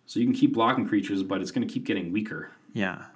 So 0.06 0.18
you 0.18 0.26
can 0.26 0.34
keep 0.34 0.54
blocking 0.54 0.88
creatures, 0.88 1.22
but 1.22 1.40
it's 1.42 1.50
going 1.50 1.66
to 1.66 1.72
keep 1.72 1.84
getting 1.84 2.12
weaker. 2.12 2.52
yeah 2.72 3.06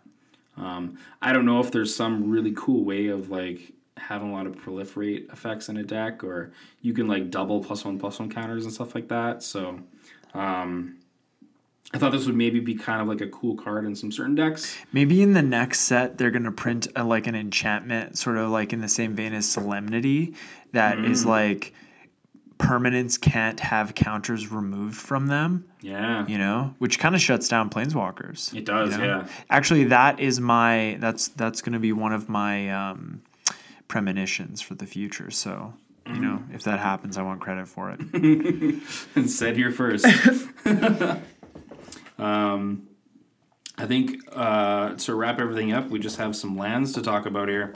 Um, 0.57 0.99
I 1.23 1.33
don't 1.33 1.47
know 1.47 1.61
if 1.61 1.71
there's 1.71 1.95
some 1.95 2.31
really 2.31 2.53
cool 2.55 2.85
way 2.85 3.07
of 3.07 3.31
like 3.31 3.73
having 3.97 4.31
a 4.31 4.33
lot 4.35 4.47
of 4.47 4.57
proliferate 4.57 5.33
effects 5.33 5.69
in 5.69 5.77
a 5.79 5.83
deck, 5.83 6.23
or 6.25 6.53
you 6.83 6.93
can 6.93 7.07
like 7.09 7.31
double 7.31 7.63
plus 7.63 7.85
one 7.85 7.99
plus 7.99 8.19
one 8.19 8.31
counters 8.31 8.65
and 8.65 8.73
stuff 8.75 8.95
like 8.95 9.09
that. 9.09 9.43
So, 9.43 9.81
um, 10.35 10.97
I 11.93 11.99
thought 11.99 12.13
this 12.13 12.27
would 12.27 12.37
maybe 12.37 12.61
be 12.61 12.75
kind 12.77 13.03
of 13.03 13.09
like 13.09 13.21
a 13.21 13.27
cool 13.29 13.57
card 13.57 13.85
in 13.85 13.97
some 13.97 14.13
certain 14.13 14.35
decks. 14.37 14.77
Maybe 14.93 15.23
in 15.23 15.33
the 15.33 15.43
next 15.43 15.81
set 15.81 16.19
they're 16.19 16.31
gonna 16.31 16.53
print 16.53 16.87
a, 16.95 17.03
like 17.05 17.27
an 17.27 17.35
enchantment, 17.35 18.17
sort 18.17 18.37
of 18.39 18.51
like 18.51 18.73
in 18.73 18.81
the 18.81 18.89
same 18.89 19.15
vein 19.15 19.33
as 19.35 19.49
Solemnity, 19.49 20.35
that 20.73 20.99
is 21.05 21.25
Mm. 21.25 21.29
like 21.29 21.75
permanents 22.59 23.19
can't 23.21 23.59
have 23.59 23.95
counters 23.95 24.53
removed 24.53 24.97
from 24.97 25.27
them. 25.29 25.65
Yeah, 25.81 26.27
You 26.29 26.37
know, 26.39 26.75
which 26.79 26.99
kind 26.99 27.15
of 27.15 27.21
shuts 27.23 27.49
down 27.49 27.71
planeswalkers. 27.71 28.55
it 28.55 28.67
does. 28.67 28.93
you 28.93 28.99
know? 28.99 29.05
Yeah, 29.05 29.29
Actually, 29.49 29.85
that 29.85 30.21
is 30.21 30.39
my 30.41 30.97
that's 31.01 31.29
that's 31.29 31.63
gonna 31.63 31.81
be 31.81 31.93
one 31.93 32.13
of 32.13 32.29
my 32.29 32.71
um, 32.71 33.23
premonitions 33.89 34.61
for 34.61 34.75
the 34.75 34.87
future. 34.87 35.31
So. 35.31 35.75
You 36.07 36.19
know, 36.19 36.43
Mm. 36.49 36.55
if 36.57 36.65
that 36.65 36.81
happens, 36.81 37.17
I 37.19 37.23
want 37.23 37.41
credit 37.41 37.69
for 37.69 37.91
it. 37.93 38.01
and 39.15 39.31
said 39.31 39.55
here 39.57 39.71
first. 39.71 40.05
um, 42.21 42.89
I 43.79 43.87
think 43.87 44.19
uh, 44.33 44.95
to 44.95 45.15
wrap 45.15 45.41
everything 45.41 45.73
up, 45.73 45.89
we 45.89 45.99
just 45.99 46.19
have 46.19 46.37
some 46.37 46.57
lands 46.57 46.93
to 46.93 47.03
talk 47.03 47.27
about 47.27 47.49
here. 47.49 47.75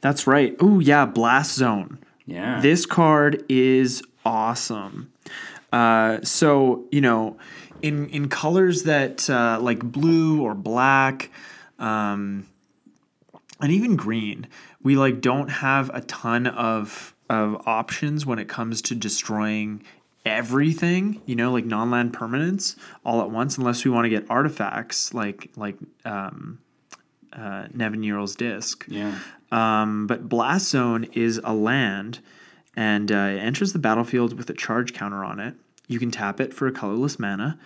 That's 0.00 0.26
right. 0.26 0.56
Oh 0.60 0.78
yeah, 0.80 1.06
Blast 1.06 1.54
Zone. 1.54 1.98
Yeah, 2.24 2.60
This 2.60 2.86
card 2.86 3.44
is 3.48 4.02
awesome. 4.24 5.12
Uh, 5.72 6.20
so 6.22 6.84
you 6.92 7.00
know, 7.00 7.36
in 7.82 8.08
in 8.10 8.28
colors 8.28 8.84
that 8.84 9.28
uh, 9.28 9.58
like 9.60 9.80
blue 9.80 10.42
or 10.42 10.54
black, 10.54 11.30
um, 11.78 12.46
and 13.60 13.72
even 13.72 13.96
green, 13.96 14.46
we 14.82 14.96
like 14.96 15.20
don't 15.20 15.48
have 15.48 15.90
a 15.94 16.00
ton 16.00 16.46
of 16.46 17.14
of 17.28 17.66
options 17.66 18.26
when 18.26 18.38
it 18.38 18.48
comes 18.48 18.82
to 18.82 18.94
destroying 18.94 19.82
everything. 20.24 21.20
You 21.26 21.36
know, 21.36 21.52
like 21.52 21.64
non 21.64 21.90
land 21.90 22.12
permanents 22.12 22.76
all 23.04 23.20
at 23.22 23.30
once, 23.30 23.58
unless 23.58 23.84
we 23.84 23.90
want 23.90 24.04
to 24.04 24.08
get 24.08 24.24
artifacts 24.30 25.14
like 25.14 25.50
like 25.56 25.76
um, 26.04 26.58
uh, 27.32 27.66
Nevinyrral's 27.74 28.36
Disk. 28.36 28.84
yeah. 28.88 29.18
Um, 29.50 30.06
but 30.06 30.30
Blast 30.30 30.70
Zone 30.70 31.04
is 31.12 31.38
a 31.44 31.52
land, 31.52 32.20
and 32.74 33.12
uh, 33.12 33.32
it 33.34 33.38
enters 33.38 33.74
the 33.74 33.78
battlefield 33.78 34.38
with 34.38 34.48
a 34.48 34.54
charge 34.54 34.94
counter 34.94 35.22
on 35.24 35.40
it. 35.40 35.54
You 35.88 35.98
can 35.98 36.10
tap 36.10 36.40
it 36.40 36.54
for 36.54 36.66
a 36.66 36.72
colorless 36.72 37.18
mana, 37.18 37.58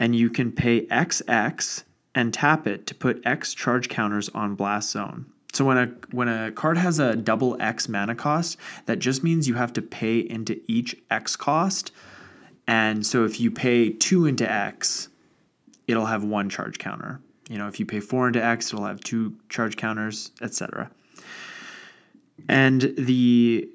and 0.00 0.16
you 0.16 0.30
can 0.30 0.50
pay 0.50 0.84
XX 0.86 1.84
and 2.14 2.34
tap 2.34 2.66
it 2.66 2.86
to 2.88 2.94
put 2.94 3.24
X 3.24 3.54
charge 3.54 3.88
counters 3.88 4.28
on 4.30 4.56
Blast 4.56 4.90
Zone. 4.90 5.26
So 5.52 5.66
when 5.66 5.76
a 5.78 5.86
when 6.10 6.28
a 6.28 6.50
card 6.50 6.78
has 6.78 6.98
a 6.98 7.14
double 7.14 7.60
X 7.60 7.88
mana 7.88 8.14
cost, 8.14 8.56
that 8.86 8.98
just 8.98 9.22
means 9.22 9.46
you 9.46 9.54
have 9.54 9.72
to 9.74 9.82
pay 9.82 10.18
into 10.18 10.60
each 10.66 10.96
X 11.10 11.36
cost. 11.36 11.92
And 12.66 13.04
so 13.04 13.24
if 13.24 13.38
you 13.38 13.50
pay 13.50 13.90
two 13.90 14.24
into 14.26 14.50
X, 14.50 15.08
it'll 15.86 16.06
have 16.06 16.24
one 16.24 16.48
charge 16.48 16.78
counter. 16.78 17.20
You 17.50 17.58
know, 17.58 17.68
if 17.68 17.78
you 17.78 17.84
pay 17.84 18.00
four 18.00 18.26
into 18.26 18.42
X, 18.42 18.72
it'll 18.72 18.86
have 18.86 19.00
two 19.00 19.36
charge 19.48 19.76
counters, 19.76 20.30
etc. 20.40 20.90
And 22.48 22.94
the 22.96 23.68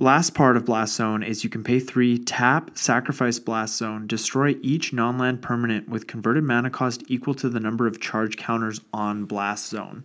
last 0.00 0.34
part 0.34 0.56
of 0.56 0.64
Blast 0.64 0.96
Zone 0.96 1.22
is 1.22 1.44
you 1.44 1.50
can 1.50 1.62
pay 1.62 1.78
three, 1.78 2.18
tap, 2.18 2.76
sacrifice 2.76 3.38
Blast 3.38 3.76
Zone, 3.76 4.06
destroy 4.06 4.56
each 4.62 4.92
non 4.92 5.18
land 5.18 5.42
permanent 5.42 5.88
with 5.88 6.06
converted 6.06 6.42
mana 6.42 6.70
cost 6.70 7.04
equal 7.06 7.34
to 7.34 7.48
the 7.48 7.60
number 7.60 7.86
of 7.86 8.00
charge 8.00 8.36
counters 8.36 8.80
on 8.92 9.26
Blast 9.26 9.68
Zone. 9.68 10.02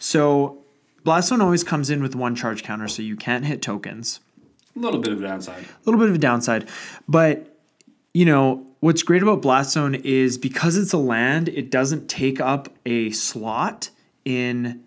So 0.00 0.58
Blast 1.04 1.28
Zone 1.28 1.40
always 1.40 1.62
comes 1.62 1.90
in 1.90 2.02
with 2.02 2.16
one 2.16 2.34
charge 2.34 2.62
counter, 2.62 2.88
so 2.88 3.02
you 3.02 3.14
can't 3.16 3.44
hit 3.44 3.62
tokens 3.62 4.20
A 4.74 4.80
little 4.80 5.00
bit 5.00 5.12
of 5.12 5.20
a 5.22 5.26
downside. 5.26 5.62
a 5.62 5.84
little 5.84 6.00
bit 6.00 6.08
of 6.08 6.14
a 6.16 6.18
downside. 6.18 6.68
But 7.06 7.50
you 8.14 8.24
know, 8.24 8.66
what's 8.80 9.02
great 9.02 9.22
about 9.22 9.42
Blast 9.42 9.72
Zone 9.72 9.94
is 9.94 10.38
because 10.38 10.76
it's 10.76 10.92
a 10.92 10.98
land, 10.98 11.48
it 11.50 11.70
doesn't 11.70 12.08
take 12.08 12.40
up 12.40 12.68
a 12.86 13.10
slot 13.10 13.90
in 14.24 14.82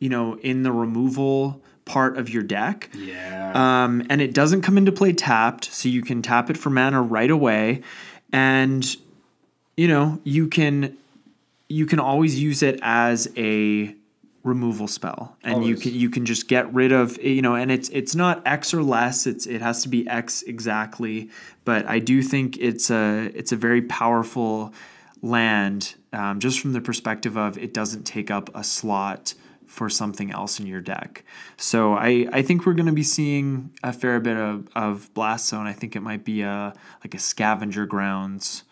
you 0.00 0.10
know, 0.10 0.34
in 0.40 0.64
the 0.64 0.72
removal 0.72 1.62
part 1.84 2.16
of 2.16 2.30
your 2.30 2.42
deck. 2.42 2.90
Yeah. 2.94 3.52
Um, 3.84 4.06
and 4.08 4.20
it 4.20 4.34
doesn't 4.34 4.62
come 4.62 4.78
into 4.78 4.92
play 4.92 5.12
tapped, 5.12 5.66
so 5.66 5.88
you 5.88 6.02
can 6.02 6.22
tap 6.22 6.50
it 6.50 6.56
for 6.56 6.70
mana 6.70 7.02
right 7.02 7.30
away. 7.30 7.82
And 8.32 8.84
you 9.76 9.88
know, 9.88 10.20
you 10.24 10.48
can 10.48 10.96
you 11.68 11.86
can 11.86 11.98
always 11.98 12.40
use 12.40 12.62
it 12.62 12.78
as 12.82 13.30
a 13.36 13.94
removal 14.44 14.86
spell 14.86 15.34
and 15.42 15.64
you 15.64 15.74
can 15.74 15.94
you 15.94 16.10
can 16.10 16.26
just 16.26 16.48
get 16.48 16.72
rid 16.74 16.92
of 16.92 17.20
you 17.22 17.40
know 17.40 17.54
and 17.54 17.72
it's 17.72 17.88
it's 17.88 18.14
not 18.14 18.46
x 18.46 18.74
or 18.74 18.82
less 18.82 19.26
it's 19.26 19.46
it 19.46 19.62
has 19.62 19.82
to 19.82 19.88
be 19.88 20.06
x 20.06 20.42
exactly 20.42 21.30
but 21.64 21.86
i 21.86 21.98
do 21.98 22.20
think 22.20 22.58
it's 22.58 22.90
a 22.90 23.32
it's 23.34 23.52
a 23.52 23.56
very 23.56 23.80
powerful 23.80 24.70
land 25.22 25.94
um, 26.12 26.40
just 26.40 26.60
from 26.60 26.74
the 26.74 26.80
perspective 26.82 27.38
of 27.38 27.56
it 27.56 27.72
doesn't 27.72 28.04
take 28.04 28.30
up 28.30 28.54
a 28.54 28.62
slot 28.62 29.32
for 29.74 29.90
something 29.90 30.30
else 30.30 30.60
in 30.60 30.66
your 30.66 30.80
deck. 30.80 31.24
So 31.56 31.94
I, 31.94 32.28
I 32.32 32.42
think 32.42 32.64
we're 32.64 32.74
going 32.74 32.86
to 32.86 32.92
be 32.92 33.02
seeing 33.02 33.70
a 33.82 33.92
fair 33.92 34.20
bit 34.20 34.36
of, 34.36 34.68
of 34.76 35.12
blast 35.14 35.48
zone. 35.48 35.66
I 35.66 35.72
think 35.72 35.96
it 35.96 36.00
might 36.00 36.24
be 36.24 36.42
a 36.42 36.72
like 37.02 37.12
a 37.12 37.18
scavenger 37.18 37.84
grounds, 37.84 38.62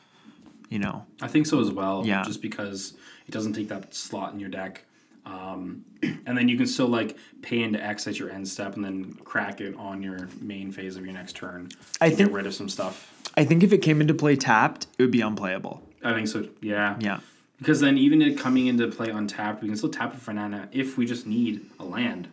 you 0.70 0.79
know. 0.79 1.05
I 1.20 1.27
think 1.27 1.47
so 1.47 1.61
as 1.61 1.73
well. 1.73 2.05
Yeah. 2.07 2.23
Just 2.23 2.41
because 2.41 2.95
it 3.27 3.33
doesn't 3.33 3.55
take 3.55 3.69
that 3.69 3.95
slot 3.95 4.33
in 4.33 4.39
your 4.39 4.49
deck. 4.49 4.85
Um, 5.27 5.85
and 6.03 6.39
then 6.39 6.49
you 6.49 6.57
can 6.57 6.66
still 6.69 6.89
like 6.89 7.16
pay 7.43 7.62
into 7.62 7.85
X 7.85 8.07
at 8.07 8.20
your 8.20 8.31
end 8.31 8.47
step 8.47 8.77
and 8.77 8.85
then 8.85 9.15
crack 9.24 9.61
it 9.61 9.74
on 9.77 10.03
your 10.03 10.29
main 10.41 10.70
phase 10.70 10.97
of 10.97 11.05
your 11.05 11.15
next 11.15 11.35
turn. 11.35 11.70
I 12.01 12.11
think- 12.11 12.19
get 12.29 12.33
rid 12.33 12.47
of 12.47 12.55
some 12.55 12.69
stuff. 12.69 13.09
I 13.35 13.45
think 13.45 13.62
if 13.62 13.73
it 13.73 13.79
came 13.79 14.01
into 14.01 14.15
play 14.15 14.37
tapped, 14.37 14.87
it 14.99 15.03
would 15.03 15.11
be 15.11 15.23
unplayable. 15.23 15.83
I 16.05 16.12
think 16.12 16.29
so. 16.29 16.49
Yeah. 16.61 16.97
Yeah. 17.01 17.20
Because 17.62 17.78
then 17.78 17.97
even 17.97 18.20
it 18.20 18.36
coming 18.36 18.66
into 18.66 18.89
play 18.89 19.09
untapped, 19.09 19.62
we 19.62 19.68
can 19.68 19.76
still 19.76 19.89
tap 19.89 20.14
it 20.14 20.20
for 20.20 20.34
mana 20.34 20.68
if 20.72 20.98
we 20.98 21.06
just 21.06 21.28
need 21.28 21.64
a 21.78 21.84
land, 21.84 22.26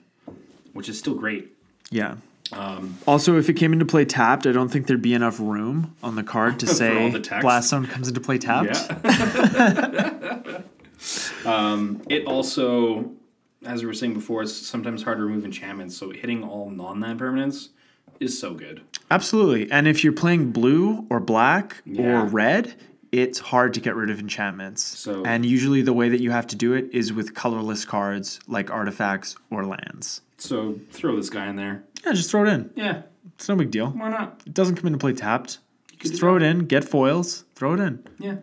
which 0.73 0.89
is 0.89 0.97
still 0.97 1.14
great. 1.14 1.56
Yeah. 1.91 2.15
Um, 2.51 2.97
Also, 3.06 3.38
if 3.38 3.47
it 3.47 3.53
came 3.53 3.72
into 3.72 3.85
play 3.85 4.06
tapped, 4.06 4.47
I 4.47 4.51
don't 4.51 4.69
think 4.69 4.88
there'd 4.88 5.03
be 5.03 5.14
enough 5.14 5.39
room 5.39 5.95
on 6.01 6.15
the 6.15 6.23
card 6.23 6.60
to 6.61 6.68
say 6.80 7.11
blast 7.41 7.69
zone 7.69 7.85
comes 7.85 8.07
into 8.07 8.19
play 8.19 8.39
tapped. 8.39 8.73
Yeah. 8.91 10.61
um, 11.45 12.01
it 12.10 12.26
also, 12.26 13.11
as 13.65 13.81
we 13.81 13.88
were 13.88 13.93
saying 13.93 14.15
before, 14.15 14.41
it's 14.41 14.56
sometimes 14.56 15.03
hard 15.03 15.19
to 15.19 15.23
remove 15.23 15.45
enchantments. 15.45 15.95
So 15.95 16.10
hitting 16.10 16.43
all 16.43 16.72
non-land 16.72 17.19
permanents 17.19 17.68
is 18.19 18.39
so 18.39 18.56
good. 18.56 18.81
Absolutely. 19.11 19.72
And 19.72 19.88
if 19.88 20.03
you're 20.03 20.11
playing 20.14 20.51
blue 20.51 21.06
or 21.11 21.19
black 21.19 21.84
Yeah. 21.85 22.23
or 22.23 22.26
red, 22.26 22.73
it's 23.11 23.40
hard 23.40 23.73
to 23.73 23.80
get 23.80 23.95
rid 23.95 24.10
of 24.10 24.19
enchantments. 24.19 24.84
So- 24.84 25.23
and 25.26 25.45
usually 25.45 25.81
the 25.81 25.94
way 25.94 26.10
that 26.10 26.22
you 26.22 26.31
have 26.31 26.48
to 26.48 26.56
do 26.56 26.73
it 26.73 26.90
is 26.94 27.11
with 27.11 27.34
colorless 27.34 27.86
cards 27.86 28.40
like 28.48 28.69
artifacts 28.72 29.36
or 29.49 29.65
lands. 29.65 30.22
So 30.38 30.80
throw 30.91 31.15
this 31.15 31.30
guy 31.30 31.48
in 31.48 31.56
there. 31.56 31.84
Yeah, 32.06 32.14
just 32.14 32.30
throw 32.31 32.45
it 32.45 32.49
in. 32.49 32.69
Yeah, 32.76 33.02
It's 33.36 33.49
no 33.49 33.56
big 33.56 33.72
deal. 33.72 33.88
why 33.88 34.10
not? 34.10 34.41
It 34.45 34.53
doesn't 34.53 34.76
come 34.76 34.88
into 34.88 34.99
play 34.99 35.14
tapped. 35.14 35.60
Just 35.99 36.15
throw 36.18 36.38
it 36.38 36.44
in, 36.44 36.60
get 36.65 36.86
foils, 36.86 37.44
throw 37.56 37.73
it 37.73 37.80
in. 37.81 38.02
Yeah. 38.19 38.38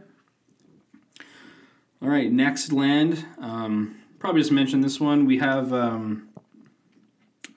All 2.03 2.09
right, 2.11 2.31
next 2.31 2.71
land. 2.73 3.25
Um, 3.39 3.97
probably 4.19 4.43
just 4.43 4.53
mention 4.53 4.83
this 4.83 5.01
one. 5.01 5.25
We 5.25 5.39
have, 5.39 5.73
um, 5.73 6.29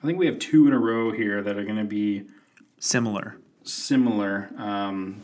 I 0.01 0.05
think 0.05 0.17
we 0.17 0.25
have 0.27 0.39
two 0.39 0.67
in 0.67 0.73
a 0.73 0.79
row 0.79 1.11
here 1.11 1.41
that 1.41 1.57
are 1.57 1.63
going 1.65 1.75
to 1.77 1.83
be 1.83 2.23
Similar. 2.79 3.35
similar 3.63 4.47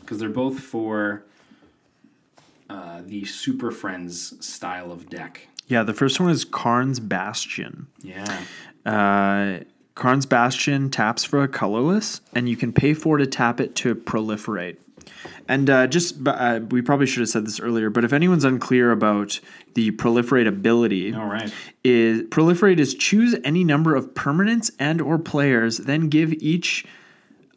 because 0.02 0.20
they're 0.20 0.28
both 0.30 0.60
for 0.60 1.24
uh, 2.70 3.02
the 3.06 3.26
Super 3.26 3.72
Friends 3.72 4.34
style 4.46 4.92
of 4.92 5.10
deck. 5.10 5.48
Yeah, 5.68 5.84
the 5.84 5.94
first 5.94 6.20
one 6.20 6.30
is 6.30 6.46
Karn's 6.46 7.00
Bastion. 7.00 7.88
Yeah. 8.02 8.42
Uh, 8.86 9.64
Karn's 9.96 10.26
Bastion 10.26 10.90
taps 10.90 11.24
for 11.24 11.42
a 11.42 11.48
colorless, 11.48 12.22
and 12.34 12.48
you 12.50 12.56
can 12.58 12.74
pay 12.74 12.94
four 12.94 13.18
to 13.18 13.26
tap 13.26 13.60
it 13.60 13.76
to 13.78 13.96
proliferate. 13.96 14.78
And 15.48 15.70
uh, 15.70 15.88
just, 15.88 16.16
uh, 16.28 16.60
we 16.70 16.82
probably 16.82 17.06
should 17.06 17.22
have 17.22 17.30
said 17.30 17.46
this 17.46 17.60
earlier, 17.60 17.90
but 17.90 18.04
if 18.04 18.12
anyone's 18.12 18.44
unclear 18.44 18.92
about 18.92 19.40
the 19.76 19.92
proliferate 19.92 20.48
ability, 20.48 21.14
All 21.14 21.28
right. 21.28 21.54
is 21.84 22.24
proliferate 22.24 22.80
is 22.80 22.94
choose 22.96 23.36
any 23.44 23.64
number 23.64 23.96
of 23.96 24.14
permanents 24.14 24.72
and 24.80 25.02
or 25.02 25.18
players, 25.20 25.78
then 25.78 26.10
give 26.10 26.34
each 26.34 26.86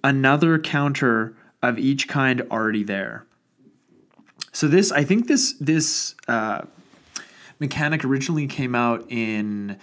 another 0.05 0.59
counter 0.59 1.35
of 1.63 1.79
each 1.79 2.09
kind 2.09 2.43
already 2.51 2.85
there. 2.85 3.25
So 4.59 4.67
this, 4.67 4.91
I 4.91 5.05
think 5.05 5.29
this 5.29 5.53
this 5.61 6.17
uh, 6.27 6.63
mechanic 7.61 8.05
originally 8.05 8.49
came 8.49 8.75
out 8.75 9.07
in 9.09 9.79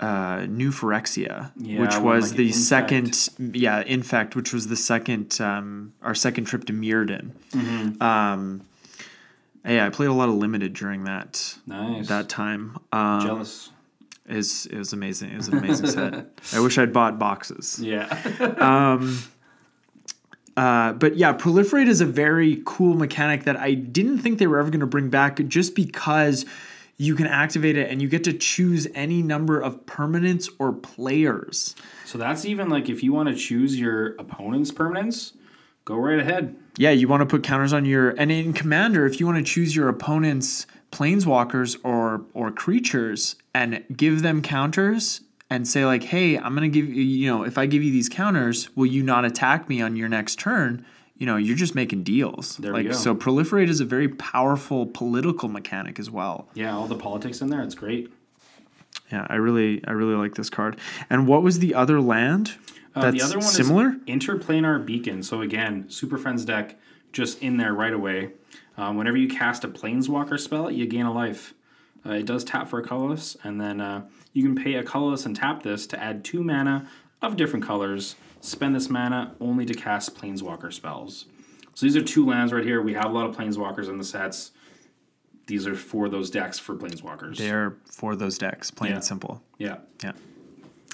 uh, 0.00 0.44
New 0.50 0.70
Phyrexia, 0.70 1.50
Yeah, 1.56 1.80
which 1.80 1.96
was 1.96 2.28
like 2.32 2.36
the 2.36 2.46
Infect. 2.48 3.14
second, 3.14 3.28
yeah, 3.56 3.80
Infect, 3.80 4.36
which 4.36 4.52
was 4.52 4.66
the 4.66 4.76
second, 4.76 5.40
um, 5.40 5.94
our 6.02 6.14
second 6.14 6.44
trip 6.44 6.66
to 6.66 6.74
Mirrodin. 6.74 7.30
Mm-hmm. 7.52 8.02
Um, 8.02 8.66
yeah, 9.64 9.86
I 9.86 9.88
played 9.88 10.10
a 10.10 10.12
lot 10.12 10.28
of 10.28 10.34
limited 10.34 10.74
during 10.74 11.04
that 11.04 11.56
Nice. 11.66 12.08
that 12.08 12.28
time. 12.28 12.76
Um, 12.92 13.22
Jealous. 13.22 13.70
is 14.28 14.66
it 14.66 14.76
was 14.76 14.92
amazing. 14.92 15.30
It 15.30 15.38
was 15.38 15.48
an 15.48 15.56
amazing 15.56 15.86
set. 15.86 16.26
I 16.52 16.60
wish 16.60 16.76
I'd 16.76 16.92
bought 16.92 17.18
boxes. 17.18 17.78
Yeah. 17.82 18.04
Uh, 20.56 20.92
but 20.92 21.16
yeah, 21.16 21.32
proliferate 21.32 21.88
is 21.88 22.00
a 22.00 22.06
very 22.06 22.62
cool 22.64 22.94
mechanic 22.94 23.44
that 23.44 23.56
I 23.56 23.74
didn't 23.74 24.18
think 24.18 24.38
they 24.38 24.46
were 24.46 24.58
ever 24.58 24.70
going 24.70 24.80
to 24.80 24.86
bring 24.86 25.08
back, 25.08 25.40
just 25.48 25.74
because 25.74 26.44
you 26.98 27.14
can 27.14 27.26
activate 27.26 27.76
it 27.76 27.90
and 27.90 28.00
you 28.00 28.08
get 28.08 28.24
to 28.24 28.32
choose 28.32 28.86
any 28.94 29.22
number 29.22 29.60
of 29.60 29.86
permanents 29.86 30.48
or 30.58 30.72
players. 30.72 31.74
so 32.04 32.18
that's 32.18 32.44
even 32.44 32.68
like 32.68 32.88
if 32.88 33.02
you 33.02 33.12
want 33.12 33.28
to 33.28 33.34
choose 33.34 33.78
your 33.78 34.14
opponent's 34.16 34.70
permanents, 34.70 35.32
go 35.84 35.96
right 35.96 36.20
ahead. 36.20 36.54
Yeah, 36.76 36.90
you 36.90 37.08
want 37.08 37.22
to 37.22 37.26
put 37.26 37.42
counters 37.42 37.72
on 37.72 37.84
your 37.84 38.10
and 38.10 38.30
in 38.30 38.52
commander, 38.52 39.06
if 39.06 39.18
you 39.18 39.26
want 39.26 39.38
to 39.38 39.44
choose 39.44 39.74
your 39.74 39.88
opponent's 39.88 40.66
planeswalkers 40.90 41.78
or 41.82 42.22
or 42.34 42.50
creatures 42.50 43.36
and 43.54 43.82
give 43.96 44.22
them 44.22 44.42
counters 44.42 45.22
and 45.54 45.68
say 45.68 45.84
like, 45.84 46.02
"Hey, 46.02 46.38
I'm 46.38 46.54
going 46.54 46.70
to 46.70 46.80
give 46.80 46.88
you, 46.88 47.02
you 47.02 47.30
know, 47.30 47.44
if 47.44 47.58
I 47.58 47.66
give 47.66 47.82
you 47.82 47.92
these 47.92 48.08
counters, 48.08 48.74
will 48.76 48.86
you 48.86 49.02
not 49.02 49.24
attack 49.24 49.68
me 49.68 49.80
on 49.82 49.96
your 49.96 50.08
next 50.08 50.38
turn?" 50.38 50.84
You 51.18 51.26
know, 51.26 51.36
you're 51.36 51.56
just 51.56 51.74
making 51.74 52.02
deals. 52.02 52.56
There 52.56 52.72
we 52.72 52.80
like 52.80 52.88
go. 52.88 52.92
so 52.94 53.14
proliferate 53.14 53.68
is 53.68 53.80
a 53.80 53.84
very 53.84 54.08
powerful 54.08 54.86
political 54.86 55.48
mechanic 55.48 56.00
as 56.00 56.10
well. 56.10 56.48
Yeah, 56.54 56.74
all 56.74 56.88
the 56.88 56.96
politics 56.96 57.40
in 57.40 57.48
there. 57.48 57.62
It's 57.62 57.76
great. 57.76 58.10
Yeah, 59.12 59.26
I 59.28 59.36
really 59.36 59.84
I 59.86 59.92
really 59.92 60.14
like 60.14 60.34
this 60.34 60.50
card. 60.50 60.78
And 61.10 61.28
what 61.28 61.42
was 61.42 61.58
the 61.58 61.74
other 61.74 62.00
land? 62.00 62.54
Uh, 62.94 63.02
That's 63.02 63.16
the 63.16 63.22
other 63.22 63.38
one 63.38 63.46
similar? 63.46 63.88
is 63.88 63.94
Interplanar 64.06 64.84
Beacon. 64.84 65.22
So 65.22 65.42
again, 65.42 65.88
Super 65.88 66.18
Friends 66.18 66.44
deck 66.44 66.76
just 67.12 67.40
in 67.42 67.56
there 67.56 67.72
right 67.72 67.92
away. 67.92 68.32
Um, 68.76 68.96
whenever 68.96 69.16
you 69.16 69.28
cast 69.28 69.64
a 69.64 69.68
Planeswalker 69.68 70.40
spell, 70.40 70.70
you 70.70 70.86
gain 70.86 71.06
a 71.06 71.12
life. 71.12 71.54
Uh, 72.04 72.12
it 72.12 72.26
does 72.26 72.42
tap 72.44 72.68
for 72.68 72.80
a 72.80 72.82
colorless, 72.86 73.36
and 73.44 73.60
then 73.60 73.80
uh, 73.80 74.02
you 74.32 74.42
can 74.42 74.54
pay 74.54 74.74
a 74.74 74.82
colorless 74.82 75.24
and 75.26 75.36
tap 75.36 75.62
this 75.62 75.86
to 75.86 76.02
add 76.02 76.24
two 76.24 76.42
mana 76.42 76.88
of 77.20 77.36
different 77.36 77.64
colors. 77.64 78.16
Spend 78.40 78.74
this 78.74 78.90
mana 78.90 79.34
only 79.40 79.64
to 79.66 79.74
cast 79.74 80.16
Planeswalker 80.16 80.72
spells. 80.72 81.26
So 81.74 81.86
these 81.86 81.96
are 81.96 82.02
two 82.02 82.26
lands 82.26 82.52
right 82.52 82.64
here. 82.64 82.82
We 82.82 82.94
have 82.94 83.06
a 83.06 83.08
lot 83.14 83.28
of 83.28 83.36
Planeswalkers 83.36 83.88
in 83.88 83.98
the 83.98 84.04
sets. 84.04 84.50
These 85.46 85.66
are 85.66 85.74
for 85.76 86.08
those 86.08 86.30
decks 86.30 86.58
for 86.58 86.74
Planeswalkers. 86.74 87.36
They're 87.38 87.76
for 87.84 88.16
those 88.16 88.36
decks, 88.38 88.70
plain 88.70 88.90
Yeah. 88.90 88.96
and 88.96 89.04
simple. 89.04 89.42
yeah. 89.58 89.78
Yeah. 90.02 90.12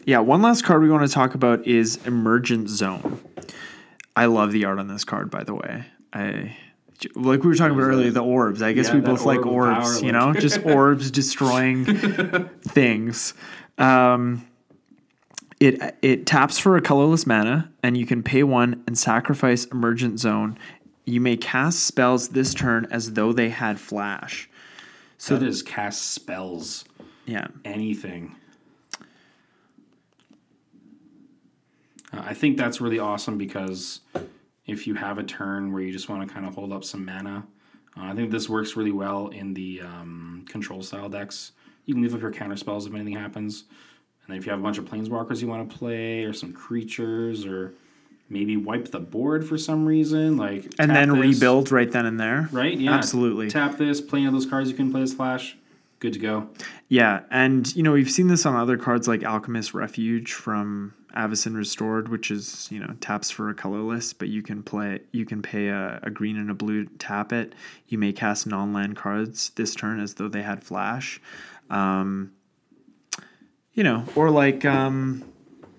Yeah, 0.04 0.20
one 0.20 0.40
last 0.40 0.62
card 0.64 0.80
we 0.82 0.90
want 0.90 1.06
to 1.06 1.12
talk 1.12 1.34
about 1.34 1.66
is 1.66 1.98
Emergent 2.06 2.68
Zone. 2.68 3.20
I 4.16 4.24
love 4.26 4.52
the 4.52 4.64
art 4.64 4.78
on 4.78 4.88
this 4.88 5.04
card, 5.04 5.30
by 5.30 5.42
the 5.44 5.54
way. 5.54 5.84
I 6.12 6.56
like 7.14 7.42
we 7.42 7.48
were 7.48 7.54
talking 7.54 7.76
about 7.76 7.84
earlier, 7.84 8.10
the 8.10 8.22
orbs. 8.22 8.62
I 8.62 8.72
guess 8.72 8.88
Yeah, 8.88 8.96
we 8.96 9.00
both 9.00 9.24
like 9.24 9.44
orbs, 9.46 10.02
you 10.02 10.12
know, 10.12 10.32
just 10.32 10.64
orbs 10.64 11.10
destroying 11.12 11.84
things. 12.62 13.34
Um, 13.76 14.46
it 15.60 15.96
it 16.02 16.26
taps 16.26 16.58
for 16.58 16.76
a 16.76 16.80
colorless 16.80 17.26
mana, 17.26 17.70
and 17.82 17.96
you 17.96 18.06
can 18.06 18.22
pay 18.22 18.42
one 18.42 18.82
and 18.86 18.98
sacrifice 18.98 19.64
Emergent 19.66 20.18
Zone. 20.18 20.58
You 21.04 21.20
may 21.20 21.36
cast 21.36 21.84
spells 21.84 22.28
this 22.30 22.52
turn 22.54 22.86
as 22.90 23.14
though 23.14 23.32
they 23.32 23.48
had 23.48 23.80
flash. 23.80 24.48
So 25.16 25.36
that 25.36 25.46
is 25.46 25.62
cast 25.62 26.12
spells. 26.12 26.84
Yeah, 27.26 27.48
anything. 27.64 28.36
Uh, 32.12 32.22
I 32.24 32.34
think 32.34 32.56
that's 32.56 32.80
really 32.80 32.98
awesome 32.98 33.36
because 33.36 34.00
if 34.68 34.86
you 34.86 34.94
have 34.94 35.18
a 35.18 35.24
turn 35.24 35.72
where 35.72 35.82
you 35.82 35.90
just 35.90 36.08
want 36.08 36.26
to 36.26 36.32
kind 36.32 36.46
of 36.46 36.54
hold 36.54 36.72
up 36.72 36.84
some 36.84 37.04
mana, 37.04 37.44
uh, 37.96 38.04
I 38.04 38.14
think 38.14 38.30
this 38.30 38.48
works 38.48 38.76
really 38.76 38.92
well 38.92 39.28
in 39.28 39.54
the 39.54 39.80
um, 39.80 40.44
control 40.48 40.82
style 40.82 41.08
decks. 41.08 41.52
You 41.86 41.94
can 41.94 42.02
leave 42.02 42.14
up 42.14 42.20
your 42.20 42.30
counter 42.30 42.56
spells 42.56 42.86
if 42.86 42.94
anything 42.94 43.14
happens. 43.14 43.64
And 44.22 44.34
then 44.34 44.36
if 44.36 44.44
you 44.44 44.50
have 44.50 44.60
a 44.60 44.62
bunch 44.62 44.76
of 44.76 44.84
planeswalkers 44.84 45.40
you 45.40 45.48
want 45.48 45.68
to 45.68 45.76
play, 45.76 46.22
or 46.24 46.34
some 46.34 46.52
creatures, 46.52 47.46
or 47.46 47.74
maybe 48.28 48.58
wipe 48.58 48.90
the 48.90 49.00
board 49.00 49.48
for 49.48 49.56
some 49.56 49.86
reason, 49.86 50.36
like 50.36 50.66
and 50.78 50.90
then 50.90 51.08
this, 51.08 51.18
rebuild 51.18 51.72
right 51.72 51.90
then 51.90 52.04
and 52.04 52.20
there. 52.20 52.48
Right? 52.52 52.78
Yeah. 52.78 52.92
absolutely. 52.92 53.48
Tap 53.48 53.78
this, 53.78 54.02
play 54.02 54.20
any 54.20 54.28
of 54.28 54.34
those 54.34 54.46
cards 54.46 54.68
you 54.68 54.76
can 54.76 54.92
play 54.92 55.00
as 55.00 55.14
flash. 55.14 55.56
Good 55.98 56.12
to 56.12 56.18
go. 56.18 56.48
Yeah, 56.88 57.22
and 57.30 57.74
you 57.74 57.82
know 57.82 57.92
we've 57.92 58.10
seen 58.10 58.28
this 58.28 58.46
on 58.46 58.54
other 58.54 58.76
cards 58.76 59.08
like 59.08 59.24
Alchemist 59.24 59.74
Refuge 59.74 60.32
from 60.32 60.94
Avacyn 61.18 61.56
Restored, 61.56 62.08
which 62.08 62.30
is 62.30 62.68
you 62.70 62.78
know 62.78 62.94
taps 63.00 63.30
for 63.30 63.50
a 63.50 63.54
colorless, 63.54 64.12
but 64.12 64.28
you 64.28 64.40
can 64.42 64.62
play 64.62 65.00
you 65.12 65.26
can 65.26 65.42
pay 65.42 65.68
a, 65.68 65.98
a 66.02 66.10
green 66.10 66.36
and 66.36 66.48
a 66.50 66.54
blue 66.54 66.86
tap 66.98 67.32
it. 67.32 67.54
You 67.88 67.98
may 67.98 68.12
cast 68.12 68.46
non-land 68.46 68.96
cards 68.96 69.50
this 69.56 69.74
turn 69.74 69.98
as 70.00 70.14
though 70.14 70.28
they 70.28 70.42
had 70.42 70.62
flash. 70.62 71.20
Um, 71.70 72.32
you 73.74 73.82
know, 73.82 74.04
or 74.14 74.30
like 74.30 74.64
um, 74.64 75.24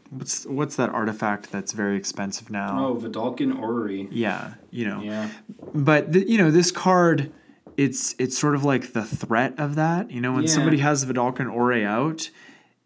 what's 0.09 0.45
what's 0.45 0.75
that 0.75 0.89
artifact 0.89 1.51
that's 1.51 1.71
very 1.71 1.95
expensive 1.95 2.49
now? 2.49 2.87
Oh, 2.87 2.95
Vedalken 2.95 3.57
Orrery. 3.59 4.07
Yeah, 4.11 4.55
you 4.71 4.85
know, 4.87 5.01
Yeah. 5.01 5.29
but 5.73 6.11
th- 6.13 6.27
you 6.27 6.37
know 6.37 6.51
this 6.51 6.71
card 6.71 7.31
it's 7.77 8.13
it's 8.19 8.37
sort 8.37 8.55
of 8.55 8.65
like 8.65 8.91
the 8.91 9.03
threat 9.05 9.53
of 9.57 9.75
that. 9.75 10.11
You 10.11 10.19
know, 10.19 10.33
when 10.33 10.43
Yeah. 10.43 10.49
somebody 10.49 10.79
has 10.79 11.05
Vedalken 11.05 11.49
Ore 11.51 11.73
out, 11.85 12.29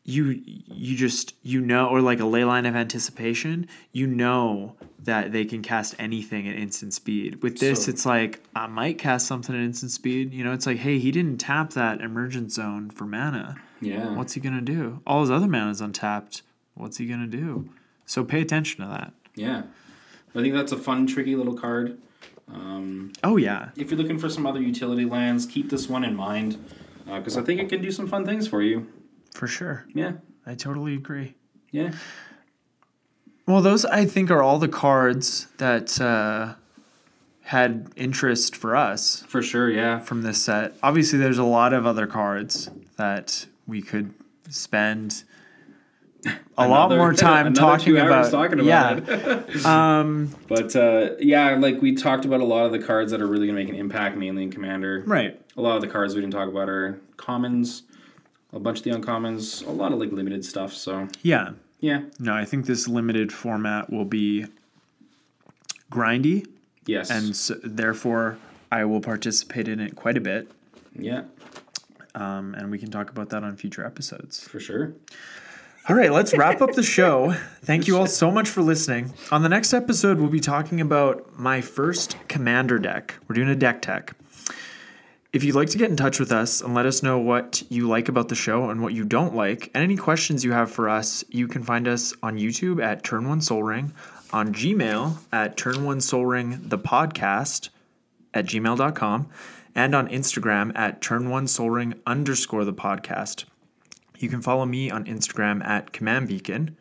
you 0.05 0.41
you 0.45 0.97
just 0.97 1.33
you 1.43 1.61
know, 1.61 1.87
or 1.87 2.01
like 2.01 2.19
a 2.19 2.23
Leyline 2.23 2.67
of 2.67 2.75
anticipation, 2.75 3.67
you 3.91 4.05
know 4.07 4.75
that 5.03 5.31
they 5.31 5.45
can 5.45 5.61
cast 5.61 5.95
anything 5.99 6.47
at 6.47 6.55
instant 6.55 6.93
speed. 6.93 7.41
With 7.43 7.59
this, 7.59 7.85
So- 7.85 7.91
it's 7.91 8.05
like 8.05 8.41
I 8.55 8.67
might 8.67 8.97
cast 8.97 9.27
something 9.27 9.55
at 9.55 9.61
instant 9.61 9.91
speed. 9.91 10.33
You 10.33 10.43
know, 10.43 10.51
it's 10.53 10.65
like, 10.65 10.77
hey, 10.77 10.99
he 10.99 11.11
didn't 11.11 11.37
tap 11.39 11.71
that 11.71 12.01
emergent 12.01 12.51
zone 12.51 12.89
for 12.89 13.05
mana. 13.05 13.55
Yeah. 13.81 14.15
What's 14.15 14.33
he 14.33 14.39
gonna 14.41 14.61
do? 14.61 15.01
All 15.07 15.21
his 15.21 15.31
other 15.31 15.47
mana's 15.47 15.81
untapped. 15.81 16.41
What's 16.75 16.97
he 16.97 17.05
gonna 17.05 17.27
do? 17.27 17.69
So 18.05 18.23
pay 18.23 18.41
attention 18.41 18.83
to 18.83 18.89
that. 18.89 19.13
Yeah. 19.35 19.63
I 20.35 20.41
think 20.41 20.53
that's 20.53 20.71
a 20.71 20.77
fun, 20.77 21.05
tricky 21.07 21.35
little 21.35 21.53
card. 21.55 21.97
um, 22.51 23.13
Oh 23.23 23.37
yeah, 23.37 23.69
If 23.77 23.89
you're 23.91 23.97
looking 23.97 24.17
for 24.17 24.27
some 24.29 24.45
other 24.45 24.61
utility 24.61 25.05
lands, 25.05 25.45
keep 25.45 25.69
this 25.69 25.87
one 25.87 26.03
in 26.03 26.15
mind 26.15 26.57
because 27.05 27.37
I 27.37 27.41
think 27.41 27.61
it 27.61 27.69
can 27.69 27.81
do 27.81 27.91
some 27.91 28.07
fun 28.07 28.25
things 28.25 28.47
for 28.47 28.61
you. 28.61 28.87
For 29.33 29.47
sure. 29.47 29.85
Yeah. 29.93 30.13
I 30.45 30.55
totally 30.55 30.93
agree. 30.93 31.35
Yeah. 31.71 31.91
Well, 33.47 33.61
those 33.61 33.83
I 33.85 34.05
think 34.05 34.31
are 34.31 34.41
all 34.41 34.59
the 34.59 34.67
cards 34.67 35.47
that 35.57 35.99
uh, 35.99 36.53
had 37.41 37.89
interest 37.95 38.55
for 38.55 38.75
us 38.75 39.23
For 39.27 39.41
sure. 39.41 39.69
Yeah. 39.69 39.99
from 39.99 40.21
this 40.21 40.41
set. 40.43 40.73
Obviously, 40.81 41.19
there's 41.19 41.37
a 41.39 41.43
lot 41.43 41.73
of 41.73 41.85
other 41.85 42.07
cards 42.07 42.69
that 42.97 43.45
we 43.67 43.81
could 43.81 44.13
spend 44.49 45.23
a 46.57 46.67
lot 46.67 46.89
more 46.89 47.13
time 47.29 47.53
talking 47.53 47.97
about. 47.97 48.31
talking 48.31 48.59
about 48.61 49.07
yeah, 49.09 49.41
um, 49.99 50.33
But 50.47 50.73
uh, 50.75 51.11
yeah, 51.19 51.55
like 51.57 51.81
we 51.81 51.95
talked 51.95 52.23
about 52.23 52.39
a 52.39 52.45
lot 52.45 52.65
of 52.65 52.71
the 52.71 52.79
cards 52.79 53.11
that 53.11 53.21
are 53.21 53.27
really 53.27 53.47
going 53.47 53.57
to 53.57 53.63
make 53.63 53.69
an 53.73 53.79
impact, 53.79 54.15
mainly 54.17 54.43
in 54.43 54.51
Commander. 54.51 55.03
right. 55.05 55.39
A 55.57 55.61
lot 55.61 55.75
of 55.75 55.81
the 55.81 55.87
cards 55.87 56.15
we 56.15 56.21
didn't 56.21 56.33
talk 56.33 56.47
about 56.49 56.67
are 56.69 56.99
commons, 57.17 57.83
a 58.53 58.59
bunch 58.59 58.77
of 58.79 58.83
the 58.83 58.91
uncommons, 58.91 59.65
a 59.67 59.71
lot 59.71 59.91
of 59.91 59.99
like 59.99 60.11
limited 60.11 60.45
stuff. 60.45 60.73
So 60.73 61.07
Yeah. 61.21 61.51
yeah, 61.79 62.03
No, 62.19 62.33
I 62.33 62.45
think 62.45 62.65
this 62.65 62.87
limited 62.87 63.31
format 63.33 63.89
will 63.91 64.05
be 64.05 64.45
grindy, 65.91 66.45
yes, 66.85 67.09
and 67.09 67.35
so, 67.35 67.55
therefore 67.63 68.37
I 68.71 68.85
will 68.85 69.01
participate 69.01 69.67
in 69.67 69.79
it 69.79 69.95
quite 69.95 70.17
a 70.17 70.21
bit. 70.21 70.49
yeah, 70.97 71.23
Um, 72.15 72.55
and 72.55 72.69
we 72.71 72.77
can 72.79 72.89
talk 72.91 73.09
about 73.09 73.29
that 73.29 73.43
on 73.43 73.55
future 73.55 73.85
episodes. 73.85 74.43
for 74.47 74.59
sure. 74.59 74.93
All 75.89 75.95
right, 75.97 76.11
let's 76.13 76.33
wrap 76.37 76.61
up 76.61 76.71
the 76.73 76.83
show. 76.83 77.33
Thank 77.63 77.87
you 77.87 77.97
all 77.97 78.07
so 78.07 78.31
much 78.31 78.47
for 78.49 78.61
listening. 78.61 79.13
On 79.31 79.43
the 79.43 79.49
next 79.49 79.73
episode, 79.73 80.17
we'll 80.17 80.29
be 80.29 80.39
talking 80.39 80.79
about 80.79 81.37
my 81.37 81.59
first 81.59 82.15
commander 82.29 82.79
deck. 82.79 83.15
We're 83.27 83.35
doing 83.35 83.49
a 83.49 83.55
deck 83.55 83.81
tech. 83.81 84.13
If 85.33 85.43
you'd 85.43 85.55
like 85.55 85.69
to 85.69 85.79
get 85.79 85.89
in 85.89 85.97
touch 85.97 86.19
with 86.19 86.31
us 86.31 86.61
and 86.61 86.75
let 86.75 86.85
us 86.85 87.01
know 87.01 87.17
what 87.17 87.63
you 87.67 87.87
like 87.87 88.07
about 88.07 88.29
the 88.29 88.35
show 88.35 88.69
and 88.69 88.83
what 88.83 88.93
you 88.93 89.03
don't 89.03 89.33
like, 89.33 89.71
and 89.73 89.83
any 89.83 89.97
questions 89.97 90.45
you 90.45 90.51
have 90.51 90.69
for 90.69 90.87
us, 90.87 91.23
you 91.27 91.47
can 91.47 91.63
find 91.63 91.87
us 91.87 92.13
on 92.21 92.37
YouTube 92.37 92.79
at 92.79 93.03
Turn 93.03 93.27
One 93.27 93.41
Soul 93.41 93.63
Ring, 93.63 93.93
on 94.31 94.53
Gmail 94.53 95.17
at 95.31 95.57
Turn 95.57 95.85
One 95.85 96.01
Soul 96.01 96.27
Ring 96.27 96.59
the 96.63 96.77
podcast 96.77 97.69
at 98.31 98.45
gmail.com, 98.45 99.27
and 99.73 99.95
on 99.95 100.07
Instagram 100.07 100.71
at 100.77 101.01
Turn 101.01 101.31
One 101.31 101.47
Soul 101.47 101.71
Ring 101.71 101.95
underscore 102.05 102.63
the 102.63 102.71
podcast. 102.71 103.45
You 104.19 104.29
can 104.29 104.43
follow 104.43 104.67
me 104.67 104.91
on 104.91 105.05
Instagram 105.05 105.65
at 105.65 105.91
Command 105.91 106.27
Beacon. 106.27 106.77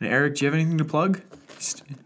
And 0.00 0.08
Eric, 0.08 0.34
do 0.34 0.44
you 0.44 0.50
have 0.50 0.54
anything 0.58 0.78
to 0.78 0.84
plug? 0.84 1.20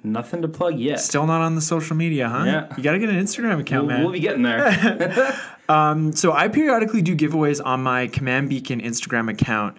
Nothing 0.02 0.42
to 0.42 0.48
plug 0.48 0.78
yet. 0.78 1.00
Still 1.00 1.26
not 1.26 1.40
on 1.40 1.54
the 1.54 1.60
social 1.60 1.96
media, 1.96 2.28
huh? 2.28 2.44
Yeah. 2.44 2.76
You 2.76 2.82
got 2.82 2.92
to 2.92 2.98
get 2.98 3.08
an 3.08 3.16
Instagram 3.16 3.60
account, 3.60 3.86
We'll, 3.86 3.96
man. 3.96 4.04
we'll 4.04 4.12
be 4.12 4.20
getting 4.20 4.42
there. 4.42 5.36
So 6.14 6.32
I 6.32 6.48
periodically 6.48 7.02
do 7.02 7.14
giveaways 7.14 7.60
on 7.64 7.82
my 7.82 8.06
Command 8.06 8.48
Beacon 8.48 8.80
Instagram 8.80 9.30
account. 9.30 9.76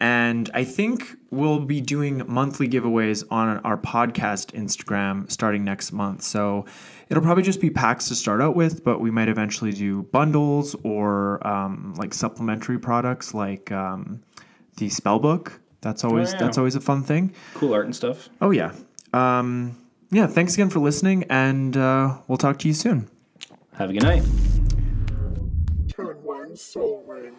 And 0.00 0.50
I 0.54 0.64
think 0.64 1.16
we'll 1.30 1.60
be 1.60 1.80
doing 1.80 2.22
monthly 2.26 2.68
giveaways 2.68 3.24
on 3.30 3.58
our 3.60 3.76
podcast 3.76 4.52
Instagram 4.52 5.30
starting 5.30 5.64
next 5.64 5.92
month. 5.92 6.22
So 6.22 6.66
it'll 7.08 7.22
probably 7.22 7.42
just 7.42 7.60
be 7.60 7.70
packs 7.70 8.08
to 8.08 8.14
start 8.14 8.40
out 8.40 8.54
with, 8.54 8.84
but 8.84 9.00
we 9.00 9.10
might 9.10 9.28
eventually 9.28 9.72
do 9.72 10.02
bundles 10.02 10.76
or 10.82 11.44
um, 11.46 11.94
like 11.96 12.12
supplementary 12.12 12.78
products 12.78 13.34
like 13.34 13.72
um, 13.72 14.22
the 14.76 14.88
spellbook. 14.88 15.58
That's 15.80 16.04
always 16.04 16.32
yeah. 16.32 16.38
that's 16.38 16.58
always 16.58 16.76
a 16.76 16.80
fun 16.80 17.02
thing. 17.02 17.34
cool 17.54 17.74
art 17.74 17.84
and 17.84 17.94
stuff. 17.94 18.28
Oh 18.40 18.50
yeah, 18.50 18.72
um, 19.14 19.76
yeah. 20.10 20.26
Thanks 20.26 20.54
again 20.54 20.70
for 20.70 20.80
listening, 20.80 21.24
and 21.30 21.76
uh, 21.76 22.18
we'll 22.28 22.38
talk 22.38 22.58
to 22.60 22.68
you 22.68 22.74
soon. 22.74 23.08
Have 23.74 23.90
a 23.90 23.92
good 23.92 24.02
night. 24.02 24.22
Turn 25.88 26.22
one 26.22 26.56
soul 26.56 27.04
ring. 27.06 27.34